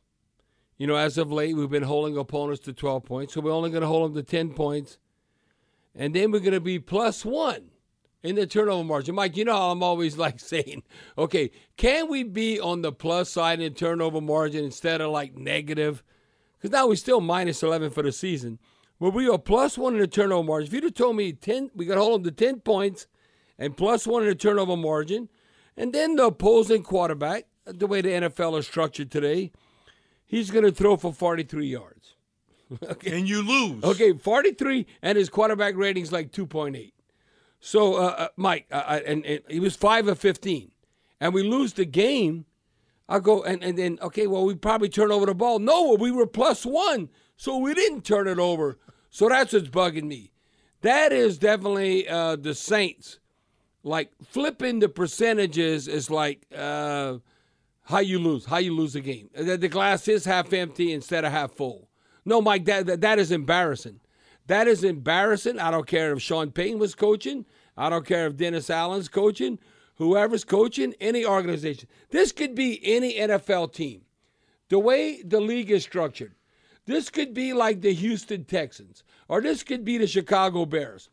You 0.79 0.87
know, 0.87 0.97
as 0.97 1.19
of 1.19 1.31
late, 1.31 1.55
we've 1.55 1.69
been 1.69 1.83
holding 1.83 2.17
opponents 2.17 2.65
to 2.65 2.73
12 2.73 3.05
points, 3.05 3.35
so 3.35 3.43
we're 3.43 3.53
only 3.53 3.69
going 3.69 3.83
to 3.83 3.87
hold 3.87 4.15
them 4.15 4.25
to 4.25 4.29
10 4.29 4.55
points. 4.55 4.99
And 5.95 6.15
then 6.15 6.31
we're 6.31 6.41
going 6.41 6.53
to 6.53 6.61
be 6.61 6.79
plus 6.79 7.23
one 7.23 7.71
in 8.23 8.37
the 8.37 8.47
turnover 8.47 8.83
margin. 8.83 9.15
Mike, 9.15 9.37
you 9.37 9.45
know 9.45 9.53
how 9.53 9.71
I'm 9.71 9.83
always 9.83 10.17
like 10.19 10.41
saying, 10.41 10.85
okay, 11.19 11.51
can 11.77 12.09
we 12.09 12.23
be 12.23 12.59
on 12.59 12.81
the 12.81 12.93
plus 12.93 13.29
side 13.29 13.61
in 13.61 13.75
turnover 13.75 14.23
margin 14.23 14.65
instead 14.65 15.03
of 15.03 15.11
like 15.11 15.37
negative? 15.37 16.03
Because 16.57 16.71
now 16.71 16.89
we're 16.89 16.97
still 16.97 17.21
minus 17.21 17.63
11 17.63 17.91
for 17.91 18.03
the 18.03 18.11
season. 18.11 18.59
But 19.01 19.11
we 19.11 19.29
are 19.29 19.39
plus 19.39 19.77
one 19.77 19.95
in 19.95 20.01
the 20.01 20.07
turnover 20.07 20.47
margin. 20.47 20.69
If 20.69 20.73
you'd 20.73 20.85
have 20.85 20.95
told 20.95 21.17
me 21.17 21.33
10, 21.33 21.71
we 21.75 21.87
could 21.87 21.99
hold 21.99 22.25
them 22.25 22.33
to 22.33 22.45
10 22.45 22.61
points 22.61 23.07
and 23.59 23.77
plus 23.77 24.07
one 24.07 24.23
in 24.23 24.29
the 24.29 24.35
turnover 24.35 24.77
margin, 24.77 25.29
and 25.77 25.93
then 25.93 26.17
the 26.17 26.27
opposing 26.27 26.83
quarterback, 26.83 27.47
the 27.65 27.87
way 27.87 28.01
the 28.01 28.11
NFL 28.11 28.59
is 28.59 28.67
structured 28.67 29.11
today, 29.11 29.53
he's 30.25 30.51
going 30.51 30.65
to 30.65 30.73
throw 30.73 30.97
for 30.97 31.13
43 31.13 31.67
yards. 31.67 32.15
okay. 32.83 33.17
And 33.17 33.29
you 33.29 33.43
lose. 33.43 33.85
Okay, 33.85 34.13
43, 34.13 34.87
and 35.03 35.19
his 35.19 35.29
quarterback 35.29 35.77
rating's 35.77 36.13
like 36.13 36.33
2.8. 36.33 36.93
So, 37.61 37.95
uh, 37.95 38.15
uh, 38.19 38.29
Mike, 38.37 38.67
uh, 38.71 38.83
uh, 38.87 39.01
and, 39.07 39.25
and 39.25 39.41
he 39.49 39.61
was 39.61 39.77
5 39.77 40.09
of 40.09 40.19
15, 40.19 40.71
and 41.21 41.33
we 41.33 41.43
lose 41.43 41.73
the 41.75 41.87
game. 41.87 42.47
I 43.09 43.21
go, 43.21 43.43
and, 43.43 43.63
and 43.63 43.79
then, 43.79 43.99
okay, 44.03 44.27
well, 44.27 44.45
we 44.45 44.55
probably 44.55 44.89
turn 44.89 45.13
over 45.13 45.27
the 45.27 45.35
ball. 45.35 45.59
No, 45.59 45.95
we 45.95 46.11
were 46.11 46.27
plus 46.27 46.65
one, 46.67 47.11
so 47.37 47.57
we 47.59 47.75
didn't 47.75 48.05
turn 48.05 48.29
it 48.29 48.39
over. 48.39 48.79
So 49.11 49.29
that's 49.29 49.53
what's 49.53 49.69
bugging 49.69 50.05
me. 50.05 50.33
That 50.83 51.13
is 51.13 51.39
definitely 51.39 52.09
uh, 52.09 52.37
the 52.37 52.55
Saints. 52.55 53.19
Like 53.83 54.11
flipping 54.25 54.79
the 54.79 54.89
percentages 54.89 55.89
is 55.89 56.11
like 56.11 56.47
uh, 56.57 57.19
how 57.85 57.99
you 57.99 58.19
lose, 58.19 58.47
how 58.47 58.59
you 58.59 58.75
lose 58.75 58.95
the 58.95 59.01
game. 59.01 59.31
The, 59.35 59.57
the 59.57 59.69
glass 59.69 60.09
is 60.09 60.25
half 60.25 60.53
empty 60.53 60.93
instead 60.93 61.25
of 61.25 61.33
half 61.33 61.53
full. 61.53 61.89
No, 62.25 62.41
Mike, 62.41 62.65
that, 62.65 62.87
that 62.87 63.01
that 63.03 63.19
is 63.19 63.31
embarrassing. 63.31 64.01
That 64.47 64.69
is 64.69 64.85
embarrassing. 64.85 65.59
I 65.59 65.71
don't 65.71 65.87
care 65.87 66.13
if 66.13 66.23
Sean 66.23 66.51
Payton 66.51 66.79
was 66.79 66.95
coaching. 66.95 67.45
I 67.77 67.91
don't 67.91 68.07
care 68.07 68.27
if 68.27 68.37
Dennis 68.37 68.71
Allen's 68.71 69.09
coaching. 69.09 69.59
Whoever's 69.97 70.45
coaching 70.45 70.95
any 71.01 71.25
organization. 71.25 71.89
This 72.11 72.33
could 72.33 72.55
be 72.55 72.81
any 72.83 73.15
NFL 73.15 73.73
team. 73.73 74.03
the 74.69 74.79
way 74.79 75.23
the 75.23 75.41
league 75.41 75.71
is 75.71 75.83
structured, 75.83 76.35
this 76.87 77.11
could 77.11 77.33
be 77.35 77.53
like 77.53 77.81
the 77.81 77.95
Houston 77.95 78.45
Texans, 78.45 79.03
or 79.29 79.41
this 79.41 79.63
could 79.63 79.85
be 79.85 79.99
the 79.99 80.07
Chicago 80.07 80.67
Bears. 80.67 81.09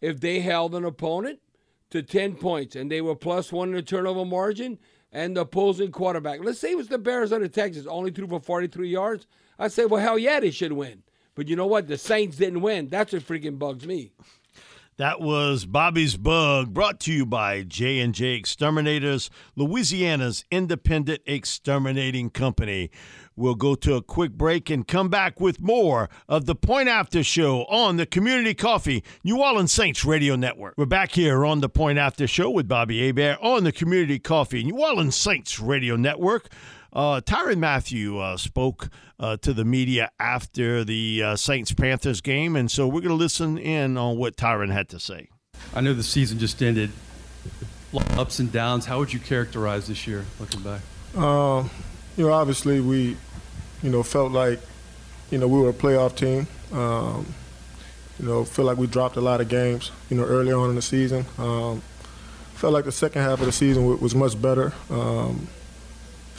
If 0.00 0.20
they 0.20 0.40
held 0.40 0.74
an 0.74 0.84
opponent 0.84 1.40
to 1.90 2.02
10 2.02 2.36
points 2.36 2.74
and 2.74 2.90
they 2.90 3.00
were 3.00 3.14
plus 3.14 3.52
one 3.52 3.68
in 3.68 3.74
the 3.74 3.82
turnover 3.82 4.24
margin 4.24 4.78
and 5.12 5.36
the 5.36 5.42
opposing 5.42 5.92
quarterback, 5.92 6.40
let's 6.42 6.58
say 6.58 6.70
it 6.70 6.76
was 6.76 6.88
the 6.88 6.98
Bears 6.98 7.32
or 7.32 7.38
the 7.38 7.48
Texans, 7.48 7.86
only 7.86 8.10
threw 8.10 8.26
for 8.26 8.40
43 8.40 8.88
yards, 8.88 9.26
I'd 9.58 9.72
say, 9.72 9.84
well, 9.84 10.00
hell 10.00 10.18
yeah, 10.18 10.40
they 10.40 10.50
should 10.50 10.72
win. 10.72 11.02
But 11.34 11.48
you 11.48 11.56
know 11.56 11.66
what? 11.66 11.86
The 11.86 11.98
Saints 11.98 12.38
didn't 12.38 12.62
win. 12.62 12.88
That's 12.88 13.12
what 13.12 13.22
freaking 13.22 13.58
bugs 13.58 13.86
me. 13.86 14.12
That 15.00 15.20
was 15.22 15.64
Bobby's 15.64 16.18
Bug, 16.18 16.74
brought 16.74 17.00
to 17.00 17.12
you 17.12 17.24
by 17.24 17.62
J 17.62 18.00
and 18.00 18.14
J 18.14 18.34
Exterminators, 18.34 19.30
Louisiana's 19.56 20.44
independent 20.50 21.22
exterminating 21.24 22.28
company. 22.28 22.90
We'll 23.40 23.54
go 23.54 23.74
to 23.74 23.94
a 23.94 24.02
quick 24.02 24.32
break 24.32 24.68
and 24.68 24.86
come 24.86 25.08
back 25.08 25.40
with 25.40 25.62
more 25.62 26.10
of 26.28 26.44
the 26.44 26.54
Point 26.54 26.90
After 26.90 27.24
Show 27.24 27.62
on 27.70 27.96
the 27.96 28.04
Community 28.04 28.52
Coffee 28.52 29.02
New 29.24 29.40
Orleans 29.40 29.72
Saints 29.72 30.04
Radio 30.04 30.36
Network. 30.36 30.74
We're 30.76 30.84
back 30.84 31.12
here 31.12 31.46
on 31.46 31.60
the 31.60 31.70
Point 31.70 31.98
After 31.98 32.26
Show 32.26 32.50
with 32.50 32.68
Bobby 32.68 33.06
Hebert 33.06 33.38
on 33.40 33.64
the 33.64 33.72
Community 33.72 34.18
Coffee 34.18 34.62
New 34.62 34.78
Orleans 34.78 35.16
Saints 35.16 35.58
Radio 35.58 35.96
Network. 35.96 36.50
Uh, 36.92 37.22
Tyrann 37.22 37.60
Mathieu 37.60 38.18
uh, 38.18 38.36
spoke 38.36 38.90
uh, 39.18 39.38
to 39.38 39.54
the 39.54 39.64
media 39.64 40.10
after 40.20 40.84
the 40.84 41.22
uh, 41.22 41.36
Saints 41.36 41.72
Panthers 41.72 42.20
game, 42.20 42.56
and 42.56 42.70
so 42.70 42.86
we're 42.86 43.00
going 43.00 43.08
to 43.08 43.14
listen 43.14 43.56
in 43.56 43.96
on 43.96 44.18
what 44.18 44.36
Tyrann 44.36 44.70
had 44.70 44.90
to 44.90 45.00
say. 45.00 45.30
I 45.74 45.80
know 45.80 45.94
the 45.94 46.02
season 46.02 46.38
just 46.38 46.62
ended. 46.62 46.90
Ups 48.18 48.38
and 48.38 48.52
downs. 48.52 48.84
How 48.84 48.98
would 48.98 49.14
you 49.14 49.18
characterize 49.18 49.86
this 49.86 50.06
year, 50.06 50.26
looking 50.38 50.60
back? 50.60 50.82
Um, 51.16 51.70
you 52.16 52.26
know, 52.26 52.32
obviously 52.32 52.80
we, 52.80 53.16
you 53.82 53.90
know, 53.90 54.02
felt 54.02 54.32
like, 54.32 54.60
you 55.30 55.38
know, 55.38 55.48
we 55.48 55.60
were 55.60 55.70
a 55.70 55.74
playoff 55.74 56.16
team. 56.16 56.46
Um, 56.72 57.26
you 58.18 58.26
know, 58.26 58.44
feel 58.44 58.64
like 58.64 58.76
we 58.76 58.86
dropped 58.86 59.16
a 59.16 59.20
lot 59.20 59.40
of 59.40 59.48
games, 59.48 59.90
you 60.10 60.16
know, 60.16 60.24
early 60.24 60.52
on 60.52 60.70
in 60.70 60.76
the 60.76 60.82
season. 60.82 61.24
Um, 61.38 61.82
felt 62.54 62.74
like 62.74 62.84
the 62.84 62.92
second 62.92 63.22
half 63.22 63.40
of 63.40 63.46
the 63.46 63.52
season 63.52 63.86
was 64.00 64.14
much 64.14 64.40
better. 64.40 64.74
Um, 64.90 65.48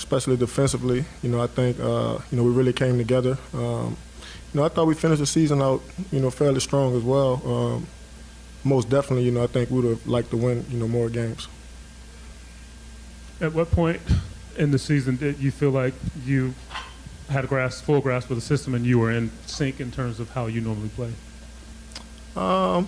especially 0.01 0.35
defensively. 0.35 1.05
You 1.21 1.29
know, 1.29 1.41
I 1.41 1.47
think 1.47 1.79
uh, 1.79 2.17
you 2.31 2.37
know 2.37 2.43
we 2.43 2.51
really 2.51 2.73
came 2.73 2.97
together. 2.97 3.37
Um, 3.53 3.95
you 4.51 4.59
know, 4.59 4.65
I 4.65 4.69
thought 4.69 4.87
we 4.87 4.95
finished 4.95 5.19
the 5.19 5.27
season 5.27 5.61
out, 5.61 5.81
you 6.11 6.19
know, 6.19 6.29
fairly 6.31 6.59
strong 6.59 6.95
as 6.97 7.03
well. 7.03 7.41
Um, 7.45 7.87
most 8.63 8.89
definitely, 8.89 9.25
you 9.25 9.31
know, 9.31 9.43
I 9.43 9.47
think 9.47 9.69
we 9.69 9.79
would 9.79 9.89
have 9.89 10.07
liked 10.07 10.31
to 10.31 10.37
win, 10.37 10.65
you 10.69 10.77
know, 10.77 10.87
more 10.87 11.09
games. 11.09 11.47
At 13.39 13.53
what 13.53 13.71
point 13.71 14.01
in 14.57 14.71
the 14.71 14.79
season 14.79 15.15
did 15.15 15.39
you 15.39 15.51
feel 15.51 15.71
like 15.71 15.93
you 16.25 16.53
had 17.31 17.45
a 17.45 17.47
grasp, 17.47 17.85
full 17.85 18.01
grasp 18.01 18.29
of 18.29 18.35
the 18.35 18.41
system, 18.41 18.75
and 18.75 18.85
you 18.85 18.99
were 18.99 19.11
in 19.11 19.31
sync 19.45 19.79
in 19.79 19.89
terms 19.89 20.19
of 20.19 20.29
how 20.31 20.47
you 20.47 20.61
normally 20.61 20.89
play? 20.89 21.11
Um, 22.35 22.87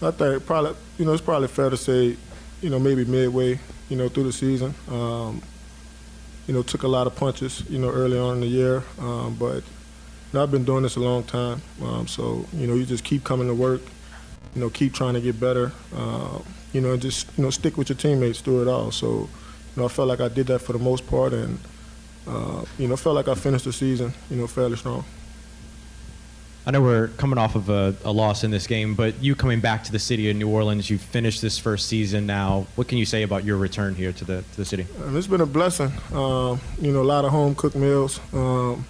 I 0.00 0.10
think 0.10 0.46
probably, 0.46 0.74
you 0.98 1.04
know, 1.04 1.12
it's 1.12 1.22
probably 1.22 1.48
fair 1.48 1.70
to 1.70 1.76
say, 1.76 2.16
you 2.60 2.70
know, 2.70 2.78
maybe 2.78 3.04
midway, 3.04 3.60
you 3.88 3.96
know, 3.96 4.08
through 4.08 4.24
the 4.24 4.32
season. 4.32 4.74
Um, 4.88 5.42
you 6.46 6.54
know, 6.54 6.62
took 6.62 6.82
a 6.82 6.88
lot 6.88 7.06
of 7.06 7.14
punches, 7.14 7.62
you 7.70 7.78
know, 7.78 7.88
early 7.88 8.18
on 8.18 8.34
in 8.34 8.40
the 8.40 8.46
year, 8.46 8.82
um, 8.98 9.36
but 9.38 9.56
you 9.56 9.62
know, 10.32 10.42
I've 10.42 10.50
been 10.50 10.64
doing 10.64 10.82
this 10.82 10.96
a 10.96 11.00
long 11.00 11.22
time. 11.22 11.62
Um, 11.80 12.08
so, 12.08 12.46
you 12.52 12.66
know, 12.66 12.74
you 12.74 12.84
just 12.84 13.04
keep 13.04 13.22
coming 13.22 13.46
to 13.46 13.54
work, 13.54 13.82
you 14.54 14.60
know, 14.60 14.70
keep 14.70 14.92
trying 14.92 15.14
to 15.14 15.20
get 15.20 15.38
better, 15.38 15.72
uh, 15.94 16.38
you 16.72 16.80
know, 16.80 16.92
and 16.94 17.02
just, 17.02 17.28
you 17.36 17.44
know, 17.44 17.50
stick 17.50 17.76
with 17.76 17.90
your 17.90 17.96
teammates 17.96 18.40
through 18.40 18.62
it 18.62 18.68
all. 18.68 18.90
So, 18.90 19.06
you 19.06 19.28
know, 19.76 19.84
I 19.84 19.88
felt 19.88 20.08
like 20.08 20.20
I 20.20 20.28
did 20.28 20.48
that 20.48 20.60
for 20.60 20.72
the 20.72 20.80
most 20.80 21.06
part 21.06 21.32
and, 21.32 21.58
uh, 22.26 22.64
you 22.78 22.88
know, 22.88 22.96
felt 22.96 23.16
like 23.16 23.28
I 23.28 23.34
finished 23.34 23.64
the 23.64 23.72
season, 23.72 24.12
you 24.30 24.36
know, 24.36 24.46
fairly 24.46 24.76
strong. 24.76 25.04
I 26.64 26.70
know 26.70 26.80
we're 26.80 27.08
coming 27.08 27.38
off 27.38 27.56
of 27.56 27.70
a, 27.70 27.96
a, 28.04 28.12
loss 28.12 28.44
in 28.44 28.52
this 28.52 28.68
game, 28.68 28.94
but 28.94 29.20
you 29.20 29.34
coming 29.34 29.60
back 29.60 29.82
to 29.84 29.92
the 29.92 29.98
city 29.98 30.30
of 30.30 30.36
New 30.36 30.48
Orleans, 30.48 30.88
you've 30.88 31.00
finished 31.00 31.42
this 31.42 31.58
first 31.58 31.88
season 31.88 32.24
now. 32.24 32.68
What 32.76 32.86
can 32.86 32.98
you 32.98 33.04
say 33.04 33.24
about 33.24 33.44
your 33.44 33.56
return 33.56 33.96
here 33.96 34.12
to 34.12 34.24
the 34.24 34.42
to 34.42 34.56
the 34.56 34.64
city? 34.64 34.86
Um, 35.02 35.16
it's 35.16 35.26
been 35.26 35.40
a 35.40 35.46
blessing. 35.46 35.90
Um, 36.12 36.60
you 36.80 36.92
know, 36.92 37.02
a 37.02 37.10
lot 37.10 37.24
of 37.24 37.32
home 37.32 37.56
cooked 37.56 37.74
meals. 37.74 38.20
Um, 38.32 38.86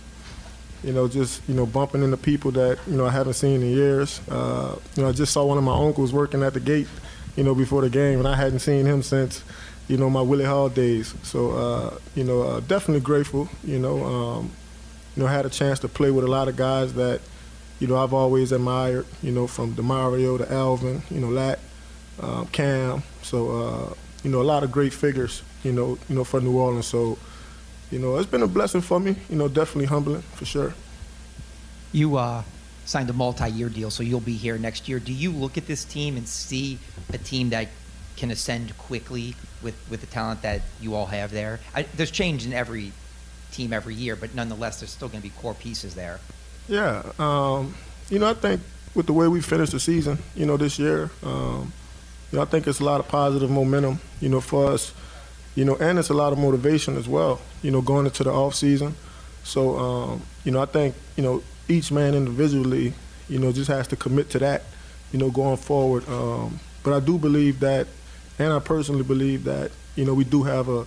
you 0.85 0.93
know, 0.93 1.09
just 1.09 1.41
you 1.49 1.55
know, 1.55 1.65
bumping 1.65 2.03
into 2.03 2.19
people 2.19 2.51
that 2.51 2.79
you 2.87 2.95
know 2.95 3.07
I 3.07 3.11
haven't 3.11 3.35
seen 3.35 3.63
in 3.63 3.71
years. 3.71 4.21
Uh, 4.29 4.77
you 4.95 5.03
know, 5.03 5.09
I 5.09 5.13
just 5.13 5.33
saw 5.33 5.47
one 5.47 5.57
of 5.57 5.65
my 5.65 5.75
uncles 5.75 6.13
working 6.13 6.43
at 6.43 6.53
the 6.53 6.61
gate. 6.61 6.89
You 7.37 7.45
know, 7.45 7.55
before 7.55 7.81
the 7.81 7.89
game, 7.89 8.19
and 8.19 8.29
I 8.29 8.37
hadn't 8.37 8.59
seen 8.59 8.85
him 8.85 9.03
since 9.03 9.43
you 9.89 9.97
know 9.97 10.09
my 10.09 10.23
Willie 10.23 10.45
Hall 10.45 10.69
days. 10.69 11.15
So 11.23 11.51
uh, 11.53 11.99
you 12.15 12.25
know, 12.25 12.43
uh, 12.43 12.61
definitely 12.61 13.01
grateful. 13.01 13.49
You 13.65 13.79
know, 13.79 14.05
um, 14.05 14.51
you 15.17 15.23
know, 15.23 15.29
had 15.29 15.47
a 15.47 15.51
chance 15.51 15.79
to 15.81 15.89
play 15.89 16.11
with 16.11 16.25
a 16.25 16.29
lot 16.29 16.49
of 16.49 16.57
guys 16.57 16.95
that 16.95 17.21
you 17.83 17.89
know, 17.89 17.97
I've 17.97 18.15
always 18.15 18.53
admired, 18.53 19.07
you 19.25 19.33
know, 19.33 19.49
from 19.49 19.75
Demario 19.75 20.39
to 20.39 20.51
Alvin, 20.53 21.03
you 21.11 21.19
know, 21.19 21.31
Lat, 21.31 21.59
um, 22.21 22.47
Cam. 22.53 23.03
So, 23.23 23.51
uh, 23.51 23.95
you 24.23 24.31
know, 24.31 24.41
a 24.41 24.45
lot 24.45 24.63
of 24.63 24.71
great 24.71 24.93
figures, 24.93 25.43
you 25.65 25.73
know, 25.73 25.99
you 26.09 26.15
know, 26.15 26.23
for 26.23 26.41
New 26.41 26.57
Orleans. 26.57 26.87
So, 26.87 27.19
you 27.91 27.99
know, 27.99 28.17
it's 28.19 28.31
been 28.31 28.43
a 28.43 28.47
blessing 28.47 28.83
for 28.83 29.01
me. 29.01 29.17
You 29.29 29.35
know, 29.35 29.49
definitely 29.49 29.87
humbling 29.87 30.23
for 30.23 30.45
sure. 30.45 30.75
You 31.91 32.19
uh, 32.19 32.45
signed 32.85 33.11
a 33.11 33.13
multi-year 33.13 33.69
deal, 33.69 33.91
so 33.91 34.05
you'll 34.05 34.21
be 34.21 34.37
here 34.37 34.59
next 34.59 34.89
year. 34.89 35.01
Do 35.01 35.13
you 35.13 35.33
look 35.33 35.59
at 35.59 35.67
this 35.67 35.85
team 35.85 36.17
and 36.17 36.29
see 36.29 36.79
a 37.13 37.19
team 37.19 37.51
that 37.51 37.67
can 38.17 38.31
ascend 38.31 38.77
quickly 38.79 39.35
with 39.63 39.75
with 39.91 40.01
the 40.01 40.07
talent 40.07 40.43
that 40.43 40.63
you 40.81 40.95
all 40.95 41.07
have 41.07 41.31
there? 41.31 41.61
I, 41.75 41.83
there's 41.97 42.11
change 42.11 42.47
in 42.47 42.53
every 42.53 42.93
team 43.53 43.73
every 43.73 43.95
year, 43.95 44.17
but 44.17 44.35
nonetheless, 44.35 44.81
there's 44.81 44.91
still 44.91 45.09
going 45.09 45.23
to 45.23 45.29
be 45.29 45.35
core 45.41 45.55
pieces 45.55 45.95
there. 45.95 46.21
Yeah, 46.69 47.03
um, 47.19 47.75
you 48.09 48.19
know, 48.19 48.31
I 48.31 48.35
think 48.35 48.61
with 48.95 49.07
the 49.07 49.13
way 49.13 49.29
we 49.29 49.41
finished 49.41 49.73
the 49.73 49.81
season, 49.81 50.19
you 50.35 50.47
know, 50.47 50.57
this 50.57 50.79
year, 50.79 51.11
um, 51.23 51.73
you 52.31 52.39
know, 52.39 52.43
I 52.43 52.47
think 52.47 52.67
it's 52.67 52.81
a 52.81 52.85
lot 52.85 53.01
of 53.01 53.09
positive 53.09 53.51
momentum, 53.51 54.01
you 54.21 54.29
know, 54.29 54.41
for 54.41 54.67
us, 54.73 54.93
you 55.55 55.65
know, 55.65 55.77
and 55.77 55.99
it's 55.99 56.09
a 56.09 56.15
lot 56.15 56.33
of 56.33 56.39
motivation 56.39 56.97
as 56.97 57.09
well, 57.09 57.41
you 57.63 57.71
know, 57.71 57.83
going 57.83 58.07
into 58.07 58.25
the 58.25 58.31
off 58.31 58.55
season. 58.55 58.95
So, 59.45 59.79
um, 59.79 60.23
you 60.45 60.53
know, 60.53 60.63
I 60.63 60.67
think, 60.67 60.95
you 61.17 61.23
know, 61.23 61.43
each 61.69 61.91
man 61.93 62.15
individually, 62.15 62.95
you 63.29 63.39
know, 63.39 63.53
just 63.53 63.69
has 63.69 63.87
to 63.89 63.97
commit 63.97 64.31
to 64.31 64.39
that, 64.39 64.63
you 65.13 65.19
know, 65.19 65.31
going 65.31 65.57
forward. 65.57 66.09
Um, 66.09 66.61
but 66.83 66.95
I 66.95 67.01
do 67.01 67.19
believe 67.19 67.61
that, 67.61 67.87
and 68.39 68.53
I 68.53 68.59
personally 68.59 69.05
believe 69.05 69.45
that, 69.45 69.71
you 69.97 70.05
know, 70.05 70.15
we 70.15 70.25
do 70.25 70.43
have 70.43 70.69
a, 70.69 70.87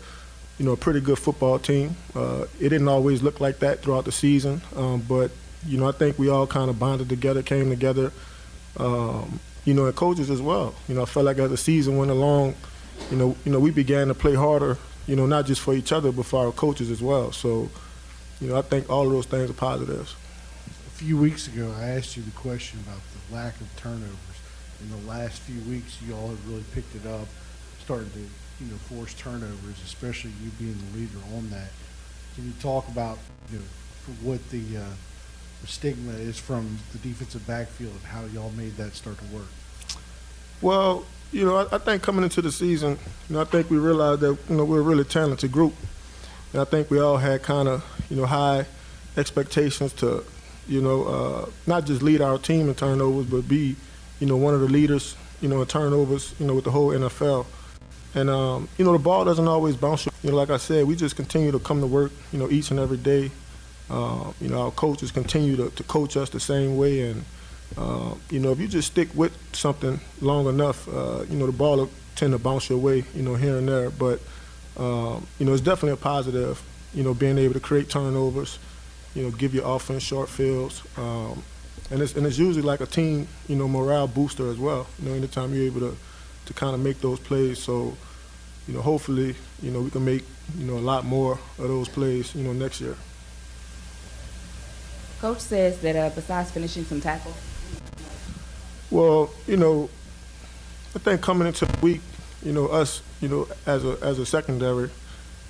you 0.57 0.65
know, 0.65 0.71
a 0.71 0.77
pretty 0.77 1.01
good 1.01 1.19
football 1.19 1.59
team. 1.59 1.95
Uh, 2.15 2.45
it 2.59 2.69
didn't 2.69 2.87
always 2.87 3.21
look 3.21 3.39
like 3.39 3.59
that 3.59 3.81
throughout 3.81 4.05
the 4.05 4.11
season, 4.11 4.61
um, 4.75 5.01
but 5.07 5.31
you 5.67 5.77
know, 5.77 5.87
I 5.87 5.91
think 5.91 6.19
we 6.19 6.29
all 6.29 6.47
kind 6.47 6.69
of 6.69 6.79
bonded 6.79 7.09
together, 7.09 7.41
came 7.41 7.69
together, 7.69 8.11
um, 8.77 9.39
you 9.65 9.73
know, 9.73 9.85
and 9.85 9.95
coaches 9.95 10.29
as 10.29 10.41
well. 10.41 10.75
You 10.87 10.95
know, 10.95 11.01
I 11.01 11.05
felt 11.05 11.25
like 11.25 11.39
as 11.39 11.49
the 11.49 11.57
season 11.57 11.97
went 11.97 12.11
along, 12.11 12.55
you 13.09 13.17
know, 13.17 13.35
you 13.45 13.51
know, 13.51 13.59
we 13.59 13.71
began 13.71 14.07
to 14.07 14.13
play 14.13 14.35
harder, 14.35 14.77
you 15.07 15.15
know, 15.15 15.25
not 15.25 15.45
just 15.45 15.61
for 15.61 15.73
each 15.73 15.91
other, 15.91 16.11
but 16.11 16.25
for 16.25 16.45
our 16.45 16.51
coaches 16.51 16.91
as 16.91 17.01
well. 17.01 17.31
So, 17.31 17.69
you 18.39 18.49
know, 18.49 18.57
I 18.57 18.61
think 18.61 18.89
all 18.89 19.07
of 19.07 19.11
those 19.11 19.25
things 19.25 19.49
are 19.49 19.53
positives. 19.53 20.15
A 20.87 20.97
few 20.97 21.17
weeks 21.17 21.47
ago, 21.47 21.73
I 21.79 21.89
asked 21.89 22.15
you 22.15 22.23
the 22.23 22.31
question 22.31 22.79
about 22.85 22.99
the 23.29 23.35
lack 23.35 23.59
of 23.59 23.75
turnovers. 23.75 24.34
In 24.81 24.91
the 24.91 25.07
last 25.07 25.41
few 25.41 25.59
weeks, 25.69 25.97
you 26.05 26.13
all 26.15 26.29
have 26.29 26.49
really 26.49 26.63
picked 26.73 26.95
it 26.95 27.07
up, 27.07 27.27
started 27.83 28.11
to, 28.13 28.19
you 28.19 28.71
know, 28.71 28.77
force 28.77 29.13
turnovers, 29.13 29.81
especially 29.83 30.31
you 30.43 30.51
being 30.59 30.77
the 30.91 30.99
leader 30.99 31.17
on 31.35 31.49
that. 31.49 31.69
Can 32.35 32.45
you 32.45 32.53
talk 32.59 32.87
about, 32.89 33.17
you 33.51 33.59
know, 33.59 33.65
what 34.21 34.49
the 34.49 34.77
uh, 34.77 34.93
the 35.61 35.67
stigma 35.67 36.11
is 36.11 36.37
from 36.37 36.77
the 36.91 36.97
defensive 36.99 37.45
backfield 37.47 37.93
and 37.93 38.03
how 38.03 38.25
y'all 38.25 38.51
made 38.51 38.75
that 38.77 38.93
start 38.93 39.17
to 39.17 39.35
work? 39.35 39.47
Well, 40.61 41.05
you 41.31 41.45
know, 41.45 41.55
I, 41.57 41.75
I, 41.75 41.77
think 41.79 42.03
coming 42.03 42.23
into 42.23 42.41
the 42.41 42.51
season, 42.51 42.97
you 43.29 43.35
know, 43.35 43.41
I 43.41 43.45
think 43.45 43.69
we 43.69 43.77
realized 43.77 44.21
that 44.21 44.37
you 44.49 44.55
know 44.55 44.65
we're 44.65 44.79
a 44.79 44.83
really 44.83 45.03
talented 45.03 45.51
group, 45.51 45.73
and 46.53 46.61
I 46.61 46.65
think 46.65 46.91
we 46.91 46.99
all 46.99 47.17
had 47.17 47.43
kind 47.43 47.67
of 47.67 47.83
you 48.09 48.15
know 48.15 48.25
high 48.25 48.65
expectations 49.17 49.93
to, 49.93 50.23
you 50.67 50.81
know, 50.81 51.03
uh, 51.05 51.49
not 51.65 51.85
just 51.85 52.01
lead 52.01 52.21
our 52.21 52.37
team 52.37 52.69
in 52.69 52.75
turnovers, 52.75 53.25
but 53.25 53.47
be, 53.47 53.75
you 54.25 54.31
know, 54.31 54.37
one 54.37 54.55
of 54.55 54.61
the 54.61 54.67
leaders, 54.67 55.15
you 55.39 55.47
know, 55.47 55.61
in 55.61 55.67
turnovers, 55.67 56.33
you 56.39 56.47
know, 56.47 56.55
with 56.55 56.63
the 56.63 56.71
whole 56.71 56.89
NFL. 56.89 57.45
And 58.15 58.27
um, 58.27 58.67
you 58.75 58.83
know, 58.83 58.91
the 58.91 58.97
ball 58.97 59.23
doesn't 59.23 59.47
always 59.47 59.75
bounce. 59.75 60.07
You 60.23 60.31
know, 60.31 60.35
like 60.35 60.49
I 60.49 60.57
said, 60.57 60.87
we 60.87 60.95
just 60.95 61.15
continue 61.15 61.51
to 61.51 61.59
come 61.59 61.79
to 61.79 61.85
work, 61.85 62.11
you 62.33 62.39
know, 62.39 62.49
each 62.49 62.71
and 62.71 62.79
every 62.79 62.97
day, 62.97 63.29
uh, 63.91 64.31
you 64.41 64.49
know, 64.49 64.63
our 64.63 64.71
coaches 64.71 65.11
continue 65.11 65.55
to, 65.57 65.69
to, 65.69 65.83
coach 65.83 66.17
us 66.17 66.31
the 66.31 66.39
same 66.39 66.75
way, 66.75 67.11
and 67.11 67.23
uh, 67.77 68.15
you 68.31 68.39
know, 68.39 68.51
if 68.51 68.59
you 68.59 68.67
just 68.67 68.93
stick 68.93 69.09
with 69.13 69.37
something 69.53 69.99
long 70.21 70.47
enough, 70.47 70.87
uh, 70.87 71.23
you 71.29 71.37
know, 71.37 71.45
the 71.45 71.51
ball 71.51 71.77
will 71.77 71.91
tend 72.15 72.33
to 72.33 72.39
bounce 72.39 72.67
your 72.67 72.79
way, 72.79 73.03
you 73.13 73.21
know, 73.21 73.35
here 73.35 73.57
and 73.57 73.69
there. 73.69 73.91
But 73.91 74.21
um, 74.75 75.27
you 75.37 75.45
know, 75.45 75.53
it's 75.53 75.61
definitely 75.61 75.91
a 75.91 75.97
positive, 75.97 76.63
you 76.95 77.03
know, 77.03 77.13
being 77.13 77.37
able 77.37 77.53
to 77.53 77.59
create 77.59 77.91
turnovers, 77.91 78.57
you 79.13 79.21
know, 79.21 79.29
give 79.29 79.53
your 79.53 79.67
offense 79.75 80.01
short 80.01 80.29
fields, 80.29 80.81
um, 80.97 81.43
and 81.91 82.01
it's 82.01 82.15
and 82.15 82.25
it's 82.25 82.37
usually 82.37 82.65
like 82.65 82.81
a 82.81 82.85
team, 82.85 83.27
you 83.47 83.55
know, 83.55 83.67
morale 83.67 84.07
booster 84.07 84.49
as 84.49 84.57
well. 84.57 84.87
You 84.99 85.09
know, 85.09 85.15
anytime 85.15 85.53
you're 85.53 85.65
able 85.65 85.81
to 85.81 85.97
to 86.45 86.53
kind 86.53 86.73
of 86.73 86.81
make 86.81 87.01
those 87.01 87.19
plays, 87.19 87.59
so 87.59 87.95
you 88.67 88.73
know, 88.73 88.81
hopefully, 88.81 89.35
you 89.61 89.71
know, 89.71 89.81
we 89.81 89.89
can 89.89 90.05
make 90.05 90.23
you 90.57 90.65
know 90.65 90.77
a 90.77 90.85
lot 90.85 91.05
more 91.05 91.33
of 91.33 91.67
those 91.67 91.87
plays, 91.87 92.33
you 92.35 92.43
know, 92.43 92.53
next 92.53 92.81
year. 92.81 92.95
Coach 95.21 95.39
says 95.39 95.79
that 95.79 95.95
uh, 95.95 96.09
besides 96.13 96.51
finishing 96.51 96.85
some 96.85 97.01
tackles. 97.01 97.35
Well, 98.91 99.31
you 99.47 99.57
know, 99.57 99.89
I 100.95 100.99
think 100.99 101.21
coming 101.21 101.47
into 101.47 101.65
the 101.65 101.79
week, 101.81 102.01
you 102.43 102.53
know, 102.53 102.67
us, 102.67 103.01
you 103.21 103.27
know, 103.27 103.47
as 103.65 103.83
a 103.85 103.97
as 104.01 104.19
a 104.19 104.25
secondary, 104.25 104.83
you 104.83 104.91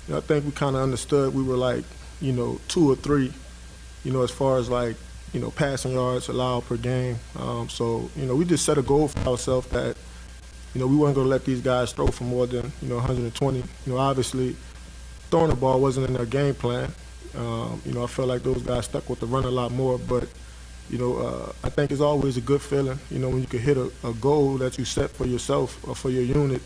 know, 0.08 0.18
I 0.18 0.20
think 0.20 0.44
we 0.44 0.50
kind 0.52 0.76
of 0.76 0.82
understood 0.82 1.34
we 1.34 1.42
were 1.42 1.56
like, 1.56 1.84
you 2.20 2.32
know, 2.32 2.60
two 2.68 2.90
or 2.90 2.96
three, 2.96 3.32
you 4.04 4.12
know, 4.12 4.22
as 4.22 4.30
far 4.30 4.58
as 4.58 4.68
like, 4.68 4.96
you 5.36 5.42
know, 5.42 5.50
passing 5.50 5.92
yards 5.92 6.30
allowed 6.30 6.64
per 6.64 6.78
game. 6.78 7.18
Um, 7.38 7.68
so, 7.68 8.08
you 8.16 8.24
know, 8.24 8.34
we 8.34 8.46
just 8.46 8.64
set 8.64 8.78
a 8.78 8.82
goal 8.82 9.08
for 9.08 9.28
ourselves 9.28 9.68
that, 9.68 9.94
you 10.72 10.80
know, 10.80 10.86
we 10.86 10.96
weren't 10.96 11.14
going 11.14 11.26
to 11.26 11.30
let 11.30 11.44
these 11.44 11.60
guys 11.60 11.92
throw 11.92 12.06
for 12.06 12.24
more 12.24 12.46
than, 12.46 12.72
you 12.80 12.88
know, 12.88 12.94
120. 12.94 13.58
You 13.58 13.64
know, 13.84 13.98
obviously, 13.98 14.56
throwing 15.30 15.50
the 15.50 15.54
ball 15.54 15.78
wasn't 15.78 16.06
in 16.06 16.14
their 16.14 16.24
game 16.24 16.54
plan. 16.54 16.90
Um, 17.36 17.82
you 17.84 17.92
know, 17.92 18.04
I 18.04 18.06
felt 18.06 18.28
like 18.28 18.44
those 18.44 18.62
guys 18.62 18.86
stuck 18.86 19.10
with 19.10 19.20
the 19.20 19.26
run 19.26 19.44
a 19.44 19.50
lot 19.50 19.72
more, 19.72 19.98
but 19.98 20.26
you 20.88 20.96
know, 20.96 21.18
uh, 21.18 21.52
I 21.62 21.68
think 21.68 21.90
it's 21.90 22.00
always 22.00 22.38
a 22.38 22.40
good 22.40 22.62
feeling, 22.62 22.98
you 23.10 23.18
know, 23.18 23.28
when 23.28 23.42
you 23.42 23.46
can 23.46 23.58
hit 23.58 23.76
a, 23.76 23.90
a 24.04 24.14
goal 24.14 24.56
that 24.58 24.78
you 24.78 24.86
set 24.86 25.10
for 25.10 25.26
yourself 25.26 25.86
or 25.86 25.94
for 25.94 26.08
your 26.08 26.22
unit, 26.22 26.62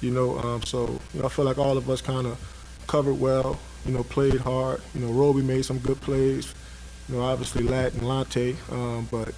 you 0.00 0.10
know. 0.10 0.36
Um, 0.40 0.62
so, 0.64 0.98
you 1.14 1.20
know, 1.20 1.26
I 1.26 1.28
feel 1.28 1.44
like 1.44 1.58
all 1.58 1.76
of 1.76 1.88
us 1.88 2.00
kind 2.00 2.26
of 2.26 2.82
covered 2.88 3.20
well, 3.20 3.60
you 3.86 3.92
know, 3.92 4.02
played 4.02 4.40
hard. 4.40 4.80
You 4.94 5.02
know, 5.02 5.12
Roby 5.12 5.42
made 5.42 5.64
some 5.64 5.78
good 5.78 6.00
plays, 6.00 6.54
you 7.10 7.16
know, 7.16 7.22
obviously 7.24 7.64
Lat 7.64 7.92
and 7.94 8.06
Lante, 8.06 8.56
um, 8.70 9.08
but, 9.10 9.28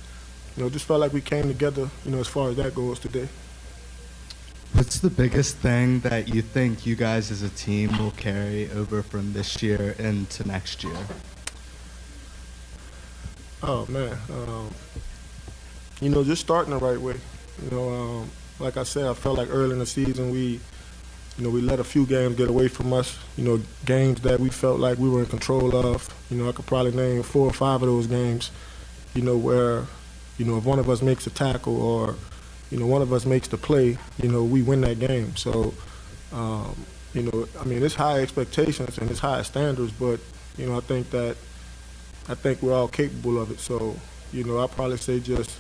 you 0.57 0.62
know, 0.62 0.69
just 0.69 0.85
felt 0.85 1.01
like 1.01 1.12
we 1.12 1.23
came 1.23 1.49
together, 1.49 1.89
you 2.05 2.11
know, 2.11 2.19
as 2.19 2.28
far 2.28 2.51
as 2.51 2.57
that 2.57 2.74
goes 2.74 2.99
today. 2.99 3.28
What's 4.74 5.01
the 5.01 5.11
biggest 5.11 5.57
thing 5.59 6.01
that 6.01 6.35
you 6.35 6.43
think 6.43 6.86
you 6.86 6.97
guys 6.97 7.31
as 7.31 7.43
a 7.43 7.49
team 7.51 7.97
will 7.99 8.11
carry 8.12 8.70
over 8.73 9.03
from 9.03 9.32
this 9.32 9.62
year 9.62 9.94
into 9.99 10.47
next 10.47 10.82
year? 10.85 10.97
Oh 13.62 13.86
man, 13.89 14.19
um, 14.31 14.70
you 16.01 16.09
know, 16.09 16.24
just 16.24 16.43
starting 16.43 16.73
the 16.73 16.78
right 16.78 17.01
way. 17.01 17.16
You 17.62 17.70
know, 17.70 17.94
um, 17.94 18.31
like 18.59 18.77
I 18.77 18.82
said, 18.82 19.07
I 19.07 19.15
felt 19.15 19.39
like 19.39 19.49
early 19.51 19.73
in 19.73 19.78
the 19.78 19.86
season 19.86 20.31
we, 20.31 20.59
you 21.39 21.45
know, 21.45 21.51
we 21.51 21.61
let 21.61 21.81
a 21.81 21.85
few 21.85 22.05
games 22.07 22.37
get 22.37 22.49
away 22.49 22.69
from 22.69 22.93
us. 22.93 23.19
You 23.37 23.45
know, 23.45 23.61
games 23.85 24.21
that 24.23 24.39
we 24.39 24.51
felt 24.51 24.81
like 24.81 24.99
we 24.99 25.09
were 25.09 25.21
in 25.21 25.27
control 25.27 25.75
of. 25.75 26.09
You 26.31 26.39
know, 26.39 26.49
I 26.49 26.53
could 26.53 26.67
probably 26.67 26.93
name 26.93 27.23
four 27.23 27.47
or 27.47 27.53
five 27.53 27.83
of 27.83 27.89
those 27.89 28.07
games. 28.07 28.51
You 29.15 29.23
know, 29.23 29.37
where, 29.37 29.85
you 30.39 30.45
know, 30.45 30.59
if 30.59 30.65
one 30.65 30.79
of 30.79 30.91
us 30.91 31.03
makes 31.03 31.27
a 31.27 31.31
tackle 31.31 31.81
or, 31.81 32.17
you 32.71 32.79
know, 32.79 32.87
one 32.87 33.03
of 33.03 33.13
us 33.13 33.25
makes 33.25 33.49
the 33.49 33.57
play, 33.57 33.99
you 34.23 34.29
know, 34.29 34.45
we 34.45 34.63
win 34.63 34.83
that 34.83 34.99
game. 34.99 35.35
So, 35.37 35.75
um, 36.33 36.75
you 37.15 37.23
know, 37.23 37.47
I 37.61 37.65
mean, 37.65 37.83
it's 37.83 37.95
high 37.95 38.21
expectations 38.21 38.99
and 38.99 39.11
it's 39.11 39.21
high 39.21 39.43
standards, 39.43 39.93
but 39.93 40.21
you 40.57 40.67
know, 40.67 40.77
I 40.77 40.81
think 40.81 41.11
that 41.11 41.37
I 42.29 42.35
think 42.35 42.63
we're 42.63 42.75
all 42.75 42.89
capable 42.89 43.41
of 43.41 43.51
it. 43.51 43.61
So, 43.61 43.97
you 44.33 44.45
know, 44.45 44.59
I'll 44.59 44.69
probably 44.69 44.97
say 44.97 45.21
just 45.21 45.57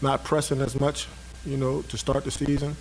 not 0.00 0.24
pressing 0.24 0.60
as 0.60 0.78
much, 0.78 1.06
you 1.44 1.56
know, 1.56 1.82
to 1.82 1.98
start 1.98 2.24
the 2.24 2.30
season. 2.30 2.76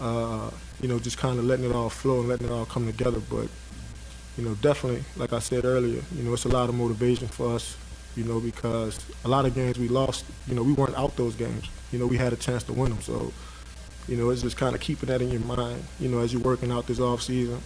Uh, 0.00 0.50
you 0.80 0.88
know, 0.88 0.98
just 0.98 1.18
kind 1.18 1.38
of 1.38 1.44
letting 1.44 1.64
it 1.64 1.74
all 1.74 1.90
flow 1.90 2.20
and 2.20 2.28
letting 2.28 2.46
it 2.46 2.52
all 2.52 2.66
come 2.66 2.86
together. 2.86 3.20
But, 3.30 3.48
you 4.36 4.44
know, 4.44 4.54
definitely, 4.54 5.02
like 5.16 5.32
I 5.32 5.40
said 5.40 5.64
earlier, 5.64 6.02
you 6.14 6.22
know, 6.22 6.32
it's 6.32 6.44
a 6.44 6.48
lot 6.48 6.68
of 6.68 6.74
motivation 6.74 7.26
for 7.28 7.54
us, 7.54 7.76
you 8.16 8.24
know, 8.24 8.40
because 8.40 8.98
a 9.24 9.28
lot 9.28 9.44
of 9.44 9.54
games 9.54 9.78
we 9.78 9.88
lost, 9.88 10.24
you 10.46 10.54
know, 10.54 10.62
we 10.62 10.72
weren't 10.72 10.96
out 10.96 11.16
those 11.16 11.34
games. 11.34 11.68
You 11.92 11.98
know, 11.98 12.06
we 12.06 12.16
had 12.16 12.32
a 12.32 12.36
chance 12.36 12.62
to 12.64 12.72
win 12.72 12.90
them. 12.90 13.02
So, 13.02 13.32
you 14.06 14.16
know, 14.16 14.30
it's 14.30 14.42
just 14.42 14.56
kind 14.56 14.74
of 14.74 14.80
keeping 14.80 15.08
that 15.08 15.20
in 15.20 15.30
your 15.30 15.40
mind, 15.42 15.82
you 15.98 16.08
know, 16.08 16.20
as 16.20 16.32
you're 16.32 16.42
working 16.42 16.70
out 16.70 16.86
this 16.86 17.00
off 17.00 17.22
season, 17.22 17.60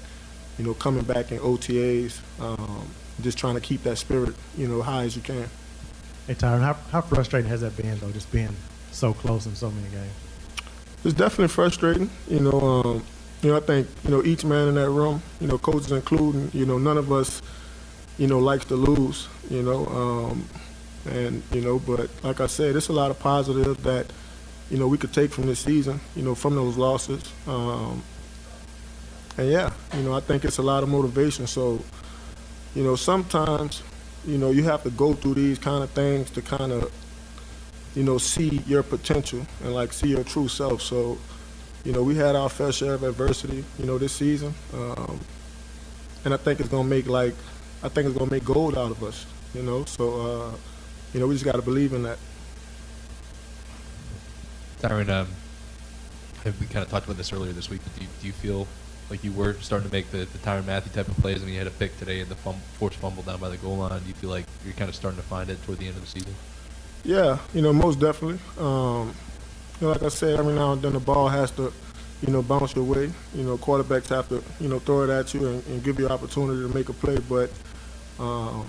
you 0.58 0.64
know, 0.64 0.74
coming 0.74 1.04
back 1.04 1.32
in 1.32 1.38
OTAs, 1.38 2.20
um, 2.40 2.88
just 3.20 3.38
trying 3.38 3.54
to 3.54 3.60
keep 3.60 3.82
that 3.82 3.96
spirit, 3.96 4.34
you 4.56 4.68
know, 4.68 4.82
high 4.82 5.04
as 5.04 5.16
you 5.16 5.22
can. 5.22 5.48
Hey, 6.26 6.34
Tyrann, 6.34 6.60
how, 6.60 6.74
how 6.90 7.00
frustrating 7.00 7.50
has 7.50 7.60
that 7.60 7.76
been, 7.76 7.98
though, 7.98 8.10
just 8.10 8.30
being 8.32 8.54
so 8.90 9.12
close 9.12 9.46
in 9.46 9.54
so 9.54 9.70
many 9.70 9.88
games? 9.88 10.12
It's 11.04 11.14
definitely 11.14 11.48
frustrating. 11.48 12.10
You 12.28 12.40
know, 12.40 12.60
um, 12.60 13.04
you 13.42 13.50
know, 13.50 13.56
I 13.56 13.60
think 13.60 13.88
you 14.04 14.10
know 14.10 14.22
each 14.24 14.44
man 14.44 14.68
in 14.68 14.74
that 14.76 14.90
room, 14.90 15.22
you 15.40 15.48
know, 15.48 15.58
coaches 15.58 15.92
including, 15.92 16.50
you 16.52 16.64
know, 16.64 16.78
none 16.78 16.96
of 16.98 17.10
us, 17.12 17.42
you 18.18 18.26
know, 18.26 18.38
likes 18.38 18.64
to 18.66 18.76
lose. 18.76 19.28
You 19.50 19.62
know, 19.62 19.86
um, 19.86 20.48
and 21.10 21.42
you 21.52 21.60
know, 21.60 21.78
but 21.78 22.08
like 22.22 22.40
I 22.40 22.46
said, 22.46 22.76
it's 22.76 22.88
a 22.88 22.92
lot 22.92 23.10
of 23.10 23.18
positive 23.18 23.82
that 23.82 24.06
you 24.70 24.78
know 24.78 24.86
we 24.86 24.96
could 24.96 25.12
take 25.12 25.32
from 25.32 25.46
this 25.46 25.58
season. 25.58 26.00
You 26.14 26.22
know, 26.22 26.34
from 26.34 26.54
those 26.54 26.76
losses. 26.76 27.22
Um, 27.46 28.02
and 29.38 29.50
yeah, 29.50 29.72
you 29.94 30.02
know, 30.02 30.14
I 30.14 30.20
think 30.20 30.44
it's 30.44 30.58
a 30.58 30.62
lot 30.62 30.82
of 30.82 30.88
motivation. 30.88 31.46
So, 31.46 31.82
you 32.74 32.84
know, 32.84 32.96
sometimes, 32.96 33.82
you 34.26 34.38
know, 34.38 34.50
you 34.50 34.62
have 34.64 34.82
to 34.82 34.90
go 34.90 35.14
through 35.14 35.34
these 35.34 35.58
kind 35.58 35.82
of 35.82 35.90
things 35.90 36.30
to 36.30 36.42
kind 36.42 36.70
of, 36.70 36.92
you 37.94 38.02
know, 38.02 38.18
see 38.18 38.60
your 38.66 38.82
potential 38.82 39.46
and 39.62 39.74
like 39.74 39.92
see 39.92 40.08
your 40.08 40.24
true 40.24 40.48
self. 40.48 40.82
So, 40.82 41.18
you 41.84 41.92
know, 41.92 42.02
we 42.02 42.14
had 42.14 42.36
our 42.36 42.48
fair 42.48 42.72
share 42.72 42.94
of 42.94 43.02
adversity, 43.02 43.64
you 43.78 43.86
know, 43.86 43.98
this 43.98 44.12
season, 44.12 44.54
um, 44.74 45.20
and 46.24 46.32
I 46.32 46.36
think 46.36 46.60
it's 46.60 46.68
gonna 46.68 46.88
make 46.88 47.06
like, 47.06 47.34
I 47.82 47.88
think 47.88 48.08
it's 48.08 48.16
gonna 48.16 48.30
make 48.30 48.44
gold 48.44 48.78
out 48.78 48.90
of 48.90 49.02
us, 49.02 49.26
you 49.54 49.62
know. 49.62 49.84
So, 49.84 50.20
uh, 50.20 50.56
you 51.12 51.20
know, 51.20 51.26
we 51.26 51.34
just 51.34 51.44
got 51.44 51.56
to 51.56 51.62
believe 51.62 51.92
in 51.92 52.02
that. 52.04 52.18
Tyrann, 54.80 55.10
um, 55.10 55.28
we 56.44 56.66
kind 56.66 56.84
of 56.84 56.88
talked 56.88 57.04
about 57.04 57.16
this 57.16 57.32
earlier 57.32 57.52
this 57.52 57.68
week, 57.68 57.80
but 57.84 57.94
do 57.96 58.02
you, 58.02 58.08
do 58.20 58.26
you 58.26 58.32
feel 58.32 58.66
like 59.10 59.22
you 59.22 59.32
were 59.32 59.54
starting 59.54 59.88
to 59.88 59.94
make 59.94 60.10
the, 60.10 60.18
the 60.24 60.38
Tyrann 60.38 60.64
Mathieu 60.64 60.92
type 60.92 61.08
of 61.08 61.16
plays? 61.18 61.42
I 61.42 61.44
mean, 61.44 61.54
you 61.54 61.58
had 61.58 61.68
a 61.68 61.70
pick 61.70 61.98
today 61.98 62.20
in 62.20 62.28
the 62.28 62.34
fum- 62.34 62.60
forced 62.78 62.96
fumble 62.96 63.22
down 63.22 63.38
by 63.38 63.50
the 63.50 63.58
goal 63.58 63.76
line. 63.76 64.00
Do 64.00 64.08
you 64.08 64.14
feel 64.14 64.30
like 64.30 64.46
you're 64.64 64.74
kind 64.74 64.88
of 64.88 64.94
starting 64.94 65.20
to 65.20 65.26
find 65.26 65.50
it 65.50 65.62
toward 65.64 65.78
the 65.78 65.86
end 65.86 65.96
of 65.96 66.02
the 66.02 66.08
season? 66.08 66.34
Yeah, 67.04 67.38
you 67.52 67.62
know, 67.62 67.72
most 67.72 67.98
definitely. 67.98 68.38
Um, 68.58 69.12
you 69.80 69.86
know, 69.86 69.92
like 69.92 70.02
I 70.02 70.08
said, 70.08 70.38
every 70.38 70.54
now 70.54 70.72
and 70.72 70.82
then 70.82 70.92
the 70.92 71.00
ball 71.00 71.28
has 71.28 71.50
to, 71.52 71.72
you 72.24 72.32
know, 72.32 72.42
bounce 72.42 72.76
your 72.76 72.84
way. 72.84 73.10
You 73.34 73.42
know, 73.42 73.58
quarterbacks 73.58 74.08
have 74.10 74.28
to, 74.28 74.42
you 74.60 74.68
know, 74.68 74.78
throw 74.78 75.02
it 75.02 75.10
at 75.10 75.34
you 75.34 75.46
and, 75.46 75.66
and 75.66 75.82
give 75.82 75.98
you 75.98 76.06
an 76.06 76.12
opportunity 76.12 76.62
to 76.62 76.68
make 76.72 76.88
a 76.88 76.92
play. 76.92 77.18
But, 77.28 77.50
um, 78.20 78.66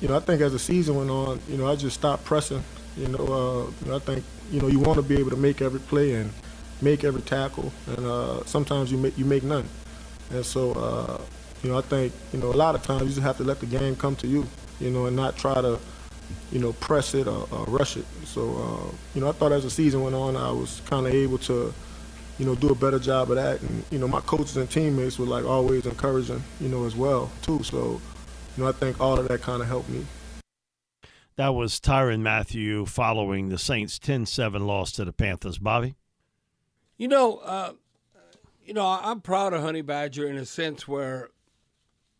you 0.00 0.06
know, 0.08 0.16
I 0.16 0.20
think 0.20 0.42
as 0.42 0.52
the 0.52 0.58
season 0.58 0.94
went 0.94 1.10
on, 1.10 1.40
you 1.48 1.56
know, 1.56 1.66
I 1.66 1.74
just 1.74 1.96
stopped 1.96 2.24
pressing. 2.24 2.62
You 2.96 3.08
know, 3.08 3.72
uh, 3.88 3.96
I 3.96 3.98
think, 3.98 4.24
you 4.52 4.60
know, 4.60 4.68
you 4.68 4.78
want 4.78 4.96
to 4.96 5.02
be 5.02 5.18
able 5.18 5.30
to 5.30 5.36
make 5.36 5.60
every 5.60 5.80
play 5.80 6.14
and 6.14 6.32
make 6.80 7.04
every 7.04 7.22
tackle, 7.22 7.72
and 7.88 8.06
uh, 8.06 8.44
sometimes 8.44 8.92
you 8.92 8.98
make 8.98 9.18
you 9.18 9.24
make 9.24 9.42
none. 9.42 9.68
And 10.30 10.44
so, 10.44 10.72
uh, 10.72 11.20
you 11.62 11.70
know, 11.70 11.78
I 11.78 11.82
think, 11.82 12.12
you 12.32 12.38
know, 12.38 12.52
a 12.52 12.54
lot 12.54 12.74
of 12.74 12.82
times 12.82 13.02
you 13.02 13.08
just 13.08 13.20
have 13.22 13.36
to 13.38 13.44
let 13.44 13.60
the 13.60 13.66
game 13.66 13.96
come 13.96 14.14
to 14.16 14.26
you, 14.26 14.46
you 14.80 14.90
know, 14.90 15.06
and 15.06 15.16
not 15.16 15.36
try 15.36 15.54
to, 15.54 15.78
you 16.52 16.58
know, 16.58 16.72
press 16.74 17.14
it 17.14 17.26
or, 17.26 17.48
or 17.50 17.64
rush 17.66 17.96
it. 17.96 18.06
So, 18.24 18.42
uh, 18.42 18.96
you 19.14 19.20
know, 19.20 19.28
I 19.28 19.32
thought 19.32 19.52
as 19.52 19.64
the 19.64 19.70
season 19.70 20.02
went 20.02 20.14
on, 20.14 20.36
I 20.36 20.50
was 20.50 20.80
kind 20.86 21.06
of 21.06 21.12
able 21.12 21.38
to, 21.38 21.72
you 22.38 22.46
know, 22.46 22.54
do 22.54 22.68
a 22.68 22.74
better 22.74 22.98
job 22.98 23.30
of 23.30 23.36
that. 23.36 23.60
And, 23.62 23.84
you 23.90 23.98
know, 23.98 24.08
my 24.08 24.20
coaches 24.20 24.56
and 24.56 24.70
teammates 24.70 25.18
were 25.18 25.26
like 25.26 25.44
always 25.44 25.86
encouraging, 25.86 26.42
you 26.60 26.68
know, 26.68 26.84
as 26.84 26.94
well, 26.94 27.30
too. 27.42 27.62
So, 27.62 28.00
you 28.56 28.62
know, 28.62 28.68
I 28.68 28.72
think 28.72 29.00
all 29.00 29.18
of 29.18 29.28
that 29.28 29.42
kind 29.42 29.62
of 29.62 29.68
helped 29.68 29.88
me. 29.88 30.06
That 31.36 31.54
was 31.54 31.78
Tyrann 31.80 32.22
Mathieu 32.22 32.86
following 32.86 33.50
the 33.50 33.58
Saints' 33.58 33.98
10 33.98 34.24
7 34.24 34.66
loss 34.66 34.92
to 34.92 35.04
the 35.04 35.12
Panthers. 35.12 35.58
Bobby? 35.58 35.96
You 36.96 37.08
know, 37.08 37.36
uh, 37.38 37.72
you 38.64 38.72
know, 38.72 38.86
I'm 38.86 39.20
proud 39.20 39.52
of 39.52 39.60
Honey 39.60 39.82
Badger 39.82 40.26
in 40.26 40.36
a 40.36 40.46
sense 40.46 40.88
where, 40.88 41.28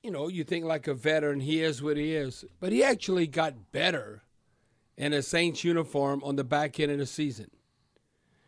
you 0.07 0.13
know, 0.13 0.29
you 0.29 0.45
think 0.45 0.65
like 0.65 0.87
a 0.87 0.95
veteran, 0.95 1.41
he 1.41 1.61
is 1.61 1.83
what 1.83 1.97
he 1.97 2.15
is, 2.15 2.45
but 2.61 2.71
he 2.71 2.85
actually 2.85 3.27
got 3.27 3.73
better 3.73 4.23
in 4.97 5.13
a 5.13 5.21
Saints 5.21 5.65
uniform 5.65 6.23
on 6.23 6.37
the 6.37 6.45
back 6.45 6.79
end 6.79 6.93
of 6.93 6.99
the 6.99 7.07
season. 7.07 7.51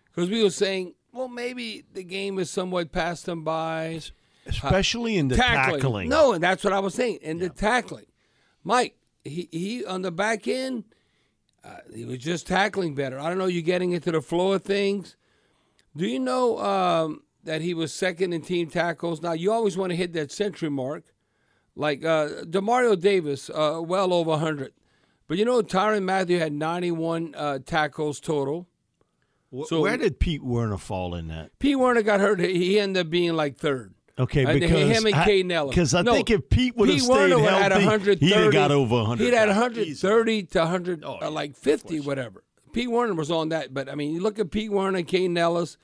Because 0.05 0.31
we 0.31 0.41
were 0.41 0.51
saying, 0.51 0.95
well, 1.13 1.27
maybe 1.27 1.85
the 1.93 2.05
game 2.05 2.39
is 2.39 2.49
somewhat 2.49 2.93
passed 2.93 3.27
him 3.27 3.43
by. 3.43 4.01
Especially 4.47 5.17
in 5.17 5.27
the 5.27 5.35
tackling. 5.35 6.09
No, 6.09 6.33
and 6.33 6.41
that's 6.41 6.63
what 6.63 6.73
I 6.73 6.79
was 6.79 6.95
saying. 6.95 7.19
In 7.23 7.39
the 7.39 7.49
tackling. 7.49 8.07
Mike, 8.63 8.95
he, 9.25 9.49
he 9.51 9.85
on 9.85 10.03
the 10.03 10.13
back 10.13 10.47
end, 10.47 10.85
uh, 11.65 11.79
he 11.93 12.05
was 12.05 12.19
just 12.19 12.47
tackling 12.47 12.95
better. 12.95 13.19
I 13.19 13.29
don't 13.29 13.39
know, 13.39 13.47
you're 13.47 13.63
getting 13.63 13.91
into 13.91 14.13
the 14.13 14.23
flow 14.23 14.53
of 14.53 14.63
things. 14.63 15.17
Do 15.97 16.07
you 16.07 16.21
know 16.21 16.61
um, 16.61 17.23
that 17.43 17.63
he 17.63 17.75
was 17.75 17.93
second 17.93 18.33
in 18.33 18.43
team 18.43 18.71
tackles? 18.71 19.21
Now, 19.21 19.33
you 19.33 19.51
always 19.51 19.77
want 19.77 19.91
to 19.91 19.97
hit 19.97 20.13
that 20.13 20.31
century 20.31 20.71
mark. 20.71 21.03
Like 21.79 22.05
uh, 22.05 22.43
Demario 22.43 23.01
Davis, 23.01 23.49
uh, 23.51 23.81
well 23.85 24.13
over 24.13 24.31
100. 24.31 24.73
But 25.29 25.39
you 25.39 25.45
know, 25.45 25.63
Tyrann 25.63 26.03
Mathieu 26.03 26.39
had 26.41 26.53
91 26.53 27.35
uh, 27.37 27.59
tackles 27.65 28.19
total. 28.19 28.67
So 29.67 29.81
where 29.81 29.97
did 29.97 30.19
Pete 30.19 30.43
Werner 30.43 30.77
fall 30.77 31.15
in 31.15 31.29
that? 31.29 31.57
Pete 31.61 31.79
Werner 31.79 32.03
got 32.03 32.19
hurt. 32.21 32.41
He 32.41 32.81
ended 32.81 33.07
up 33.07 33.11
being 33.11 33.35
like 33.35 33.57
third. 33.57 33.95
Okay, 34.19 34.45
Uh, 34.45 34.55
because 34.55 34.97
him 34.99 35.07
and 35.07 35.15
I- 35.15 35.25
Kaden 35.25 35.53
Elliss. 35.53 35.71
Because 35.75 35.95
I 35.95 36.03
No, 36.03 36.15
think 36.15 36.31
if 36.31 36.49
Pete 36.51 36.77
would 36.77 36.89
have 36.89 37.01
stayed 37.01 37.09
Werner 37.11 37.39
healthy, 37.39 37.63
had 37.63 37.73
130, 37.73 38.27
he'd 38.27 38.33
have 38.35 38.53
got 38.53 38.73
over 38.73 38.97
100. 38.97 39.25
He'd 39.25 39.33
had 39.33 39.49
pounds. 39.49 40.03
130 40.03 40.43
to 40.43 40.59
100, 40.59 41.05
uh, 41.05 41.31
like 41.31 41.57
50, 41.57 42.01
whatever. 42.01 42.43
Pete 42.73 42.91
Werner 42.91 43.15
was 43.15 43.31
on 43.31 43.51
that, 43.51 43.73
but 43.73 43.89
I 43.89 43.95
mean, 43.95 44.13
you 44.13 44.21
look 44.21 44.41
at 44.41 44.51
Pete 44.51 44.73
Werner, 44.73 45.03
Kaden 45.03 45.39
Elliss, 45.39 45.79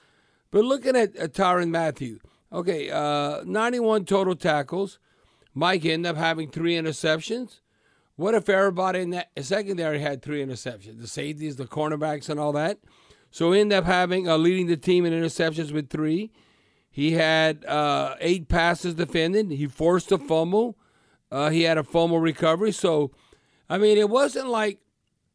but 0.50 0.64
looking 0.64 0.96
at 0.96 1.16
uh, 1.18 1.28
Tyrann 1.28 1.70
Mathieu, 1.70 2.18
Okay, 2.52 2.90
uh, 2.90 3.42
91 3.44 4.04
total 4.04 4.34
tackles. 4.34 4.98
Mike 5.54 5.84
ended 5.84 6.10
up 6.10 6.16
having 6.16 6.50
three 6.50 6.74
interceptions. 6.74 7.60
What 8.16 8.34
if 8.34 8.48
everybody 8.48 9.00
in 9.00 9.10
that 9.10 9.30
secondary 9.40 10.00
had 10.00 10.22
three 10.22 10.44
interceptions? 10.44 11.00
The 11.00 11.06
safeties, 11.06 11.56
the 11.56 11.64
cornerbacks, 11.64 12.28
and 12.28 12.38
all 12.38 12.52
that. 12.52 12.78
So 13.30 13.52
he 13.52 13.60
ended 13.60 13.78
up 13.78 13.84
having 13.84 14.28
uh, 14.28 14.36
leading 14.36 14.66
the 14.66 14.76
team 14.76 15.04
in 15.04 15.12
interceptions 15.12 15.72
with 15.72 15.90
three. 15.90 16.30
He 16.90 17.12
had 17.12 17.64
uh, 17.64 18.14
eight 18.20 18.48
passes 18.48 18.94
defended. 18.94 19.50
He 19.50 19.66
forced 19.66 20.12
a 20.12 20.18
fumble. 20.18 20.78
Uh, 21.30 21.50
he 21.50 21.62
had 21.62 21.76
a 21.76 21.82
fumble 21.82 22.20
recovery. 22.20 22.70
So, 22.70 23.10
I 23.68 23.78
mean, 23.78 23.98
it 23.98 24.08
wasn't 24.08 24.48
like 24.48 24.78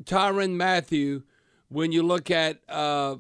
Tyrann 0.05 0.55
Mathieu 0.55 1.23
when 1.67 1.91
you 1.91 2.01
look 2.01 2.31
at, 2.31 2.61
uh, 2.69 3.17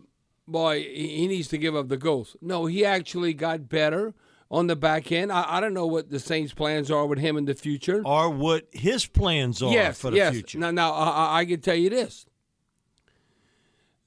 boy, 0.47 0.83
he 0.83 1.17
he 1.17 1.27
needs 1.27 1.49
to 1.49 1.57
give 1.57 1.75
up 1.75 1.89
the 1.89 1.97
ghost. 1.97 2.37
No, 2.41 2.65
he 2.65 2.85
actually 2.85 3.33
got 3.33 3.67
better 3.67 4.13
on 4.51 4.67
the 4.67 4.75
back 4.75 5.11
end. 5.11 5.31
I, 5.31 5.45
I 5.47 5.59
don't 5.59 5.73
know 5.73 5.85
what 5.85 6.09
the 6.09 6.19
Saints' 6.19 6.53
plans 6.53 6.89
are 6.89 7.05
with 7.05 7.19
him 7.19 7.37
in 7.37 7.45
the 7.45 7.53
future. 7.53 8.01
Or 8.05 8.29
what 8.29 8.67
his 8.71 9.05
plans 9.05 9.61
are 9.61 9.71
yes, 9.71 9.99
for 9.99 10.11
the 10.11 10.17
yes. 10.17 10.33
future. 10.33 10.59
Now, 10.59 10.71
now 10.71 10.91
I, 10.93 11.09
I- 11.09 11.39
I 11.39 11.45
can 11.45 11.61
tell 11.61 11.75
you 11.75 11.89
this: 11.89 12.25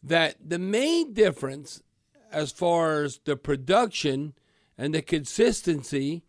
that 0.03 0.37
the 0.45 0.59
main 0.59 1.13
difference, 1.13 1.83
as 2.31 2.51
far 2.51 3.03
as 3.03 3.21
the 3.25 3.37
production 3.37 4.35
and 4.77 4.95
the 4.95 5.03
consistency 5.03 6.25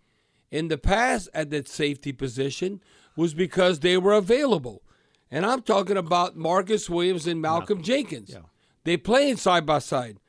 in 0.52 0.68
the 0.68 0.78
past 0.78 1.30
at 1.34 1.50
that 1.50 1.68
safety 1.68 2.12
position, 2.12 2.82
was 3.16 3.34
because 3.34 3.80
they 3.80 3.98
were 3.98 4.14
available. 4.14 4.84
And 5.32 5.48
I'm 5.48 5.64
talking 5.64 5.98
about 5.98 6.36
Marcus 6.36 6.88
Williams 6.88 7.26
and 7.26 7.42
Malcolm 7.42 7.82
Jenkins. 7.82 8.36
They 8.84 8.98
playing 8.98 9.38
side 9.38 9.66
by 9.66 9.80
side. 9.80 10.20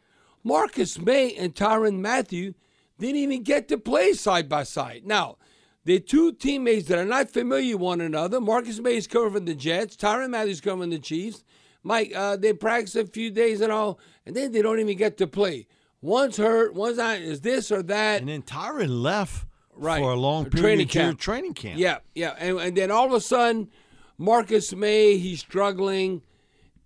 Marcus 0.43 0.98
Maye 0.98 1.35
and 1.36 1.55
Tyrann 1.55 2.01
Mathieu 2.01 2.55
didn't 2.99 3.16
even 3.16 3.43
get 3.43 3.69
to 3.69 3.79
play 3.79 4.12
side 4.12 4.49
by 4.49 4.62
side. 4.62 5.03
Now, 5.05 5.37
they're 5.85 5.99
two 5.99 6.33
teammates 6.33 6.89
that 6.89 6.99
are 6.99 7.05
not 7.05 7.31
familiar 7.31 7.77
with 7.77 7.83
one 7.83 8.01
another. 8.01 8.41
Marcus 8.41 8.79
Maye 8.81 8.97
is 8.97 9.07
coming 9.07 9.33
from 9.33 9.45
the 9.45 9.55
Jets. 9.55 9.97
Tyrann 9.97 10.31
Mathieu's 10.31 10.61
coming 10.61 10.85
from 10.85 10.91
the 10.91 10.99
Chiefs. 10.99 11.45
Mike, 11.83 12.12
uh, 12.15 12.37
they 12.37 12.55
practice 12.55 12.97
a 12.97 13.07
few 13.07 13.31
days 13.31 13.61
and 13.61 13.71
all, 13.71 14.01
and 14.25 14.35
then 14.35 14.53
they 14.53 14.62
don't 14.62 14.81
even 14.81 14.97
get 14.97 15.19
to 15.19 15.27
play. 15.27 15.66
One's 16.01 16.39
hurt, 16.39 16.75
one's 16.75 16.97
not. 16.97 17.19
Is 17.19 17.43
this 17.43 17.71
or 17.71 17.83
that? 17.83 18.21
And 18.21 18.29
then 18.29 18.43
Tyrann 18.43 19.03
left 19.03 19.47
right. 19.77 20.01
for 20.01 20.12
a 20.12 20.16
long 20.16 20.47
period 20.47 20.62
training 20.62 20.89
camp. 20.89 21.19
training 21.19 21.55
camp. 21.55 21.79
Yeah, 21.79 21.99
yeah. 22.15 22.35
And, 22.39 22.59
and 22.59 22.77
then 22.77 22.91
all 22.91 23.07
of 23.07 23.12
a 23.12 23.21
sudden, 23.21 23.71
Marcus 24.16 24.75
Maye, 24.75 25.19
he's 25.19 25.41
struggling. 25.41 26.23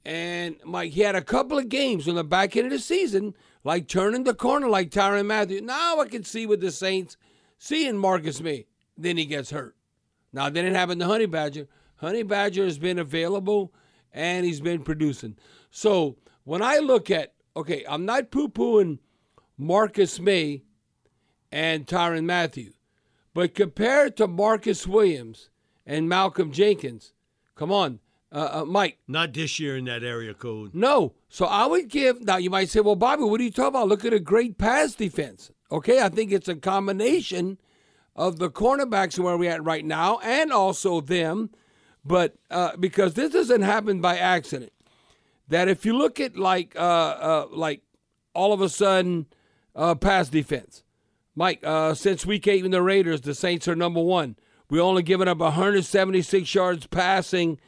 And 0.04 0.56
Mike, 0.64 0.92
he 0.92 1.02
had 1.02 1.14
a 1.14 1.22
couple 1.22 1.58
of 1.58 1.68
games 1.68 2.08
on 2.08 2.14
the 2.14 2.24
back 2.24 2.56
end 2.56 2.66
of 2.66 2.72
the 2.72 2.78
season, 2.78 3.34
like 3.68 3.86
turning 3.86 4.24
the 4.24 4.32
corner 4.32 4.66
like 4.66 4.88
Tyrann 4.88 5.26
Mathieu. 5.26 5.60
Now 5.60 6.00
I 6.00 6.08
can 6.08 6.24
see 6.24 6.46
with 6.46 6.62
the 6.62 6.70
Saints 6.70 7.18
seeing 7.58 7.98
Marcus 7.98 8.40
Maye. 8.40 8.64
Then 8.96 9.18
he 9.18 9.26
gets 9.26 9.50
hurt. 9.50 9.76
Now, 10.32 10.44
that 10.44 10.54
didn't 10.54 10.74
happen 10.74 10.98
to 11.00 11.04
Honey 11.04 11.26
Badger. 11.26 11.68
Honey 11.96 12.22
Badger 12.22 12.64
has 12.64 12.78
been 12.78 12.98
available 12.98 13.74
and 14.10 14.46
he's 14.46 14.62
been 14.62 14.84
producing. 14.84 15.36
So 15.70 16.16
when 16.44 16.62
I 16.62 16.78
look 16.78 17.10
at, 17.10 17.34
okay, 17.54 17.84
I'm 17.86 18.06
not 18.06 18.30
poo 18.30 18.48
pooing 18.48 19.00
Marcus 19.58 20.18
Maye 20.18 20.62
and 21.52 21.86
Tyrann 21.86 22.24
Mathieu, 22.24 22.72
but 23.34 23.54
compared 23.54 24.16
to 24.16 24.26
Marcus 24.26 24.86
Williams 24.86 25.50
and 25.84 26.08
Malcolm 26.08 26.52
Jenkins, 26.52 27.12
come 27.54 27.70
on, 27.70 28.00
uh, 28.32 28.60
uh, 28.60 28.64
Mike. 28.64 28.98
Not 29.06 29.32
this 29.32 29.58
year 29.58 29.76
in 29.76 29.84
that 29.86 30.02
area 30.02 30.34
code. 30.34 30.74
No. 30.74 31.14
So 31.28 31.46
I 31.46 31.66
would 31.66 31.88
give, 31.88 32.20
now 32.22 32.36
you 32.36 32.50
might 32.50 32.68
say, 32.68 32.80
well, 32.80 32.96
Bobby, 32.96 33.24
what 33.24 33.40
are 33.40 33.44
you 33.44 33.50
talking 33.50 33.68
about? 33.68 33.88
Look 33.88 34.04
at 34.04 34.12
a 34.12 34.20
great 34.20 34.58
pass 34.58 34.94
defense. 34.94 35.50
Okay, 35.70 36.00
I 36.00 36.08
think 36.08 36.32
it's 36.32 36.48
a 36.48 36.56
combination 36.56 37.58
of 38.16 38.38
the 38.38 38.50
cornerbacks 38.50 39.18
where 39.18 39.36
we're 39.36 39.50
at 39.50 39.64
right 39.64 39.84
now 39.84 40.18
and 40.22 40.52
also 40.52 41.00
them. 41.00 41.50
But 42.04 42.36
uh, 42.50 42.76
because 42.78 43.14
this 43.14 43.32
doesn't 43.32 43.62
happen 43.62 44.00
by 44.00 44.16
accident, 44.16 44.72
that 45.48 45.68
if 45.68 45.84
you 45.84 45.96
look 45.96 46.20
at 46.20 46.36
like 46.36 46.74
uh, 46.76 46.78
uh, 46.78 47.46
like 47.50 47.82
all 48.34 48.52
of 48.52 48.60
a 48.60 48.68
sudden 48.68 49.26
uh, 49.74 49.94
pass 49.94 50.28
defense, 50.28 50.84
Mike, 51.34 51.60
uh, 51.62 51.94
since 51.94 52.24
week 52.24 52.46
eight 52.48 52.64
in 52.64 52.70
the 52.70 52.82
Raiders, 52.82 53.20
the 53.20 53.34
Saints 53.34 53.68
are 53.68 53.76
number 53.76 54.00
one. 54.02 54.36
We 54.70 54.80
only 54.80 55.02
given 55.02 55.28
up 55.28 55.38
176 55.38 56.54
yards 56.54 56.86
passing 56.86 57.58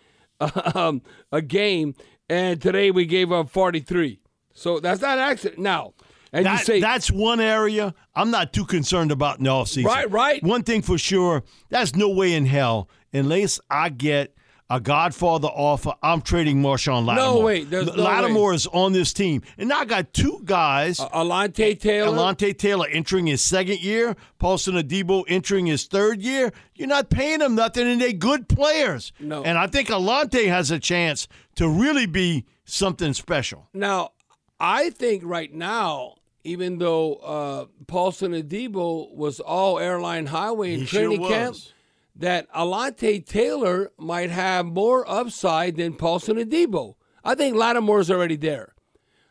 um, 0.74 1.02
a 1.32 1.42
game, 1.42 1.94
and 2.28 2.60
today 2.60 2.90
we 2.90 3.06
gave 3.06 3.32
up 3.32 3.50
43. 3.50 4.20
So 4.52 4.80
that's 4.80 5.00
not 5.00 5.18
an 5.18 5.24
accident. 5.24 5.60
Now, 5.60 5.94
and 6.32 6.46
That- 6.46 6.60
you 6.60 6.64
say 6.64 6.80
that's 6.80 7.10
one 7.10 7.40
area 7.40 7.94
I'm 8.14 8.30
not 8.30 8.52
too 8.52 8.64
concerned 8.64 9.12
about 9.12 9.38
in 9.38 9.44
the 9.44 9.50
offseason. 9.50 9.84
Right, 9.86 10.10
right. 10.10 10.42
One 10.42 10.62
thing 10.62 10.82
for 10.82 10.98
sure, 10.98 11.42
that's 11.70 11.94
no 11.94 12.08
way 12.08 12.34
in 12.34 12.46
hell 12.46 12.88
unless 13.12 13.60
I 13.70 13.88
get 13.88 14.34
a 14.70 14.78
Godfather 14.80 15.48
offer. 15.48 15.92
I'm 16.00 16.22
trading 16.22 16.62
Marshon 16.62 17.04
Lattimore. 17.04 17.42
way. 17.42 17.64
There's 17.64 17.86
no 17.86 18.02
Lattimore 18.02 18.54
is 18.54 18.66
on 18.68 18.92
this 18.92 19.12
team, 19.12 19.42
and 19.58 19.68
now 19.68 19.80
I 19.80 19.84
got 19.84 20.14
two 20.14 20.40
guys. 20.44 20.98
Alontae 20.98 21.78
Taylor. 21.78 22.16
Alontae 22.16 22.56
Taylor 22.56 22.86
entering 22.88 23.26
his 23.26 23.42
second 23.42 23.80
year. 23.80 24.16
Paulson 24.38 24.76
Adebo 24.76 25.24
entering 25.28 25.66
his 25.66 25.84
third 25.86 26.22
year. 26.22 26.52
You're 26.76 26.88
not 26.88 27.10
paying 27.10 27.40
them 27.40 27.56
nothing, 27.56 27.86
and 27.86 28.00
they're 28.00 28.12
good 28.12 28.48
players. 28.48 29.12
No. 29.18 29.42
And 29.42 29.58
I 29.58 29.66
think 29.66 29.88
Alontae 29.88 30.46
has 30.48 30.70
a 30.70 30.78
chance 30.78 31.26
to 31.56 31.68
really 31.68 32.06
be 32.06 32.46
something 32.64 33.12
special. 33.12 33.68
Now, 33.74 34.12
I 34.60 34.90
think 34.90 35.24
right 35.24 35.52
now, 35.52 36.14
even 36.44 36.78
though 36.78 37.14
uh, 37.14 37.66
Paulson 37.88 38.32
Adebo 38.32 39.12
was 39.14 39.40
all 39.40 39.78
airline 39.78 40.26
highway 40.26 40.74
in 40.74 40.80
He 40.80 40.86
sure 40.86 41.00
training 41.08 41.26
camp, 41.26 41.54
was. 41.54 41.72
That 42.16 42.52
Alontae 42.52 43.24
Taylor 43.24 43.92
might 43.98 44.30
have 44.30 44.66
more 44.66 45.08
upside 45.10 45.76
than 45.76 45.94
Paulson 45.94 46.36
Adebo. 46.36 46.94
I 47.24 47.34
think 47.34 47.56
Lattimore's 47.56 48.10
already 48.10 48.36
there. 48.36 48.74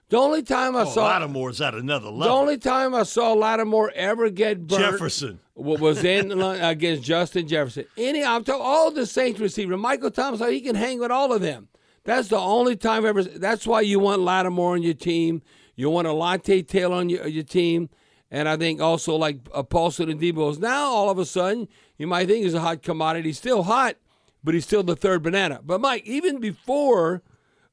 The 0.10 0.18
only 0.18 0.42
time 0.42 0.76
I 0.76 0.82
Oh, 0.84 0.86
saw 0.90 1.06
Lattimore's 1.06 1.62
at 1.62 1.76
another 1.76 2.08
level. 2.10 2.20
the 2.20 2.30
only 2.42 2.58
time 2.58 2.96
I 2.96 3.04
saw 3.04 3.34
Lattimore 3.34 3.92
ever 3.94 4.32
get 4.32 4.66
burnt 4.66 4.82
Jefferson. 4.94 5.40
wa- 5.54 5.78
was 5.78 6.04
in 6.04 6.32
against 6.42 7.04
Justin 7.04 7.48
Jefferson. 7.48 7.86
Any, 7.96 8.24
I'm 8.24 8.44
talking 8.44 8.62
all 8.66 8.90
the 8.90 9.06
Saints 9.06 9.40
receivers. 9.40 9.78
Michael 9.78 10.10
Thomas, 10.10 10.40
he 10.50 10.62
can 10.62 10.76
hang 10.76 11.00
with 11.00 11.12
all 11.12 11.32
of 11.32 11.42
them. 11.42 11.68
That's 12.06 12.30
the 12.30 12.40
only 12.40 12.76
time 12.76 13.06
ever. 13.06 13.22
That's 13.22 13.68
why 13.68 13.82
you 13.82 14.00
want 14.00 14.22
Lattimore 14.24 14.74
on 14.74 14.82
your 14.82 14.96
team. 14.96 15.44
You 15.76 15.92
want 15.92 16.08
Alontae 16.08 16.68
Taylor 16.68 16.96
on 16.96 17.10
your, 17.10 17.28
your 17.28 17.44
team. 17.44 17.90
And 18.32 18.48
I 18.48 18.58
think 18.58 18.80
also 18.80 19.16
like 19.16 19.40
uh, 19.54 19.64
Paulson 19.64 20.10
Adebo 20.10 20.52
is 20.52 20.60
now 20.60 20.86
all 20.86 21.10
of 21.10 21.18
a 21.18 21.26
sudden, 21.26 21.68
you 21.98 22.08
might 22.08 22.28
think 22.28 22.44
he's 22.44 22.54
a 22.54 22.60
hot 22.60 22.84
commodity. 22.84 23.30
He's 23.30 23.38
still 23.38 23.64
hot, 23.64 23.96
but 24.44 24.54
he's 24.54 24.66
still 24.66 24.84
the 24.84 24.96
third 24.96 25.24
banana. 25.24 25.62
But 25.64 25.82
Mike, 25.82 26.06
even 26.06 26.40
before 26.40 27.24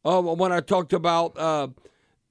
uh, 0.05 0.23
when 0.23 0.53
I 0.53 0.61
talked 0.61 0.93
about 0.93 1.37
uh, 1.37 1.69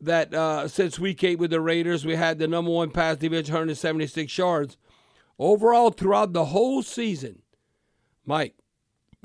that 0.02 0.34
uh, 0.34 0.68
since 0.68 0.98
week 0.98 1.24
eight 1.24 1.40
with 1.40 1.52
the 1.52 1.62
Raiders, 1.62 2.06
we 2.06 2.16
had 2.16 2.40
the 2.40 2.48
number 2.48 2.72
one 2.72 2.90
pass 2.90 3.18
defense, 3.18 3.50
176 3.50 4.38
yards. 4.38 4.78
Overall, 5.38 5.92
throughout 5.92 6.34
the 6.34 6.46
whole 6.46 6.82
season, 6.82 7.42
Mike, 8.26 8.56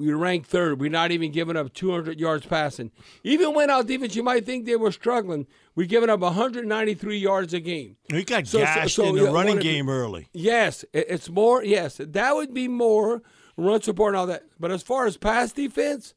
we 0.00 0.12
ranked 0.12 0.48
third. 0.48 0.80
We're 0.80 0.90
not 0.90 1.10
even 1.10 1.30
giving 1.30 1.56
up 1.56 1.72
200 1.74 2.18
yards 2.18 2.46
passing. 2.46 2.90
Even 3.22 3.54
when 3.54 3.68
our 3.70 3.84
defense, 3.84 4.16
you 4.16 4.22
might 4.22 4.46
think 4.46 4.64
they 4.64 4.76
were 4.76 4.90
struggling, 4.92 5.46
we're 5.74 5.86
giving 5.86 6.08
up 6.08 6.20
193 6.20 7.18
yards 7.18 7.52
a 7.52 7.60
game. 7.60 7.96
He 8.10 8.24
got 8.24 8.46
So- 8.46 8.58
so- 8.60 8.64
gashed 8.64 8.96
so, 8.96 9.04
in 9.10 9.16
the 9.16 9.24
running 9.24 9.34
one 9.34 9.48
of 9.48 9.56
the- 9.58 9.62
game 9.62 9.88
early. 9.90 10.28
Yes, 10.32 10.84
it's 10.94 11.28
more. 11.28 11.62
Yes, 11.62 12.00
that 12.02 12.34
would 12.34 12.54
be 12.54 12.66
more 12.66 13.22
run 13.56 13.82
support 13.82 14.12
and 14.14 14.16
all 14.16 14.26
that. 14.26 14.44
But 14.58 14.70
as 14.70 14.82
far 14.82 15.06
as 15.06 15.16
pass 15.18 15.52
defense, 15.52 16.14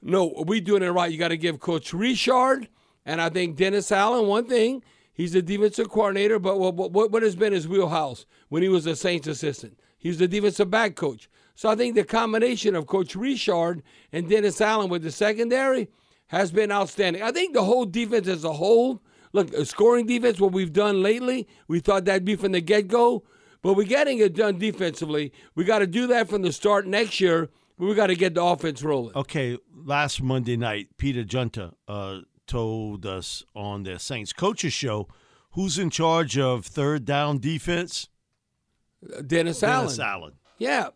no, 0.00 0.32
we 0.46 0.60
doing 0.60 0.82
it 0.84 0.88
right. 0.90 1.10
You 1.10 1.18
got 1.18 1.28
to 1.28 1.36
give 1.36 1.58
Coach 1.58 1.92
Richard 1.92 2.68
and 3.04 3.20
I 3.20 3.28
think 3.28 3.56
Dennis 3.56 3.90
Allen 3.90 4.26
one 4.28 4.46
thing. 4.46 4.82
He's 5.12 5.32
the 5.32 5.40
defensive 5.42 5.88
coordinator, 5.88 6.38
but 6.38 6.58
what, 6.60 6.74
what, 6.74 7.10
what 7.10 7.22
has 7.22 7.34
been 7.34 7.52
his 7.54 7.66
wheelhouse 7.66 8.26
when 8.50 8.62
he 8.62 8.68
was 8.68 8.86
a 8.86 8.94
Saints 8.94 9.26
assistant? 9.26 9.80
He's 9.98 10.18
the 10.18 10.28
defensive 10.28 10.70
back 10.70 10.94
coach. 10.94 11.28
So 11.56 11.70
I 11.70 11.74
think 11.74 11.94
the 11.94 12.04
combination 12.04 12.76
of 12.76 12.86
Coach 12.86 13.16
Richard 13.16 13.82
and 14.12 14.28
Dennis 14.28 14.60
Allen 14.60 14.90
with 14.90 15.02
the 15.02 15.10
secondary 15.10 15.88
has 16.28 16.52
been 16.52 16.70
outstanding. 16.70 17.22
I 17.22 17.32
think 17.32 17.54
the 17.54 17.64
whole 17.64 17.86
defense 17.86 18.28
as 18.28 18.44
a 18.44 18.52
whole, 18.52 19.02
look, 19.32 19.52
a 19.54 19.64
scoring 19.64 20.06
defense, 20.06 20.38
what 20.38 20.52
we've 20.52 20.72
done 20.72 21.02
lately, 21.02 21.48
we 21.66 21.80
thought 21.80 22.04
that'd 22.04 22.26
be 22.26 22.36
from 22.36 22.52
the 22.52 22.60
get 22.60 22.88
go, 22.88 23.24
but 23.62 23.74
we're 23.74 23.84
getting 23.84 24.18
it 24.18 24.34
done 24.34 24.58
defensively. 24.58 25.32
We 25.54 25.64
got 25.64 25.78
to 25.78 25.86
do 25.86 26.06
that 26.08 26.28
from 26.28 26.42
the 26.42 26.52
start 26.52 26.86
next 26.86 27.20
year, 27.20 27.48
but 27.78 27.86
we 27.86 27.94
got 27.94 28.08
to 28.08 28.16
get 28.16 28.34
the 28.34 28.44
offense 28.44 28.82
rolling. 28.82 29.16
Okay, 29.16 29.56
last 29.74 30.22
Monday 30.22 30.58
night, 30.58 30.88
Peter 30.98 31.24
Junta 31.24 31.72
uh, 31.88 32.20
told 32.46 33.06
us 33.06 33.44
on 33.54 33.84
the 33.84 33.98
Saints 33.98 34.32
coaches 34.32 34.74
show 34.74 35.08
who's 35.52 35.78
in 35.78 35.88
charge 35.88 36.36
of 36.36 36.66
third 36.66 37.06
down 37.06 37.38
defense. 37.38 38.10
Dennis, 39.02 39.60
Dennis 39.60 39.62
Allen. 39.62 40.00
Allen. 40.00 40.32
Yeah. 40.58 40.88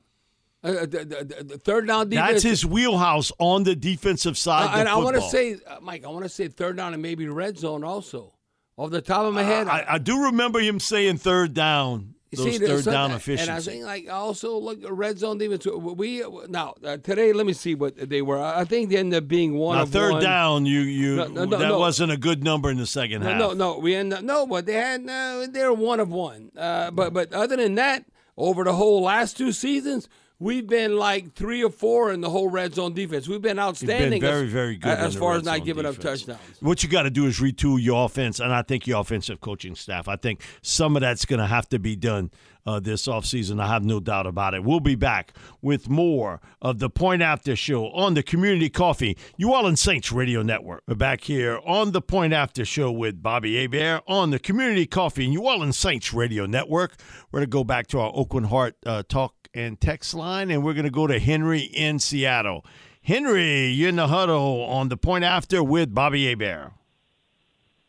Uh, 0.63 0.73
the, 0.81 0.87
the- 0.87 1.45
the 1.45 1.59
third 1.59 1.87
down 1.87 2.09
defense. 2.11 2.31
That's 2.33 2.43
his 2.43 2.67
wheelhouse 2.67 3.33
on 3.39 3.65
the 3.65 3.75
defensive 3.75 4.37
side. 4.37 4.65
Uh, 4.65 4.73
of 4.75 4.79
and 4.81 4.89
I 4.89 4.97
want 4.97 5.17
to 5.17 5.23
say, 5.23 5.57
uh, 5.67 5.79
Mike, 5.81 6.05
I 6.05 6.09
want 6.09 6.25
to 6.25 6.29
say 6.29 6.49
third 6.49 6.77
down 6.77 6.93
and 6.93 7.03
maybe 7.03 7.27
red 7.29 7.59
zone 7.59 7.83
also. 7.85 8.35
Off 8.77 8.91
the 8.91 9.01
top 9.03 9.25
of 9.27 9.35
my 9.35 9.43
head, 9.43 9.69
I, 9.69 9.85
I 9.89 9.99
do 9.99 10.25
remember 10.25 10.59
him 10.61 10.81
saying 10.81 11.19
third 11.19 11.53
down 11.55 12.15
those 12.33 12.45
see, 12.45 12.59
third 12.59 12.85
some- 12.85 12.93
down 12.93 13.11
And 13.11 13.51
I 13.51 13.61
think 13.61 13.85
like 13.85 14.09
also 14.09 14.57
look 14.59 14.79
red 14.89 15.19
zone 15.19 15.39
defense. 15.39 15.67
We 15.67 16.23
now 16.49 16.75
uh, 16.85 16.97
today. 16.99 17.33
Let 17.33 17.45
me 17.47 17.53
see 17.53 17.75
what 17.75 17.97
they 18.09 18.23
were. 18.23 18.39
I 18.41 18.65
think 18.65 18.91
they 18.91 18.97
ended 18.99 19.23
up 19.23 19.29
being 19.29 19.55
one 19.57 19.79
Now, 19.79 19.85
third 19.87 20.13
one. 20.13 20.23
down, 20.23 20.67
you 20.67 20.81
you 20.81 21.17
No, 21.17 21.27
no, 21.27 21.45
no, 21.47 21.59
that 21.59 21.79
wasn't 21.79 22.13
a 22.13 22.17
good 22.17 22.45
number 22.45 22.71
in 22.71 22.77
the 22.79 22.87
second 22.87 23.23
half. 23.23 23.37
no, 23.39 23.53
no. 23.53 23.79
We 23.79 23.95
end 23.95 24.13
up 24.13 24.23
no, 24.23 24.47
but 24.47 24.65
they 24.67 24.75
had 24.75 25.01
no. 25.03 25.47
They're 25.51 25.73
one 25.73 26.01
of 26.01 26.11
one. 26.11 26.53
Uh, 26.57 26.91
but 26.93 27.13
but 27.13 27.33
other 27.33 27.57
than 27.57 27.75
that, 27.75 28.05
over 28.37 28.63
the 28.65 28.75
whole 28.75 29.03
last 29.03 29.37
two 29.37 29.51
seasons, 29.53 30.09
we've 30.41 30.67
been 30.67 30.97
like 30.97 31.35
three 31.35 31.63
or 31.63 31.71
four 31.71 32.13
in 32.13 32.21
the 32.21 32.31
whole 32.31 32.49
red 32.49 32.75
zone 32.75 32.95
defense. 32.95 33.29
We've 33.29 33.41
been 33.41 33.59
outstanding. 33.59 34.21
been 34.21 34.31
very, 34.31 34.47
as, 34.47 34.53
very 34.53 34.77
good 34.77 34.99
as 34.99 35.15
in 35.15 35.21
far 35.21 35.35
as 35.35 35.45
not 35.45 35.65
giving 35.65 35.85
defense. 35.85 35.99
up 35.99 36.03
touchdowns. 36.03 36.41
What 36.61 36.83
you 36.83 36.89
got 36.89 37.03
to 37.03 37.11
do 37.11 37.27
is 37.27 37.39
retool 37.39 37.81
your 37.81 38.07
offense, 38.07 38.41
and 38.41 38.53
I 38.53 38.63
think 38.63 38.87
your 38.87 39.01
offensive 39.01 39.41
coaching 39.41 39.77
staff. 39.77 40.09
I 40.09 40.17
think 40.17 40.43
some 40.63 40.97
of 40.97 41.03
that's 41.03 41.25
going 41.25 41.41
to 41.41 41.47
have 41.47 41.69
to 41.69 41.79
be 41.79 41.95
done 41.95 42.31
uh, 42.67 42.81
this 42.81 43.07
offseason. 43.07 43.61
I 43.61 43.67
have 43.69 43.85
no 43.85 44.01
doubt 44.01 44.27
about 44.27 44.55
it. 44.55 44.65
We'll 44.65 44.81
be 44.81 44.95
back 44.95 45.33
with 45.63 45.89
more 45.89 46.41
of 46.61 46.79
the 46.79 46.91
Point 46.91 47.23
After 47.23 47.57
Show 47.57 47.87
on 47.91 48.15
the 48.15 48.23
Community 48.23 48.69
Coffee, 48.69 49.17
New 49.39 49.53
Orleans 49.53 49.81
Saints 49.81 50.13
Radio 50.13 50.43
Network. 50.43 50.83
We're 50.87 50.95
back 50.95 51.23
here 51.23 51.61
on 51.65 51.93
the 51.93 52.01
Point 52.01 52.33
After 52.33 52.65
Show 52.65 52.91
with 52.91 53.23
Bobby 53.23 53.61
Hebert 53.61 54.03
on 54.07 54.31
the 54.31 54.39
Community 54.39 54.87
Coffee, 54.87 55.29
New 55.29 55.43
Orleans 55.43 55.77
Saints 55.77 56.13
Radio 56.13 56.47
Network. 56.47 56.97
We're 57.31 57.41
going 57.41 57.51
to 57.51 57.53
go 57.53 57.65
back 57.65 57.87
to 57.89 58.01
our 58.01 58.13
Aucoin 58.13 58.47
Hart 58.47 58.77
uh, 58.85 59.03
talk 59.09 59.35
and 59.55 59.81
text 59.81 60.15
line, 60.15 60.51
and 60.51 60.65
we're 60.65 60.75
going 60.75 60.85
to 60.85 60.91
go 60.91 61.07
to 61.07 61.19
Henry 61.19 61.61
in 61.61 61.99
Seattle. 61.99 62.65
Henry, 63.03 63.69
you're 63.69 63.89
in 63.89 63.97
the 63.97 64.09
huddle 64.09 64.63
on 64.63 64.89
the 64.89 64.97
Point 64.97 65.25
After 65.25 65.63
with 65.63 65.95
Bobby 65.95 66.29
Hebert. 66.29 66.73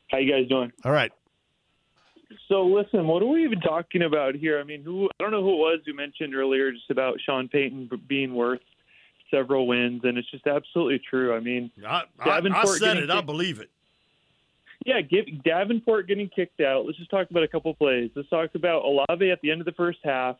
How 0.09 0.17
you 0.17 0.31
guys 0.31 0.47
doing? 0.47 0.71
All 0.83 0.91
right. 0.91 1.11
So 2.47 2.65
listen, 2.65 3.07
what 3.07 3.21
are 3.21 3.27
we 3.27 3.43
even 3.43 3.59
talking 3.59 4.03
about 4.03 4.35
here? 4.35 4.59
I 4.59 4.63
mean, 4.63 4.83
who 4.83 5.09
I 5.19 5.23
don't 5.23 5.31
know 5.31 5.43
who 5.43 5.53
it 5.53 5.57
was 5.57 5.79
who 5.85 5.93
mentioned 5.93 6.35
earlier 6.35 6.71
just 6.71 6.89
about 6.89 7.17
Sean 7.25 7.47
Payton 7.47 7.89
being 8.07 8.33
worth 8.33 8.61
several 9.29 9.67
wins, 9.67 10.01
and 10.03 10.17
it's 10.17 10.29
just 10.29 10.45
absolutely 10.47 10.99
true. 10.99 11.33
I 11.33 11.39
mean, 11.39 11.71
I, 11.87 12.03
I, 12.19 12.41
I 12.43 12.65
said 12.65 12.97
it. 12.97 13.09
I 13.09 13.21
believe 13.21 13.59
it. 13.59 13.69
Yeah, 14.85 15.01
give, 15.01 15.25
Davenport 15.43 16.07
getting 16.07 16.27
kicked 16.27 16.59
out. 16.59 16.85
Let's 16.85 16.97
just 16.97 17.11
talk 17.11 17.29
about 17.29 17.43
a 17.43 17.47
couple 17.47 17.73
plays. 17.75 18.09
Let's 18.15 18.29
talk 18.29 18.55
about 18.55 18.83
Olave 18.83 19.29
at 19.29 19.39
the 19.41 19.51
end 19.51 19.61
of 19.61 19.65
the 19.65 19.73
first 19.73 19.99
half. 20.03 20.37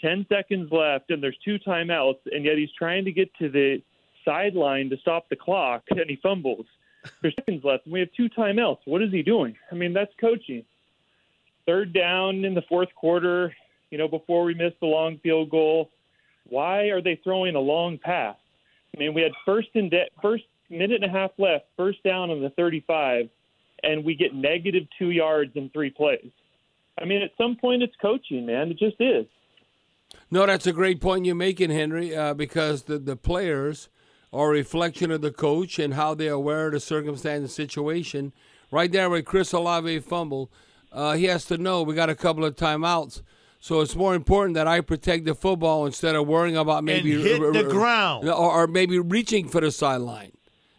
Ten 0.00 0.26
seconds 0.28 0.70
left, 0.72 1.10
and 1.10 1.22
there's 1.22 1.36
two 1.44 1.58
timeouts, 1.60 2.18
and 2.30 2.44
yet 2.44 2.58
he's 2.58 2.72
trying 2.76 3.04
to 3.04 3.12
get 3.12 3.32
to 3.38 3.48
the 3.48 3.80
sideline 4.24 4.90
to 4.90 4.96
stop 4.98 5.28
the 5.28 5.36
clock, 5.36 5.84
and 5.90 6.08
he 6.08 6.16
fumbles. 6.16 6.66
There's 7.22 7.34
seconds 7.34 7.64
left, 7.64 7.84
and 7.86 7.92
we 7.92 8.00
have 8.00 8.10
two 8.16 8.28
timeouts. 8.28 8.78
What 8.84 9.02
is 9.02 9.10
he 9.10 9.22
doing? 9.22 9.56
I 9.70 9.74
mean, 9.74 9.92
that's 9.92 10.12
coaching. 10.20 10.64
Third 11.66 11.92
down 11.92 12.44
in 12.44 12.54
the 12.54 12.62
fourth 12.68 12.88
quarter, 12.94 13.54
you 13.90 13.98
know, 13.98 14.08
before 14.08 14.44
we 14.44 14.54
missed 14.54 14.80
the 14.80 14.86
long 14.86 15.18
field 15.22 15.50
goal. 15.50 15.90
Why 16.48 16.88
are 16.88 17.00
they 17.00 17.20
throwing 17.22 17.54
a 17.54 17.60
long 17.60 17.98
pass? 17.98 18.36
I 18.94 18.98
mean, 18.98 19.14
we 19.14 19.22
had 19.22 19.32
first 19.44 19.68
and 19.74 19.90
de- 19.90 20.08
first 20.20 20.44
minute 20.68 21.02
and 21.02 21.04
a 21.04 21.08
half 21.08 21.30
left, 21.38 21.66
first 21.76 22.02
down 22.02 22.30
on 22.30 22.42
the 22.42 22.50
35, 22.50 23.28
and 23.82 24.04
we 24.04 24.14
get 24.14 24.34
negative 24.34 24.84
two 24.98 25.10
yards 25.10 25.52
in 25.54 25.70
three 25.70 25.90
plays. 25.90 26.30
I 27.00 27.04
mean, 27.04 27.22
at 27.22 27.30
some 27.38 27.56
point, 27.56 27.82
it's 27.82 27.94
coaching, 28.00 28.46
man. 28.46 28.70
It 28.70 28.78
just 28.78 29.00
is. 29.00 29.26
No, 30.30 30.46
that's 30.46 30.66
a 30.66 30.72
great 30.72 31.00
point 31.00 31.24
you're 31.24 31.34
making, 31.34 31.70
Henry, 31.70 32.14
uh, 32.14 32.34
because 32.34 32.84
the, 32.84 32.98
the 32.98 33.16
players 33.16 33.88
are 34.32 34.48
a 34.48 34.52
reflection 34.52 35.10
of 35.10 35.20
the 35.20 35.30
coach 35.30 35.78
and 35.78 35.94
how 35.94 36.14
they're 36.14 36.32
aware 36.32 36.66
of 36.66 36.72
the 36.72 36.80
circumstance 36.80 37.40
and 37.40 37.50
situation. 37.50 38.32
Right 38.70 38.90
there 38.90 39.10
where 39.10 39.22
Chris 39.22 39.52
Olave 39.52 40.00
fumbled, 40.00 40.48
uh, 40.92 41.12
he 41.12 41.24
has 41.24 41.44
to 41.46 41.58
know 41.58 41.82
we 41.82 41.94
got 41.94 42.10
a 42.10 42.14
couple 42.14 42.44
of 42.44 42.56
timeouts. 42.56 43.22
So 43.60 43.80
it's 43.80 43.94
more 43.94 44.14
important 44.16 44.54
that 44.56 44.66
I 44.66 44.80
protect 44.80 45.24
the 45.24 45.36
football 45.36 45.86
instead 45.86 46.16
of 46.16 46.26
worrying 46.26 46.56
about 46.56 46.82
maybe 46.82 47.22
hit 47.22 47.40
the 47.52 47.62
ground. 47.62 48.28
or, 48.28 48.34
or 48.34 48.66
maybe 48.66 48.98
reaching 48.98 49.48
for 49.48 49.60
the 49.60 49.70
sideline. 49.70 50.32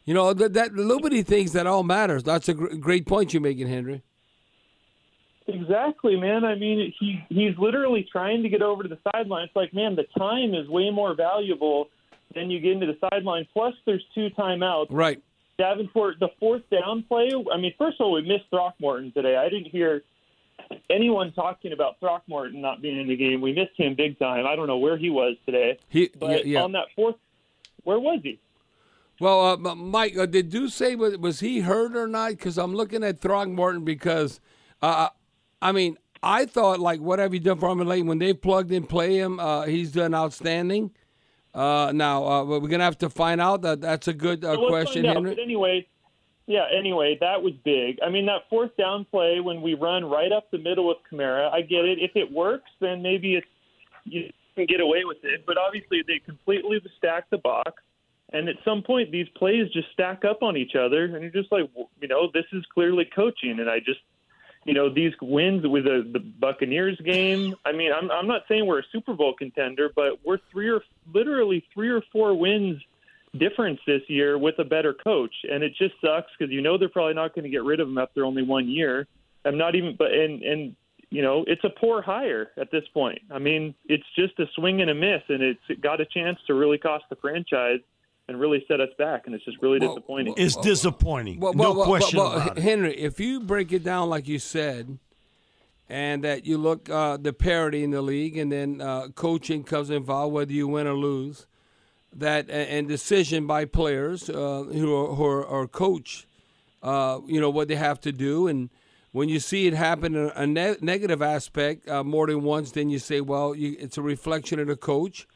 You 0.03 0.13
know 0.13 0.33
that, 0.33 0.53
that 0.53 0.73
little 0.73 0.99
bitty 0.99 1.23
things 1.23 1.53
that 1.53 1.65
all 1.65 1.83
matters. 1.83 2.23
That's 2.23 2.49
a 2.49 2.53
gr- 2.53 2.75
great 2.75 3.05
point 3.07 3.33
you're 3.33 3.41
making, 3.41 3.67
Henry. 3.67 4.03
Exactly, 5.47 6.15
man. 6.17 6.43
I 6.43 6.55
mean, 6.55 6.93
he 6.99 7.23
he's 7.29 7.57
literally 7.57 8.07
trying 8.11 8.43
to 8.43 8.49
get 8.49 8.61
over 8.61 8.83
to 8.83 8.89
the 8.89 8.97
sideline. 9.11 9.45
It's 9.45 9.55
like, 9.55 9.73
man, 9.73 9.95
the 9.95 10.05
time 10.17 10.53
is 10.53 10.67
way 10.67 10.89
more 10.89 11.15
valuable 11.15 11.87
than 12.35 12.49
you 12.49 12.59
get 12.59 12.73
into 12.73 12.85
the 12.87 12.97
sideline. 13.09 13.47
Plus, 13.53 13.73
there's 13.85 14.03
two 14.15 14.29
timeouts. 14.37 14.87
Right. 14.89 15.21
Davenport, 15.57 16.19
the 16.19 16.29
fourth 16.39 16.63
down 16.69 17.03
play. 17.07 17.29
I 17.51 17.57
mean, 17.57 17.73
first 17.77 17.99
of 17.99 18.05
all, 18.05 18.13
we 18.13 18.21
missed 18.21 18.45
Throckmorton 18.49 19.11
today. 19.11 19.35
I 19.35 19.49
didn't 19.49 19.67
hear 19.67 20.03
anyone 20.89 21.31
talking 21.33 21.73
about 21.73 21.99
Throckmorton 21.99 22.61
not 22.61 22.81
being 22.81 22.99
in 22.99 23.07
the 23.07 23.15
game. 23.15 23.41
We 23.41 23.53
missed 23.53 23.77
him 23.77 23.95
big 23.95 24.17
time. 24.19 24.45
I 24.47 24.55
don't 24.55 24.67
know 24.67 24.77
where 24.77 24.97
he 24.97 25.09
was 25.09 25.35
today. 25.45 25.77
He, 25.89 26.09
but 26.17 26.45
yeah, 26.45 26.53
yeah. 26.53 26.63
on 26.63 26.71
that 26.73 26.85
fourth, 26.95 27.15
where 27.83 27.99
was 27.99 28.19
he? 28.23 28.39
Well, 29.19 29.41
uh, 29.41 29.75
Mike, 29.75 30.17
uh, 30.17 30.25
did 30.25 30.53
you 30.53 30.69
say 30.69 30.95
was, 30.95 31.17
was 31.17 31.39
he 31.39 31.59
hurt 31.59 31.95
or 31.95 32.07
not? 32.07 32.31
Because 32.31 32.57
I'm 32.57 32.75
looking 32.75 33.03
at 33.03 33.21
Throckmorton 33.21 33.85
because, 33.85 34.39
uh, 34.81 35.09
I 35.61 35.71
mean, 35.71 35.97
I 36.23 36.45
thought 36.45 36.79
like 36.79 36.99
what 36.99 37.19
have 37.19 37.33
you 37.33 37.39
done 37.39 37.59
for 37.59 37.69
him 37.69 37.79
lately? 37.79 38.01
When 38.01 38.17
they 38.17 38.33
plugged 38.33 38.71
in 38.71 38.85
play 38.85 39.17
him, 39.17 39.39
uh, 39.39 39.63
he's 39.63 39.91
done 39.91 40.15
outstanding. 40.15 40.91
Uh, 41.53 41.91
now 41.93 42.25
uh, 42.25 42.43
we're 42.43 42.67
gonna 42.67 42.83
have 42.83 42.97
to 42.97 43.09
find 43.09 43.39
out. 43.39 43.61
That 43.61 43.81
that's 43.81 44.07
a 44.07 44.13
good 44.13 44.43
uh, 44.43 44.57
question. 44.67 45.05
Henry. 45.05 45.35
But 45.35 45.41
anyway, 45.41 45.87
yeah. 46.47 46.65
Anyway, 46.75 47.17
that 47.21 47.41
was 47.41 47.53
big. 47.63 47.99
I 48.05 48.09
mean, 48.09 48.25
that 48.25 48.49
fourth 48.49 48.75
down 48.77 49.05
play 49.05 49.39
when 49.39 49.61
we 49.61 49.75
run 49.75 50.05
right 50.05 50.31
up 50.31 50.49
the 50.51 50.57
middle 50.57 50.87
with 50.87 50.97
Kamara. 51.11 51.51
I 51.51 51.61
get 51.61 51.85
it. 51.85 51.99
If 51.99 52.15
it 52.15 52.31
works, 52.31 52.69
then 52.79 53.01
maybe 53.01 53.35
it's 53.35 53.47
you 54.05 54.31
can 54.55 54.65
get 54.65 54.81
away 54.81 55.03
with 55.05 55.17
it. 55.23 55.45
But 55.45 55.57
obviously, 55.57 56.03
they 56.05 56.19
completely 56.19 56.81
stack 56.97 57.29
the 57.29 57.37
box. 57.37 57.81
And 58.31 58.49
at 58.49 58.55
some 58.65 58.81
point, 58.81 59.11
these 59.11 59.27
plays 59.35 59.69
just 59.71 59.91
stack 59.93 60.25
up 60.25 60.41
on 60.41 60.57
each 60.57 60.75
other, 60.75 61.05
and 61.05 61.21
you're 61.21 61.29
just 61.29 61.51
like, 61.51 61.69
you 62.01 62.07
know, 62.07 62.29
this 62.33 62.45
is 62.51 62.63
clearly 62.73 63.05
coaching. 63.15 63.59
And 63.59 63.69
I 63.69 63.77
just, 63.77 63.99
you 64.65 64.73
know, 64.73 64.93
these 64.93 65.13
wins 65.21 65.65
with 65.67 65.83
the, 65.83 66.09
the 66.11 66.19
Buccaneers 66.19 66.99
game. 67.03 67.55
I 67.65 67.71
mean, 67.71 67.91
I'm 67.91 68.09
I'm 68.11 68.27
not 68.27 68.43
saying 68.47 68.65
we're 68.65 68.79
a 68.79 68.85
Super 68.91 69.13
Bowl 69.13 69.33
contender, 69.37 69.89
but 69.95 70.19
we're 70.23 70.39
three 70.51 70.69
or 70.69 70.81
literally 71.13 71.65
three 71.73 71.89
or 71.89 72.01
four 72.11 72.37
wins 72.37 72.81
difference 73.37 73.79
this 73.87 74.01
year 74.07 74.37
with 74.37 74.59
a 74.59 74.63
better 74.63 74.93
coach, 74.93 75.33
and 75.49 75.63
it 75.63 75.73
just 75.77 75.95
sucks 76.01 76.31
because 76.37 76.51
you 76.51 76.61
know 76.61 76.77
they're 76.77 76.89
probably 76.89 77.13
not 77.13 77.35
going 77.35 77.43
to 77.43 77.49
get 77.49 77.63
rid 77.63 77.79
of 77.79 77.87
him 77.87 77.97
after 77.97 78.25
only 78.25 78.43
one 78.43 78.69
year. 78.69 79.07
I'm 79.45 79.57
not 79.57 79.75
even, 79.75 79.95
but 79.97 80.11
and 80.11 80.41
and 80.43 80.75
you 81.09 81.21
know 81.21 81.43
it's 81.47 81.63
a 81.63 81.69
poor 81.69 82.01
hire 82.01 82.51
at 82.57 82.71
this 82.71 82.83
point. 82.93 83.19
I 83.31 83.39
mean, 83.39 83.75
it's 83.85 84.05
just 84.15 84.39
a 84.39 84.45
swing 84.55 84.81
and 84.81 84.89
a 84.89 84.95
miss, 84.95 85.23
and 85.27 85.41
it's 85.41 85.81
got 85.81 85.99
a 85.99 86.05
chance 86.05 86.39
to 86.47 86.53
really 86.53 86.77
cost 86.77 87.05
the 87.09 87.15
franchise 87.17 87.79
and 88.27 88.39
really 88.39 88.63
set 88.67 88.79
us 88.79 88.89
back, 88.97 89.23
and 89.25 89.35
it's 89.35 89.43
just 89.43 89.61
really 89.61 89.79
disappointing. 89.79 90.33
It's 90.37 90.55
disappointing. 90.57 91.39
Well, 91.39 91.53
no 91.53 91.63
well, 91.63 91.75
well, 91.75 91.85
question 91.85 92.19
well, 92.19 92.33
about 92.33 92.57
it. 92.57 92.61
Henry, 92.61 92.97
if 92.97 93.19
you 93.19 93.39
break 93.39 93.71
it 93.71 93.83
down 93.83 94.09
like 94.09 94.27
you 94.27 94.39
said, 94.39 94.97
and 95.89 96.23
that 96.23 96.45
you 96.45 96.57
look 96.57 96.89
uh, 96.89 97.17
the 97.17 97.33
parity 97.33 97.83
in 97.83 97.91
the 97.91 98.01
league, 98.01 98.37
and 98.37 98.51
then 98.51 98.81
uh, 98.81 99.09
coaching 99.09 99.63
comes 99.63 99.89
involved, 99.89 100.33
whether 100.33 100.53
you 100.53 100.67
win 100.67 100.87
or 100.87 100.93
lose, 100.93 101.47
that 102.13 102.49
and 102.49 102.87
decision 102.87 103.45
by 103.45 103.65
players 103.65 104.29
uh, 104.29 104.63
who 104.63 104.95
are, 104.95 105.15
who 105.15 105.25
are, 105.25 105.45
are 105.45 105.67
coach, 105.67 106.25
uh, 106.81 107.19
you 107.27 107.41
know 107.41 107.49
what 107.49 107.67
they 107.67 107.75
have 107.75 107.99
to 108.01 108.11
do, 108.11 108.47
and 108.47 108.69
when 109.11 109.29
you 109.29 109.39
see 109.39 109.67
it 109.67 109.73
happen 109.73 110.15
in 110.15 110.31
a 110.35 110.47
ne- 110.47 110.77
negative 110.81 111.21
aspect 111.21 111.87
uh, 111.87 112.03
more 112.03 112.25
than 112.27 112.41
once, 112.41 112.71
then 112.71 112.89
you 112.89 112.99
say, 112.99 113.21
well, 113.21 113.53
you, 113.53 113.75
it's 113.79 113.97
a 113.97 114.01
reflection 114.01 114.59
of 114.59 114.67
the 114.67 114.75
coach. 114.75 115.27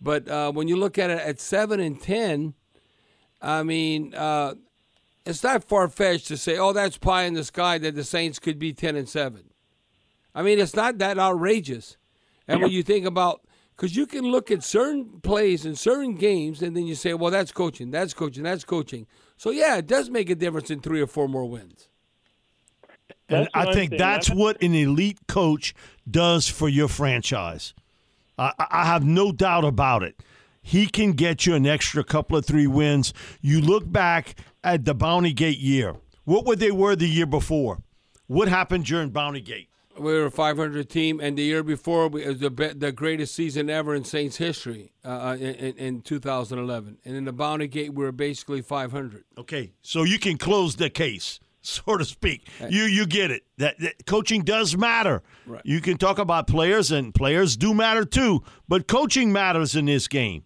But 0.00 0.28
uh, 0.28 0.52
when 0.52 0.66
you 0.68 0.76
look 0.76 0.98
at 0.98 1.10
it 1.10 1.18
at 1.20 1.40
seven 1.40 1.78
and 1.80 2.00
ten, 2.00 2.54
I 3.42 3.62
mean, 3.62 4.14
uh, 4.14 4.54
it's 5.26 5.42
not 5.44 5.64
far 5.64 5.88
fetched 5.88 6.28
to 6.28 6.36
say, 6.36 6.56
"Oh, 6.56 6.72
that's 6.72 6.96
pie 6.98 7.24
in 7.24 7.34
the 7.34 7.44
sky 7.44 7.78
that 7.78 7.94
the 7.94 8.04
Saints 8.04 8.38
could 8.38 8.58
be 8.58 8.72
ten 8.72 8.96
and 8.96 9.08
7. 9.08 9.44
I 10.34 10.42
mean, 10.42 10.58
it's 10.58 10.74
not 10.74 10.98
that 10.98 11.18
outrageous. 11.18 11.96
And 12.48 12.62
when 12.62 12.70
you 12.70 12.82
think 12.82 13.04
about, 13.06 13.42
because 13.76 13.94
you 13.94 14.06
can 14.06 14.24
look 14.24 14.50
at 14.50 14.64
certain 14.64 15.20
plays 15.22 15.64
and 15.66 15.78
certain 15.78 16.14
games, 16.16 16.62
and 16.62 16.76
then 16.76 16.86
you 16.86 16.94
say, 16.94 17.12
"Well, 17.14 17.30
that's 17.30 17.52
coaching, 17.52 17.90
that's 17.90 18.14
coaching, 18.14 18.42
that's 18.44 18.64
coaching." 18.64 19.06
So 19.36 19.50
yeah, 19.50 19.76
it 19.76 19.86
does 19.86 20.08
make 20.10 20.30
a 20.30 20.34
difference 20.34 20.70
in 20.70 20.80
three 20.80 21.00
or 21.00 21.06
four 21.06 21.28
more 21.28 21.48
wins. 21.48 21.88
And 23.28 23.44
That's 23.44 23.54
what 23.54 23.68
I 23.68 23.72
think 23.72 23.90
saying. 23.92 23.98
that's 23.98 24.28
That's- 24.28 24.38
what 24.38 24.62
an 24.62 24.74
elite 24.74 25.18
coach 25.28 25.74
does 26.10 26.48
for 26.48 26.68
your 26.68 26.88
franchise. 26.88 27.74
I, 28.40 28.52
I 28.70 28.84
have 28.86 29.04
no 29.04 29.30
doubt 29.32 29.64
about 29.64 30.02
it. 30.02 30.20
He 30.62 30.86
can 30.86 31.12
get 31.12 31.46
you 31.46 31.54
an 31.54 31.66
extra 31.66 32.02
couple 32.02 32.36
of 32.36 32.44
three 32.46 32.66
wins. 32.66 33.12
You 33.40 33.60
look 33.60 33.90
back 33.90 34.34
at 34.64 34.84
the 34.84 34.94
Bounty 34.94 35.32
Gate 35.32 35.58
year. 35.58 35.96
What 36.24 36.46
were 36.46 36.56
they 36.56 36.70
were 36.70 36.96
the 36.96 37.08
year 37.08 37.26
before? 37.26 37.78
What 38.26 38.48
happened 38.48 38.84
during 38.86 39.10
Bounty 39.10 39.40
Gate? 39.40 39.68
We 39.98 40.12
were 40.12 40.26
a 40.26 40.30
500 40.30 40.88
team, 40.88 41.20
and 41.20 41.36
the 41.36 41.42
year 41.42 41.62
before 41.62 42.08
we- 42.08 42.26
was 42.26 42.38
the 42.38 42.50
be- 42.50 42.72
the 42.72 42.92
greatest 42.92 43.34
season 43.34 43.68
ever 43.68 43.94
in 43.94 44.04
Saints 44.04 44.36
history 44.36 44.92
uh, 45.04 45.36
in, 45.38 45.54
in, 45.56 45.76
in 45.76 46.00
2011. 46.02 46.98
And 47.04 47.16
in 47.16 47.24
the 47.24 47.32
Bounty 47.32 47.66
Gate, 47.66 47.92
we 47.92 48.04
were 48.04 48.12
basically 48.12 48.62
500. 48.62 49.24
Okay, 49.36 49.72
so 49.82 50.04
you 50.04 50.18
can 50.18 50.38
close 50.38 50.76
the 50.76 50.88
case. 50.88 51.40
so 51.84 51.96
to 51.96 52.04
speak. 52.04 52.48
You 52.68 52.84
you 52.84 53.06
get 53.06 53.30
it. 53.30 53.42
That, 53.58 53.78
that 53.80 54.06
coaching 54.06 54.42
does 54.42 54.76
matter. 54.76 55.22
Right. 55.46 55.62
You 55.64 55.80
can 55.80 55.98
talk 55.98 56.18
about 56.18 56.46
players, 56.46 56.90
and 56.90 57.14
players 57.14 57.56
do 57.56 57.74
matter 57.74 58.04
too. 58.04 58.42
But 58.68 58.88
coaching 58.88 59.32
matters 59.32 59.76
in 59.76 59.86
this 59.86 60.08
game 60.08 60.44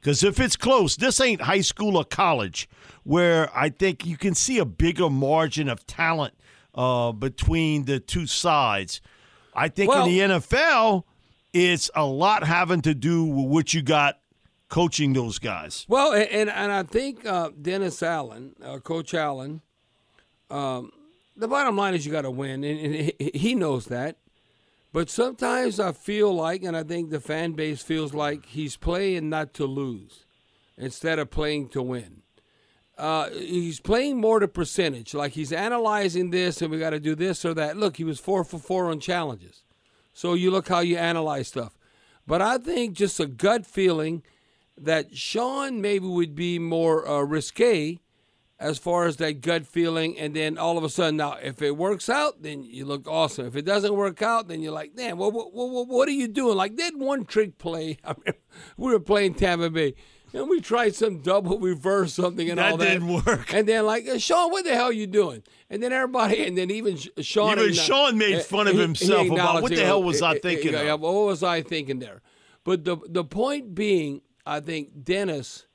because 0.00 0.22
if 0.22 0.38
it's 0.40 0.56
close, 0.56 0.96
this 0.96 1.20
ain't 1.20 1.42
high 1.42 1.60
school 1.60 1.96
or 1.96 2.04
college, 2.04 2.68
where 3.04 3.50
I 3.56 3.70
think 3.70 4.06
you 4.06 4.16
can 4.16 4.34
see 4.34 4.58
a 4.58 4.64
bigger 4.64 5.10
margin 5.10 5.68
of 5.68 5.86
talent 5.86 6.34
uh, 6.74 7.12
between 7.12 7.86
the 7.86 7.98
two 7.98 8.26
sides. 8.26 9.00
I 9.54 9.68
think 9.68 9.90
Well- 9.90 10.06
in 10.06 10.10
the 10.10 10.20
NFL, 10.34 11.04
it's 11.52 11.90
a 11.94 12.04
lot 12.04 12.44
having 12.44 12.82
to 12.82 12.94
do 12.94 13.24
with 13.24 13.46
what 13.46 13.74
you 13.74 13.82
got 13.82 14.20
coaching 14.68 15.12
those 15.12 15.38
guys. 15.38 15.86
Well, 15.88 16.12
and 16.12 16.50
and 16.50 16.72
I 16.72 16.82
think 16.82 17.24
uh, 17.24 17.50
Dennis 17.60 18.02
Allen, 18.02 18.54
uh, 18.62 18.78
Coach 18.78 19.14
Allen, 19.14 19.62
um, 20.50 20.92
the 21.36 21.48
bottom 21.48 21.76
line 21.76 21.94
is 21.94 22.06
you 22.06 22.12
got 22.12 22.22
to 22.22 22.30
win, 22.30 22.64
and, 22.64 22.94
and 22.94 23.12
he- 23.18 23.54
knows 23.54 23.86
that. 23.86 24.16
But 24.92 25.10
sometimes 25.10 25.78
I 25.78 25.92
feel 25.92 26.32
like, 26.32 26.62
and 26.62 26.76
I 26.76 26.82
think 26.82 27.10
the 27.10 27.20
fan 27.20 27.52
base 27.52 27.82
feels 27.82 28.14
like 28.14 28.46
he's 28.46 28.76
playing 28.76 29.28
not 29.28 29.52
to 29.54 29.66
lose 29.66 30.24
instead 30.78 31.18
of 31.18 31.30
playing 31.30 31.68
to 31.70 31.82
win. 31.82 32.22
Uh, 32.96 33.28
he's 33.30 33.78
playing 33.78 34.18
more 34.18 34.40
to 34.40 34.48
percentage, 34.48 35.12
like 35.12 35.32
he's 35.32 35.52
analyzing 35.52 36.30
this, 36.30 36.62
and 36.62 36.70
we 36.70 36.78
got 36.78 36.90
to 36.90 37.00
do 37.00 37.14
this 37.14 37.44
or 37.44 37.52
that. 37.52 37.76
Look, 37.76 37.98
he 37.98 38.04
was 38.04 38.18
four 38.18 38.42
for 38.42 38.58
four 38.58 38.90
on 38.90 39.00
challenges, 39.00 39.64
so 40.14 40.32
you 40.32 40.50
look 40.50 40.68
how 40.68 40.80
you 40.80 40.96
analyze 40.96 41.48
stuff. 41.48 41.76
But 42.26 42.40
I 42.40 42.56
think 42.56 42.94
just 42.94 43.20
a 43.20 43.26
gut 43.26 43.66
feeling 43.66 44.22
that 44.78 45.14
Sean 45.14 45.82
maybe 45.82 46.06
would 46.06 46.34
be 46.34 46.58
more 46.58 47.06
uh, 47.06 47.20
risque 47.20 48.00
as 48.58 48.78
far 48.78 49.06
as 49.06 49.16
that 49.16 49.42
gut 49.42 49.66
feeling, 49.66 50.18
and 50.18 50.34
then 50.34 50.56
all 50.56 50.78
of 50.78 50.84
a 50.84 50.88
sudden, 50.88 51.16
now 51.18 51.34
if 51.42 51.60
it 51.60 51.76
works 51.76 52.08
out, 52.08 52.42
then 52.42 52.62
you 52.62 52.84
look 52.84 53.06
awesome. 53.06 53.46
If 53.46 53.56
it 53.56 53.64
doesn't 53.66 53.94
work 53.94 54.22
out, 54.22 54.48
then 54.48 54.62
you're 54.62 54.72
like, 54.72 54.94
damn, 54.96 55.18
what 55.18 55.32
what, 55.32 55.52
what, 55.52 55.88
what 55.88 56.08
are 56.08 56.12
you 56.12 56.28
doing? 56.28 56.56
Like 56.56 56.76
that 56.76 56.96
one 56.96 57.24
trick 57.24 57.58
play. 57.58 57.98
I 58.04 58.14
mean, 58.24 58.34
we 58.76 58.92
were 58.92 59.00
playing 59.00 59.34
Tampa 59.34 59.70
Bay. 59.70 59.94
And 60.32 60.50
we 60.50 60.60
tried 60.60 60.94
some 60.94 61.20
double 61.20 61.58
reverse 61.58 62.12
something 62.12 62.50
and 62.50 62.60
all 62.60 62.66
That 62.66 62.72
all 62.72 62.76
that 62.78 62.84
didn't 62.84 63.24
work. 63.24 63.54
And 63.54 63.66
then 63.66 63.86
like 63.86 64.06
Sean, 64.18 64.50
what 64.50 64.64
the 64.64 64.74
hell 64.74 64.86
are 64.86 64.92
you 64.92 65.06
doing? 65.06 65.42
And 65.70 65.82
then 65.82 65.92
everybody, 65.92 66.44
and 66.46 66.58
then 66.58 66.70
even 66.70 66.98
Sean, 67.20 67.58
Even 67.58 67.72
Sean 67.72 68.18
made 68.18 68.34
eh, 68.36 68.40
fun 68.40 68.66
of 68.66 68.72
he- 68.74 68.78
he 68.78 68.82
himself 68.82 69.30
about 69.30 69.62
what 69.62 69.74
the 69.74 69.84
hell 69.84 70.02
eh, 70.02 70.04
was 70.04 70.22
I 70.22 70.32
eh, 70.32 70.34
eh, 70.34 70.38
thinking 70.42 70.72
yeah. 70.72 70.94
What 70.94 71.12
was 71.12 71.42
I 71.42 71.62
thinking 71.62 72.00
there? 72.00 72.22
But 72.64 72.84
the 72.84 72.96
the 73.08 73.24
point 73.24 73.74
being, 73.74 74.22
I 74.44 74.60
think 74.60 75.04
Dennis, 75.04 75.66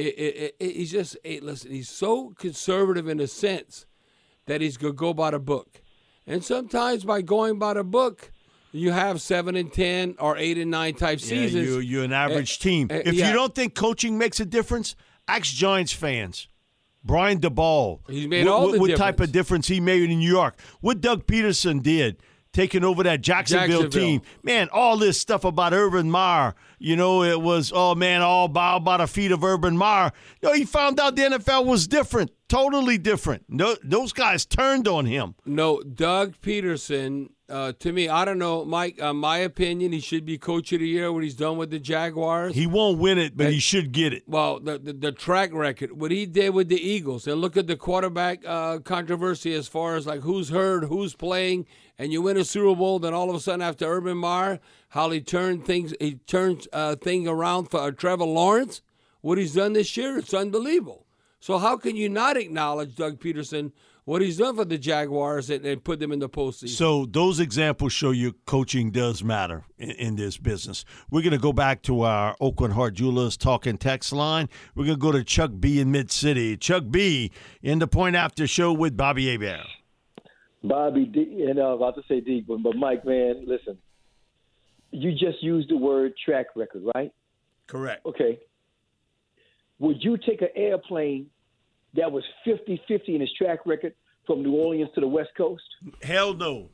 i 0.00 0.50
i 0.60 0.64
i 0.64 0.64
he's 0.64 0.90
just 0.90 1.16
eh, 1.24 1.38
listen. 1.42 1.70
He's 1.70 1.88
so 1.88 2.30
conservative 2.38 3.08
in 3.08 3.20
a 3.20 3.26
sense 3.26 3.86
that 4.46 4.60
he's 4.60 4.76
gonna 4.76 4.92
go 4.94 5.12
by 5.14 5.30
the 5.30 5.38
book, 5.38 5.82
and 6.26 6.44
sometimes 6.44 7.04
by 7.04 7.22
going 7.22 7.58
by 7.58 7.74
the 7.74 7.84
book, 7.84 8.30
you 8.72 8.92
have 8.92 9.20
seven 9.20 9.56
and 9.56 9.72
ten 9.72 10.16
or 10.18 10.36
eight 10.36 10.58
and 10.58 10.70
nine 10.70 10.94
type 10.94 11.18
Yeah, 11.20 11.26
seasons. 11.26 11.66
you, 11.68 11.78
you're 11.80 12.04
an 12.04 12.12
average 12.12 12.58
Eh, 12.60 12.62
team. 12.62 12.86
eh, 12.90 13.02
if 13.04 13.14
yeah. 13.14 13.28
you 13.28 13.32
don't 13.34 13.54
think 13.54 13.74
coaching 13.74 14.16
makes 14.18 14.40
a 14.40 14.46
difference, 14.46 14.96
ask 15.28 15.44
Giants 15.54 15.92
fans. 15.92 16.48
Brian 17.02 17.40
Daboll. 17.40 18.00
He's 18.10 18.28
made 18.28 18.44
what, 18.44 18.52
all 18.54 18.72
the 18.72 18.78
what 18.78 18.94
type 18.96 19.20
of 19.20 19.32
difference 19.32 19.66
he 19.68 19.80
made 19.80 20.02
in 20.10 20.18
New 20.18 20.28
York. 20.30 20.60
What 20.82 21.00
Doug 21.00 21.26
Pederson 21.26 21.82
did, 21.82 22.18
taking 22.52 22.84
over 22.84 23.02
that 23.04 23.20
Jacksonville, 23.20 23.82
Jacksonville. 23.82 24.08
team. 24.08 24.22
Man, 24.42 24.68
all 24.72 24.96
this 24.96 25.20
stuff 25.20 25.44
about 25.44 25.72
Urban 25.72 26.10
Meyer. 26.10 26.54
You 26.78 26.96
know, 26.96 27.22
it 27.22 27.40
was, 27.40 27.72
oh 27.74 27.94
man, 27.94 28.22
all 28.22 28.48
bow 28.48 28.78
by 28.78 28.96
the 28.98 29.06
feet 29.06 29.32
of 29.32 29.44
Urban 29.44 29.76
Meyer. 29.76 30.12
No, 30.42 30.52
he 30.52 30.64
found 30.64 30.98
out 30.98 31.14
the 31.14 31.22
NFL 31.22 31.66
was 31.66 31.86
different, 31.86 32.30
totally 32.48 32.96
different. 32.98 33.44
No, 33.48 33.76
those 33.84 34.12
guys 34.12 34.46
turned 34.46 34.88
on 34.88 35.06
him. 35.06 35.34
No, 35.44 35.80
Doug 35.82 36.36
Pederson. 36.40 37.28
Uh, 37.50 37.72
to 37.80 37.92
me, 37.92 38.08
I 38.08 38.24
don't 38.24 38.38
know, 38.38 38.64
Mike. 38.64 39.02
Uh, 39.02 39.12
my 39.12 39.38
opinion, 39.38 39.90
he 39.90 39.98
should 39.98 40.24
be 40.24 40.38
coach 40.38 40.72
of 40.72 40.78
the 40.78 40.86
year 40.86 41.12
when 41.12 41.24
he's 41.24 41.34
done 41.34 41.56
with 41.58 41.70
the 41.70 41.80
Jaguars. 41.80 42.54
He 42.54 42.64
won't 42.64 43.00
win 43.00 43.18
it, 43.18 43.36
but 43.36 43.50
he 43.52 43.58
should 43.58 43.90
get 43.90 44.12
it. 44.12 44.22
Well, 44.28 44.60
the, 44.60 44.78
the 44.78 44.92
the 44.92 45.12
track 45.12 45.52
record, 45.52 45.98
what 46.00 46.12
he 46.12 46.26
did 46.26 46.50
with 46.50 46.68
the 46.68 46.80
Eagles, 46.80 47.26
and 47.26 47.40
look 47.40 47.56
at 47.56 47.66
the 47.66 47.74
quarterback 47.76 48.44
uh, 48.46 48.78
controversy 48.78 49.52
as 49.52 49.66
far 49.66 49.96
as 49.96 50.06
like 50.06 50.20
who's 50.20 50.50
heard, 50.50 50.84
who's 50.84 51.16
playing, 51.16 51.66
and 52.00 52.14
you 52.14 52.22
win 52.22 52.38
a 52.38 52.44
Super 52.44 52.74
Bowl. 52.74 52.98
Then 52.98 53.12
all 53.12 53.28
of 53.28 53.36
a 53.36 53.40
sudden, 53.40 53.60
after 53.60 53.84
Urban 53.84 54.16
Meyer, 54.16 54.58
how 54.88 55.10
he 55.10 55.20
turned 55.20 55.66
things, 55.66 55.92
he 56.00 56.14
turns 56.26 56.66
uh, 56.72 56.96
thing 56.96 57.28
around 57.28 57.66
for 57.66 57.78
uh, 57.80 57.90
Trevor 57.90 58.24
Lawrence. 58.24 58.80
What 59.20 59.36
he's 59.36 59.54
done 59.54 59.74
this 59.74 59.94
year, 59.98 60.16
it's 60.16 60.32
unbelievable. 60.32 61.06
So 61.40 61.58
how 61.58 61.76
can 61.76 61.96
you 61.96 62.08
not 62.08 62.38
acknowledge 62.38 62.96
Doug 62.96 63.20
Pederson? 63.20 63.72
What 64.06 64.22
he's 64.22 64.38
done 64.38 64.56
for 64.56 64.64
the 64.64 64.78
Jaguars 64.78 65.50
and, 65.50 65.64
and 65.64 65.84
put 65.84 66.00
them 66.00 66.10
in 66.10 66.20
the 66.20 66.28
postseason. 66.28 66.70
So 66.70 67.04
those 67.04 67.38
examples 67.38 67.92
show 67.92 68.12
you 68.12 68.32
coaching 68.46 68.90
does 68.90 69.22
matter 69.22 69.64
in, 69.76 69.90
in 69.90 70.16
this 70.16 70.38
business. 70.38 70.86
We're 71.10 71.20
going 71.20 71.32
to 71.32 71.38
go 71.38 71.52
back 71.52 71.82
to 71.82 72.00
our 72.02 72.34
Aucoin 72.40 72.72
Hart 72.72 72.94
Jewelers 72.94 73.36
talking 73.36 73.76
text 73.76 74.12
line. 74.14 74.48
We're 74.74 74.86
going 74.86 74.98
to 74.98 75.02
go 75.02 75.12
to 75.12 75.22
Chuck 75.22 75.50
B 75.60 75.80
in 75.80 75.92
Mid 75.92 76.10
City. 76.10 76.56
Chuck 76.56 76.84
B 76.90 77.30
in 77.62 77.78
the 77.78 77.86
Point 77.86 78.16
After 78.16 78.46
Show 78.46 78.72
with 78.72 78.96
Bobby 78.96 79.30
Hebert. 79.30 79.66
Bobby, 80.62 81.06
D, 81.06 81.46
and 81.48 81.58
uh, 81.58 81.62
I 81.62 81.72
was 81.72 81.76
about 81.76 81.94
to 81.96 82.02
say 82.08 82.20
D, 82.20 82.44
but, 82.46 82.62
but 82.62 82.76
Mike, 82.76 83.04
man, 83.04 83.44
listen. 83.46 83.78
You 84.90 85.12
just 85.12 85.42
used 85.42 85.70
the 85.70 85.76
word 85.76 86.12
track 86.24 86.46
record, 86.56 86.82
right? 86.94 87.12
Correct. 87.66 88.04
Okay. 88.04 88.40
Would 89.78 90.02
you 90.02 90.18
take 90.18 90.42
an 90.42 90.48
airplane 90.54 91.26
that 91.94 92.10
was 92.10 92.24
50-50 92.46 92.80
in 93.08 93.20
his 93.20 93.30
track 93.38 93.60
record 93.64 93.94
from 94.26 94.42
New 94.42 94.52
Orleans 94.52 94.90
to 94.94 95.00
the 95.00 95.08
West 95.08 95.30
Coast? 95.36 95.62
Hell 96.02 96.34
no. 96.34 96.68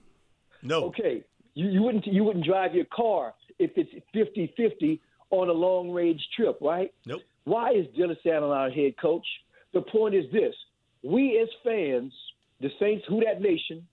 No. 0.63 0.85
Okay. 0.85 1.23
You, 1.55 1.69
you 1.69 1.83
wouldn't 1.83 2.07
you 2.07 2.25
wouldn't 2.25 2.45
drive 2.45 2.75
your 2.75 2.87
car 2.87 3.35
if 3.59 3.71
it's 3.77 3.91
50-50 4.15 4.99
on 5.31 5.49
a 5.49 5.53
long 5.53 5.91
range 5.91 6.21
trip, 6.37 6.59
right? 6.61 6.93
Nope. 7.07 7.23
Why 7.45 7.71
is 7.71 7.87
Dennis 7.97 8.19
Allen 8.27 8.51
our 8.51 8.71
head 8.71 8.95
coach? 9.01 9.27
The 9.73 9.83
point 9.83 10.15
is 10.15 10.25
this: 10.33 10.55
we 11.03 11.41
as 11.41 11.49
fans, 11.65 12.13
the 12.61 12.71
Saints, 12.81 13.05
Who 13.09 13.21
Dat 13.21 13.41
Nation, 13.41 13.87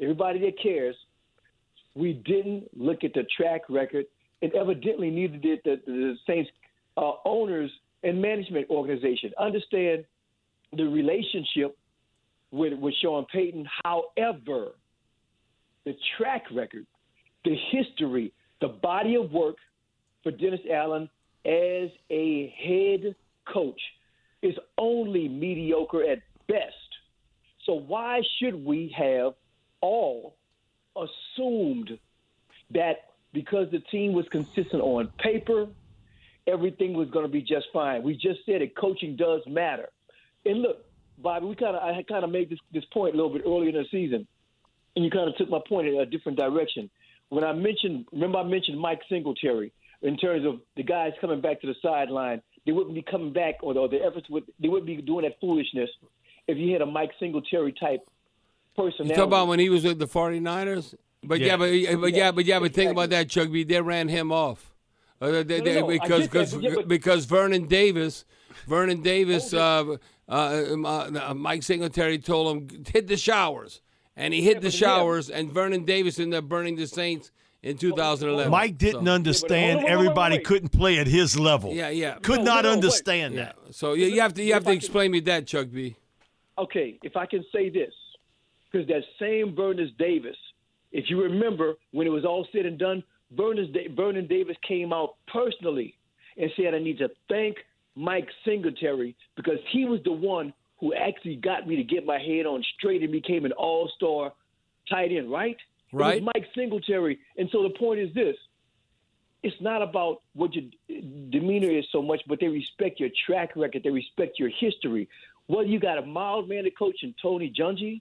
everybody 0.00 0.40
that 0.40 0.60
cares, 0.62 0.96
we 1.94 2.12
didn't 2.12 2.68
look 2.76 3.04
at 3.04 3.14
the 3.14 3.24
track 3.36 3.62
record, 3.68 4.06
and 4.42 4.52
evidently 4.54 5.10
neither 5.10 5.36
did 5.36 5.60
the, 5.64 5.80
the 5.86 6.14
Saints 6.26 6.50
uh, 6.96 7.12
owners 7.24 7.70
and 8.02 8.20
management 8.20 8.68
organization. 8.70 9.32
Understand 9.38 10.04
the 10.76 10.84
relationship 10.84 11.76
with 12.50 12.72
with 12.78 12.94
Sean 13.00 13.26
Payton. 13.32 13.66
However, 13.84 14.72
the 15.84 15.94
track 16.18 16.44
record, 16.52 16.86
the 17.44 17.56
history, 17.70 18.32
the 18.60 18.68
body 18.68 19.16
of 19.16 19.32
work 19.32 19.56
for 20.22 20.32
Dennis 20.32 20.60
Allen 20.70 21.08
as 21.44 21.90
a 22.10 22.54
head 22.64 23.14
coach 23.52 23.80
is 24.42 24.54
only 24.78 25.28
mediocre 25.28 26.02
at 26.02 26.18
best. 26.48 26.74
So 27.64 27.74
why 27.74 28.20
should 28.38 28.64
we 28.64 28.94
have 28.96 29.34
all 29.80 30.36
assumed 30.96 31.98
that 32.70 33.10
because 33.32 33.70
the 33.70 33.80
team 33.80 34.12
was 34.12 34.26
consistent 34.30 34.82
on 34.82 35.08
paper, 35.18 35.66
everything 36.46 36.94
was 36.94 37.10
going 37.10 37.24
to 37.24 37.32
be 37.32 37.42
just 37.42 37.66
fine? 37.72 38.02
We 38.02 38.14
just 38.14 38.40
said 38.46 38.62
it. 38.62 38.76
Coaching 38.76 39.16
does 39.16 39.40
matter. 39.46 39.88
And 40.44 40.62
look, 40.62 40.84
Bobby, 41.18 41.46
we 41.46 41.54
kind 41.54 41.76
of 41.76 41.82
I 41.82 42.02
kind 42.02 42.24
of 42.24 42.30
made 42.30 42.50
this 42.50 42.58
this 42.72 42.84
point 42.92 43.14
a 43.14 43.16
little 43.16 43.32
bit 43.32 43.42
earlier 43.46 43.70
in 43.70 43.76
the 43.76 43.84
season, 43.90 44.26
and 44.96 45.04
you 45.04 45.10
kind 45.10 45.28
of 45.28 45.36
took 45.36 45.48
my 45.48 45.60
point 45.66 45.88
in 45.88 45.94
a 45.94 46.06
different 46.06 46.38
direction. 46.38 46.90
When 47.30 47.44
I 47.44 47.52
mentioned, 47.52 48.06
remember 48.12 48.38
I 48.38 48.44
mentioned 48.44 48.78
Mike 48.78 49.00
Singletary 49.08 49.72
in 50.02 50.16
terms 50.16 50.44
of 50.44 50.60
the 50.76 50.82
guys 50.82 51.12
coming 51.20 51.40
back 51.40 51.60
to 51.62 51.66
the 51.66 51.74
sideline. 51.82 52.42
They 52.66 52.72
wouldn't 52.72 52.94
be 52.94 53.02
coming 53.02 53.32
back, 53.32 53.56
or 53.62 53.74
the, 53.74 53.80
or 53.80 53.88
the 53.88 54.02
efforts 54.02 54.28
would 54.28 54.44
they 54.60 54.68
wouldn't 54.68 54.86
be 54.86 54.96
doing 54.96 55.24
that 55.24 55.40
foolishness 55.40 55.90
if 56.46 56.58
you 56.58 56.72
had 56.72 56.82
a 56.82 56.86
Mike 56.86 57.10
Singletary 57.18 57.72
type 57.72 58.00
You 58.76 58.84
personality. 58.84 59.14
talk 59.14 59.26
about 59.26 59.48
when 59.48 59.58
he 59.58 59.68
was 59.68 59.84
with 59.84 59.98
the 59.98 60.06
49ers? 60.06 60.94
But 61.22 61.40
yeah, 61.40 61.46
Yeah. 61.46 61.56
but, 61.56 62.00
but 62.00 62.12
yeah, 62.14 62.30
but 62.32 62.44
yeah, 62.44 62.58
but 62.60 62.74
think 62.74 62.90
about 62.90 63.10
that, 63.10 63.28
Chuck 63.30 63.50
B. 63.50 63.64
They 63.64 63.80
ran 63.80 64.08
him 64.08 64.30
off. 64.30 64.72
Uh, 65.20 65.42
they- 65.42 65.42
they- 65.42 65.60
No, 65.60 65.72
no, 65.72 65.80
no, 65.80 65.86
because 65.86 66.22
because 66.24 66.54
yeah, 66.56 66.74
but- 66.74 66.88
because 66.88 67.24
Vernon 67.24 67.66
Davis, 67.66 68.24
Vernon 68.66 69.00
Davis, 69.00 69.54
uh, 69.54 69.96
uh, 70.28 70.64
um, 70.72 70.84
uh, 70.84 71.32
Mike 71.34 71.62
Singletary 71.62 72.18
told 72.18 72.56
him 72.70 72.84
hit 72.92 73.06
the 73.06 73.16
showers, 73.16 73.80
and 74.16 74.34
he 74.34 74.42
hit 74.42 74.56
the 74.60 74.68
but 74.68 74.74
yeah. 74.74 74.78
showers, 74.88 75.30
and 75.30 75.50
Vernon 75.50 75.84
Davis 75.84 76.18
ended 76.18 76.36
up 76.38 76.44
burning 76.44 76.76
the 76.76 76.86
Saints 76.86 77.30
in 77.62 77.78
2011. 77.78 78.50
Mike 78.50 78.76
didn't 78.76 79.06
So- 79.06 79.12
understand 79.12 79.86
everybody 79.86 80.38
couldn't 80.40 80.70
play 80.70 80.98
at 80.98 81.06
his 81.06 81.38
level. 81.38 81.72
Yeah, 81.72 81.88
yeah. 81.88 82.16
Could 82.20 82.40
No, 82.40 82.44
not 82.44 82.64
no, 82.64 82.70
no, 82.70 82.74
understand 82.74 83.34
Yeah. 83.34 83.44
that. 83.44 83.56
So 83.74 83.94
you, 83.94 84.06
you 84.06 84.20
have 84.20 84.34
to 84.34 84.42
you 84.44 84.52
have 84.52 84.64
to 84.64 84.72
explain 84.72 85.10
me 85.12 85.20
that, 85.20 85.46
Chuck 85.46 85.68
B. 85.72 85.96
okay, 86.58 86.98
if 87.02 87.16
I 87.16 87.26
can 87.26 87.44
say 87.52 87.68
this, 87.68 87.92
because 88.70 88.86
that 88.88 89.02
same 89.20 89.54
Vernon 89.54 89.92
Davis, 89.98 90.36
if 90.92 91.06
you 91.08 91.22
remember 91.22 91.74
when 91.92 92.06
it 92.06 92.10
was 92.10 92.24
all 92.24 92.46
said 92.52 92.66
and 92.66 92.78
done, 92.78 93.02
Vernon, 93.32 93.72
Vernon 93.96 94.26
Davis 94.26 94.56
came 94.66 94.92
out 94.92 95.16
personally 95.32 95.96
and 96.36 96.50
said, 96.56 96.74
I 96.74 96.78
need 96.78 96.98
to 96.98 97.08
thank 97.28 97.56
Mike 97.96 98.28
Singletary 98.44 99.16
because 99.36 99.58
he 99.72 99.84
was 99.84 100.00
the 100.04 100.12
one 100.12 100.52
who 100.80 100.94
actually 100.94 101.36
got 101.36 101.66
me 101.66 101.76
to 101.76 101.84
get 101.84 102.04
my 102.04 102.18
head 102.18 102.46
on 102.46 102.62
straight 102.76 103.02
and 103.02 103.12
became 103.12 103.44
an 103.44 103.52
all 103.52 103.90
star 103.96 104.32
tight 104.90 105.12
end, 105.12 105.30
right? 105.30 105.56
Right. 105.92 106.22
Mike 106.22 106.46
Singletary. 106.54 107.20
And 107.38 107.48
so 107.52 107.62
the 107.62 107.70
point 107.78 108.00
is 108.00 108.12
this 108.14 108.36
it's 109.44 109.60
not 109.60 109.82
about 109.82 110.22
what 110.32 110.54
your 110.54 110.64
demeanor 111.30 111.70
is 111.70 111.84
so 111.92 112.00
much, 112.00 112.22
but 112.26 112.40
they 112.40 112.48
respect 112.48 112.98
your 112.98 113.10
track 113.26 113.50
record, 113.54 113.82
they 113.84 113.90
respect 113.90 114.38
your 114.38 114.48
history. 114.48 115.08
Whether 115.46 115.68
you 115.68 115.78
got 115.78 115.98
a 115.98 116.06
mild 116.06 116.48
mannered 116.48 116.76
coach 116.78 116.96
in 117.02 117.14
Tony 117.20 117.52
Dungy, 117.58 118.00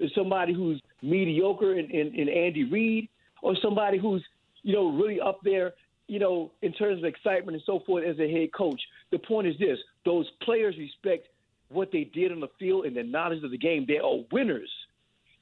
or 0.00 0.08
somebody 0.14 0.52
who's 0.52 0.80
mediocre 1.02 1.78
in, 1.78 1.90
in, 1.90 2.14
in 2.14 2.28
Andy 2.28 2.64
Reid, 2.64 3.08
or 3.42 3.54
somebody 3.62 3.98
who's, 3.98 4.24
you 4.62 4.72
know, 4.72 4.90
really 4.90 5.20
up 5.20 5.38
there, 5.44 5.74
you 6.08 6.18
know, 6.18 6.50
in 6.62 6.72
terms 6.72 6.98
of 6.98 7.04
excitement 7.04 7.54
and 7.54 7.62
so 7.64 7.80
forth 7.86 8.04
as 8.04 8.18
a 8.18 8.30
head 8.30 8.52
coach. 8.52 8.80
The 9.12 9.18
point 9.18 9.46
is 9.46 9.54
this 9.58 9.78
those 10.04 10.28
players 10.42 10.74
respect 10.78 11.28
what 11.68 11.90
they 11.92 12.04
did 12.04 12.32
on 12.32 12.40
the 12.40 12.48
field 12.58 12.86
and 12.86 12.96
their 12.96 13.04
knowledge 13.04 13.42
of 13.42 13.50
the 13.50 13.58
game. 13.58 13.84
They 13.86 13.98
are 13.98 14.16
winners. 14.32 14.70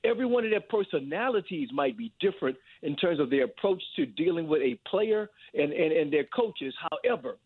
Every 0.05 0.27
one 0.27 0.45
of 0.45 0.51
their 0.51 0.61
personalities 0.61 1.69
might 1.73 1.97
be 1.97 2.13
different 2.21 2.57
in 2.83 2.97
terms 2.97 3.21
of 3.21 3.31
their 3.31 3.45
approach 3.45 3.83
to 3.97 4.07
dealing 4.07 4.49
with 4.49 4.61
a 4.63 4.79
player 4.89 5.31
and, 5.55 5.73
and, 5.73 5.93
and 5.93 6.13
their 6.13 6.25
coaches. 6.25 6.75
However, 6.91 7.37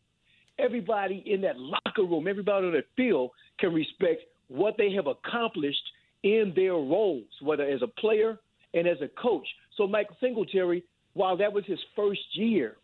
everybody 0.59 1.23
in 1.27 1.41
that 1.43 1.59
locker 1.59 2.03
room, 2.03 2.27
everybody 2.29 2.67
on 2.67 2.73
the 2.73 2.85
field 2.97 3.31
can 3.59 3.73
respect 3.73 4.23
what 4.49 4.77
they 4.79 4.93
have 4.93 5.07
accomplished 5.07 5.83
in 6.23 6.53
their 6.55 6.73
roles, 6.73 7.25
whether 7.41 7.65
as 7.65 7.83
a 7.83 8.01
player 8.01 8.39
and 8.75 8.87
as 8.87 8.99
a 9.01 9.09
coach. 9.21 9.47
So 9.77 9.87
Michael 9.87 10.17
Singletary, 10.21 10.83
while 11.15 11.37
that 11.37 11.53
was 11.53 11.65
his 11.67 11.79
first 11.95 12.21
year, 12.33 12.77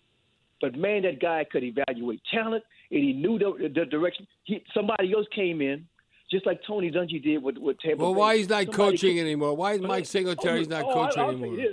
but 0.61 0.77
man, 0.77 1.03
that 1.03 1.21
guy 1.21 1.45
could 1.51 1.65
evaluate 1.65 2.21
talent 2.33 2.65
and 2.91 3.03
he 3.03 3.13
knew 3.13 3.39
the, 3.39 3.69
the 3.75 3.85
direction. 3.87 4.27
He, 4.45 4.63
somebody 4.75 5.13
else 5.13 5.27
came 5.35 5.61
in, 5.61 5.87
just 6.31 6.47
like 6.47 6.61
Tony 6.67 6.91
Dungy 6.91 7.23
did 7.23 7.43
with, 7.43 7.59
with 7.59 7.79
Tampa 7.81 8.03
Well, 8.03 8.15
Bay. 8.15 8.19
why 8.19 8.37
he's 8.37 8.49
not 8.49 8.65
Somebody 8.65 8.77
coaching 8.77 9.17
came- 9.17 9.27
anymore? 9.27 9.57
Why 9.57 9.73
is 9.73 9.81
Mike 9.81 10.03
oh, 10.03 10.05
Singletary's 10.05 10.69
not 10.69 10.85
oh, 10.85 10.95
coaching 10.95 11.23
I, 11.23 11.29
anymore? 11.29 11.73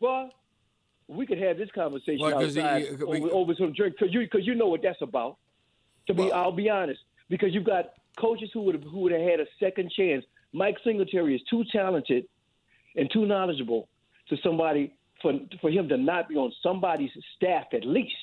Well, 0.00 0.30
we 1.08 1.26
could 1.26 1.38
have 1.38 1.58
this 1.58 1.70
conversation 1.72 2.20
Well, 2.20 2.32
'cause 2.32 2.56
outside 2.56 2.82
he- 2.82 3.02
over, 3.04 3.28
over 3.30 3.54
some 3.54 3.72
drink 3.72 3.96
because 3.98 4.12
you 4.14 4.20
because 4.20 4.46
you 4.46 4.54
know 4.54 4.68
what 4.68 4.82
that's 4.82 5.00
about. 5.02 5.36
To 6.06 6.14
be, 6.14 6.30
I'll 6.30 6.52
be 6.52 6.68
honest, 6.68 7.00
because 7.30 7.54
you've 7.54 7.64
got 7.64 7.92
coaches 8.18 8.50
who 8.52 8.62
would 8.62 8.74
have 8.74 8.84
who 8.84 9.00
would 9.00 9.12
have 9.12 9.22
had 9.22 9.40
a 9.40 9.46
second 9.58 9.90
chance. 9.90 10.24
Mike 10.52 10.76
Singletary 10.84 11.34
is 11.34 11.42
too 11.50 11.64
talented 11.72 12.26
and 12.96 13.10
too 13.10 13.26
knowledgeable 13.26 13.88
to 14.28 14.36
somebody 14.42 14.92
for 15.22 15.32
for 15.60 15.70
him 15.70 15.88
to 15.88 15.96
not 15.96 16.28
be 16.28 16.36
on 16.36 16.52
somebody's 16.62 17.10
staff 17.36 17.66
at 17.72 17.84
least. 17.84 18.14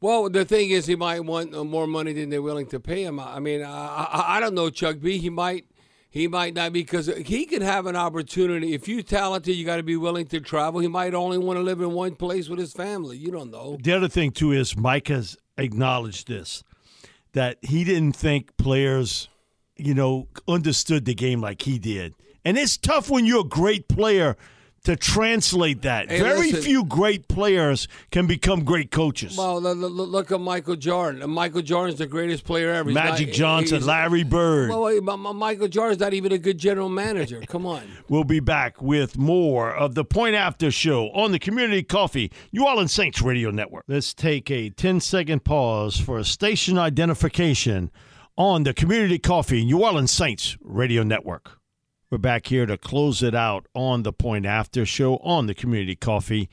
Well, 0.00 0.28
the 0.28 0.44
thing 0.44 0.70
is, 0.70 0.86
he 0.86 0.96
might 0.96 1.20
want 1.20 1.52
more 1.66 1.86
money 1.86 2.12
than 2.12 2.28
they're 2.30 2.42
willing 2.42 2.66
to 2.68 2.80
pay 2.80 3.04
him. 3.04 3.20
I 3.20 3.38
mean, 3.38 3.62
I, 3.62 3.68
I, 3.70 4.36
I 4.36 4.40
don't 4.40 4.54
know, 4.54 4.68
Chuck 4.68 4.96
B. 5.00 5.18
He 5.18 5.30
might, 5.30 5.64
he 6.12 6.28
might 6.28 6.52
not 6.52 6.74
because 6.74 7.06
he 7.06 7.46
could 7.46 7.62
have 7.62 7.86
an 7.86 7.96
opportunity. 7.96 8.74
If 8.74 8.86
you're 8.86 9.02
talented, 9.02 9.56
you 9.56 9.64
got 9.64 9.78
to 9.78 9.82
be 9.82 9.96
willing 9.96 10.26
to 10.26 10.40
travel. 10.40 10.80
He 10.80 10.86
might 10.86 11.14
only 11.14 11.38
want 11.38 11.56
to 11.56 11.62
live 11.62 11.80
in 11.80 11.92
one 11.92 12.16
place 12.16 12.50
with 12.50 12.58
his 12.58 12.74
family. 12.74 13.16
You 13.16 13.30
don't 13.30 13.50
know. 13.50 13.78
The 13.82 13.94
other 13.94 14.08
thing 14.08 14.30
too 14.30 14.52
is 14.52 14.76
Mike 14.76 15.08
has 15.08 15.38
acknowledged 15.56 16.28
this 16.28 16.62
that 17.32 17.56
he 17.62 17.82
didn't 17.82 18.12
think 18.12 18.54
players, 18.58 19.30
you 19.76 19.94
know, 19.94 20.28
understood 20.46 21.06
the 21.06 21.14
game 21.14 21.40
like 21.40 21.62
he 21.62 21.78
did. 21.78 22.14
And 22.44 22.58
it's 22.58 22.76
tough 22.76 23.08
when 23.08 23.24
you're 23.24 23.40
a 23.40 23.44
great 23.48 23.88
player 23.88 24.36
to 24.84 24.96
translate 24.96 25.82
that. 25.82 26.10
Hey, 26.10 26.18
Very 26.20 26.50
listen. 26.50 26.62
few 26.62 26.84
great 26.84 27.28
players 27.28 27.86
can 28.10 28.26
become 28.26 28.64
great 28.64 28.90
coaches. 28.90 29.36
Well, 29.38 29.60
lo- 29.60 29.72
lo- 29.74 29.86
lo- 29.86 30.04
look 30.04 30.32
at 30.32 30.40
Michael 30.40 30.74
Jordan. 30.74 31.30
Michael 31.30 31.62
Jordan's 31.62 31.98
the 32.00 32.06
greatest 32.08 32.42
player 32.44 32.70
ever. 32.70 32.88
He's 32.90 32.94
Magic 32.94 33.28
not- 33.28 33.34
Johnson, 33.36 33.86
Larry 33.86 34.24
Bird. 34.24 34.70
Well, 34.70 34.82
wait, 34.82 35.04
but- 35.04 35.18
but 35.18 35.34
Michael 35.34 35.68
Jordan's 35.68 36.00
not 36.00 36.14
even 36.14 36.32
a 36.32 36.38
good 36.38 36.58
general 36.58 36.88
manager. 36.88 37.42
Come 37.46 37.64
on. 37.66 37.82
We'll 38.08 38.24
be 38.24 38.40
back 38.40 38.82
with 38.82 39.16
more 39.16 39.72
of 39.74 39.94
the 39.94 40.04
Point 40.04 40.34
After 40.34 40.70
Show 40.70 41.06
on 41.14 41.32
the 41.32 41.38
Community 41.38 41.82
Coffee 41.82 42.30
New 42.52 42.66
Orleans 42.66 42.92
Saints 42.92 43.22
Radio 43.22 43.50
Network. 43.50 43.84
Let's 43.88 44.12
take 44.12 44.50
a 44.50 44.68
10 44.70 45.00
second 45.00 45.44
pause 45.44 45.96
for 45.98 46.18
a 46.18 46.24
station 46.24 46.76
identification 46.76 47.90
on 48.36 48.64
the 48.64 48.74
Community 48.74 49.18
Coffee 49.18 49.64
New 49.64 49.82
Orleans 49.82 50.10
Saints 50.10 50.56
Radio 50.60 51.02
Network. 51.04 51.58
We're 52.12 52.18
back 52.18 52.48
here 52.48 52.66
to 52.66 52.76
close 52.76 53.22
it 53.22 53.34
out 53.34 53.68
on 53.74 54.02
the 54.02 54.12
Point 54.12 54.44
After 54.44 54.84
Show 54.84 55.16
on 55.22 55.46
the 55.46 55.54
Community 55.54 55.96
Coffee 55.96 56.50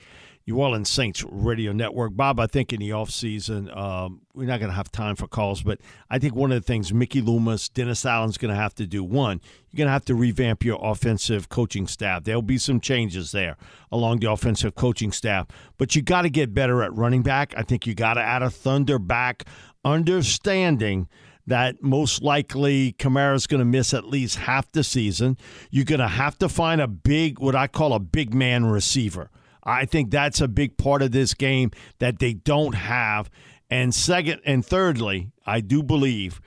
New 0.48 0.56
Orleans 0.56 0.90
Saints 0.90 1.22
Radio 1.30 1.74
Network. 1.74 2.16
Bob, 2.16 2.40
I 2.40 2.48
think 2.48 2.72
in 2.72 2.80
the 2.80 2.92
offseason, 2.92 3.76
um, 3.76 4.22
we're 4.34 4.48
not 4.48 4.62
going 4.62 4.70
to 4.70 4.76
have 4.78 4.90
time 4.90 5.18
for 5.18 5.28
calls, 5.28 5.62
but 5.62 5.82
I 6.10 6.18
think 6.18 6.34
one 6.34 6.54
of 6.54 6.62
the 6.62 6.66
things 6.66 6.94
Mickey 6.94 7.20
Loomis, 7.20 7.68
Dennis 7.68 8.06
Allen's 8.06 8.38
going 8.38 8.54
to 8.54 8.58
have 8.58 8.74
to 8.76 8.88
do 8.88 9.04
one, 9.04 9.42
you're 9.70 9.80
going 9.80 9.88
to 9.88 9.92
have 9.92 10.06
to 10.06 10.16
revamp 10.16 10.64
your 10.64 10.80
offensive 10.82 11.50
coaching 11.50 11.88
staff. 11.88 12.24
There'll 12.24 12.42
be 12.42 12.58
some 12.58 12.80
changes 12.80 13.34
there 13.34 13.58
along 13.92 14.22
the 14.22 14.32
offensive 14.32 14.76
coaching 14.76 15.12
staff, 15.12 15.48
but 15.78 15.94
you 15.94 16.02
got 16.02 16.22
to 16.22 16.30
get 16.30 16.54
better 16.54 16.84
at 16.84 16.96
running 16.96 17.22
back. 17.22 17.54
I 17.58 17.64
think 17.64 17.86
you 17.86 17.96
got 17.96 18.14
to 18.14 18.22
add 18.22 18.44
a 18.44 18.50
Thunder 18.50 18.98
back, 18.98 19.44
understanding 19.84 21.10
that 21.50 21.84
most 21.84 22.22
likely 22.22 22.94
Kamara's 22.94 23.48
going 23.48 23.60
to 23.60 23.66
miss 23.66 23.94
at 23.94 24.06
least 24.06 24.38
half 24.38 24.72
the 24.72 24.84
season. 24.84 25.38
You're 25.72 25.86
going 25.86 26.00
to 26.00 26.08
have 26.08 26.38
to 26.40 26.50
find 26.50 26.80
a 26.80 26.88
big, 26.88 27.40
what 27.40 27.56
I 27.56 27.68
call 27.68 27.94
a 27.94 28.00
big 28.00 28.34
man 28.34 28.66
receiver. 28.66 29.30
I 29.64 29.86
think 29.86 30.12
that's 30.12 30.42
a 30.42 30.48
big 30.48 30.78
part 30.78 31.02
of 31.02 31.12
this 31.12 31.34
game 31.34 31.72
that 32.00 32.20
they 32.20 32.34
don't 32.34 32.76
have. 32.76 33.30
And 33.70 33.94
second 33.94 34.42
and 34.46 34.66
thirdly, 34.66 35.32
I 35.46 35.62
do 35.62 35.84
believe 35.84 36.40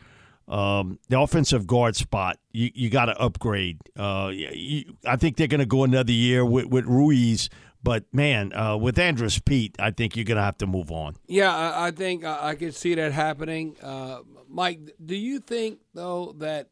um, 0.48 0.98
the 1.08 1.20
offensive 1.20 1.66
guard 1.66 1.96
spot 1.96 2.38
you, 2.52 2.70
you 2.74 2.90
got 2.90 3.06
to 3.06 3.20
upgrade. 3.20 3.78
Uh, 3.96 4.30
you, 4.32 4.96
I 5.06 5.16
think 5.16 5.36
they're 5.36 5.46
going 5.46 5.60
to 5.60 5.66
go 5.66 5.84
another 5.84 6.12
year 6.12 6.44
with, 6.44 6.66
with 6.66 6.84
Ruiz, 6.86 7.48
but 7.82 8.04
man, 8.12 8.52
uh, 8.52 8.76
with 8.76 8.98
Andrus 8.98 9.38
Peat, 9.38 9.76
I 9.78 9.90
think 9.90 10.16
you're 10.16 10.24
going 10.24 10.36
to 10.36 10.42
have 10.42 10.58
to 10.58 10.66
move 10.66 10.90
on. 10.90 11.16
Yeah, 11.26 11.54
I, 11.54 11.88
I 11.88 11.90
think 11.90 12.24
I, 12.24 12.50
I 12.50 12.54
could 12.54 12.74
see 12.74 12.94
that 12.94 13.12
happening. 13.12 13.76
Uh, 13.82 14.20
Mike, 14.48 14.80
do 15.04 15.16
you 15.16 15.40
think 15.40 15.80
though 15.94 16.34
that 16.38 16.68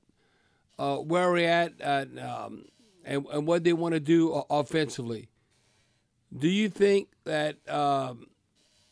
uh, 0.79 0.97
where 0.97 1.31
we're 1.31 1.49
at 1.49 1.81
at, 1.81 2.19
um, 2.19 2.67
and, 3.05 3.27
and 3.33 3.47
what 3.47 3.65
they 3.65 3.73
want 3.73 3.95
to 3.95 4.01
do 4.01 4.43
offensively, 4.51 5.29
do 6.37 6.49
you 6.49 6.69
think 6.69 7.09
that 7.25 7.57
um, 7.69 8.27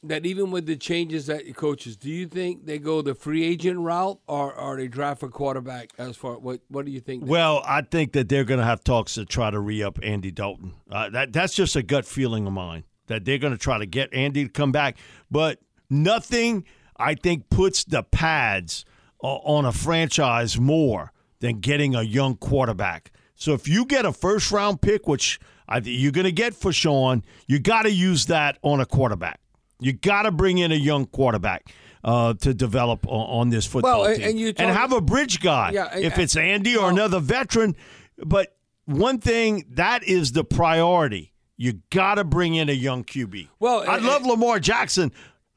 that 0.03 0.25
even 0.27 0.51
with 0.51 0.67
the 0.67 0.77
changes 0.77 1.27
that 1.27 1.55
coaches, 1.57 1.97
do 1.97 2.09
you 2.09 2.27
think 2.27 2.67
they 2.67 2.79
go 2.79 3.03
the 3.03 3.15
free 3.15 3.45
agent 3.45 3.81
route 3.81 4.19
or, 4.27 4.55
are 4.55 4.77
they 4.77 4.89
draft 4.89 5.23
a 5.23 5.29
quarterback? 5.29 5.91
As 5.99 6.17
far 6.17 6.39
what 6.39 6.61
what 6.69 6.85
do 6.85 6.93
you 6.93 7.01
think? 7.01 7.25
Well, 7.27 7.63
I 7.67 7.83
think 7.83 8.13
that 8.13 8.29
they're 8.29 8.45
going 8.45 8.61
to 8.61 8.67
have 8.67 8.85
talks 8.85 9.15
to 9.15 9.25
try 9.25 9.51
to 9.51 9.59
re 9.59 9.83
up 9.83 9.99
Andy 10.03 10.31
Dalton. 10.31 10.75
Uh, 10.91 11.11
that 11.11 11.33
that's 11.33 11.55
just 11.55 11.75
a 11.77 11.83
gut 11.83 12.05
feeling 12.07 12.47
of 12.47 12.53
mine 12.53 12.85
that 13.07 13.25
they're 13.25 13.39
going 13.39 13.53
to 13.53 13.59
try 13.59 13.79
to 13.79 13.87
get 13.87 14.13
Andy 14.13 14.45
to 14.45 14.51
come 14.51 14.71
back, 14.71 14.99
but 15.31 15.59
nothing 15.91 16.65
I 16.97 17.15
think 17.15 17.49
puts 17.51 17.85
the 17.85 18.03
pads 18.03 18.85
o- 19.23 19.39
on 19.39 19.65
a 19.65 19.73
franchise 19.73 20.59
more 20.61 21.13
than 21.41 21.61
getting 21.61 21.95
a 21.95 22.03
young 22.03 22.37
quarterback. 22.37 23.11
So 23.35 23.55
if 23.55 23.67
you 23.69 23.85
get 23.87 24.05
a 24.05 24.13
first 24.13 24.51
round 24.53 24.81
pick, 24.83 25.07
which 25.09 25.41
I 25.69 25.81
think 25.81 25.99
you're 25.99 26.13
going 26.13 26.25
to 26.25 26.33
get 26.33 26.55
for 26.55 26.73
Sean, 26.73 27.25
you 27.47 27.59
got 27.59 27.83
to 27.83 27.91
use 27.91 28.27
that 28.27 28.59
on 28.63 28.81
a 28.81 28.87
quarterback. 28.87 29.41
You 29.81 29.93
got 29.93 30.23
to 30.23 30.31
bring 30.31 30.59
in 30.59 30.73
a 30.73 30.77
young 30.77 31.07
quarterback 31.07 31.73
uh, 32.05 32.35
to 32.35 32.55
develop 32.55 33.07
on, 33.07 33.41
on 33.41 33.51
this 33.51 33.67
football 33.67 34.01
Well, 34.01 34.11
and- 34.11 34.17
team, 34.19 34.29
and 34.31 34.39
you 34.39 34.53
talk- 34.53 34.75
have 34.75 34.93
a 34.93 35.01
bridge 35.01 35.41
guy. 35.41 35.71
Yeah, 35.73 35.89
and- 35.93 36.05
if 36.05 36.19
it's 36.19 36.37
Andy 36.37 36.77
or 36.77 36.91
another 36.91 37.21
veteran, 37.21 37.77
but 38.19 38.57
one 38.87 39.19
thing 39.19 39.65
that 39.71 40.03
is 40.05 40.33
the 40.33 40.45
priority. 40.45 41.33
You 41.61 41.81
got 41.91 42.15
to 42.15 42.25
bring 42.25 42.55
in 42.55 42.69
a 42.69 42.73
young 42.73 43.03
QB. 43.03 43.49
Well, 43.59 43.85
I 43.89 43.99
love 43.99 44.25
Lamar 44.25 44.61
Jackson, 44.61 45.11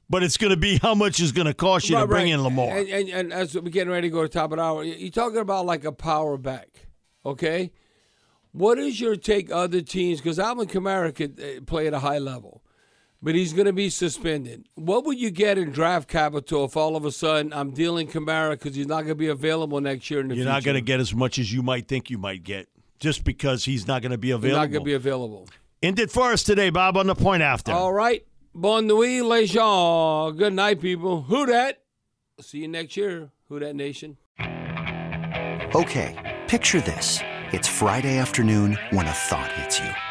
but 0.09 0.23
it's 0.23 0.35
going 0.35 0.49
to 0.49 0.57
be 0.57 0.79
how 0.81 0.95
much 0.95 1.19
is 1.19 1.31
going 1.31 1.45
to 1.45 1.53
cost 1.53 1.89
you 1.89 1.95
to 1.95 2.07
bring 2.07 2.25
right. 2.25 2.33
in 2.33 2.41
Lamar. 2.41 2.75
And, 2.75 2.89
and, 2.89 3.09
and 3.09 3.33
as 3.33 3.53
we're 3.53 3.69
getting 3.69 3.91
ready 3.93 4.09
to 4.09 4.11
go 4.11 4.23
to 4.23 4.27
top 4.27 4.51
of 4.51 4.57
the 4.57 4.63
hour, 4.63 4.83
you're 4.83 5.11
talking 5.11 5.37
about 5.37 5.67
like 5.67 5.85
a 5.85 5.91
power 5.91 6.37
back, 6.37 6.87
okay? 7.23 7.71
What 8.51 8.79
is 8.79 8.99
your 8.99 9.15
take 9.15 9.51
other 9.51 9.81
teams? 9.81 10.19
Because 10.19 10.39
Alvin 10.39 10.67
Kamara 10.67 11.13
could 11.13 11.39
uh, 11.39 11.61
play 11.61 11.85
at 11.85 11.93
a 11.93 11.99
high 11.99 12.17
level, 12.17 12.63
but 13.21 13.35
he's 13.35 13.53
going 13.53 13.65
to 13.65 13.73
be 13.73 13.89
suspended. 13.89 14.67
What 14.75 15.05
would 15.05 15.19
you 15.19 15.29
get 15.29 15.57
in 15.57 15.71
draft 15.71 16.07
capital 16.07 16.65
if 16.65 16.75
all 16.75 16.95
of 16.95 17.05
a 17.05 17.11
sudden 17.11 17.53
I'm 17.53 17.71
dealing 17.71 18.07
Kamara 18.07 18.51
because 18.51 18.75
he's 18.75 18.87
not 18.87 19.01
going 19.01 19.09
to 19.09 19.15
be 19.15 19.27
available 19.27 19.79
next 19.81 20.09
year 20.09 20.21
in 20.21 20.27
the 20.27 20.35
You're 20.35 20.43
future? 20.43 20.53
not 20.53 20.63
going 20.63 20.75
to 20.75 20.81
get 20.81 20.99
as 20.99 21.13
much 21.13 21.37
as 21.39 21.53
you 21.53 21.61
might 21.61 21.87
think 21.87 22.09
you 22.09 22.17
might 22.17 22.43
get 22.43 22.67
just 22.99 23.23
because 23.23 23.65
he's 23.65 23.87
not 23.87 24.01
going 24.01 24.11
to 24.11 24.17
be 24.17 24.31
available. 24.31 24.47
He's 24.47 24.53
available. 24.53 24.67
not 24.67 24.71
going 24.71 24.81
to 24.81 24.85
be 24.85 24.93
available. 24.93 25.49
Ended 25.83 26.11
for 26.11 26.31
us 26.31 26.43
today, 26.43 26.69
Bob, 26.69 26.97
on 26.97 27.07
the 27.07 27.15
point 27.15 27.41
after. 27.41 27.71
All 27.71 27.93
right. 27.93 28.25
Bon 28.53 28.85
nuit, 28.85 29.23
les 29.23 29.45
gens. 29.47 30.35
Good 30.37 30.53
night, 30.53 30.81
people. 30.81 31.21
Who 31.21 31.45
that? 31.47 31.81
See 32.41 32.59
you 32.59 32.67
next 32.67 32.97
year. 32.97 33.29
Who 33.49 33.59
Dat 33.59 33.75
Nation? 33.75 34.17
Okay, 35.73 36.39
picture 36.47 36.81
this. 36.81 37.19
It's 37.53 37.67
Friday 37.67 38.17
afternoon 38.17 38.77
when 38.91 39.07
a 39.07 39.11
thought 39.11 39.51
hits 39.53 39.79
you. 39.79 40.10